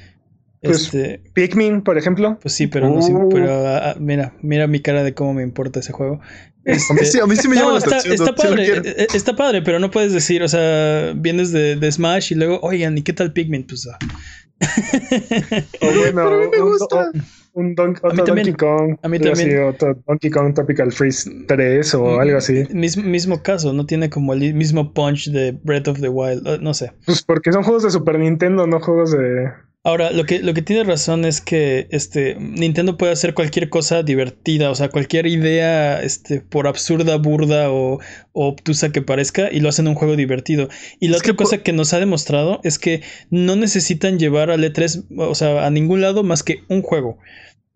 Pues, 0.61 0.85
Este, 0.85 1.21
Pikmin, 1.33 1.81
por 1.83 1.97
ejemplo. 1.97 2.39
pues 2.41 2.53
sí, 2.55 2.67
pero 2.67 2.89
no, 2.89 3.01
sí, 3.01 3.11
Uh. 3.13 3.29
pero 3.29 3.67
ah, 3.67 3.91
ah, 3.91 3.95
mira, 3.99 4.33
mira 4.41 4.65
mi 4.67 4.79
cara 4.79 5.03
de 5.03 5.13
cómo 5.13 5.33
me 5.35 5.43
importa 5.43 5.81
ese 5.81 5.91
juego. 5.91 6.19
A 6.65 6.71
mí 6.71 6.77
Este, 7.01 7.05
sí, 7.05 7.19
a 7.19 7.25
mí 7.25 7.35
sí 7.35 7.47
me 7.47 7.55
no, 7.55 7.61
llama 7.61 7.73
la 7.73 7.77
está, 7.79 7.97
atención. 7.97 8.13
está 8.29 8.35
padre, 8.35 8.67
eh, 8.67 8.81
eh, 8.85 9.07
está 9.13 9.35
padre, 9.35 9.61
pero 9.61 9.79
no 9.79 9.91
puedes 9.91 10.13
decir, 10.13 10.41
o 10.43 10.47
sea, 10.47 11.13
vienes 11.15 11.51
de, 11.51 11.75
de 11.75 11.91
Smash 11.91 12.31
y 12.31 12.35
luego, 12.35 12.59
oigan, 12.61 12.97
¿y 12.97 13.01
qué 13.01 13.11
tal 13.13 13.33
Pikmin? 13.33 13.65
Pues, 13.67 13.87
ah. 13.87 13.97
O 15.81 15.85
bueno, 15.99 16.13
Pero 16.13 16.33
a 16.35 16.37
mí 16.39 16.45
me 16.51 16.61
un- 16.61 16.69
gusta. 16.69 17.11
un 17.53 17.75
Don- 17.75 17.89
A 17.89 17.91
mí 17.91 17.97
otro 18.13 18.23
también. 18.23 18.47
Donkey 18.47 18.53
Kong. 18.53 18.97
A 19.03 19.07
mí 19.09 19.17
así, 19.17 19.25
también. 19.25 19.63
otro 19.67 20.01
Donkey 20.07 20.29
Kong 20.31 20.53
Tropical 20.53 20.91
Freeze 20.91 21.29
3 21.47 21.93
o 21.95 22.19
algo 22.19 22.37
así. 22.37 22.63
Mismo, 22.71 23.03
mismo 23.03 23.43
caso, 23.43 23.73
no 23.73 23.85
tiene 23.85 24.09
como 24.09 24.33
el 24.33 24.53
mismo 24.53 24.93
punch 24.93 25.29
de 25.31 25.51
Breath 25.63 25.87
of 25.89 25.99
the 25.99 26.09
Wild, 26.09 26.47
eh, 26.47 26.57
no 26.61 26.73
sé. 26.73 26.93
Pues 27.05 27.21
porque 27.23 27.51
son 27.51 27.63
juegos 27.63 27.83
de 27.83 27.91
Super 27.91 28.17
Nintendo, 28.19 28.65
no 28.67 28.79
juegos 28.79 29.11
de. 29.11 29.49
Ahora, 29.85 30.11
lo 30.11 30.23
que, 30.25 30.39
lo 30.39 30.53
que 30.53 30.61
tiene 30.61 30.85
razón 30.85 31.25
es 31.25 31.41
que 31.41 31.87
este, 31.91 32.35
Nintendo 32.39 32.95
puede 32.95 33.11
hacer 33.11 33.33
cualquier 33.33 33.67
cosa 33.69 34.01
divertida, 34.01 34.71
o 34.71 34.75
sea, 34.75 34.87
cualquier 34.87 35.25
idea, 35.27 36.01
este, 36.01 36.39
por 36.39 36.67
absurda, 36.67 37.17
burda 37.17 37.69
o, 37.69 37.99
o 38.31 38.47
obtusa 38.47 38.93
que 38.93 39.01
parezca, 39.01 39.51
y 39.51 39.59
lo 39.59 39.67
hacen 39.67 39.89
un 39.89 39.95
juego 39.95 40.15
divertido. 40.15 40.69
Y 41.01 41.09
la 41.09 41.17
Es 41.17 41.21
otra 41.23 41.33
que 41.33 41.37
cosa 41.37 41.57
que 41.63 41.73
nos 41.73 41.93
ha 41.93 41.99
demostrado 41.99 42.61
es 42.63 42.79
que 42.79 43.01
no 43.29 43.57
necesitan 43.57 44.19
llevar 44.19 44.51
al 44.51 44.63
E3, 44.63 45.03
o 45.17 45.35
sea, 45.35 45.65
a 45.65 45.69
ningún 45.69 45.99
lado 45.99 46.23
más 46.23 46.43
que 46.43 46.63
un 46.69 46.81
juego. 46.81 47.17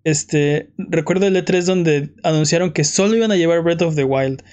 Este, 0.06 0.70
recuerdo 0.78 1.28
el 1.28 1.36
E3 1.36 1.64
donde 1.66 2.12
anunciaron 2.24 2.72
que 2.72 2.86
solo 2.86 3.18
iban 3.18 3.34
a 3.34 3.36
llevar 3.36 3.64
Breath 3.64 3.82
of 3.82 3.96
the 3.96 4.06
Wild. 4.06 4.44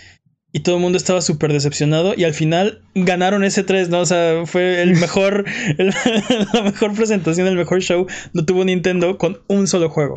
Y 0.56 0.60
todo 0.60 0.76
el 0.76 0.80
mundo 0.80 0.96
estaba 0.96 1.20
súper 1.20 1.52
decepcionado. 1.52 2.14
Y 2.16 2.22
al 2.24 2.32
final 2.32 2.80
ganaron 2.94 3.42
ese 3.42 3.64
3, 3.64 3.88
¿no? 3.88 4.00
O 4.00 4.06
sea, 4.06 4.46
fue 4.46 4.80
el 4.82 4.94
mejor. 5.00 5.44
el- 5.78 5.88
la 6.54 6.62
mejor 6.62 6.94
presentación, 6.94 7.46
el 7.48 7.56
mejor 7.56 7.82
show. 7.82 8.06
Lo 8.32 8.44
tuvo 8.44 8.64
Nintendo 8.64 9.18
con 9.18 9.40
un 9.48 9.66
solo 9.66 9.90
juego. 9.90 10.14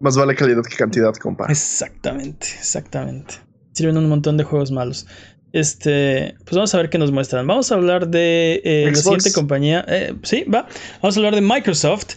Más 0.00 0.16
vale 0.16 0.34
calidad 0.34 0.62
que 0.68 0.76
cantidad, 0.76 1.14
compa. 1.14 1.46
Exactamente, 1.48 2.48
exactamente. 2.58 3.34
Sirven 3.72 3.96
un 3.96 4.08
montón 4.08 4.36
de 4.36 4.44
juegos 4.44 4.70
malos. 4.72 5.06
Este, 5.52 6.34
pues 6.44 6.56
vamos 6.56 6.74
a 6.74 6.78
ver 6.78 6.90
qué 6.90 6.98
nos 6.98 7.12
muestran. 7.12 7.46
Vamos 7.46 7.70
a 7.72 7.76
hablar 7.76 8.08
de 8.08 8.60
eh, 8.64 8.88
la 8.90 8.94
siguiente 8.96 9.32
compañía. 9.32 9.84
Eh, 9.88 10.14
sí, 10.24 10.44
va. 10.52 10.66
Vamos 11.00 11.16
a 11.16 11.20
hablar 11.20 11.34
de 11.36 11.40
Microsoft. 11.40 12.16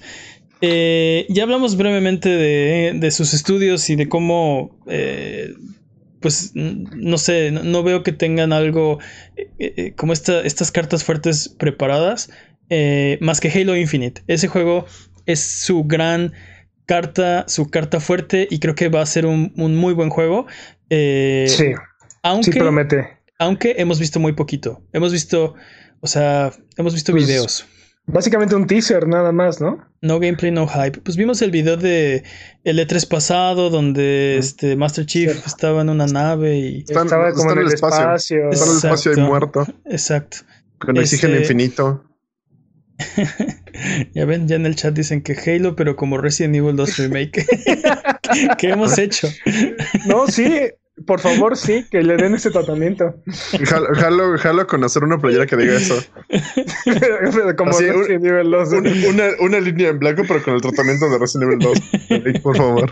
Eh, 0.62 1.26
ya 1.30 1.44
hablamos 1.44 1.78
brevemente 1.78 2.28
de, 2.30 2.94
de 2.96 3.12
sus 3.12 3.34
estudios 3.34 3.90
y 3.90 3.96
de 3.96 4.10
cómo, 4.10 4.78
eh, 4.88 5.54
pues, 6.20 6.52
no 6.54 7.18
sé, 7.18 7.52
no, 7.52 7.64
no 7.64 7.84
veo 7.84 8.04
que 8.04 8.12
tengan 8.12 8.54
algo 8.54 9.00
eh, 9.38 9.50
eh, 9.60 9.94
como 9.96 10.14
esta, 10.14 10.42
estas 10.42 10.72
cartas 10.72 11.04
fuertes 11.04 11.50
preparadas, 11.50 12.30
eh, 12.70 13.18
más 13.22 13.40
que 13.40 13.50
Halo 13.50 13.76
Infinite. 13.76 14.24
Ese 14.28 14.48
juego 14.48 14.86
es 15.26 15.40
su 15.42 15.84
gran 15.86 16.34
carta, 16.86 17.46
su 17.48 17.70
carta 17.70 18.00
fuerte 18.00 18.48
y 18.50 18.60
creo 18.60 18.76
que 18.76 18.90
va 18.90 19.02
a 19.02 19.06
ser 19.06 19.26
un, 19.26 19.54
un 19.58 19.76
muy 19.76 19.94
buen 19.94 20.10
juego. 20.10 20.48
Eh, 20.90 21.46
Sí, 21.48 21.56
sí 21.68 21.74
aunque, 22.24 22.60
promete. 22.60 23.08
aunque 23.38 23.76
hemos 23.78 24.00
visto 24.00 24.20
muy 24.20 24.34
poquito. 24.34 24.82
Hemos 24.92 25.12
visto, 25.12 25.56
o 26.02 26.08
sea, 26.08 26.52
hemos 26.78 26.94
visto 26.94 27.12
Pues, 27.12 27.26
videos. 27.28 27.66
Básicamente 28.12 28.56
un 28.56 28.66
teaser 28.66 29.08
nada 29.08 29.32
más, 29.32 29.62
¿no? 29.62 29.86
No 30.02 30.20
gameplay, 30.20 30.52
no 30.52 30.68
hype. 30.68 31.00
Pues 31.02 31.16
vimos 31.16 31.42
el 31.42 31.52
video 31.52 31.78
de 31.78 32.24
el 32.64 32.80
E3 32.80 33.08
pasado 33.08 33.70
donde 33.70 34.36
Mm. 34.38 34.40
este 34.40 34.76
Master 34.76 35.06
Chief 35.06 35.32
Sí. 35.32 35.42
estaba 35.46 35.82
en 35.82 35.90
una 35.90 36.08
nave 36.08 36.58
y... 36.58 36.80
Están- 36.80 37.06
Estaba 37.06 37.32
como 37.34 37.50
están 37.52 37.58
en 37.60 37.68
el 37.68 37.74
espacio. 37.74 38.50
Está 38.50 38.66
en 38.66 38.72
el 38.72 38.78
espacio 38.78 39.12
Exacto. 39.12 39.30
muerto. 39.30 39.68
Exacto. 39.86 40.38
Con 40.80 40.98
oxígeno 40.98 41.34
Este- 41.36 41.44
infinito. 41.54 42.04
ya 44.14 44.26
ven, 44.26 44.48
ya 44.48 44.56
en 44.56 44.66
el 44.66 44.76
chat 44.76 44.94
dicen 44.94 45.22
que 45.22 45.34
Halo, 45.34 45.76
pero 45.76 45.96
como 45.96 46.18
Resident 46.18 46.56
Evil 46.56 46.76
2 46.76 46.98
Remake. 46.98 47.46
¿Qué 48.58 48.70
hemos 48.70 48.98
hecho? 48.98 49.28
No, 50.08 50.28
sí, 50.28 50.52
por 51.06 51.20
favor, 51.20 51.58
sí, 51.58 51.86
que 51.90 52.02
le 52.04 52.18
den 52.18 52.36
ese 52.36 52.52
tratamiento. 52.52 53.16
Jalo, 53.64 53.88
jalo, 53.96 54.38
jalo 54.38 54.68
con 54.68 54.84
hacer 54.84 55.04
una 55.04 55.18
playera 55.18 55.46
que 55.46 55.56
diga 55.58 55.76
eso. 55.76 55.96
como 57.58 57.72
Así, 57.72 57.86
un- 57.86 58.00
Resident 58.00 58.26
Evil 58.26 58.52
2. 58.52 58.72
Una, 58.74 58.92
una, 59.10 59.24
una 59.42 59.60
línea 59.60 59.90
en 59.90 60.00
blanco, 60.00 60.24
pero 60.28 60.42
con 60.44 60.56
el 60.56 60.62
tratamiento 60.62 61.10
de 61.10 61.18
Resident 61.18 61.52
Evil 61.52 61.60
2. 61.60 62.42
Por 62.42 62.58
favor. 62.58 62.92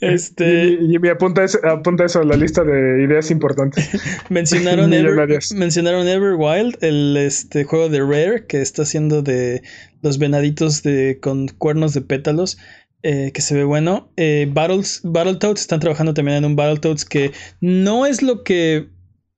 Este, 0.00 0.64
Y, 0.80 0.94
y 0.94 0.98
me 0.98 1.10
apunta 1.10 1.44
eso, 1.44 1.58
apunta 1.66 2.04
eso 2.04 2.20
a 2.20 2.24
la 2.24 2.36
lista 2.36 2.62
de 2.64 3.02
ideas 3.04 3.30
importantes. 3.30 3.88
mencionaron, 4.28 4.92
Ever, 4.92 5.38
mencionaron 5.54 6.06
Everwild, 6.08 6.76
el 6.82 7.16
este, 7.16 7.64
juego 7.64 7.88
de 7.88 8.00
Rare 8.00 8.44
que 8.46 8.60
está 8.60 8.82
haciendo 8.82 9.22
de 9.22 9.62
los 10.02 10.18
venaditos 10.18 10.82
de, 10.82 11.18
con 11.20 11.48
cuernos 11.48 11.92
de 11.94 12.00
pétalos. 12.00 12.58
Eh, 13.02 13.30
que 13.32 13.40
se 13.42 13.54
ve 13.54 13.64
bueno. 13.64 14.10
Eh, 14.16 14.48
Battles, 14.52 15.00
Battletoads 15.04 15.60
están 15.60 15.80
trabajando 15.80 16.14
también 16.14 16.38
en 16.38 16.44
un 16.44 16.56
Battletoads 16.56 17.04
que 17.04 17.32
no 17.60 18.06
es 18.06 18.22
lo 18.22 18.42
que 18.44 18.88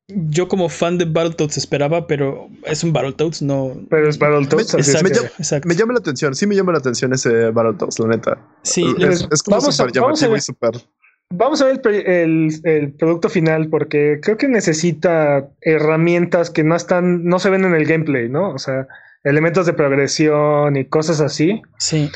yo 0.09 0.47
como 0.49 0.69
fan 0.69 0.99
de 0.99 1.05
Battletoads 1.07 1.57
esperaba, 1.57 2.07
pero 2.07 2.49
es 2.67 2.85
un 2.85 2.93
Battletoads, 2.93 3.41
no. 3.43 3.73
Pero 3.89 4.09
es 4.09 4.19
Battletoads. 4.19 4.75
Me, 4.75 4.81
así 4.81 5.05
me 5.05 5.11
llama, 5.11 5.29
exacto. 5.39 5.69
me 5.69 5.75
llama 5.75 5.93
la 5.95 5.99
atención, 6.01 6.35
sí 6.35 6.47
me 6.47 6.55
llama 6.55 6.73
la 6.73 6.79
atención 6.79 7.13
ese 7.15 7.51
Battletoads, 7.51 7.99
la 8.01 8.07
neta. 8.09 8.39
Sí, 8.63 8.85
es, 8.99 9.27
es 9.31 9.43
como 9.43 9.57
vamos 9.59 9.81
a- 9.81 9.85
súper 9.85 10.01
vamos 10.03 10.23
a 10.23 10.27
llamativo 10.27 10.33
ver. 10.33 10.41
y. 10.41 10.87
Vamos 11.35 11.63
a 11.63 11.65
ver 11.65 11.81
el, 11.87 11.95
el- 12.07 12.61
el 12.65 12.93
producto 12.93 13.31
final 13.31 13.69
porque 13.71 14.19
creo 14.21 14.37
que 14.37 14.49
necesita 14.49 15.49
herramientas 15.63 16.51
que 16.51 16.63
no 16.63 16.77
están, 16.77 17.25
no 17.25 17.39
se 17.39 17.49
ven 17.49 17.65
en 17.65 17.75
el 17.75 17.87
gameplay, 17.87 18.29
¿no? 18.29 18.51
O 18.51 18.59
sea, 18.59 18.87
elementos 19.25 19.65
de 19.65 19.73
progresión 19.73 20.77
y 20.77 20.85
cosas 20.85 21.21
así. 21.23 21.63
sí. 21.79 22.11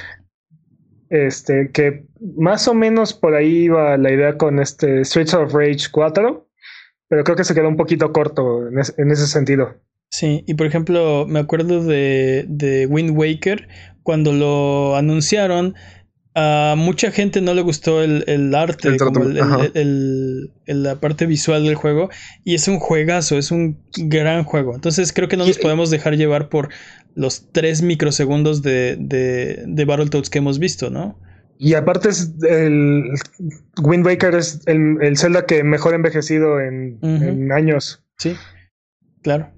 Este, 1.11 1.71
que 1.73 2.05
más 2.37 2.67
o 2.69 2.75
menos 2.75 3.15
por 3.15 3.35
ahí 3.35 3.65
iba 3.65 3.97
la 3.97 4.11
idea 4.13 4.37
con 4.37 4.59
este 4.59 5.05
Streets 5.05 5.35
of 5.35 5.53
Rage 5.55 5.89
4, 5.93 6.49
pero 7.09 7.23
creo 7.25 7.37
que 7.37 7.45
se 7.45 7.55
quedó 7.55 7.69
un 7.69 7.77
poquito 7.77 8.13
corto 8.13 8.69
en, 8.69 8.79
es- 8.79 8.95
en 8.99 9.11
ese 9.11 9.27
sentido. 9.27 9.75
Sí, 10.11 10.45
y 10.47 10.55
por 10.55 10.67
ejemplo, 10.67 11.25
me 11.29 11.39
acuerdo 11.41 11.83
de, 11.85 12.45
de 12.49 12.87
Wind 12.87 13.17
Waker, 13.17 13.69
cuando 14.03 14.33
lo 14.33 14.97
anunciaron, 14.97 15.75
a 16.39 16.75
mucha 16.77 17.11
gente 17.13 17.41
no 17.41 17.55
le 17.55 17.63
gustó 17.63 18.03
el, 18.03 18.23
el 18.27 18.55
arte, 18.55 18.89
El 18.89 18.99
como 18.99 19.23
el- 19.25 19.37
el- 19.39 19.43
ajá. 19.43 19.59
el- 19.75 20.53
el- 20.67 20.83
la 20.83 20.97
parte 20.97 21.25
visual 21.27 21.65
del 21.65 21.77
juego, 21.77 22.11
y 22.45 22.55
es 22.55 22.69
un 22.69 22.79
juegazo, 22.79 23.39
es 23.39 23.51
un 23.51 23.79
gran 23.97 24.45
juego. 24.45 24.75
Entonces 24.75 25.13
creo 25.13 25.29
que 25.29 25.37
no 25.39 25.47
nos 25.47 25.59
Y- 25.59 25.63
podemos 25.63 25.91
dejar 25.91 26.17
llevar 26.17 26.49
por 26.51 26.69
los 27.17 27.51
3 27.51 27.83
microsegundos 27.83 28.63
de, 28.63 28.97
de, 29.01 29.65
de 29.67 29.85
Battletoads 29.85 30.31
que 30.31 30.39
hemos 30.39 30.61
visto, 30.61 30.91
¿no? 30.91 31.19
Y 31.59 31.75
aparte 31.75 32.11
es 32.11 32.35
el 32.47 33.05
Wind 33.83 34.05
Waker 34.05 34.35
es 34.35 34.61
el, 34.67 34.99
el 35.01 35.17
Zelda 35.17 35.47
que 35.47 35.65
mejor 35.65 35.95
ha 35.95 35.97
envejecido 35.97 36.61
en, 36.61 37.51
años. 37.51 38.05
Sí, 38.19 38.35
claro. 39.23 39.51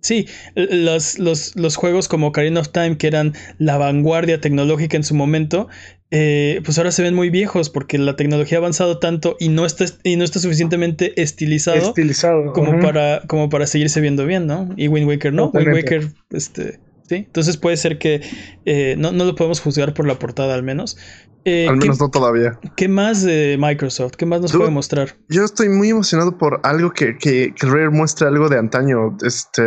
Sí, 0.00 0.28
los, 0.54 1.18
los, 1.18 1.56
los 1.56 1.76
juegos 1.76 2.08
como 2.08 2.26
Ocarina 2.26 2.60
of 2.60 2.68
Time, 2.68 2.98
que 2.98 3.06
eran 3.06 3.32
la 3.56 3.78
vanguardia 3.78 4.38
tecnológica 4.38 4.98
en 4.98 5.04
su 5.04 5.14
momento, 5.14 5.68
eh, 6.16 6.60
pues 6.64 6.78
ahora 6.78 6.92
se 6.92 7.02
ven 7.02 7.12
muy 7.14 7.28
viejos 7.28 7.70
porque 7.70 7.98
la 7.98 8.14
tecnología 8.14 8.58
ha 8.58 8.60
avanzado 8.60 8.98
tanto 9.00 9.36
y 9.40 9.48
no 9.48 9.66
está, 9.66 9.84
y 10.04 10.14
no 10.14 10.22
está 10.22 10.38
suficientemente 10.38 11.20
estilizado 11.20 11.76
Estilizado. 11.88 12.52
como, 12.52 12.78
para, 12.80 13.22
como 13.26 13.48
para 13.48 13.66
seguirse 13.66 14.00
viendo 14.00 14.24
bien, 14.24 14.46
¿no? 14.46 14.68
Y 14.76 14.86
Wind 14.86 15.08
Waker 15.08 15.32
no. 15.32 15.50
Wind. 15.52 15.74
Waker, 15.74 16.12
este, 16.30 16.78
sí. 17.08 17.16
Entonces 17.16 17.56
puede 17.56 17.76
ser 17.76 17.98
que 17.98 18.20
eh, 18.64 18.94
no, 18.96 19.10
no 19.10 19.24
lo 19.24 19.34
podemos 19.34 19.60
juzgar 19.60 19.92
por 19.92 20.06
la 20.06 20.18
portada 20.20 20.54
al 20.54 20.62
menos. 20.62 20.96
Eh, 21.44 21.66
Al 21.68 21.74
¿qué, 21.74 21.80
menos 21.86 22.00
no 22.00 22.10
todavía. 22.10 22.58
qué 22.76 22.88
más 22.88 23.22
de 23.22 23.56
Microsoft? 23.58 24.12
¿Qué 24.16 24.24
más 24.24 24.40
nos 24.40 24.52
Dude, 24.52 24.60
puede 24.60 24.70
mostrar? 24.72 25.16
Yo 25.28 25.44
estoy 25.44 25.68
muy 25.68 25.90
emocionado 25.90 26.38
por 26.38 26.60
algo 26.62 26.92
que, 26.92 27.18
que, 27.18 27.52
que 27.54 27.66
Rare 27.66 27.90
muestre 27.90 28.28
algo 28.28 28.48
de 28.48 28.58
antaño. 28.58 29.16
Este. 29.22 29.62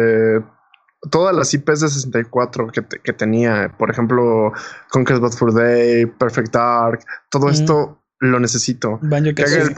Todas 1.12 1.36
las 1.36 1.54
IPs 1.54 1.82
de 1.82 1.88
64 1.90 2.68
que, 2.68 2.82
te- 2.82 3.00
que 3.00 3.14
tenía, 3.14 3.74
por 3.78 3.90
ejemplo, 3.92 4.52
Conquest 4.90 5.22
Bad 5.22 5.32
for 5.32 5.54
Day, 5.54 6.06
Perfect 6.08 6.54
Dark, 6.54 7.00
todo 7.30 7.48
Mm. 7.48 7.52
esto 7.52 8.04
lo 8.20 8.40
necesito. 8.40 9.00
Banjo 9.04 9.34
Que 9.36 9.44
haga, 9.44 9.58
el 9.62 9.76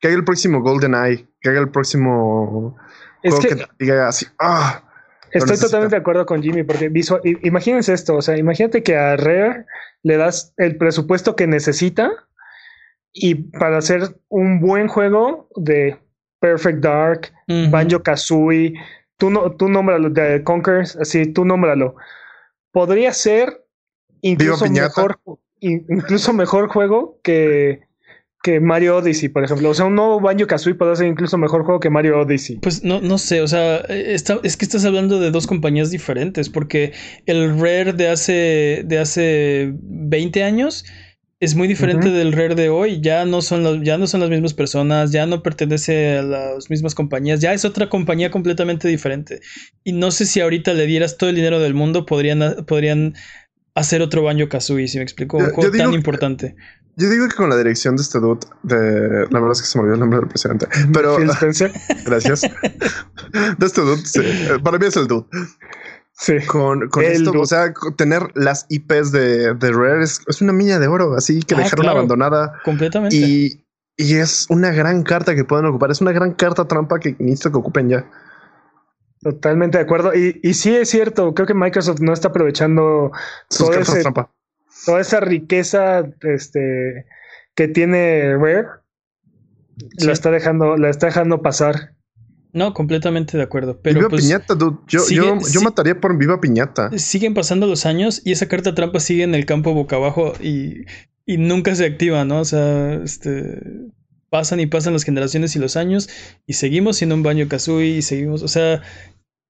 que 0.00 0.08
haga 0.08 0.16
el 0.16 0.24
próximo 0.24 0.60
Golden 0.60 0.94
Eye, 0.94 1.26
que 1.40 1.48
haga 1.50 1.60
el 1.60 1.68
próximo 1.70 2.76
Es 3.22 3.32
juego 3.32 3.42
que 3.42 3.48
que, 3.56 3.66
te 3.66 3.84
diga 3.84 4.08
así. 4.08 4.26
Ah, 4.40 4.82
Estoy 5.30 5.58
totalmente 5.58 5.96
de 5.96 6.00
acuerdo 6.00 6.24
con 6.26 6.42
Jimmy, 6.42 6.62
porque 6.62 6.88
visual, 6.88 7.20
imagínense 7.42 7.92
esto, 7.92 8.16
o 8.16 8.22
sea, 8.22 8.36
imagínate 8.38 8.82
que 8.82 8.96
a 8.96 9.16
Rare 9.16 9.66
le 10.02 10.16
das 10.16 10.54
el 10.56 10.76
presupuesto 10.78 11.36
que 11.36 11.46
necesita 11.46 12.10
y 13.12 13.34
para 13.34 13.78
hacer 13.78 14.16
un 14.28 14.60
buen 14.60 14.88
juego 14.88 15.48
de 15.56 15.98
Perfect 16.40 16.78
Dark. 16.80 17.32
Banjo 17.70 18.02
Kazooie, 18.02 18.74
tú, 19.16 19.30
no, 19.30 19.52
tú 19.52 19.68
nómbralo, 19.68 20.10
de 20.10 20.42
Conkers, 20.44 20.96
así, 20.96 21.26
tú 21.32 21.44
nómbralo. 21.44 21.96
Podría 22.72 23.12
ser 23.12 23.64
incluso 24.20 24.66
mejor, 24.70 25.20
in- 25.60 25.86
incluso 25.88 26.32
mejor 26.32 26.68
juego 26.68 27.18
que, 27.22 27.80
que 28.42 28.60
Mario 28.60 28.96
Odyssey, 28.98 29.28
por 29.28 29.44
ejemplo. 29.44 29.70
O 29.70 29.74
sea, 29.74 29.86
un 29.86 29.94
nuevo 29.94 30.20
Banjo 30.20 30.46
Kazooie 30.46 30.76
podría 30.76 30.96
ser 30.96 31.06
incluso 31.06 31.38
mejor 31.38 31.64
juego 31.64 31.80
que 31.80 31.90
Mario 31.90 32.20
Odyssey. 32.20 32.58
Pues 32.58 32.84
no, 32.84 33.00
no 33.00 33.18
sé, 33.18 33.40
o 33.40 33.48
sea, 33.48 33.76
está- 33.78 34.38
es 34.42 34.56
que 34.56 34.64
estás 34.64 34.84
hablando 34.84 35.18
de 35.20 35.30
dos 35.30 35.46
compañías 35.46 35.90
diferentes, 35.90 36.48
porque 36.50 36.92
el 37.26 37.58
Rare 37.58 37.92
de 37.92 38.08
hace, 38.08 38.82
de 38.84 38.98
hace 38.98 39.72
20 39.82 40.42
años 40.44 40.84
es 41.46 41.54
muy 41.54 41.68
diferente 41.68 42.10
del 42.10 42.32
Rare 42.32 42.54
de 42.54 42.68
hoy, 42.68 43.00
ya 43.00 43.24
no 43.24 43.40
son 43.40 43.62
los, 43.62 43.80
ya 43.82 43.96
no 43.98 44.06
son 44.06 44.20
las 44.20 44.30
mismas 44.30 44.52
personas, 44.52 45.12
ya 45.12 45.26
no 45.26 45.42
pertenece 45.42 46.18
a 46.18 46.22
las 46.22 46.68
mismas 46.70 46.94
compañías, 46.94 47.40
ya 47.40 47.52
es 47.54 47.64
otra 47.64 47.88
compañía 47.88 48.30
completamente 48.30 48.88
diferente. 48.88 49.40
Y 49.84 49.92
no 49.92 50.10
sé 50.10 50.26
si 50.26 50.40
ahorita 50.40 50.74
le 50.74 50.86
dieras 50.86 51.16
todo 51.16 51.30
el 51.30 51.36
dinero 51.36 51.60
del 51.60 51.74
mundo, 51.74 52.04
podrían, 52.04 52.64
podrían 52.66 53.14
hacer 53.74 54.02
otro 54.02 54.22
Banjo 54.22 54.48
Kazooie, 54.48 54.88
si 54.88 54.98
me 54.98 55.04
explico, 55.04 55.36
un 55.38 55.44
Yo- 55.44 55.48
yo 55.50 55.54
juego 55.54 55.70
tan 55.70 55.78
digo 55.78 55.90
que- 55.90 55.96
importante. 55.96 56.56
yo 56.96 57.10
digo 57.10 57.28
que 57.28 57.36
con 57.36 57.48
la 57.50 57.56
dirección 57.58 57.94
de 57.96 58.02
este 58.02 58.18
dude, 58.18 58.40
de 58.62 59.26
la 59.30 59.38
verdad 59.38 59.52
es 59.52 59.60
que 59.62 59.68
se 59.68 59.78
me 59.78 59.82
olvidó 59.82 59.94
el 59.94 60.00
nombre 60.00 60.18
del 60.20 60.28
presidente, 60.28 60.66
pero 60.92 61.16
gracias. 62.06 62.42
de 63.58 63.66
este 63.66 63.80
dude, 63.82 64.04
sí, 64.04 64.20
eh, 64.22 64.58
para 64.62 64.78
mí 64.78 64.86
es 64.86 64.96
el 64.96 65.06
dude. 65.06 65.26
Sí. 66.18 66.38
Con, 66.46 66.88
con 66.88 67.04
esto, 67.04 67.30
o 67.38 67.44
sea, 67.46 67.74
tener 67.96 68.22
las 68.34 68.64
IPs 68.70 69.12
de, 69.12 69.52
de 69.54 69.70
Rare 69.72 70.02
es, 70.02 70.22
es 70.26 70.40
una 70.40 70.52
mina 70.54 70.78
de 70.78 70.86
oro, 70.88 71.14
así 71.14 71.40
que 71.42 71.54
Ah, 71.54 71.58
dejaron 71.58 71.82
claro. 71.82 71.98
abandonada 71.98 72.54
Completamente. 72.64 73.14
y, 73.14 73.64
y 73.98 74.14
es 74.16 74.46
una 74.48 74.70
gran 74.70 75.02
carta 75.02 75.34
que 75.34 75.44
pueden 75.44 75.66
ocupar, 75.66 75.90
es 75.90 76.00
una 76.00 76.12
gran 76.12 76.32
carta 76.32 76.66
trampa 76.66 76.98
que 77.00 77.16
necesito 77.18 77.52
que 77.52 77.58
ocupen 77.58 77.88
ya. 77.90 78.10
Totalmente 79.20 79.78
de 79.78 79.84
acuerdo. 79.84 80.14
Y, 80.14 80.40
y 80.42 80.54
sí 80.54 80.74
es 80.74 80.88
cierto, 80.88 81.34
creo 81.34 81.46
que 81.46 81.54
Microsoft 81.54 82.00
no 82.00 82.12
está 82.12 82.28
aprovechando 82.28 83.10
Sus 83.50 83.66
Todo 83.66 83.70
cartas 83.72 83.88
ese- 83.90 84.02
trampa. 84.02 84.30
toda 84.84 85.00
esa 85.00 85.20
riqueza 85.20 86.04
este, 86.22 87.06
que 87.54 87.68
tiene 87.68 88.36
Rare. 88.38 88.68
Sí. 89.98 90.06
La 90.06 90.12
está 90.12 90.30
dejando, 90.30 90.76
la 90.78 90.88
está 90.88 91.06
dejando 91.06 91.42
pasar. 91.42 91.92
No, 92.56 92.72
completamente 92.72 93.36
de 93.36 93.42
acuerdo. 93.42 93.78
Pero 93.82 93.98
Viva 94.00 94.08
pues, 94.08 94.22
Piñata, 94.24 94.54
dude. 94.54 94.78
Yo, 94.88 95.00
sigue- 95.00 95.20
yo, 95.20 95.38
yo 95.52 95.60
mataría 95.60 96.00
por 96.00 96.16
Viva 96.16 96.40
Piñata. 96.40 96.90
siguen 96.98 97.34
pasando 97.34 97.66
los 97.66 97.84
años 97.84 98.22
y 98.24 98.32
esa 98.32 98.48
carta 98.48 98.74
trampa 98.74 98.98
sigue 98.98 99.24
en 99.24 99.34
el 99.34 99.44
campo 99.44 99.74
boca 99.74 99.96
abajo 99.96 100.32
y, 100.42 100.86
y 101.26 101.36
nunca 101.36 101.74
se 101.74 101.84
activa, 101.84 102.24
¿no? 102.24 102.40
O 102.40 102.44
sea, 102.46 102.94
este 103.04 103.60
pasan 104.30 104.60
y 104.60 104.66
pasan 104.66 104.94
las 104.94 105.04
generaciones 105.04 105.54
y 105.54 105.58
los 105.58 105.76
años 105.76 106.08
y 106.46 106.54
seguimos 106.54 106.96
siendo 106.96 107.14
un 107.14 107.22
baño 107.22 107.46
Kazooie 107.46 107.96
y 107.98 108.02
seguimos, 108.02 108.42
o 108.42 108.48
sea, 108.48 108.82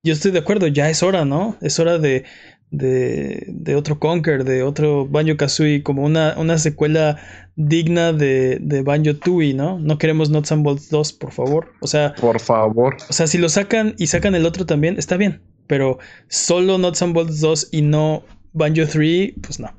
yo 0.05 0.12
estoy 0.12 0.33
de 0.33 0.41
acuerdo, 0.41 0.66
ya 0.66 0.91
es 0.91 1.03
hora, 1.05 1.24
¿no? 1.24 1.57
Es 1.62 1.78
hora 1.78 1.99
de, 1.99 2.24
de, 2.70 3.45
de 3.49 3.74
otro 3.77 3.99
Conquer, 4.01 4.45
de 4.45 4.62
otro 4.65 5.07
Banjo 5.07 5.37
Kazooie, 5.37 5.83
como 5.83 6.05
una, 6.05 6.35
una 6.39 6.59
secuela 6.59 7.19
digna 7.57 8.12
de, 8.12 8.59
de 8.61 8.83
Banjo 8.83 9.16
Tooie, 9.16 9.55
¿no? 9.55 9.78
No 9.78 9.99
queremos 9.99 10.31
Nuts 10.31 10.53
and 10.53 10.62
Bolts 10.65 10.91
2, 10.91 11.12
por 11.15 11.33
favor. 11.33 11.73
O 11.81 11.87
sea, 11.87 12.15
Por 12.15 12.39
favor. 12.41 12.97
o 13.09 13.12
sea, 13.12 13.27
si 13.27 13.39
lo 13.39 13.49
sacan 13.49 13.95
y 13.99 14.07
sacan 14.09 14.35
el 14.35 14.47
otro 14.47 14.66
también, 14.66 14.99
está 14.99 15.16
bien. 15.16 15.43
Pero 15.66 15.99
solo 16.28 16.78
Nuts 16.78 17.03
and 17.03 17.15
Bolts 17.15 17.41
2 17.41 17.69
y 17.73 17.83
no 17.83 18.23
Banjo 18.53 18.87
3, 18.87 19.33
pues 19.43 19.59
no. 19.59 19.74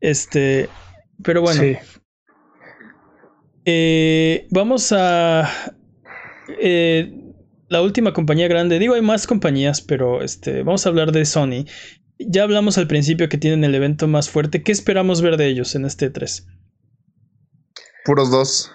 Este. 0.00 0.68
Pero 1.22 1.40
bueno. 1.40 1.60
Sí. 1.62 1.76
eh, 3.64 4.46
vamos 4.50 4.92
a. 4.92 5.48
eh, 6.60 7.12
la 7.68 7.82
última 7.82 8.12
compañía 8.12 8.48
grande. 8.48 8.78
Digo, 8.78 8.94
hay 8.94 9.02
más 9.02 9.26
compañías, 9.26 9.80
pero 9.80 10.22
este. 10.22 10.62
Vamos 10.62 10.84
a 10.86 10.88
hablar 10.90 11.12
de 11.12 11.24
Sony. 11.24 11.64
Ya 12.18 12.42
hablamos 12.44 12.78
al 12.78 12.86
principio 12.86 13.28
que 13.28 13.38
tienen 13.38 13.64
el 13.64 13.74
evento 13.74 14.06
más 14.06 14.30
fuerte. 14.30 14.62
¿Qué 14.62 14.72
esperamos 14.72 15.22
ver 15.22 15.36
de 15.36 15.46
ellos 15.48 15.74
en 15.74 15.84
este 15.84 16.10
3? 16.10 16.46
Puros 18.04 18.30
dos. 18.30 18.72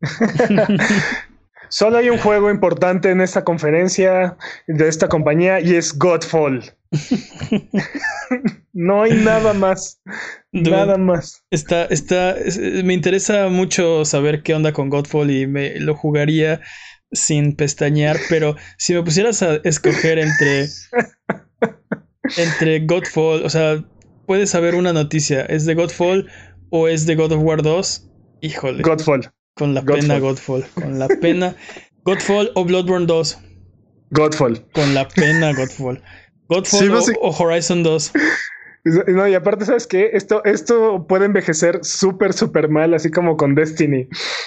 Solo 1.68 1.98
hay 1.98 2.10
un 2.10 2.18
juego 2.18 2.50
importante 2.50 3.10
en 3.10 3.20
esta 3.20 3.44
conferencia 3.44 4.36
de 4.66 4.88
esta 4.88 5.08
compañía 5.08 5.60
y 5.60 5.76
es 5.76 5.96
Godfall. 5.96 6.64
no 8.72 9.02
hay 9.02 9.12
nada 9.14 9.52
más. 9.52 10.00
Nada 10.50 10.98
más. 10.98 11.44
Está, 11.50 11.84
está, 11.84 12.32
es- 12.32 12.58
me 12.58 12.92
interesa 12.92 13.48
mucho 13.48 14.04
saber 14.04 14.42
qué 14.42 14.54
onda 14.54 14.72
con 14.72 14.88
Godfall 14.90 15.30
y 15.30 15.46
me 15.46 15.78
lo 15.78 15.94
jugaría 15.94 16.60
sin 17.12 17.54
pestañear, 17.54 18.16
pero 18.28 18.56
si 18.76 18.94
me 18.94 19.02
pusieras 19.04 19.42
a 19.42 19.56
escoger 19.62 20.18
entre 20.18 20.66
entre 22.36 22.80
Godfall, 22.80 23.44
o 23.44 23.50
sea, 23.50 23.84
puedes 24.26 24.50
saber 24.50 24.74
una 24.74 24.92
noticia, 24.92 25.42
¿es 25.42 25.66
de 25.66 25.74
Godfall 25.74 26.28
o 26.70 26.88
es 26.88 27.06
de 27.06 27.14
God 27.14 27.32
of 27.32 27.42
War 27.42 27.62
2? 27.62 28.09
Híjole, 28.40 28.82
Godfall. 28.82 29.30
con 29.54 29.74
la 29.74 29.80
Godfall. 29.82 30.00
pena 30.00 30.18
Godfall, 30.18 30.64
con 30.74 30.98
la 30.98 31.08
pena 31.08 31.56
Godfall 32.04 32.50
o 32.54 32.64
Bloodborne 32.64 33.06
2, 33.06 33.38
Godfall. 34.10 34.64
con 34.72 34.94
la 34.94 35.06
pena 35.08 35.52
Godfall. 35.52 36.02
Godfall 36.48 36.80
Sí, 36.80 36.88
o- 36.88 36.94
basi- 36.94 37.18
o 37.20 37.30
Horizon 37.30 37.82
2. 37.82 38.12
No, 39.08 39.28
y 39.28 39.34
aparte, 39.34 39.66
¿sabes 39.66 39.86
qué? 39.86 40.08
Esto, 40.14 40.42
esto 40.46 41.06
puede 41.06 41.26
envejecer 41.26 41.80
súper, 41.82 42.32
súper 42.32 42.70
mal, 42.70 42.94
así 42.94 43.10
como 43.10 43.36
con 43.36 43.54
Destiny. 43.54 44.08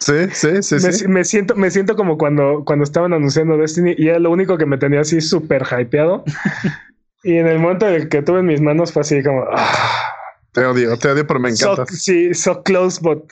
Sí, 0.00 0.14
sí, 0.32 0.62
sí, 0.62 0.74
me, 0.76 0.92
sí. 0.92 1.06
Me 1.08 1.24
siento, 1.24 1.54
me 1.56 1.70
siento 1.70 1.94
como 1.94 2.16
cuando, 2.16 2.62
cuando 2.64 2.84
estaban 2.84 3.12
anunciando 3.12 3.58
Destiny 3.58 3.94
y 3.98 4.08
era 4.08 4.18
lo 4.18 4.30
único 4.30 4.56
que 4.56 4.64
me 4.64 4.78
tenía 4.78 5.00
así 5.00 5.20
súper 5.20 5.62
hypeado. 5.78 6.24
y 7.22 7.34
en 7.36 7.46
el 7.46 7.58
momento 7.58 7.86
en 7.86 7.94
el 7.96 8.08
que 8.08 8.22
tuve 8.22 8.40
en 8.40 8.46
mis 8.46 8.62
manos 8.62 8.92
fue 8.92 9.02
así 9.02 9.22
como... 9.22 9.44
Ah, 9.54 10.05
te 10.56 10.64
odio, 10.64 10.96
te 10.96 11.08
odio, 11.10 11.26
pero 11.26 11.38
me 11.38 11.50
encanta. 11.50 11.84
sí, 11.84 12.32
so 12.32 12.62
close, 12.62 12.98
but... 13.02 13.30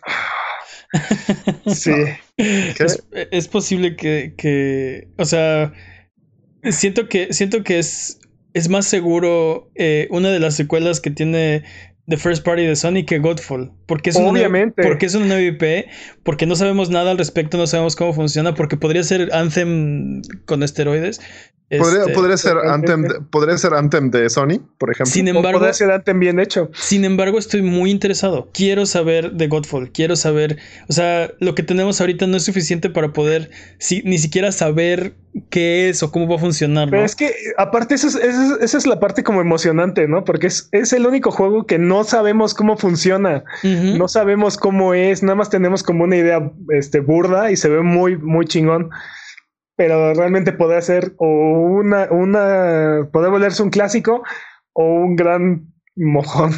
sí. 1.75 1.91
Es, 2.37 3.49
posible 3.49 3.97
que, 3.97 4.35
que, 4.37 5.09
o 5.17 5.25
sea, 5.25 5.73
siento 6.71 7.09
que, 7.09 7.33
siento 7.33 7.65
que 7.65 7.79
es, 7.79 8.21
es 8.53 8.69
más 8.69 8.87
seguro 8.87 9.71
eh, 9.75 10.07
una 10.11 10.29
de 10.33 10.39
las 10.39 10.55
secuelas 10.55 11.01
que 11.01 11.11
tiene 11.11 11.65
The 12.06 12.16
First 12.16 12.44
Party 12.44 12.64
de 12.64 12.76
Sony 12.76 13.05
que 13.06 13.18
Godfall. 13.18 13.72
Porque 13.86 14.10
es 14.10 14.16
Obviamente. 14.16 14.82
Una, 14.82 14.90
porque 14.90 15.06
es 15.06 15.14
una 15.14 15.26
nueva 15.26 15.43
IP, 15.43 15.86
porque 16.22 16.47
no 16.47 16.56
sabemos 16.56 16.90
nada 16.90 17.10
al 17.10 17.18
respecto, 17.18 17.56
no 17.56 17.66
sabemos 17.66 17.97
cómo 17.97 18.12
funciona, 18.12 18.55
porque 18.55 18.76
podría 18.76 19.02
ser 19.02 19.31
Anthem 19.32 20.22
con 20.44 20.62
esteroides. 20.62 21.20
Podría, 21.78 22.01
este, 22.02 22.12
podría, 22.12 22.36
ser 22.36 22.59
Anthem, 22.59 23.05
podría 23.31 23.56
ser 23.56 23.72
Anthem 23.72 24.10
de 24.10 24.28
Sony, 24.28 24.60
por 24.78 24.90
ejemplo. 24.90 25.12
Sin 25.12 25.28
embargo, 25.28 25.59
podría 25.59 25.72
ser 25.72 25.90
Anthem 25.90 26.20
bien 26.20 26.39
hecho. 26.39 26.70
Sin 26.74 27.05
embargo, 27.05 27.39
estoy 27.39 27.62
muy 27.62 27.90
interesado. 27.90 28.51
Quiero 28.52 28.85
saber 28.85 29.32
de 29.32 29.48
Godfall. 29.48 29.90
Quiero 29.90 30.14
saber. 30.14 30.59
O 30.89 30.93
sea, 30.93 31.32
lo 31.40 31.55
que 31.55 31.62
tenemos 31.62 32.01
ahorita 32.01 32.26
no 32.26 32.36
es 32.36 32.44
suficiente 32.44 32.90
para 32.90 33.12
poder 33.12 33.51
si, 33.78 34.02
ni 34.02 34.18
siquiera 34.18 34.52
saber 34.52 35.14
qué 35.51 35.89
es 35.89 36.02
o 36.02 36.12
cómo 36.12 36.28
va 36.28 36.36
a 36.36 36.39
funcionar. 36.39 36.90
Pero 36.90 37.05
es 37.05 37.16
que, 37.16 37.32
aparte, 37.56 37.94
esa 37.94 38.09
es, 38.09 38.14
esa 38.14 38.78
es, 38.78 38.86
la 38.86 39.01
parte 39.01 39.24
como 39.24 39.40
emocionante, 39.40 40.06
¿no? 40.06 40.24
Porque 40.24 40.47
es, 40.47 40.68
es, 40.72 40.93
el 40.93 41.06
único 41.06 41.31
juego 41.31 41.66
que 41.66 41.78
no 41.78 41.94
sabemos 42.03 42.55
cómo 42.55 42.77
funciona. 42.77 43.45
No 43.62 44.09
sabemos 44.09 44.57
cómo 44.57 44.95
es. 44.95 45.23
Nada 45.23 45.37
más 45.37 45.51
tenemos 45.51 45.85
como 45.85 46.03
una 46.03 46.16
idea 46.16 46.51
este, 46.71 46.99
burda 46.99 47.53
y 47.53 47.57
se 47.57 47.69
ve 47.69 47.83
muy, 47.83 48.16
muy 48.16 48.47
chingón 48.47 48.91
pero 49.77 50.15
realmente 50.15 50.53
puede 50.53 50.81
ser 50.83 51.15
o 51.19 51.27
una, 51.27 52.09
una, 52.11 53.09
puede 53.12 53.29
volverse 53.29 53.62
un 53.62 53.71
clásico 53.71 54.23
o 54.73 54.85
un 54.85 55.16
gran 55.16 55.73
mojón. 55.97 56.53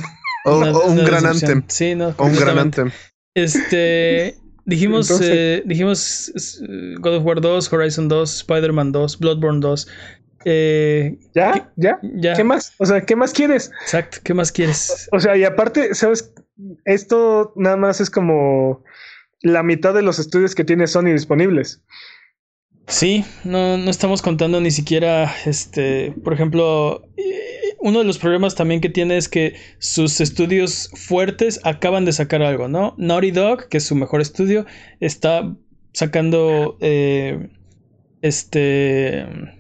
O, 0.45 0.59
un 0.87 1.05
gran 1.05 1.27
anthem. 1.27 1.65
Sí, 1.67 1.95
no. 1.95 2.15
O 2.19 2.27
un 2.27 2.37
gran 2.37 2.59
anthem. 2.59 2.91
Este, 3.35 4.37
dijimos, 4.65 5.11
eh, 5.23 5.63
dijimos 5.65 6.33
God 6.99 7.17
of 7.17 7.25
War 7.25 7.41
2, 7.41 7.73
Horizon 7.73 8.09
2, 8.09 8.37
Spider-Man 8.37 8.93
2, 8.93 9.19
Bloodborne 9.19 9.61
2. 9.61 9.89
Eh, 10.49 11.19
¿Ya? 11.35 11.73
¿Ya? 11.75 11.99
¿Ya? 12.03 12.35
¿Qué 12.35 12.45
más? 12.45 12.73
O 12.79 12.87
sea, 12.87 13.01
¿qué 13.01 13.17
más 13.17 13.33
quieres? 13.33 13.73
Exacto, 13.83 14.19
¿qué 14.23 14.33
más 14.33 14.53
quieres? 14.53 15.09
O 15.11 15.19
sea, 15.19 15.37
y 15.37 15.43
aparte, 15.43 15.93
¿sabes? 15.93 16.33
Esto 16.85 17.53
nada 17.57 17.77
más 17.77 18.01
es 18.01 18.11
como 18.11 18.85
la 19.41 19.65
mitad 19.65 19.93
de 19.93 20.03
los 20.03 20.21
estudios 20.21 20.55
que 20.55 20.63
tiene 20.63 20.87
Sony 20.87 21.07
disponibles. 21.07 21.83
Sí, 22.87 23.25
no, 23.43 23.77
no 23.77 23.91
estamos 23.91 24.23
contando 24.23 24.61
ni 24.61 24.71
siquiera, 24.71 25.35
este, 25.47 26.15
por 26.23 26.33
ejemplo, 26.33 27.03
eh, 27.17 27.75
uno 27.81 27.99
de 27.99 28.05
los 28.05 28.19
problemas 28.19 28.55
también 28.55 28.81
que 28.81 28.89
tiene 28.89 29.17
es 29.17 29.29
que 29.29 29.57
sus 29.81 30.21
estudios 30.21 30.91
fuertes 30.95 31.59
acaban 31.65 32.05
de 32.05 32.13
sacar 32.13 32.43
algo, 32.43 32.69
¿no? 32.69 32.95
Naughty 32.99 33.33
Dog, 33.33 33.69
que 33.69 33.79
es 33.79 33.85
su 33.85 33.97
mejor 33.97 34.21
estudio, 34.21 34.65
está 35.01 35.57
sacando 35.93 36.79
eh, 36.81 37.49
este 38.23 39.56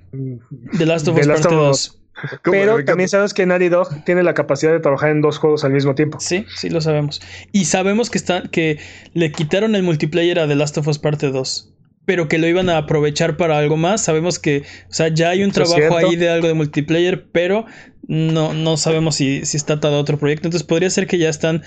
The 0.79 0.87
Last 0.87 1.09
of 1.09 1.19
Us 1.19 1.27
Parte 1.27 1.55
2. 1.55 2.03
Pero 2.45 2.83
también 2.85 3.09
sabes 3.09 3.35
que 3.35 3.45
Naughty 3.45 3.69
Dog 3.69 4.05
tiene 4.05 4.23
la 4.23 4.33
capacidad 4.33 4.73
de 4.73 4.81
trabajar 4.81 5.11
en 5.11 5.21
dos 5.21 5.39
juegos 5.39 5.65
al 5.65 5.73
mismo 5.73 5.95
tiempo. 5.95 6.19
Sí, 6.19 6.47
sí 6.57 6.71
lo 6.71 6.81
sabemos. 6.81 7.21
Y 7.53 7.67
sabemos 7.67 8.09
que 8.09 8.19
están 8.19 8.49
que 8.49 8.79
le 9.13 9.33
quitaron 9.33 9.75
el 9.75 9.83
multiplayer 9.83 10.39
a 10.39 10.49
The 10.49 10.55
Last 10.55 10.79
of 10.79 10.89
Us 10.89 10.99
Parte 10.99 11.31
2 11.31 11.73
pero 12.07 12.29
que 12.29 12.39
lo 12.39 12.47
iban 12.47 12.71
a 12.71 12.79
aprovechar 12.79 13.37
para 13.37 13.59
algo 13.59 13.77
más. 13.77 14.01
Sabemos 14.01 14.39
que, 14.39 14.63
o 14.89 14.95
sea, 14.95 15.09
ya 15.09 15.31
hay 15.31 15.43
un 15.43 15.51
trabajo 15.51 15.97
ahí 15.97 16.15
de 16.15 16.31
algo 16.31 16.47
de 16.47 16.55
multiplayer, 16.55 17.29
pero 17.33 17.67
no, 18.07 18.55
no 18.55 18.77
sabemos 18.77 19.17
si, 19.17 19.45
si 19.45 19.57
está 19.57 19.75
atado 19.75 19.97
a 19.97 20.01
otro 20.01 20.17
proyecto. 20.17 20.47
Entonces 20.47 20.67
podría 20.67 20.89
ser 20.89 21.09
que 21.09 21.19
ya 21.19 21.29
están 21.29 21.65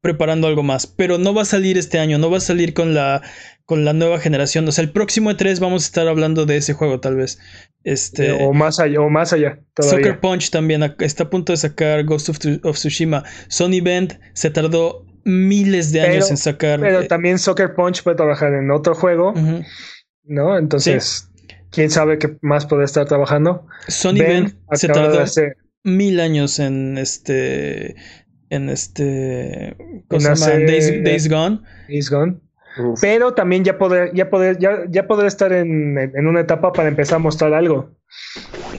preparando 0.00 0.46
algo 0.46 0.62
más, 0.62 0.86
pero 0.86 1.18
no 1.18 1.34
va 1.34 1.42
a 1.42 1.44
salir 1.44 1.76
este 1.76 1.98
año, 1.98 2.18
no 2.18 2.30
va 2.30 2.38
a 2.38 2.40
salir 2.40 2.72
con 2.72 2.94
la 2.94 3.22
con 3.68 3.84
la 3.84 3.92
nueva 3.92 4.18
generación. 4.18 4.66
O 4.66 4.72
sea, 4.72 4.82
el 4.82 4.90
próximo 4.92 5.30
E3 5.30 5.60
vamos 5.60 5.82
a 5.82 5.86
estar 5.88 6.08
hablando 6.08 6.46
de 6.46 6.56
ese 6.56 6.72
juego, 6.72 7.00
tal 7.00 7.16
vez. 7.16 7.38
Este, 7.84 8.32
o 8.32 8.54
más 8.54 8.80
allá, 8.80 9.02
o 9.02 9.10
más 9.10 9.34
allá. 9.34 9.60
Soccer 9.78 10.20
Punch 10.20 10.48
también 10.48 10.82
está 11.00 11.24
a 11.24 11.30
punto 11.30 11.52
de 11.52 11.58
sacar 11.58 12.02
Ghost 12.04 12.30
of, 12.30 12.38
of 12.62 12.76
Tsushima. 12.76 13.24
Sony 13.48 13.82
Bend 13.82 14.18
se 14.32 14.48
tardó 14.48 15.04
miles 15.24 15.92
de 15.92 16.00
años 16.00 16.30
en 16.30 16.38
sacar. 16.38 16.80
Pero 16.80 17.00
eh, 17.00 17.08
también 17.08 17.38
Soccer 17.38 17.74
Punch 17.74 18.02
puede 18.02 18.16
trabajar 18.16 18.54
en 18.54 18.70
otro 18.70 18.94
juego, 18.94 19.34
¿no? 20.24 20.56
Entonces, 20.56 21.28
quién 21.70 21.90
sabe 21.90 22.16
qué 22.16 22.38
más 22.40 22.64
puede 22.64 22.84
estar 22.84 23.04
trabajando. 23.04 23.66
Sony 23.86 24.14
Ben, 24.14 24.58
se 24.72 24.88
tardó 24.88 25.22
mil 25.84 26.20
años 26.20 26.58
en 26.58 26.96
este. 26.96 27.96
En 28.48 28.70
este. 28.70 29.76
¿Cómo 30.08 30.20
se 30.22 30.34
llama? 30.34 30.64
Days, 31.04 31.28
Gone. 31.28 31.60
Days 31.86 32.08
Gone. 32.08 32.47
Pero 33.00 33.34
también 33.34 33.64
ya 33.64 33.78
poder, 33.78 34.12
ya 34.14 34.30
poder, 34.30 34.58
ya, 34.58 34.84
ya 34.88 35.06
poder 35.06 35.26
estar 35.26 35.52
en, 35.52 35.98
en, 35.98 36.26
una 36.26 36.40
etapa 36.40 36.72
para 36.72 36.88
empezar 36.88 37.16
a 37.16 37.18
mostrar 37.18 37.54
algo. 37.54 37.90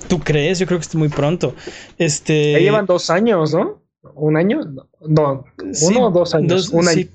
¿Tú 0.07 0.19
crees? 0.19 0.59
Yo 0.59 0.65
creo 0.65 0.80
que 0.80 0.85
es 0.85 0.95
muy 0.95 1.09
pronto. 1.09 1.53
Este. 1.97 2.53
Ya 2.53 2.59
llevan 2.59 2.85
dos 2.85 3.09
años, 3.09 3.53
¿no? 3.53 3.84
¿Un 4.15 4.38
año? 4.38 4.61
No, 5.01 5.45
uno 5.84 6.07
o 6.07 6.11
dos 6.11 6.35
años. 6.35 6.69
un 6.69 6.88
año. 6.88 7.05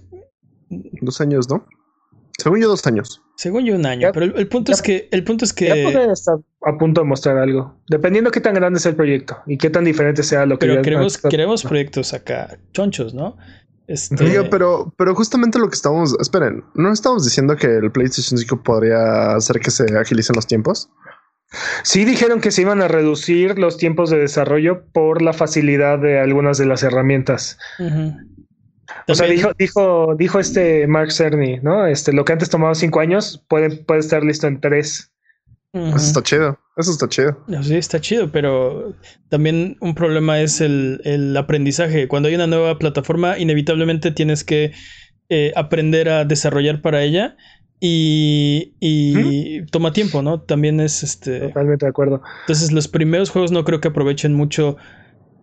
Dos 1.01 1.21
años, 1.21 1.49
¿no? 1.49 1.67
Según 2.39 2.61
yo, 2.61 2.69
dos 2.69 2.87
años. 2.87 3.23
Según 3.37 3.65
yo, 3.65 3.75
un 3.75 3.87
año. 3.87 4.11
pero 4.13 4.27
el, 4.27 4.49
punto 4.49 4.73
es 4.73 4.83
que. 4.83 5.09
El 5.13 5.25
punto 5.25 5.45
es 5.45 5.53
que. 5.53 5.69
Ya 5.69 5.91
pueden 5.91 6.11
estar 6.11 6.37
a 6.63 6.79
punto 6.79 7.01
de 7.01 7.07
mostrar 7.07 7.39
algo. 7.39 7.81
Dependiendo 7.89 8.31
qué 8.31 8.41
tan 8.41 8.55
grande 8.55 8.81
sea 8.81 8.91
el 8.91 8.97
proyecto 8.97 9.39
y 9.47 9.57
qué 9.57 9.71
tan 9.71 9.85
diferente 9.85 10.23
sea 10.23 10.45
lo 10.45 10.59
que 10.59 10.67
Pero 10.67 10.83
queremos, 10.83 11.19
queremos 11.19 11.63
proyectos 11.63 12.13
acá 12.13 12.59
chonchos, 12.73 13.15
¿no? 13.15 13.37
Este... 13.87 14.45
pero, 14.51 14.93
pero 14.97 15.15
justamente 15.15 15.59
lo 15.59 15.69
que 15.69 15.75
estamos. 15.75 16.17
Esperen, 16.21 16.65
¿no 16.75 16.93
estamos 16.93 17.25
diciendo 17.25 17.57
que 17.57 17.67
el 17.67 17.93
PlayStation 17.93 18.39
5 18.39 18.63
podría 18.63 19.35
hacer 19.35 19.61
que 19.61 19.71
se 19.71 19.85
agilicen 19.99 20.37
los 20.37 20.47
tiempos? 20.47 20.91
Sí 21.83 22.05
dijeron 22.05 22.41
que 22.41 22.51
se 22.51 22.63
iban 22.63 22.83
a 22.83 22.89
reducir 22.89 23.59
los 23.59 23.77
tiempos 23.77 24.11
de 24.11 24.19
desarrollo 24.19 24.85
por 24.93 25.23
la 25.23 25.33
facilidad 25.33 25.99
de 25.99 26.19
algunas 26.19 26.59
de 26.59 26.67
las 26.67 26.83
herramientas. 26.83 27.59
O 29.07 29.15
sea, 29.15 29.27
dijo, 29.29 29.53
dijo, 29.59 30.15
dijo 30.17 30.41
este 30.41 30.87
Mark 30.87 31.13
Cerny, 31.13 31.61
¿no? 31.63 31.87
Este, 31.87 32.13
lo 32.13 32.25
que 32.25 32.33
antes 32.33 32.51
tomaba 32.51 32.75
cinco 32.75 33.01
años 33.01 33.45
puede, 33.49 33.71
puede 33.71 34.01
estar 34.01 34.25
listo 34.25 34.47
en 34.47 34.61
tres. 34.61 35.13
Eso 35.75 35.97
está 35.97 36.23
chido. 36.23 36.59
Eso 36.77 36.93
está 36.93 37.09
chido. 37.09 37.45
Sí, 37.63 37.75
está 37.77 38.01
chido, 38.01 38.31
pero 38.31 38.95
también 39.29 39.77
un 39.81 39.95
problema 39.95 40.41
es 40.41 40.61
el, 40.61 41.01
el 41.05 41.37
aprendizaje. 41.37 42.07
Cuando 42.07 42.29
hay 42.29 42.37
una 42.37 42.47
nueva 42.47 42.79
plataforma, 42.79 43.39
inevitablemente 43.39 44.13
tienes 44.13 44.45
que 44.45 44.73
eh, 45.31 45.53
aprender 45.57 46.09
a 46.09 46.25
desarrollar 46.25 46.81
para 46.81 47.03
ella 47.03 47.37
y, 47.81 49.63
toma 49.71 49.93
tiempo, 49.93 50.23
¿no? 50.23 50.41
También 50.41 50.81
es 50.81 51.03
este. 51.03 51.41
Totalmente 51.41 51.87
de 51.87 51.91
acuerdo. 51.91 52.23
Entonces, 52.43 52.73
los 52.73 52.89
primeros 52.89 53.31
juegos 53.31 53.51
no 53.51 53.65
creo 53.65 53.81
que 53.81 53.89
aprovechen 53.89 54.35
mucho 54.35 54.77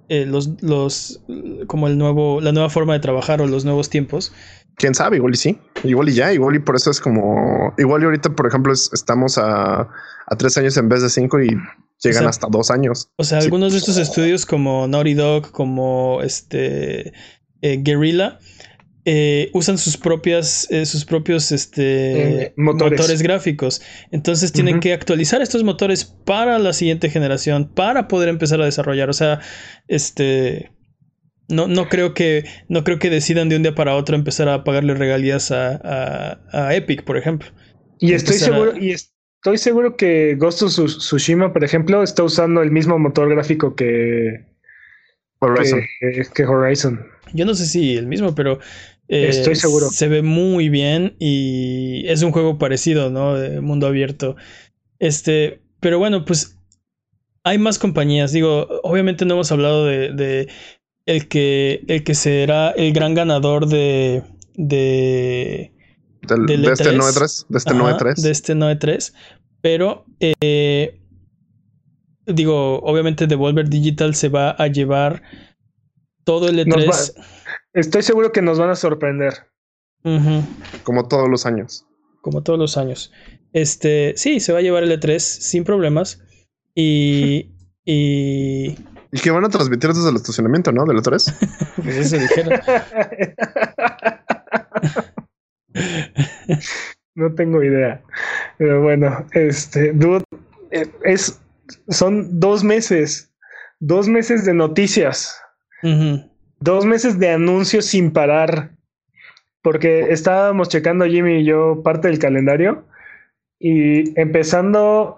eh, 0.09 0.25
los, 0.25 0.61
los. 0.63 1.21
como 1.67 1.87
el 1.87 1.97
nuevo. 1.97 2.41
la 2.41 2.51
nueva 2.51 2.69
forma 2.69 2.93
de 2.93 2.99
trabajar 2.99 3.41
o 3.41 3.47
los 3.47 3.65
nuevos 3.65 3.89
tiempos. 3.89 4.33
Quién 4.75 4.95
sabe, 4.95 5.17
igual 5.17 5.33
y 5.33 5.37
sí. 5.37 5.59
Igual 5.83 6.09
y 6.09 6.13
ya, 6.13 6.33
igual 6.33 6.55
y 6.55 6.59
por 6.59 6.75
eso 6.75 6.91
es 6.91 6.99
como. 6.99 7.73
Igual 7.77 8.01
y 8.01 8.05
ahorita, 8.05 8.29
por 8.35 8.47
ejemplo, 8.47 8.73
estamos 8.73 9.37
a, 9.37 9.81
a, 9.81 10.35
tres 10.37 10.57
años 10.57 10.77
en 10.77 10.89
vez 10.89 11.01
de 11.01 11.09
cinco 11.09 11.41
y 11.41 11.55
llegan 12.03 12.27
hasta 12.27 12.47
dos 12.49 12.71
años. 12.71 13.09
O 13.17 13.23
sea, 13.23 13.39
algunos 13.39 13.73
de 13.73 13.79
estos 13.79 13.97
estudios, 13.97 14.45
como 14.45 14.87
Naughty 14.87 15.13
Dog, 15.13 15.51
como 15.51 16.21
este. 16.21 17.13
Eh, 17.63 17.77
Guerrilla 17.83 18.39
eh, 19.03 19.49
usan 19.53 19.79
sus 19.79 19.97
propias, 19.97 20.67
eh, 20.69 20.85
sus 20.85 21.05
propios 21.05 21.51
este, 21.51 22.43
eh, 22.43 22.53
motores. 22.55 23.21
gráficos. 23.23 23.81
Entonces 24.11 24.51
tienen 24.51 24.79
que 24.79 24.93
actualizar 24.93 25.41
estos 25.41 25.63
motores 25.63 26.05
para 26.05 26.59
la 26.59 26.71
siguiente 26.73 27.09
generación, 27.09 27.67
para 27.73 28.07
poder 28.07 28.29
empezar 28.29 28.61
a 28.61 28.65
desarrollar. 28.65 29.09
O 29.09 29.13
sea, 29.13 29.39
este. 29.87 30.71
No, 31.51 31.67
no 31.67 31.89
creo 31.89 32.13
que. 32.13 32.45
No 32.69 32.83
creo 32.83 32.99
que 32.99 33.09
decidan 33.09 33.49
de 33.49 33.57
un 33.57 33.63
día 33.63 33.75
para 33.75 33.95
otro 33.95 34.15
empezar 34.15 34.49
a 34.49 34.63
pagarle 34.63 34.93
regalías 34.93 35.51
a, 35.51 36.39
a, 36.51 36.75
Epic, 36.75 37.03
por 37.03 37.17
ejemplo. 37.17 37.49
Y 37.99 38.13
estoy 38.13 38.35
seguro, 38.35 38.77
y 38.77 38.91
estoy 38.91 39.57
seguro 39.57 39.95
que 39.95 40.35
Ghost 40.35 40.63
of 40.63 40.71
Tsushima, 40.71 41.53
por 41.53 41.63
ejemplo, 41.63 42.01
está 42.01 42.23
usando 42.23 42.61
el 42.61 42.71
mismo 42.71 42.97
motor 42.97 43.29
gráfico 43.29 43.75
que. 43.75 44.45
Horizon. 45.39 45.81
que 46.33 46.45
Horizon. 46.45 47.05
Yo 47.33 47.45
no 47.45 47.55
sé 47.55 47.65
si 47.65 47.97
el 47.97 48.07
mismo, 48.07 48.35
pero 48.35 48.59
Estoy 49.11 49.53
eh, 49.53 49.57
seguro. 49.57 49.89
Se 49.89 50.07
ve 50.07 50.21
muy 50.21 50.69
bien 50.69 51.15
y 51.19 52.07
es 52.07 52.23
un 52.23 52.31
juego 52.31 52.57
parecido, 52.57 53.09
¿no? 53.09 53.35
De 53.35 53.59
mundo 53.59 53.87
abierto. 53.87 54.37
Este, 54.99 55.61
pero 55.81 55.99
bueno, 55.99 56.23
pues 56.23 56.57
hay 57.43 57.57
más 57.57 57.77
compañías. 57.77 58.31
Digo, 58.31 58.67
obviamente 58.83 59.25
no 59.25 59.33
hemos 59.33 59.51
hablado 59.51 59.85
de, 59.85 60.47
el 61.05 61.27
que 61.27 61.83
el 61.87 62.03
que 62.03 62.15
será 62.15 62.71
el 62.71 62.93
gran 62.93 63.13
ganador 63.13 63.67
de 63.67 64.23
de 64.55 65.71
de 66.21 66.71
este 66.71 66.95
9-3 66.95 67.45
de 67.49 67.57
este 67.57 67.73
9-3 67.73 68.15
de 68.15 68.31
este 68.31 68.55
9-3 68.55 69.13
pero 69.61 70.05
eh, 70.19 70.99
digo 72.25 72.79
obviamente 72.79 73.27
Devolver 73.27 73.69
Digital 73.69 74.15
se 74.15 74.29
va 74.29 74.51
a 74.51 74.67
llevar 74.67 75.23
todo 76.23 76.47
el 76.47 76.59
E3 76.59 77.13
estoy 77.73 78.01
seguro 78.03 78.31
que 78.31 78.41
nos 78.41 78.59
van 78.59 78.69
a 78.69 78.75
sorprender. 78.75 79.33
Como 80.83 81.07
todos 81.07 81.29
los 81.29 81.45
años. 81.45 81.85
Como 82.21 82.43
todos 82.43 82.59
los 82.59 82.77
años. 82.77 83.11
Este 83.53 84.13
sí 84.17 84.39
se 84.39 84.53
va 84.53 84.59
a 84.59 84.61
llevar 84.61 84.83
el 84.83 84.91
E3 84.99 85.19
sin 85.19 85.63
problemas. 85.63 86.21
Y 86.73 87.51
y 87.85 88.75
y 89.11 89.19
que 89.19 89.31
van 89.31 89.43
a 89.43 89.49
transmitir 89.49 89.89
desde 89.91 90.09
el 90.09 90.15
estacionamiento, 90.15 90.71
¿no? 90.71 90.85
De 90.85 90.93
la 90.93 91.01
3. 91.01 91.35
pues 91.83 91.97
eso 91.97 92.17
dijeron. 92.17 92.59
no 97.15 97.33
tengo 97.35 97.61
idea. 97.61 98.01
Pero 98.57 98.81
bueno, 98.81 99.25
este, 99.33 99.91
dude, 99.91 100.23
eh, 100.71 100.89
es, 101.03 101.41
son 101.89 102.39
dos 102.39 102.63
meses. 102.63 103.33
Dos 103.79 104.07
meses 104.07 104.45
de 104.45 104.53
noticias. 104.53 105.37
Dos 106.59 106.85
meses 106.85 107.19
de 107.19 107.29
anuncios 107.31 107.85
sin 107.85 108.11
parar. 108.11 108.71
Porque 109.61 110.11
estábamos 110.11 110.69
checando 110.69 111.05
Jimmy 111.05 111.39
y 111.39 111.45
yo 111.45 111.81
parte 111.83 112.07
del 112.07 112.19
calendario. 112.19 112.85
Y 113.59 114.17
empezando. 114.19 115.17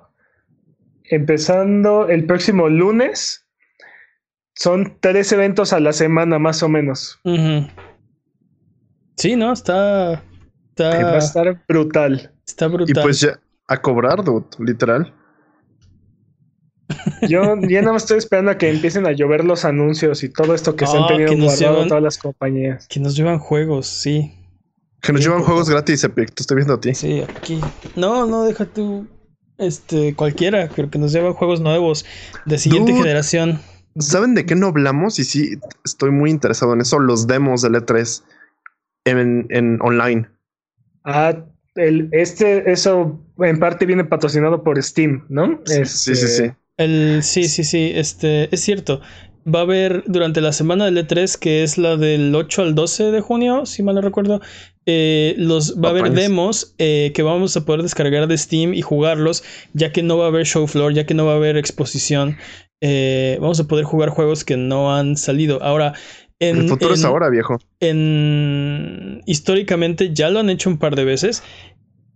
Empezando 1.06 2.08
el 2.08 2.26
próximo 2.26 2.70
lunes 2.70 3.43
son 4.56 4.98
tres 5.00 5.32
eventos 5.32 5.74
a 5.74 5.80
la 5.80 5.94
semana, 5.94 6.40
más 6.40 6.64
o 6.64 6.70
menos. 6.70 7.20
Sí, 9.18 9.36
¿no? 9.36 9.54
Está, 9.54 10.24
está. 10.70 10.90
Va 11.04 11.12
a 11.14 11.18
estar 11.18 11.64
brutal. 11.68 12.32
Está 12.46 12.68
brutal. 12.68 12.98
Y 12.98 13.02
pues 13.02 13.22
ya 13.22 13.40
a 13.68 13.82
cobrar, 13.82 14.24
dude, 14.24 14.48
literal. 14.60 15.14
Yo 17.28 17.42
ya 17.62 17.82
nada 17.82 17.94
más 17.94 18.04
estoy 18.04 18.18
esperando 18.18 18.52
a 18.52 18.58
que 18.58 18.70
empiecen 18.70 19.06
a 19.08 19.12
llover 19.12 19.46
los 19.46 19.66
anuncios 19.66 20.24
y 20.24 20.30
todo 20.30 20.54
esto 20.54 20.76
que 20.76 20.86
se 20.86 20.98
han 20.98 21.04
ah, 21.04 21.08
tenido 21.08 21.36
guardado 21.36 21.88
todas 21.88 22.04
las 22.04 22.18
compañías. 22.18 22.88
Que 22.88 23.00
nos 23.00 23.16
llevan 23.16 23.40
juegos, 23.40 23.88
sí. 23.88 24.34
Que 25.02 25.12
nos 25.12 25.22
llevan 25.22 25.44
juegos 25.44 25.70
gratis, 25.70 26.04
Epic. 26.04 26.34
Te 26.34 26.44
estoy 26.44 26.58
viendo 26.58 26.76
a 26.76 26.80
ti. 26.80 26.94
Sí, 26.94 27.22
aquí. 27.22 27.60
No, 27.96 28.26
no, 28.26 28.44
deja 28.44 28.66
tú. 28.66 29.08
Este, 29.58 30.16
cualquiera. 30.16 30.70
Creo 30.70 30.90
que 30.90 31.00
nos 31.00 31.12
llevan 31.12 31.34
juegos 31.34 31.60
nuevos 31.62 32.06
de 32.46 32.58
siguiente 32.58 32.94
generación. 32.94 33.60
¿Saben 33.98 34.36
de 34.36 34.46
qué 34.46 34.56
no 34.56 34.68
hablamos? 34.68 35.20
Y 35.20 35.24
sí, 35.24 35.58
estoy 35.86 36.12
muy 36.12 36.30
interesado 36.30 36.74
en 36.74 36.82
eso. 36.82 37.00
Los 37.00 37.28
demos 37.28 37.62
del 37.62 37.76
E3 37.76 38.24
en, 39.06 39.48
en 39.50 39.80
online. 39.82 40.28
Ah, 41.04 41.46
el, 41.76 42.10
este, 42.12 42.72
eso 42.72 43.20
en 43.40 43.60
parte 43.60 43.86
viene 43.86 44.04
patrocinado 44.06 44.64
por 44.64 44.82
Steam, 44.82 45.26
¿no? 45.30 45.62
Sí, 45.66 45.86
sí, 45.86 46.16
sí, 46.16 46.28
sí. 46.28 46.52
El, 46.78 47.22
sí, 47.24 47.48
sí, 47.48 47.64
sí, 47.64 47.92
este, 47.94 48.54
es 48.54 48.62
cierto. 48.62 49.02
Va 49.46 49.60
a 49.60 49.64
haber 49.64 50.04
durante 50.08 50.40
la 50.40 50.54
semana 50.54 50.86
del 50.86 50.98
E3, 50.98 51.38
que 51.38 51.64
es 51.64 51.78
la 51.78 51.98
del 51.98 52.34
8 52.34 52.62
al 52.62 52.76
12 52.76 53.12
de 53.12 53.20
junio, 53.20 53.66
si 53.66 53.84
mal 53.84 53.96
no 53.96 54.02
recuerdo, 54.02 54.40
eh, 54.86 55.36
los, 55.38 55.82
va 55.82 55.90
a 55.90 55.92
haber 55.92 56.12
demos 56.12 56.76
eh, 56.78 57.12
que 57.14 57.24
vamos 57.24 57.56
a 57.58 57.66
poder 57.66 57.84
descargar 57.84 58.28
de 58.28 58.38
Steam 58.38 58.74
y 58.74 58.82
jugarlos, 58.82 59.44
ya 59.74 59.92
que 59.92 60.02
no 60.02 60.18
va 60.18 60.26
a 60.26 60.28
haber 60.30 60.46
show 60.46 60.66
floor, 60.66 60.94
ya 60.94 61.06
que 61.06 61.14
no 61.14 61.26
va 61.26 61.34
a 61.34 61.36
haber 61.36 61.58
exposición. 61.58 62.38
Eh, 62.86 63.38
vamos 63.40 63.62
a 63.62 63.64
poder 63.64 63.86
jugar 63.86 64.10
juegos 64.10 64.44
que 64.44 64.58
no 64.58 64.94
han 64.94 65.16
salido. 65.16 65.64
Ahora, 65.64 65.94
en, 66.40 66.58
el 66.58 66.68
futuro 66.68 66.94
es 66.94 67.06
ahora, 67.06 67.30
viejo. 67.30 67.58
En 67.80 69.22
históricamente 69.26 70.14
ya 70.14 70.30
lo 70.30 70.40
han 70.40 70.50
hecho 70.50 70.70
un 70.70 70.78
par 70.78 70.98
de 70.98 71.06
veces. 71.06 71.44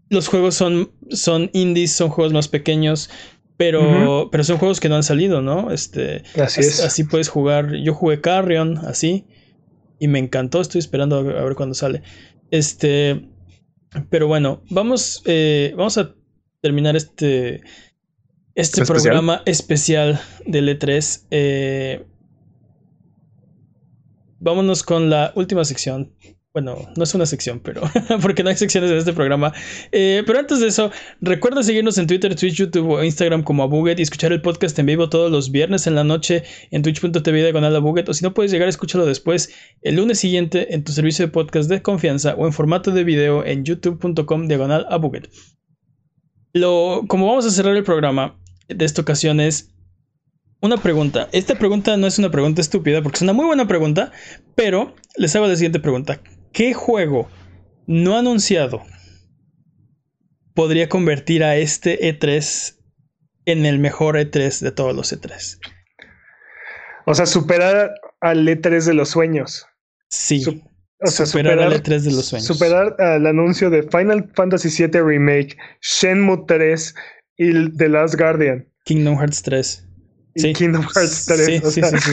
Los 0.10 0.28
juegos 0.28 0.56
son, 0.56 0.92
son 1.10 1.50
indies, 1.54 1.94
son 1.94 2.10
juegos 2.10 2.34
más 2.34 2.50
pequeños, 2.50 3.10
pero, 3.56 4.28
pero 4.30 4.44
son 4.44 4.58
juegos 4.58 4.82
que 4.82 4.90
no 4.90 4.98
han 4.98 5.04
salido, 5.04 5.42
¿no? 5.42 5.72
Este, 5.72 6.24
así 6.36 6.60
es. 6.60 6.84
Así 6.84 7.06
puedes 7.06 7.30
jugar. 7.30 7.74
Yo 7.76 7.94
jugué 7.94 8.20
Carrion, 8.20 8.78
así, 8.80 9.26
y 10.00 10.10
me 10.10 10.20
encantó. 10.20 10.60
Estoy 10.60 10.80
esperando 10.80 11.16
a 11.16 11.22
ver, 11.22 11.56
cuándo 11.56 11.76
sale. 11.76 12.04
Este, 12.52 13.30
pero 14.10 14.28
bueno, 14.28 14.64
vamos, 14.70 15.24
eh, 15.28 15.74
vamos 15.78 15.98
a 15.98 16.14
terminar 16.60 16.98
este 16.98 17.62
este 18.58 18.84
programa 18.86 19.44
especial 19.46 20.20
del 20.48 20.68
E3. 20.68 21.28
Eh, 21.30 22.04
vámonos 24.40 24.82
con 24.82 25.12
la 25.12 25.32
última 25.36 25.64
sección. 25.64 26.12
Bueno, 26.54 26.92
no 26.96 27.04
es 27.04 27.14
una 27.14 27.28
sección, 27.28 27.60
pero 27.60 27.84
porque 28.24 28.42
no 28.42 28.50
hay 28.50 28.58
secciones 28.58 28.90
en 28.90 28.98
este 28.98 29.14
programa. 29.14 29.54
Eh, 29.92 30.24
pero 30.26 30.40
antes 30.40 30.60
de 30.60 30.70
eso, 30.70 30.90
recuerda 31.22 31.62
seguirnos 31.62 32.00
en 32.00 32.08
Twitter, 32.08 32.34
Twitch, 32.34 32.56
YouTube 32.56 32.90
o 32.90 33.04
Instagram 33.04 33.44
como 33.44 33.62
Abuget 33.62 34.00
y 34.00 34.02
escuchar 34.02 34.34
el 34.34 34.42
podcast 34.42 34.80
en 34.80 34.88
vivo 34.88 35.08
todos 35.08 35.32
los 35.32 35.52
viernes 35.52 35.86
en 35.86 35.94
la 35.94 36.04
noche 36.04 36.42
en 36.72 36.82
twitch.tv 36.82 37.44
diagonal 37.44 37.76
Abuget. 37.76 38.10
O 38.10 38.14
si 38.16 38.24
no 38.24 38.34
puedes 38.34 38.52
llegar, 38.52 38.68
escúchalo 38.68 39.06
después 39.06 39.54
el 39.84 39.98
lunes 39.98 40.18
siguiente 40.18 40.74
en 40.74 40.84
tu 40.84 40.94
servicio 40.94 41.28
de 41.28 41.32
podcast 41.32 41.70
de 41.70 41.84
confianza 41.84 42.34
o 42.34 42.48
en 42.48 42.54
formato 42.54 42.90
de 42.90 43.04
video 43.04 43.46
en 43.46 43.64
youtube.com 43.64 44.48
diagonal 44.48 44.88
Abuget. 44.90 45.30
Lo, 46.54 47.04
como 47.08 47.28
vamos 47.28 47.46
a 47.46 47.52
cerrar 47.52 47.76
el 47.76 47.84
programa, 47.84 48.40
de 48.68 48.86
esta 48.86 49.02
ocasión 49.02 49.40
es 49.40 49.74
una 50.62 50.78
pregunta. 50.78 51.30
Esta 51.32 51.58
pregunta 51.58 51.98
no 51.98 52.08
es 52.08 52.18
una 52.20 52.32
pregunta 52.32 52.62
estúpida 52.62 53.02
porque 53.02 53.18
es 53.18 53.22
una 53.22 53.34
muy 53.34 53.46
buena 53.46 53.68
pregunta, 53.68 54.12
pero 54.56 54.96
les 55.16 55.36
hago 55.36 55.48
la 55.48 55.56
siguiente 55.56 55.80
pregunta. 55.80 56.20
¿Qué 56.52 56.74
juego 56.74 57.30
no 57.86 58.18
anunciado 58.18 58.84
podría 60.54 60.90
convertir 60.90 61.44
a 61.44 61.56
este 61.56 62.00
E3 62.00 62.76
en 63.46 63.66
el 63.66 63.80
mejor 63.80 64.16
E3 64.18 64.60
de 64.60 64.72
todos 64.72 64.96
los 64.96 65.14
E3? 65.14 65.60
O 67.06 67.14
sea, 67.14 67.26
superar 67.26 67.94
al 68.20 68.48
E3 68.48 68.86
de 68.86 68.94
los 68.94 69.10
sueños. 69.10 69.66
Sí. 70.10 70.44
o 71.00 71.08
sea, 71.08 71.26
superar, 71.26 71.60
al 71.60 71.74
E3 71.74 72.00
de 72.02 72.12
los 72.12 72.26
sueños. 72.26 72.48
Superar 72.48 73.00
al 73.00 73.28
anuncio 73.28 73.70
de 73.70 73.84
Final 73.84 74.30
Fantasy 74.34 74.70
VII 74.70 75.02
Remake, 75.02 75.56
Shenmue 75.82 76.44
3 76.48 76.96
y 77.38 77.72
The 77.72 77.90
Last 77.90 78.16
Guardian. 78.16 78.68
Kingdom 78.84 79.18
Hearts 79.18 79.42
3. 79.44 79.88
Sí. 80.36 80.54
Kingdom 80.54 80.84
Hearts 80.84 81.26
3. 81.26 81.46
Sí, 81.46 81.60
sí, 81.72 81.82
sí, 81.82 82.12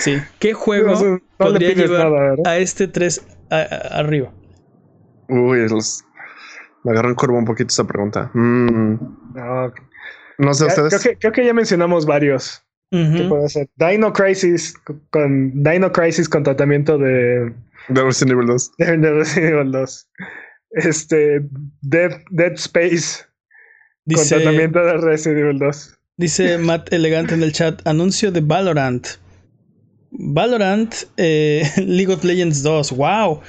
sí, 0.00 0.22
¿Qué 0.38 0.52
juego 0.54 1.20
podría 1.36 1.72
llevar 1.72 2.36
a 2.44 2.58
este 2.58 2.88
3 2.88 3.26
arriba? 3.50 4.32
Uy, 5.28 5.66
me 6.84 6.92
agarró 6.92 7.08
en 7.08 7.14
curva 7.14 7.38
un 7.38 7.44
poquito 7.44 7.68
esa 7.68 7.84
pregunta. 7.84 8.30
Mm. 8.32 8.94
No, 10.38 10.54
sé 10.54 10.66
ustedes. 10.66 11.16
Creo 11.18 11.32
que, 11.32 11.44
ya 11.44 11.52
mencionamos 11.52 12.06
varios. 12.06 12.62
¿Qué 12.90 13.26
puede 13.28 13.48
ser? 13.48 13.68
Dino 13.76 14.12
Crisis 14.12 14.74
con 15.10 15.62
Dino 15.62 15.90
Crisis 15.90 16.28
con 16.28 16.44
tratamiento 16.44 16.96
de 16.96 17.52
de 17.88 18.02
Resident 18.02 18.32
Evil 18.32 18.46
2. 18.46 18.72
De, 18.78 19.12
Resident 19.12 19.52
Evil 19.52 19.72
2. 19.72 20.08
Este 20.70 21.46
Dead, 21.82 22.12
Dead 22.30 22.52
Space 22.54 23.25
Dice, 24.06 24.36
tratamiento 24.36 24.78
de 24.78 24.96
Resident 24.98 25.40
Evil 25.40 25.58
2. 25.58 25.98
Dice 26.16 26.58
Matt 26.58 26.92
Elegante 26.92 27.34
en 27.34 27.42
el 27.42 27.52
chat: 27.52 27.86
anuncio 27.86 28.30
de 28.30 28.40
Valorant. 28.40 29.06
Valorant, 30.12 30.94
eh, 31.16 31.64
League 31.84 32.12
of 32.12 32.22
Legends 32.24 32.62
2. 32.62 32.92
¡Wow! 32.92 33.40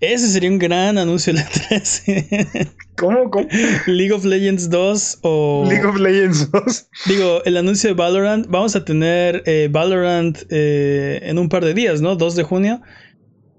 Ese 0.00 0.28
sería 0.28 0.50
un 0.50 0.58
gran 0.58 0.98
anuncio 0.98 1.32
de 1.32 1.40
la 1.40 1.48
3. 1.68 2.04
¿Cómo? 2.96 3.30
¿Cómo? 3.30 3.46
League 3.86 4.12
of 4.12 4.24
Legends 4.24 4.68
2 4.70 5.18
o. 5.22 5.66
League 5.68 5.86
of 5.86 5.96
Legends 5.98 6.50
2. 6.50 6.88
Digo, 7.06 7.42
el 7.44 7.56
anuncio 7.58 7.90
de 7.90 7.94
Valorant. 7.94 8.46
Vamos 8.48 8.74
a 8.74 8.84
tener 8.84 9.42
eh, 9.44 9.68
Valorant 9.70 10.38
eh, 10.50 11.20
en 11.22 11.38
un 11.38 11.48
par 11.50 11.64
de 11.64 11.74
días, 11.74 12.00
¿no? 12.00 12.16
2 12.16 12.36
de 12.36 12.42
junio. 12.42 12.80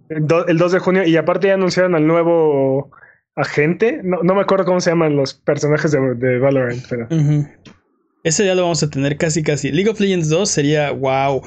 El, 0.09 0.25
2 0.25 0.71
de 0.71 0.79
junio. 0.79 1.03
Y 1.05 1.17
aparte 1.17 1.47
ya 1.47 1.53
anunciaron 1.53 1.93
al 1.93 2.07
nuevo 2.07 2.91
agente. 3.37 4.01
No, 4.03 4.21
no 4.23 4.35
me 4.35 4.41
acuerdo 4.41 4.65
cómo 4.65 4.81
se 4.81 4.89
llaman 4.89 5.15
los 5.15 5.33
personajes 5.33 5.91
de, 5.91 6.39
Valorant, 6.39 6.83
pero. 6.89 7.07
Ese 8.23 8.45
ya 8.45 8.55
lo 8.55 8.63
vamos 8.63 8.83
a 8.83 8.89
tener 8.89 9.17
casi 9.17 9.43
casi. 9.43 9.71
League 9.71 9.89
of 9.89 9.99
Legends 9.99 10.27
2 10.27 10.49
sería 10.49 10.91
wow. 10.91 11.41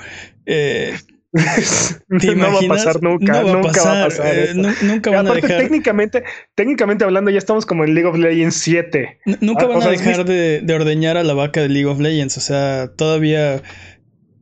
Eh, 0.47 0.95
no 2.09 2.53
va 2.53 2.59
a 2.59 2.69
pasar 2.69 3.03
nunca, 3.03 3.43
nunca 3.43 3.85
va 3.85 4.01
a 4.01 4.05
pasar. 4.07 4.27
Eh, 4.27 4.55
nunca 4.83 5.11
van 5.11 5.29
a 5.29 5.35
dejar. 5.35 5.59
Técnicamente, 5.59 6.25
técnicamente 6.55 7.05
hablando, 7.05 7.31
ya 7.31 7.39
estamos 7.39 7.67
como 7.67 7.85
en 7.85 7.95
League 7.95 8.09
of 8.09 8.17
Legends 8.17 8.57
7. 8.57 9.21
nunca 9.41 9.65
ah, 9.65 9.69
van 9.69 9.83
a 9.83 9.91
dejar 9.91 10.25
de, 10.25 10.75
ordeñar 10.75 11.17
a 11.17 11.23
la 11.23 11.35
vaca 11.35 11.61
de 11.61 11.69
League 11.69 11.87
of 11.87 12.01
Legends. 12.01 12.37
O 12.37 12.41
sea, 12.41 12.91
todavía. 12.97 13.63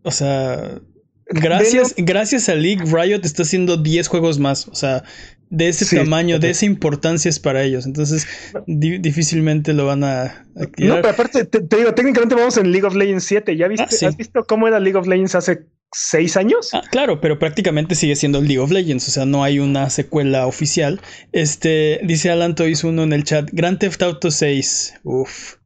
O 0.03 0.11
sea. 0.11 0.81
gracias, 1.27 1.95
gracias 1.99 2.49
a 2.49 2.55
League, 2.55 2.85
Riot 2.85 3.20
está 3.23 3.43
haciendo 3.43 3.77
10 3.77 4.09
juegos 4.09 4.39
más. 4.39 4.69
O 4.69 4.75
sea, 4.75 5.03
de 5.51 5.69
ese 5.69 5.97
tamaño, 5.97 6.39
de 6.39 6.51
esa 6.51 6.66
importancia 6.66 7.29
es 7.29 7.39
para 7.39 7.62
ellos. 7.62 7.87
Entonces, 7.87 8.27
difícilmente 8.66 9.73
lo 9.73 9.87
van 9.87 10.05
a, 10.05 10.47
No, 10.55 10.97
pero 10.97 11.09
aparte, 11.09 11.45
te, 11.45 11.77
digo, 11.77 11.95
técnicamente 11.95 12.35
vamos 12.35 12.57
en 12.57 12.70
League 12.70 12.87
of 12.87 12.95
Legends 12.95 13.25
7. 13.25 13.57
¿Ya 13.57 13.69
viste, 13.69 14.05
ah, 14.05 14.09
¿Has 14.09 14.16
visto 14.16 14.45
cómo 14.45 14.69
era 14.69 14.81
League 14.81 14.99
of 14.99 15.07
Legends 15.07 15.35
hace 15.35 15.66
seis 15.93 16.37
años? 16.37 16.70
Ah, 16.75 16.83
claro, 16.91 17.20
pero 17.20 17.39
prácticamente 17.39 17.95
sigue 17.95 18.16
siendo 18.16 18.41
League 18.41 18.59
of 18.59 18.70
Legends. 18.70 19.09
O 19.09 19.11
sea, 19.11 19.25
no 19.25 19.43
hay 19.43 19.59
una 19.59 19.89
secuela 19.91 20.47
oficial. 20.47 21.01
Este, 21.33 22.01
dice 22.05 22.31
Alan 22.31 22.55
Toys 22.55 22.85
uno 22.85 23.03
en 23.03 23.12
el 23.12 23.25
chat. 23.25 23.49
Grand 23.53 23.79
Theft 23.79 24.03
Auto 24.03 24.31
6. 24.31 25.01
Uf. 25.05 25.58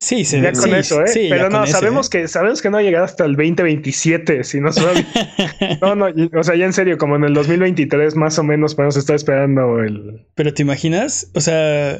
Sí, 0.00 0.24
se 0.24 0.40
ya 0.40 0.52
con 0.52 0.72
eso, 0.74 1.04
¿eh? 1.04 1.26
Pero 1.28 1.50
no, 1.50 1.66
sabemos 1.66 2.08
que 2.08 2.28
sabemos 2.28 2.62
que 2.62 2.70
no 2.70 2.76
va 2.76 2.80
a 2.80 2.84
llegar 2.84 3.02
hasta 3.02 3.24
el 3.24 3.32
2027, 3.34 4.44
si 4.44 4.60
no 4.60 4.70
No, 5.80 5.96
no, 5.96 6.06
o 6.38 6.42
sea, 6.44 6.54
ya 6.54 6.66
en 6.66 6.72
serio, 6.72 6.98
como 6.98 7.16
en 7.16 7.24
el 7.24 7.34
2023 7.34 8.14
más 8.14 8.38
o 8.38 8.44
menos 8.44 8.76
podemos 8.76 8.96
estar 8.96 9.16
esperando 9.16 9.80
el 9.80 10.24
Pero 10.36 10.54
te 10.54 10.62
imaginas, 10.62 11.30
o 11.34 11.40
sea, 11.40 11.98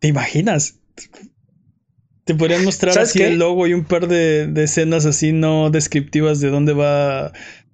¿te 0.00 0.08
imaginas? 0.08 0.80
Te 2.24 2.34
podrían 2.34 2.64
mostrar 2.64 2.98
así 2.98 3.22
el 3.22 3.38
logo 3.38 3.68
y 3.68 3.74
un 3.74 3.84
par 3.84 4.08
de, 4.08 4.52
escenas 4.56 5.06
así 5.06 5.32
no 5.32 5.70
descriptivas 5.70 6.40
de 6.40 6.50
dónde 6.50 6.72
va 6.72 7.32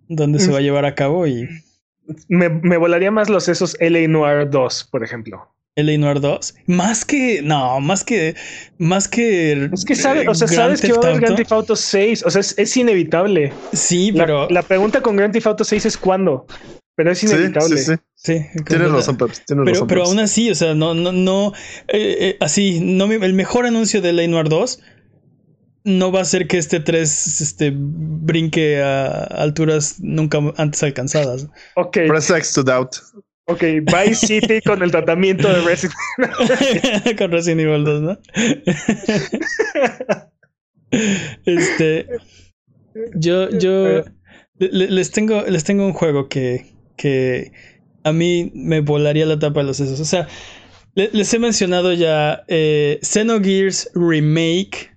dónde 0.09 0.39
se 0.39 0.53
va 0.53 0.59
a 0.59 0.63
llevar 0.63 0.85
a 0.85 0.95
cabo 0.95 1.27
y 1.27 1.49
me, 2.29 2.51
me 2.51 2.77
volaría 2.77 3.11
más 3.11 3.31
los 3.31 3.49
esos 3.49 3.75
LA 3.81 4.07
Noir 4.09 4.51
2, 4.51 4.89
por 4.91 5.03
ejemplo. 5.03 5.52
LA 5.77 5.97
Noir 5.99 6.21
2. 6.21 6.55
Más 6.67 7.05
que. 7.05 7.41
No, 7.43 7.81
más 7.81 8.05
que. 8.05 8.35
Más 8.79 9.09
que. 9.09 9.71
Es 9.73 9.85
que 9.85 9.95
sabes, 9.95 10.29
o 10.29 10.35
sea, 10.35 10.49
sabes 10.49 10.81
que 10.81 10.93
va 10.93 10.99
a 10.99 11.07
haber 11.09 11.21
Grand 11.21 11.37
Theft 11.37 11.53
Auto 11.53 11.77
6. 11.77 12.25
O 12.27 12.31
sea, 12.31 12.41
es, 12.41 12.77
inevitable. 12.77 13.53
Sí, 13.73 14.13
pero. 14.13 14.49
La, 14.51 14.63
pregunta 14.63 15.01
con 15.01 15.17
Grand 15.17 15.33
Theft 15.33 15.47
Auto 15.47 15.65
6 15.65 15.87
es 15.87 15.97
cuándo. 15.97 16.47
Pero 16.95 17.11
es 17.11 17.23
inevitable. 17.23 17.79
Sí, 17.79 17.93
sí, 17.95 18.41
sí. 18.53 18.63
Tienes 18.67 18.91
razón, 18.91 19.17
pero, 19.17 19.87
pero 19.87 20.05
aún 20.05 20.19
así, 20.19 20.51
o 20.51 20.55
sea, 20.55 20.75
no, 20.75 20.93
no, 20.93 21.11
no. 21.11 21.55
Eh, 21.89 22.17
eh, 22.21 22.37
así, 22.41 22.81
no, 22.81 23.11
el 23.11 23.33
mejor 23.33 23.65
anuncio 23.65 24.03
de 24.03 24.13
LA 24.13 24.27
Noir 24.27 24.51
2 24.51 24.79
no 25.85 26.13
va 26.13 26.21
a 26.21 26.25
ser 26.25 26.47
que 26.47 26.59
este 26.59 26.81
3 26.81 27.41
este, 27.41 27.73
brinque 27.75 28.83
a 28.83 29.25
alturas 29.25 29.97
nunca 30.01 30.39
antes 30.59 30.83
alcanzadas. 30.83 31.49
Ok. 31.77 31.99
Press 32.09 32.31
X 32.31 32.53
to 32.53 32.63
doubt. 32.63 32.97
Ok, 33.53 33.63
Vice 33.83 34.27
City 34.27 34.61
con 34.63 34.83
el 34.83 34.91
tratamiento 34.91 35.47
de 35.47 35.61
Resident 35.61 35.95
Evil. 36.19 37.17
con 37.19 37.31
Resident 37.33 37.61
Evil 37.61 37.85
2, 37.85 38.03
¿no? 38.03 38.19
este. 41.45 42.07
Yo, 43.15 43.51
yo 43.51 44.05
les 44.59 45.11
tengo, 45.11 45.43
les 45.43 45.65
tengo 45.65 45.87
un 45.87 45.93
juego 45.93 46.29
que, 46.29 46.67
que 46.97 47.53
a 48.05 48.13
mí 48.13 48.51
me 48.55 48.81
volaría 48.81 49.27
la 49.27 49.39
tapa 49.39 49.61
de 49.61 49.67
los 49.67 49.77
sesos. 49.77 50.01
O 50.01 50.05
sea, 50.05 50.29
les 50.95 51.33
he 51.35 51.39
mencionado 51.39 51.93
ya 51.93 52.45
eh, 52.49 52.99
Xenogears 53.03 53.91
Remake 53.95 54.92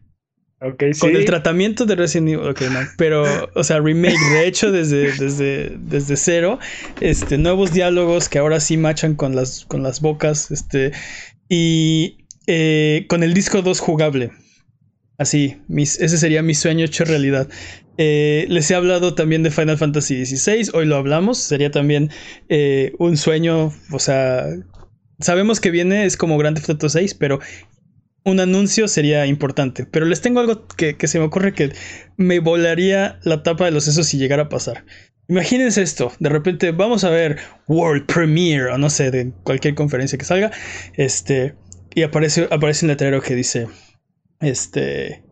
con 0.60 1.16
el 1.16 1.26
tratamiento 1.26 1.86
de 1.86 1.96
Resident 1.96 2.30
Evil. 2.30 2.48
Ok, 2.48 2.62
no. 2.72 2.80
Pero, 2.98 3.26
o 3.54 3.64
sea, 3.64 3.80
remake, 3.80 4.18
de 4.34 4.48
hecho, 4.48 4.72
desde, 4.72 5.12
desde, 5.14 5.78
desde 5.78 6.18
cero. 6.18 6.60
Este, 7.02 7.38
nuevos 7.38 7.74
diálogos 7.74 8.30
que 8.30 8.40
ahora 8.40 8.60
sí 8.60 8.78
machan 8.78 9.16
con 9.16 9.36
las, 9.36 9.66
con 9.66 9.84
las 9.84 10.02
bocas. 10.02 10.52
Este. 10.52 10.92
Y 11.50 12.18
eh, 12.48 13.06
con 13.08 13.24
el 13.24 13.34
disco 13.34 13.62
2 13.62 13.80
jugable. 13.80 14.32
Así, 15.18 15.62
mis, 15.68 16.00
ese 16.00 16.18
sería 16.18 16.42
mi 16.42 16.54
sueño 16.54 16.86
hecho 16.86 17.06
realidad. 17.06 17.48
Eh, 17.98 18.46
les 18.50 18.70
he 18.70 18.76
hablado 18.76 19.16
también 19.16 19.44
de 19.44 19.52
Final 19.52 19.78
Fantasy 19.78 20.26
XVI, 20.26 20.70
hoy 20.74 20.86
lo 20.86 20.98
hablamos, 20.98 21.38
sería 21.38 21.72
también 21.72 22.10
eh, 22.50 22.92
un 23.00 23.16
sueño, 23.16 23.74
o 23.92 24.00
sea, 24.00 24.46
sabemos 25.20 25.62
que 25.62 25.72
viene, 25.72 26.06
es 26.06 26.18
como 26.18 26.38
Grand 26.38 26.58
Theft 26.58 26.72
Auto 26.72 26.90
6, 26.90 27.14
pero 27.14 27.40
un 28.26 28.40
anuncio 28.40 28.88
sería 28.88 29.26
importante. 29.26 29.86
Pero 29.86 30.06
les 30.06 30.22
tengo 30.22 30.40
algo 30.40 30.68
que, 30.68 30.96
se 31.08 31.20
me 31.20 31.26
ocurre 31.26 31.54
que 31.54 31.72
me 32.18 32.40
volaría 32.40 33.20
la 33.24 33.44
tapa 33.44 33.66
de 33.66 33.72
los 33.72 33.86
sesos 33.86 34.08
si 34.08 34.18
llegara 34.18 34.44
a 34.44 34.50
pasar. 34.50 34.86
Imagínense 35.28 35.82
esto, 35.82 36.12
de 36.20 36.30
repente 36.30 36.72
vamos 36.72 37.04
a 37.04 37.10
ver 37.10 37.38
World 37.68 38.06
Premiere 38.06 38.72
o 38.72 38.78
no 38.78 38.92
sé, 38.92 39.10
de 39.10 39.32
cualquier 39.44 39.74
conferencia 39.74 40.20
que 40.20 40.26
salga, 40.26 40.52
este, 40.94 41.56
y 41.96 42.04
aparece, 42.04 42.48
aparece 42.52 42.86
un 42.86 42.90
letrero 42.90 43.22
que 43.22 43.34
dice, 43.34 43.68
este, 44.40 45.24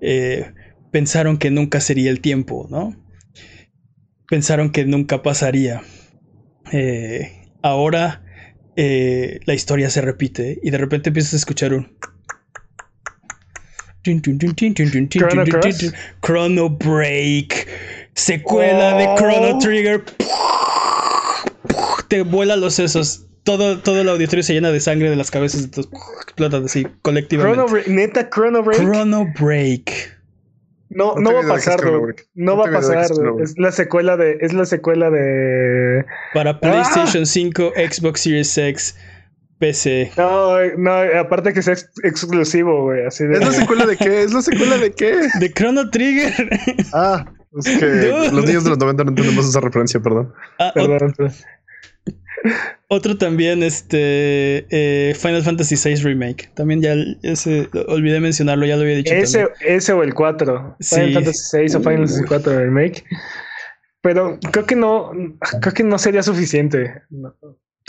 eh, 0.00 0.52
pensaron 0.92 1.38
que 1.38 1.50
nunca 1.50 1.80
sería 1.80 2.10
el 2.10 2.20
tiempo, 2.20 2.68
¿no? 2.70 2.94
Pensaron 4.28 4.70
que 4.70 4.84
nunca 4.84 5.22
pasaría. 5.22 5.82
Eh, 6.72 7.50
ahora 7.62 8.22
eh, 8.76 9.40
la 9.46 9.54
historia 9.54 9.90
se 9.90 10.02
repite 10.02 10.60
y 10.62 10.70
de 10.70 10.78
repente 10.78 11.10
empiezas 11.10 11.34
a 11.34 11.36
escuchar 11.36 11.74
un... 11.74 11.96
Chrono 16.22 16.70
Break. 16.70 17.68
Secuela 18.14 18.96
de 18.96 19.08
Chrono 19.16 19.58
Trigger. 19.58 20.04
Te 22.08 22.22
vuela 22.22 22.56
los 22.56 22.74
sesos. 22.74 23.26
Todo, 23.42 23.78
todo 23.78 24.00
el 24.00 24.08
auditorio 24.08 24.42
se 24.42 24.54
llena 24.54 24.72
de 24.72 24.80
sangre 24.80 25.10
de 25.10 25.16
las 25.16 25.30
cabezas 25.30 25.62
de 25.62 25.68
todos. 25.68 25.88
Explotan 26.22 26.64
así 26.64 26.86
colectivamente. 27.02 27.64
Chrono 27.66 27.82
Neta, 27.86 28.28
Chrono 28.30 28.62
Break. 28.62 28.80
Chrono 28.80 29.26
Break. 29.38 30.16
No, 30.88 31.16
no, 31.16 31.32
va 31.34 31.40
a 31.40 31.48
pasar, 31.48 31.80
No, 32.34 32.56
va 32.56 32.68
a 32.68 32.72
pasar. 32.72 33.06
Es 33.42 33.58
la 33.58 33.72
secuela 33.72 34.16
de. 34.16 34.38
Es 34.40 34.52
la 34.52 34.64
secuela 34.64 35.10
de. 35.10 36.04
Para 36.32 36.60
PlayStation 36.60 37.26
5, 37.26 37.72
Xbox 37.76 38.20
Series 38.20 38.56
X. 38.56 38.96
PC. 39.58 40.12
No, 40.16 40.58
no, 40.76 40.92
aparte 41.18 41.52
que 41.52 41.62
sea 41.62 41.74
exclusivo, 42.02 42.84
güey. 42.84 43.06
Así 43.06 43.24
de... 43.24 43.34
¿Es 43.34 43.40
la 43.40 43.52
secuela 43.52 43.86
de 43.86 43.96
qué? 43.96 44.22
¿Es 44.22 44.32
la 44.32 44.42
secuela 44.42 44.76
de 44.78 44.92
qué? 44.92 45.28
De 45.40 45.52
Chrono 45.52 45.90
Trigger. 45.90 46.48
Ah, 46.92 47.24
es 47.58 47.78
que 47.78 47.86
los 48.32 48.44
niños 48.44 48.64
de 48.64 48.70
los 48.70 48.78
90 48.78 49.04
no 49.04 49.10
entendemos 49.10 49.48
esa 49.48 49.60
referencia, 49.60 50.00
perdón. 50.00 50.32
Ah, 50.58 50.72
perdón. 50.74 51.14
Otro, 52.88 53.16
también, 53.16 53.62
este 53.62 54.66
eh, 54.70 55.14
Final 55.14 55.42
Fantasy 55.42 55.74
VI 55.82 55.96
Remake. 55.96 56.50
También 56.54 56.80
ya 56.80 56.94
ese, 57.22 57.68
olvidé 57.88 58.20
mencionarlo, 58.20 58.66
ya 58.66 58.76
lo 58.76 58.82
había 58.82 58.96
dicho. 58.96 59.12
Ese, 59.12 59.48
ese 59.60 59.92
o 59.92 60.02
el 60.02 60.14
4. 60.14 60.76
Final 60.80 61.14
Fantasy 61.14 61.58
VI 61.58 61.64
o 61.64 61.80
Final 61.80 62.08
Fantasy 62.08 62.24
4 62.28 62.58
Remake. 62.60 63.04
Pero 64.02 64.38
creo 64.52 64.66
que 64.66 64.76
no, 64.76 65.10
creo 65.60 65.74
que 65.74 65.82
no 65.82 65.98
sería 65.98 66.22
suficiente. 66.22 67.02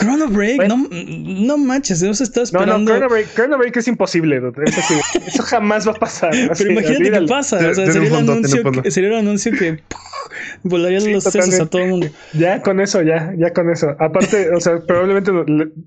Chrono 0.00 0.28
Break, 0.28 0.68
no, 0.68 0.88
no 0.90 1.58
manches, 1.58 2.00
no 2.02 2.14
se 2.14 2.22
está 2.22 2.42
esperando. 2.42 2.78
No, 2.78 2.78
no, 2.78 2.86
Chrono 2.86 3.08
Break, 3.08 3.34
Chrono 3.34 3.58
Break 3.58 3.76
es 3.78 3.88
imposible, 3.88 4.40
Eso, 5.26 5.42
jamás 5.42 5.88
va 5.88 5.92
a 5.92 5.96
pasar. 5.96 6.30
Pero 6.56 6.70
imagínate 6.70 7.10
qué 7.10 7.26
pasa. 7.26 7.56
O 7.56 7.74
sea, 7.74 7.90
sería, 7.90 8.08
el 8.08 8.14
anuncio 8.14 8.62
que, 8.62 8.90
sería, 8.92 9.10
el 9.10 9.16
anuncio 9.16 9.50
que 9.50 9.80
volaría 10.62 11.00
los 11.00 11.24
sesos 11.24 11.58
a 11.58 11.66
todo 11.66 11.82
el 11.82 11.88
mundo. 11.88 12.06
Ya 12.32 12.62
con 12.62 12.78
eso, 12.80 13.02
ya, 13.02 13.34
ya 13.36 13.52
con 13.52 13.70
eso. 13.70 13.96
Aparte, 13.98 14.54
o 14.54 14.60
sea, 14.60 14.78
probablemente 14.86 15.32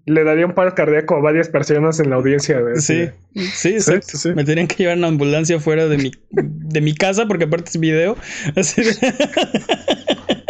le, 0.05 0.23
daría 0.25 0.45
un 0.45 0.55
paro 0.55 0.75
cardíaco 0.75 1.15
a 1.15 1.21
varias 1.21 1.47
personas 1.47 2.01
en 2.01 2.09
la 2.09 2.17
audiencia. 2.17 2.59
sí, 2.75 3.09
sí, 3.33 3.69
exacto. 3.69 4.17
Me 4.35 4.43
tendrían 4.43 4.67
que 4.67 4.75
llevar 4.75 4.97
una 4.97 5.07
ambulancia 5.07 5.57
fuera 5.61 5.87
de 5.87 5.97
mi, 5.97 6.11
de 6.31 6.81
mi 6.81 6.93
casa 6.95 7.27
porque 7.27 7.45
aparte 7.45 7.69
es 7.69 7.79
video. 7.79 8.17
Así 8.57 8.81
de... 8.81 8.91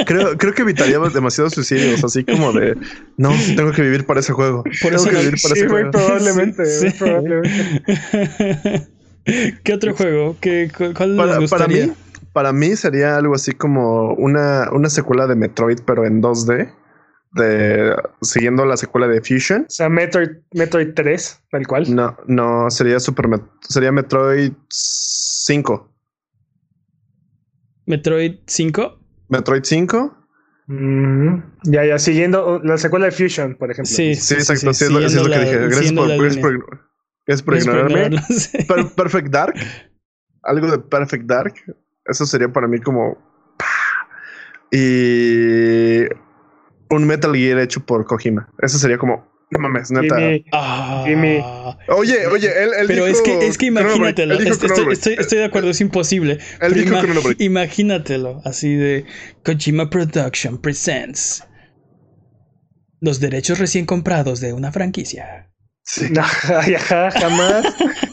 creo, 0.06 0.38
creo 0.38 0.54
que 0.54 0.62
evitaríamos 0.62 1.14
demasiados 1.14 1.54
suicidios, 1.54 2.04
así 2.04 2.24
como 2.24 2.54
de 2.54 2.78
no, 3.18 3.32
tengo 3.56 3.72
que 3.72 3.82
vivir 3.82 4.06
para 4.06 4.20
ese 4.20 4.34
juego. 4.34 4.64
Por 4.82 4.94
eso 4.94 5.10
que 5.10 5.16
vivir 5.18 5.42
para 5.42 5.56
ese 5.56 5.68
juego. 5.68 5.92
Probablemente, 5.92 6.64
probablemente. 6.98 8.88
¿Qué 9.64 9.74
otro 9.74 9.96
juego? 9.96 10.36
¿Qué, 10.42 10.72
¿Cuál 10.76 11.16
para, 11.16 11.40
les 11.40 11.50
para 11.50 11.68
mí, 11.68 11.94
para 12.34 12.54
mí 12.54 12.76
sería 12.76 13.18
algo 13.18 13.36
así 13.36 13.54
como 13.54 14.14
una, 14.14 14.70
una 14.72 14.90
secuela 14.90 15.28
de 15.28 15.36
Metroid, 15.36 15.80
pero 15.86 16.06
en 16.06 16.22
2D. 16.22 16.74
De, 17.34 17.96
siguiendo 18.22 18.66
la 18.66 18.76
secuela 18.76 19.08
de 19.08 19.22
Fusion. 19.22 19.62
O 19.62 19.70
sea, 19.70 19.88
Metroid, 19.88 20.32
Metroid 20.54 20.90
3, 20.94 21.44
tal 21.50 21.66
cual. 21.66 21.96
No, 21.96 22.18
no, 22.28 22.70
sería 22.70 23.00
Super 23.00 23.28
sería 23.62 23.92
Metroid 23.94 24.52
5. 24.70 25.90
Metroid 27.86 28.40
5. 28.46 29.01
Metroid 29.32 29.64
5. 29.64 30.18
Mm, 30.68 31.38
ya, 31.64 31.86
ya, 31.86 31.98
siguiendo 31.98 32.60
la 32.64 32.78
secuela 32.78 33.06
de 33.06 33.12
Fusion, 33.12 33.56
por 33.56 33.72
ejemplo. 33.72 33.92
Sí, 33.92 34.14
sí, 34.16 34.36
exacto. 34.36 34.74
Sí, 34.74 34.86
es, 34.86 35.16
lo, 35.16 35.26
que 35.30 35.40
dije. 35.40 35.58
Gracias 35.68 35.94
por, 35.94 36.82
gracias 37.26 37.44
por, 37.44 37.58
ignorarme. 37.58 38.10
Perfect 38.96 39.30
Dark. 39.30 39.56
Algo 40.44 40.70
de 40.70 40.80
Perfect 40.80 41.26
Dark. 41.26 41.54
Eso 42.06 42.26
sería 42.26 42.52
para 42.52 42.68
mí 42.68 42.80
como. 42.80 43.18
Y. 44.72 46.04
Un 46.90 47.08
Metal 47.08 47.34
Gear 47.34 47.60
hecho 47.60 47.86
por 47.86 48.06
Kojima. 48.06 48.50
Eso 48.60 48.78
sería 48.78 48.98
como. 48.98 49.31
No 49.52 49.60
mames, 49.60 49.92
neta. 49.92 50.16
Jimmy, 50.18 50.46
Ah. 50.54 51.04
Jimmy. 51.06 51.44
Oye, 51.90 52.26
oye, 52.28 52.48
él, 52.64 52.70
él 52.80 52.88
Pero 52.88 53.06
dijo 53.06 53.18
es 53.18 53.22
que, 53.22 53.48
es 53.48 53.58
que 53.58 53.66
imagínatelo. 53.68 54.34
él 54.36 54.46
dijo 54.46 54.54
Estoy, 54.92 55.38
de 55.40 55.44
acuerdo, 55.46 55.70
es 55.70 55.82
imposible. 55.82 56.40
Él 56.62 56.74
dijo 56.74 56.96
ima- 56.96 57.36
imagínatelo, 57.38 58.42
así 58.46 58.74
de 58.76 59.06
Kojima 59.44 59.90
Production 59.90 60.58
presents 60.62 61.44
los 63.02 63.20
derechos 63.20 63.60
recién 63.60 63.86
comprados 63.86 64.40
de 64.40 64.54
una 64.54 64.72
franquicia. 64.72 65.50
Sí. 65.84 66.08
Ajá, 66.18 67.12
jamás. 67.12 67.66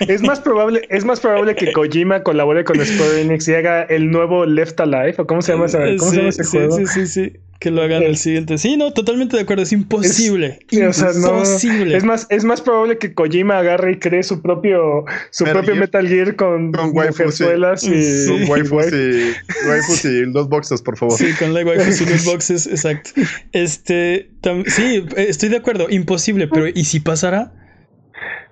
es 0.00 0.22
más 0.22 0.40
probable, 0.40 0.82
es 0.90 1.04
más 1.04 1.20
probable 1.20 1.54
que 1.54 1.72
Kojima 1.72 2.22
colabore 2.22 2.64
con 2.64 2.76
Square 2.84 3.20
Enix 3.22 3.48
y 3.48 3.54
haga 3.54 3.82
el 3.82 4.10
nuevo 4.10 4.46
Left 4.46 4.78
Alive, 4.80 5.14
o 5.18 5.26
cómo 5.26 5.42
se 5.42 5.52
llama, 5.52 5.66
esa- 5.66 5.84
cómo 5.98 6.10
se 6.10 6.16
llama 6.16 6.28
ese 6.30 6.44
sí, 6.44 6.50
juego. 6.56 6.76
sí, 6.76 6.86
sí, 6.86 7.06
sí. 7.06 7.32
Que 7.60 7.72
lo 7.72 7.82
hagan 7.82 8.04
el 8.04 8.16
siguiente. 8.16 8.56
Sí, 8.56 8.76
no, 8.76 8.92
totalmente 8.92 9.34
de 9.34 9.42
acuerdo. 9.42 9.64
Es 9.64 9.72
imposible. 9.72 10.60
Sí, 10.70 10.80
o 10.80 10.92
sea, 10.92 11.08
no, 11.20 11.38
imposible. 11.38 11.96
es 11.96 12.04
más, 12.04 12.28
es 12.30 12.44
más 12.44 12.60
probable 12.60 12.98
que 12.98 13.14
Kojima 13.14 13.58
agarre 13.58 13.94
y 13.94 13.98
cree 13.98 14.22
su 14.22 14.40
propio, 14.42 15.04
su 15.32 15.42
Metal 15.42 15.54
propio 15.64 15.74
Gear. 15.74 15.80
Metal 15.86 16.08
Gear 16.08 16.36
con, 16.36 16.70
Con 16.70 16.90
waifus, 16.96 17.34
sí. 17.34 17.44
y, 17.44 18.02
Sí. 18.02 18.28
Con 18.28 18.42
y 18.42 18.44
waifus 18.48 18.70
waif- 18.86 19.34
y, 19.66 19.68
waifus 19.68 20.04
y 20.04 20.24
dos 20.32 20.48
boxes, 20.48 20.82
por 20.82 20.96
favor. 20.96 21.18
Sí, 21.18 21.32
con 21.36 21.52
la 21.52 21.64
waifus 21.64 22.00
y 22.00 22.06
los 22.06 22.24
boxes, 22.26 22.68
exacto. 22.68 23.10
Este, 23.52 24.30
tam- 24.40 24.64
sí, 24.68 25.04
estoy 25.16 25.48
de 25.48 25.56
acuerdo, 25.56 25.88
imposible, 25.90 26.46
pero 26.46 26.68
¿y 26.68 26.84
si 26.84 27.00
pasara? 27.00 27.50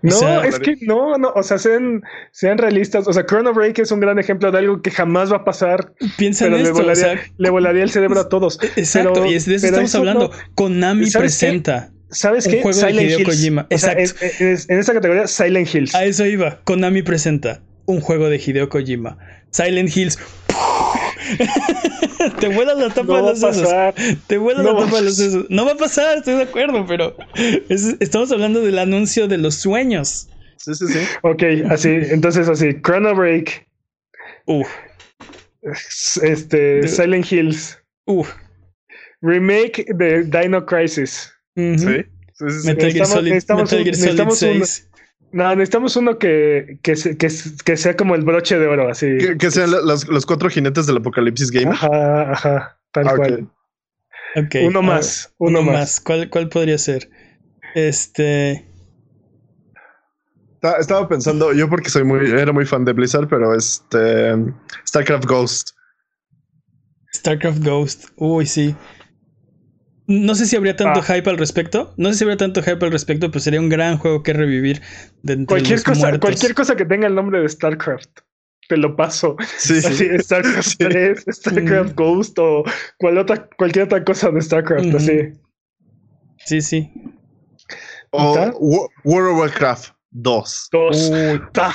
No, 0.03 0.13
sea, 0.19 0.45
es 0.47 0.59
que 0.59 0.77
no, 0.83 1.17
no, 1.19 1.33
o 1.35 1.43
sea, 1.43 1.59
sean, 1.59 2.03
sean 2.31 2.59
realistas. 2.59 3.09
O 3.09 3.13
sea, 3.13 3.25
Chrono 3.27 3.53
Break 3.55 3.79
es 3.81 3.91
un 3.91 4.01
gran 4.01 4.19
ejemplo 4.19 4.53
de 4.53 4.59
algo 4.59 4.83
que 4.83 4.91
jamás 4.91 5.33
va 5.33 5.39
a 5.39 5.45
pasar, 5.45 5.93
Piensa 6.19 6.45
pero 6.45 6.57
en 6.57 6.63
le 6.63 6.69
esto, 6.69 6.81
volaría, 6.83 7.05
o 7.05 7.17
sea, 7.17 7.21
le 7.37 7.51
volaría 7.51 7.83
el 7.83 7.91
cerebro 7.91 8.21
a 8.21 8.29
todos. 8.29 8.59
exacto, 8.77 9.13
Pero- 9.15 9.27
y 9.27 9.35
es 9.35 9.47
de 9.47 9.57
eso 9.57 9.67
estamos 9.67 9.91
eso 9.91 9.99
hablando. 9.99 10.29
no- 10.29 10.55
Konami 10.55 11.11
presenta. 11.11 11.91
¿Sabes 12.09 12.47
Un 12.47 12.53
qué? 12.53 12.63
juego 12.63 12.79
de 12.79 12.87
Silent 12.87 13.07
Hideo 13.09 13.19
Hills. 13.21 13.29
Kojima, 13.31 13.67
O 13.73 13.79
sea, 13.79 13.93
exacto. 13.95 14.25
es- 14.27 14.41
es- 14.41 14.71
en 14.71 14.79
esa 14.79 14.93
categoría, 14.95 15.27
Silent 15.27 15.75
Hills. 15.75 15.95
A 15.95 16.05
eso 16.05 16.25
iba. 16.25 16.61
Konami 16.63 17.03
presenta 17.03 17.63
un 17.87 18.01
juego 18.01 18.29
de 18.29 18.37
Hideo 18.37 18.69
Kojima. 18.69 19.19
Silent 19.51 19.97
Hills. 19.97 20.19
Te 22.41 22.49
vuela 22.49 22.75
la 22.75 22.89
tapa 22.89 23.03
no 23.05 23.17
de 23.17 23.23
va 23.23 23.29
a 23.29 23.31
los 23.33 23.39
sesos. 23.41 23.63
pasar. 23.63 23.95
Te 24.27 24.39
No 24.39 24.53
la 24.53 24.73
va 24.73 24.85
tapa 24.85 24.97
a 24.97 25.01
de 25.01 25.07
los 25.07 25.17
sesos. 25.17 25.47
No 25.49 25.65
va 25.65 25.73
a 25.73 25.77
pasar, 25.77 26.19
estoy 26.19 26.35
de 26.35 26.43
acuerdo, 26.43 26.85
pero 26.87 27.17
es- 27.69 27.97
estamos 28.01 28.31
hablando 28.33 28.61
del 28.61 28.79
anuncio 28.79 29.29
de 29.29 29.39
los 29.39 29.55
sueños. 29.57 30.29
Sí, 30.57 30.75
sí, 30.75 30.87
sí. 30.89 30.99
Ok, 31.23 31.43
así, 31.71 31.91
entonces 31.91 32.49
así, 32.49 32.81
Chrono 32.83 33.15
Break, 33.15 33.67
Uf, 34.47 34.69
este, 36.23 36.57
De- 36.81 36.89
Silent 36.89 37.31
Hills, 37.31 37.79
uf. 38.07 38.33
remake 39.21 39.87
de 39.95 40.25
Dino 40.25 40.65
Crisis. 40.67 41.33
Ujú. 41.57 41.79
Sí. 41.79 42.05
Sí, 42.39 42.45
sí. 42.61 42.67
Metal 42.67 42.93
Gear 42.93 43.07
Solid, 43.07 43.29
necesitamos 43.31 43.73
Metal 43.73 43.85
Gear 43.85 43.95
Solid 43.97 44.05
necesitamos 44.05 44.43
un- 44.43 44.67
6. 44.67 44.89
No, 45.33 45.51
necesitamos 45.55 45.97
uno 45.97 46.19
que, 46.19 46.79
que, 46.83 46.95
que, 46.95 47.77
sea 47.77 47.97
como 47.97 48.15
el 48.15 48.23
broche 48.25 48.59
de 48.59 48.67
oro, 48.67 48.89
así. 48.89 49.19
Que, 49.19 49.37
que 49.37 49.51
sean 49.51 49.71
los, 49.71 50.09
los 50.09 50.25
cuatro 50.25 50.49
jinetes 50.49 50.87
del 50.87 50.99
apocalipsis 50.99 51.51
game. 51.51 51.71
Ajá, 51.73 52.33
ajá, 52.33 52.79
tal 52.93 53.09
Ah, 53.09 53.17
cual. 53.17 53.51
Ok, 54.37 54.55
Uno 54.65 54.79
a 54.79 54.83
más, 54.83 55.35
ver, 55.39 55.51
uno 55.51 55.63
más. 55.63 56.01
¿Cuál, 56.01 56.31
¿Cuál 56.31 56.49
podría 56.49 56.79
ser? 56.79 57.11
Este. 57.75 58.67
Ta- 60.61 60.79
Estaba 60.79 61.09
pensando, 61.09 61.53
yo 61.53 61.69
porque 61.69 61.91
soy 61.91 62.05
muy, 62.05 62.31
era 62.31 62.53
muy 62.53 62.65
fan 62.65 62.85
de 62.85 62.93
Blizzard, 62.93 63.29
pero 63.29 63.55
este 63.55 64.35
StarCraft 64.89 65.27
Ghost. 65.27 65.71
StarCraft 67.15 67.63
Ghost. 67.65 68.05
Uy, 68.17 68.47
sí. 68.47 68.75
No 70.09 70.35
sé 70.37 70.47
si 70.47 70.55
habría 70.57 70.77
tanto 70.77 71.01
Ah. 71.01 71.15
hype 71.15 71.29
al 71.29 71.37
respecto. 71.39 71.93
No 71.97 72.11
sé 72.11 72.19
si 72.19 72.25
habría 72.25 72.37
tanto 72.37 72.63
hype 72.63 72.85
al 72.85 72.93
respecto, 72.93 73.31
pero 73.31 73.41
sería 73.41 73.61
un 73.61 73.69
gran 73.69 73.99
juego 73.99 74.23
que 74.23 74.33
revivir 74.33 74.81
de 75.23 75.33
entre 75.33 75.47
Cualquier 75.47 75.79
los 75.79 75.85
cosa, 75.85 76.01
muertos. 76.01 76.21
cualquier 76.21 76.55
cosa 76.55 76.77
que 76.77 76.85
tenga 76.85 77.07
el 77.09 77.15
nombre 77.15 77.41
de 77.41 77.49
StarCraft. 77.49 78.21
Te 78.69 78.77
lo 78.77 78.95
paso. 78.97 79.37
Sí, 79.59 79.81
sí. 79.81 79.87
Así, 79.87 80.19
StarCraft 80.19 80.69
Sí. 80.69 80.77
3, 80.79 81.25
StarCraft 81.29 81.95
Ghost 81.97 82.39
o 82.39 82.63
cual 82.99 83.19
otra, 83.19 83.49
cualquier 83.57 83.87
otra 83.87 84.05
cosa 84.05 84.31
de 84.31 84.41
StarCraft. 84.43 84.87
Ujú. 84.87 84.97
Así. 84.97 85.33
Sí, 86.45 86.61
sí. 86.61 86.93
O 88.13 88.35
World 89.05 89.33
of 89.33 89.39
Warcraft 89.41 89.91
2. 90.13 90.69
Dos. 90.73 91.13
Ta- 91.53 91.75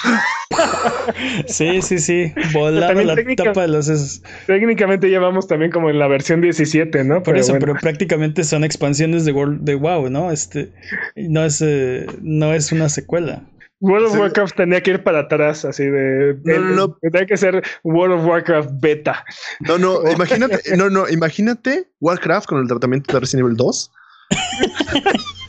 sí, 1.47 1.81
sí, 1.81 1.99
sí. 1.99 2.33
También 2.53 3.07
la 3.07 3.15
técnica- 3.15 3.43
tapa 3.45 3.61
de 3.61 3.67
los 3.67 3.85
sesos. 3.85 4.21
Técnicamente 4.47 5.09
ya 5.09 5.19
vamos 5.19 5.47
también 5.47 5.71
como 5.71 5.89
en 5.89 5.99
la 5.99 6.07
versión 6.07 6.41
17, 6.41 7.03
¿no? 7.03 7.21
Por 7.23 7.37
eso, 7.37 7.51
bueno. 7.53 7.65
pero 7.67 7.79
prácticamente 7.79 8.43
son 8.43 8.63
expansiones 8.63 9.25
de 9.25 9.31
World 9.31 9.61
de 9.61 9.75
WoW, 9.75 10.09
¿no? 10.09 10.31
Este 10.31 10.71
no 11.15 11.45
es 11.45 11.61
eh, 11.61 12.05
no 12.21 12.53
es 12.53 12.71
una 12.71 12.89
secuela. 12.89 13.43
World 13.83 14.05
of 14.07 14.13
Sí. 14.13 14.19
Warcraft 14.19 14.55
tenía 14.55 14.81
que 14.81 14.91
ir 14.91 15.03
para 15.03 15.21
atrás, 15.21 15.65
así 15.65 15.85
de. 15.85 16.37
No, 16.43 16.59
no, 16.59 16.75
no. 16.75 16.97
Tenía 17.01 17.25
que 17.25 17.35
ser 17.37 17.63
World 17.83 18.19
of 18.19 18.25
Warcraft 18.27 18.69
beta. 18.79 19.25
No, 19.59 19.77
no, 19.79 19.99
imagínate, 20.11 20.75
no, 20.77 20.89
no, 20.89 21.09
imagínate 21.09 21.87
Warcraft 21.99 22.47
con 22.47 22.59
el 22.61 22.67
tratamiento 22.67 23.11
de 23.13 23.19
Resident 23.21 23.45
Evil 23.45 23.57
2. 23.57 23.91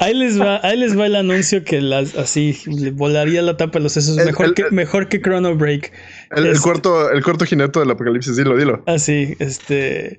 Ahí 0.00 0.14
les 0.14 0.40
va, 0.40 0.60
ahí 0.62 0.76
les 0.78 0.98
va 0.98 1.06
el 1.06 1.16
anuncio 1.16 1.64
que 1.64 1.80
las 1.80 2.14
así 2.16 2.56
le 2.66 2.90
volaría 2.90 3.40
la 3.42 3.56
tapa 3.56 3.78
de 3.78 3.82
los 3.84 3.92
sesos 3.92 4.18
El- 4.18 4.26
mejor 4.26 4.46
el- 4.46 4.54
que 4.54 4.64
mejor 4.70 5.08
que 5.08 5.20
Chrono 5.20 5.56
Break. 5.56 5.92
El, 6.36 6.46
el 6.46 6.52
Es- 6.52 6.60
cuarto, 6.60 7.10
el 7.10 7.22
cuarto 7.24 7.44
jinete 7.44 7.80
del 7.80 7.90
apocalipsis, 7.90 8.36
dilo, 8.36 8.56
dilo. 8.56 8.82
Así, 8.86 9.36
este 9.38 10.18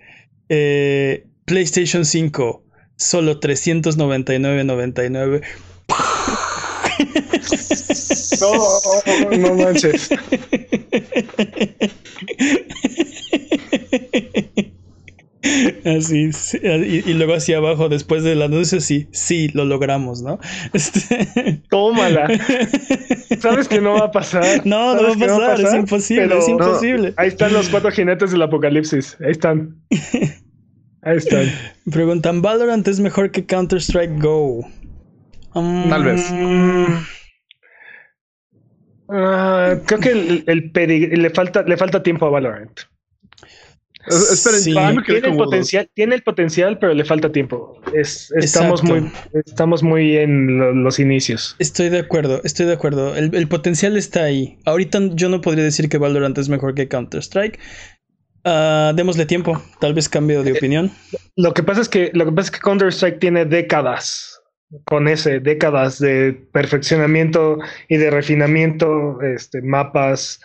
eh, 0.50 1.26
PlayStation 1.46 2.06
5 2.06 2.64
solo 2.98 3.40
399.99. 3.40 5.42
No, 8.42 8.54
no 9.38 9.54
manches. 9.56 10.10
Así, 15.86 16.32
sí, 16.34 16.60
y, 16.64 17.10
y 17.10 17.14
luego 17.16 17.34
hacia 17.34 17.58
abajo, 17.58 17.90
después 17.90 18.24
del 18.24 18.44
anuncio, 18.44 18.80
sí, 18.80 19.08
sí, 19.12 19.50
lo 19.54 19.66
logramos, 19.66 20.22
¿no? 20.22 20.40
Este, 20.74 21.64
Tómala. 21.70 22.28
Sabes 23.40 23.68
que 23.68 23.82
no 23.82 23.94
va 23.94 24.06
a 24.06 24.12
pasar. 24.12 24.66
No, 24.66 24.96
no 24.96 25.02
va 25.02 25.14
a 25.14 25.18
pasar, 25.18 25.62
es 25.62 25.74
imposible, 25.74 26.28
pero 26.28 26.40
es 26.40 26.48
imposible. 26.48 27.14
Ahí 27.18 27.30
están 27.30 27.54
los 27.54 27.70
cuatro 27.70 27.90
jinetes 27.92 28.32
del 28.32 28.42
apocalipsis. 28.44 29.18
Ahí 29.20 29.32
están. 29.32 29.78
Ahí 31.02 31.18
están. 31.18 31.48
Preguntan, 31.92 32.44
¿Valorant 32.44 32.88
es 32.88 33.00
mejor 33.00 33.32
que 33.32 33.46
Counter-Strike 33.46 34.22
Go? 34.22 34.68
Mm, 35.56 35.90
Tal 35.90 36.04
vez. 36.04 36.34
Ah, 39.10 39.76
creo 39.86 40.00
que 40.00 40.12
el, 40.12 40.44
el 40.48 41.22
le 41.22 41.30
falta 41.32 41.64
le 41.64 41.76
falta 41.76 42.04
tiempo 42.04 42.28
a 42.28 42.30
Valorant. 42.30 42.80
Es- 44.08 44.32
Esperen, 44.32 44.60
Sí. 44.62 44.74
yo 44.74 44.94
me 44.94 45.04
quedé 45.04 45.22
Tiene 45.22 45.28
el 45.36 45.38
potencial, 45.38 45.90
tiene 45.94 46.16
el 46.16 46.24
potencial, 46.24 46.80
pero 46.80 46.94
le 46.94 47.06
falta 47.06 47.32
tiempo. 47.32 47.80
Es- 47.94 48.32
estamos 48.36 48.84
muy 48.84 49.12
estamos 49.46 49.84
muy 49.84 50.18
en 50.18 50.58
lo- 50.58 50.74
los 50.74 51.00
inicios. 51.00 51.56
Estoy 51.60 51.90
de 51.90 52.00
acuerdo, 52.00 52.42
estoy 52.44 52.66
de 52.66 52.74
acuerdo. 52.74 53.16
El, 53.16 53.34
el 53.36 53.48
potencial 53.48 53.98
está 53.98 54.24
ahí. 54.24 54.58
Ahorita 54.66 55.00
yo 55.14 55.30
no 55.30 55.42
podría 55.42 55.64
decir 55.64 55.88
que 55.90 55.98
Valorant 55.98 56.38
es 56.38 56.50
mejor 56.50 56.74
que 56.74 56.88
Counter-Strike. 56.88 57.60
Ah, 58.44 58.92
démosle 58.96 59.28
tiempo, 59.28 59.62
tal 59.80 59.94
vez 59.94 60.10
cambio 60.10 60.42
de 60.42 60.54
opinión. 60.54 60.92
Lo 61.36 61.54
que 61.54 61.62
pasa 61.62 61.82
es 61.82 61.90
que 61.90 62.10
lo 62.14 62.26
que 62.26 62.32
pasa 62.32 62.48
es 62.48 62.52
que 62.52 62.60
Counter 62.60 62.88
Strike 62.92 63.20
tiene 63.20 63.46
décadas 63.46 64.40
con 64.86 65.08
ese 65.08 65.40
décadas 65.40 66.00
de 66.00 66.34
perfeccionamiento 66.54 67.60
y 67.88 67.98
de 67.98 68.10
refinamiento, 68.10 69.22
este 69.22 69.62
mapas, 69.62 70.40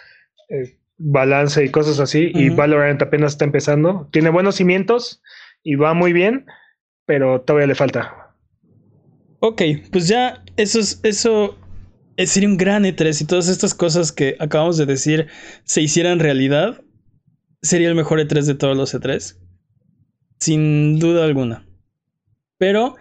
eh, 0.50 0.76
balance 0.98 1.64
y 1.64 1.70
cosas 1.70 2.00
así. 2.00 2.30
Y. 2.34 2.50
Valorant 2.50 3.02
apenas 3.02 3.32
está 3.32 3.44
empezando. 3.44 4.08
Tiene 4.12 4.30
buenos 4.30 4.56
cimientos 4.56 5.22
y 5.62 5.74
va 5.74 5.94
muy 5.94 6.12
bien, 6.12 6.46
pero 7.06 7.40
todavía 7.40 7.66
le 7.66 7.74
falta. 7.74 8.34
Ok, 9.40 9.62
pues 9.92 10.08
ya 10.08 10.42
eso 10.56 10.80
es, 10.80 11.00
eso 11.02 11.58
eh, 12.16 12.26
sería 12.26 12.48
un 12.48 12.56
gran 12.56 12.84
E3 12.84 13.12
si 13.12 13.26
todas 13.26 13.48
estas 13.48 13.74
cosas 13.74 14.12
que 14.12 14.36
acabamos 14.40 14.76
de 14.78 14.86
decir 14.86 15.28
se 15.64 15.82
hicieran 15.82 16.20
realidad. 16.20 16.82
Sería 17.62 17.88
el 17.88 17.94
mejor 17.94 18.20
E3 18.20 18.42
de 18.44 18.54
todos 18.54 18.76
los 18.76 18.94
E3. 18.94 19.36
Sin 20.38 20.98
duda 20.98 21.24
alguna. 21.24 21.66
Pero 22.58 22.96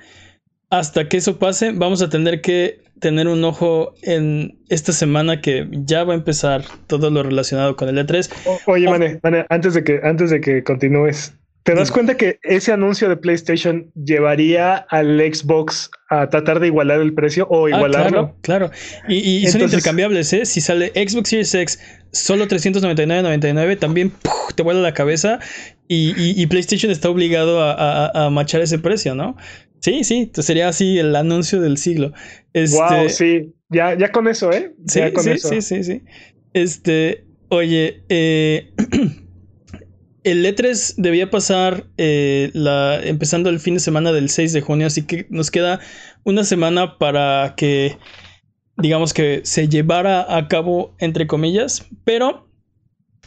hasta 0.70 1.08
que 1.08 1.18
eso 1.18 1.40
pase, 1.40 1.72
vamos 1.72 2.02
a 2.02 2.10
tener 2.10 2.42
que 2.42 2.85
tener 3.06 3.28
un 3.28 3.44
ojo 3.44 3.94
en 4.02 4.58
esta 4.70 4.92
semana 4.92 5.40
que 5.42 5.68
ya 5.72 6.04
va 6.04 6.14
a 6.14 6.16
empezar 6.18 6.64
todo 6.88 7.12
lo 7.12 7.22
relacionado 7.22 7.76
con 7.76 7.88
el 7.88 8.00
E 8.00 8.04
E3. 8.08 8.30
O- 8.48 8.60
oye. 8.72 8.90
Mane, 8.90 9.20
Mane, 9.22 9.46
antes 9.50 9.76
de 9.76 9.84
que 9.84 10.00
antes 10.04 10.32
de 10.32 10.42
que 10.42 10.64
continúes, 10.64 11.36
¿te 11.62 11.76
das 11.76 11.92
cuenta 11.92 12.18
que 12.18 12.40
ese 12.42 12.72
anuncio 12.72 13.08
de 13.08 13.16
PlayStation 13.18 13.92
llevaría 13.94 14.76
al 14.90 15.20
Xbox 15.20 15.92
a 16.10 16.30
tratar 16.30 16.60
de 16.60 16.68
igualar 16.68 17.00
el 17.00 17.14
precio 17.14 17.46
o 17.50 17.68
Ah, 17.68 17.70
igualarlo? 17.78 18.36
claro, 18.42 18.70
claro. 18.70 18.72
Y, 19.08 19.18
y- 19.18 19.20
y 19.38 19.42
son 19.48 19.62
Entonces- 19.62 19.74
intercambiables, 19.78 20.34
¿eh? 20.34 20.46
Si 20.48 20.62
sale 20.62 20.92
Xbox 20.96 21.30
Series 21.30 21.54
X 21.54 21.80
solo 22.12 22.48
399.99, 22.48 23.78
también 23.78 24.10
¡puf! 24.10 24.54
te 24.56 24.64
vuela 24.64 24.80
la 24.82 24.94
cabeza 24.94 25.40
y, 25.88 26.10
y- 26.20 26.42
y 26.42 26.48
PlayStation 26.48 26.92
está 26.92 27.10
obligado 27.10 27.62
a, 27.62 27.74
a- 28.08 28.26
a 28.26 28.30
machar 28.30 28.62
ese 28.62 28.80
precio, 28.80 29.14
¿no? 29.16 29.36
Sí, 29.86 30.04
sí, 30.04 30.32
sería 30.34 30.70
así 30.70 30.98
el 30.98 31.16
anuncio 31.16 31.62
del 31.62 31.78
siglo. 31.78 32.12
Este, 32.54 32.76
wow, 32.76 33.08
sí, 33.08 33.54
ya, 33.70 33.96
ya 33.96 34.12
con 34.12 34.28
eso, 34.28 34.52
¿eh? 34.52 34.74
Sí, 34.88 35.00
sí, 35.16 35.38
sí, 35.38 35.62
sí, 35.62 35.84
sí. 35.84 36.02
Este, 36.54 37.24
oye, 37.50 38.02
eh, 38.10 38.74
el 40.24 40.44
E3 40.44 40.96
debía 40.98 41.30
pasar 41.30 41.86
eh, 41.98 42.50
la, 42.56 43.00
empezando 43.04 43.52
el 43.52 43.60
fin 43.60 43.76
de 43.76 43.80
semana 43.80 44.12
del 44.12 44.30
6 44.30 44.54
de 44.54 44.62
junio, 44.62 44.88
así 44.88 45.04
que 45.04 45.28
nos 45.30 45.52
queda 45.52 45.80
una 46.24 46.46
semana 46.46 46.98
para 46.98 47.54
que, 47.56 47.96
digamos 48.78 49.14
que 49.14 49.42
se 49.44 49.70
llevara 49.70 50.36
a 50.36 50.48
cabo, 50.48 50.96
entre 50.98 51.28
comillas, 51.28 51.86
pero, 52.04 52.50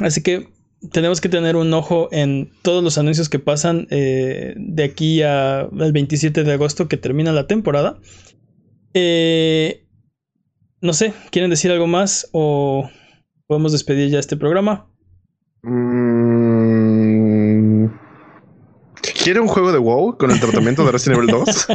así 0.01 0.25
que 0.25 0.49
tenemos 0.93 1.21
que 1.21 1.29
tener 1.29 1.57
un 1.57 1.73
ojo 1.75 2.09
en 2.13 2.51
todos 2.63 2.83
los 2.83 2.99
anuncios 2.99 3.29
que 3.29 3.39
pasan 3.39 3.87
eh, 3.91 4.55
de 4.57 4.85
aquí 4.85 5.23
al 5.23 5.93
27 5.93 6.45
de 6.45 6.53
agosto 6.53 6.89
que 6.89 6.97
termina 6.97 7.33
la 7.33 7.47
temporada. 7.47 7.99
Eh, 8.95 9.87
no 10.81 10.93
sé, 10.93 11.13
¿quieren 11.31 11.51
decir 11.51 11.71
algo 11.71 11.87
más 11.87 12.29
o 12.33 12.89
podemos 13.47 13.73
despedir 13.73 14.11
ya 14.11 14.19
este 14.19 14.37
programa? 14.37 14.89
Mm, 15.63 16.18
¿Quiere 19.29 19.41
un 19.41 19.49
juego 19.49 19.73
de 19.73 19.79
WoW 19.79 20.17
con 20.17 20.31
el 20.31 20.41
tratamiento 20.41 20.87
de 20.87 20.93
Resident 20.93 21.19
Evil 21.19 21.31
2? 21.33 21.67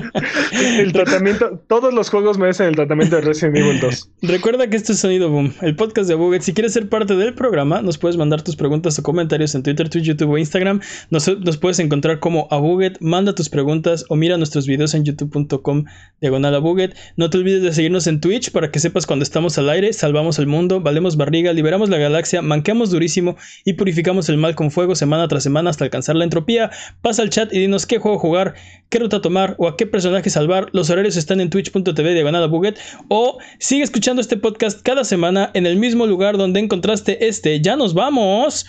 el 0.79 0.91
tratamiento, 0.91 1.61
todos 1.67 1.93
los 1.93 2.09
juegos 2.09 2.39
merecen 2.39 2.65
el 2.65 2.75
tratamiento 2.75 3.17
de 3.17 3.21
Resident 3.21 3.57
Evil 3.57 3.79
2. 3.79 4.09
Recuerda 4.23 4.67
que 4.71 4.75
esto 4.75 4.93
es 4.93 4.97
Sonido 4.97 5.29
Boom, 5.29 5.53
el 5.61 5.75
podcast 5.75 6.07
de 6.07 6.15
Abuget. 6.15 6.41
Si 6.41 6.55
quieres 6.55 6.73
ser 6.73 6.89
parte 6.89 7.15
del 7.15 7.35
programa, 7.35 7.83
nos 7.83 7.99
puedes 7.99 8.17
mandar 8.17 8.41
tus 8.41 8.55
preguntas 8.55 8.97
o 8.97 9.03
comentarios 9.03 9.53
en 9.53 9.61
Twitter, 9.61 9.87
Twitch, 9.87 10.03
YouTube 10.03 10.31
o 10.31 10.39
Instagram. 10.39 10.81
Nos, 11.11 11.29
puedes 11.57 11.77
encontrar 11.77 12.19
como 12.19 12.47
Abuget, 12.49 12.97
manda 13.01 13.35
tus 13.35 13.49
preguntas 13.49 14.03
o 14.09 14.15
mira 14.15 14.35
nuestros 14.37 14.65
videos 14.65 14.95
en 14.95 15.05
youtube.com 15.05 15.85
diagonal 16.21 16.55
Abuget. 16.55 16.95
No 17.17 17.29
te 17.29 17.37
olvides 17.37 17.61
de 17.61 17.71
seguirnos 17.71 18.07
en 18.07 18.19
Twitch 18.19 18.51
para 18.51 18.71
que 18.71 18.79
sepas 18.79 19.05
cuando 19.05 19.21
estamos 19.21 19.59
al 19.59 19.69
aire, 19.69 19.93
salvamos 19.93 20.39
el 20.39 20.47
mundo, 20.47 20.81
valemos 20.81 21.17
barriga, 21.17 21.53
liberamos 21.53 21.89
la 21.89 21.99
galaxia, 21.99 22.41
manqueamos 22.41 22.89
durísimo 22.89 23.37
y 23.63 23.73
purificamos 23.73 24.27
el 24.29 24.37
mal 24.37 24.55
con 24.55 24.71
fuego 24.71 24.95
semana 24.95 25.27
tras 25.27 25.43
semana 25.43 25.69
hasta 25.69 25.83
alcanzar 25.83 26.15
la 26.15 26.23
entropía. 26.23 26.71
Pasa 27.03 27.21
al 27.21 27.29
chat 27.29 27.42
y 27.51 27.59
dinos 27.59 27.85
qué 27.85 27.97
juego 27.99 28.19
jugar, 28.19 28.55
qué 28.89 28.99
ruta 28.99 29.21
tomar 29.21 29.55
o 29.57 29.67
a 29.67 29.77
qué 29.77 29.85
personaje 29.85 30.29
salvar. 30.29 30.69
Los 30.71 30.89
horarios 30.89 31.17
están 31.17 31.41
en 31.41 31.49
twitch.tv 31.49 32.13
diagonal 32.13 32.49
buget 32.49 32.77
o 33.09 33.37
sigue 33.59 33.83
escuchando 33.83 34.21
este 34.21 34.37
podcast 34.37 34.81
cada 34.81 35.03
semana 35.03 35.51
en 35.53 35.65
el 35.65 35.77
mismo 35.77 36.05
lugar 36.05 36.37
donde 36.37 36.59
encontraste 36.59 37.27
este. 37.27 37.61
Ya 37.61 37.75
nos 37.75 37.93
vamos. 37.93 38.65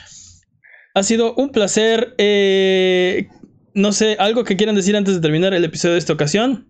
Ha 0.95 1.03
sido 1.03 1.35
un 1.35 1.51
placer. 1.51 2.15
Eh, 2.19 3.29
no 3.75 3.93
sé, 3.93 4.17
algo 4.19 4.45
que 4.45 4.57
quieran 4.57 4.77
decir 4.77 4.97
antes 4.97 5.15
de 5.15 5.21
terminar 5.21 5.53
el 5.53 5.65
episodio 5.65 5.95
de 5.95 5.99
esta 5.99 6.13
ocasión. 6.13 6.69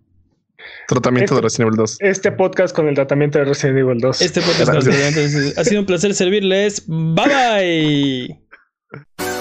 Tratamiento 0.89 1.35
de 1.35 1.40
este 1.40 1.44
Resident 1.44 1.68
Evil 1.68 1.76
2. 1.76 1.97
Este 2.01 2.32
podcast 2.32 2.74
con 2.74 2.89
el 2.89 2.94
tratamiento 2.94 3.39
de 3.39 3.44
Resident 3.44 3.78
Evil 3.78 3.98
2. 3.98 4.20
Este 4.22 4.40
podcast 4.40 4.66
con 4.66 4.76
el 4.76 4.85
tratamiento. 4.85 5.60
Ha 5.60 5.64
sido 5.64 5.81
un 5.81 5.86
placer 5.86 6.14
servirles. 6.14 6.85
Bye 6.86 8.39
bye. 9.16 9.34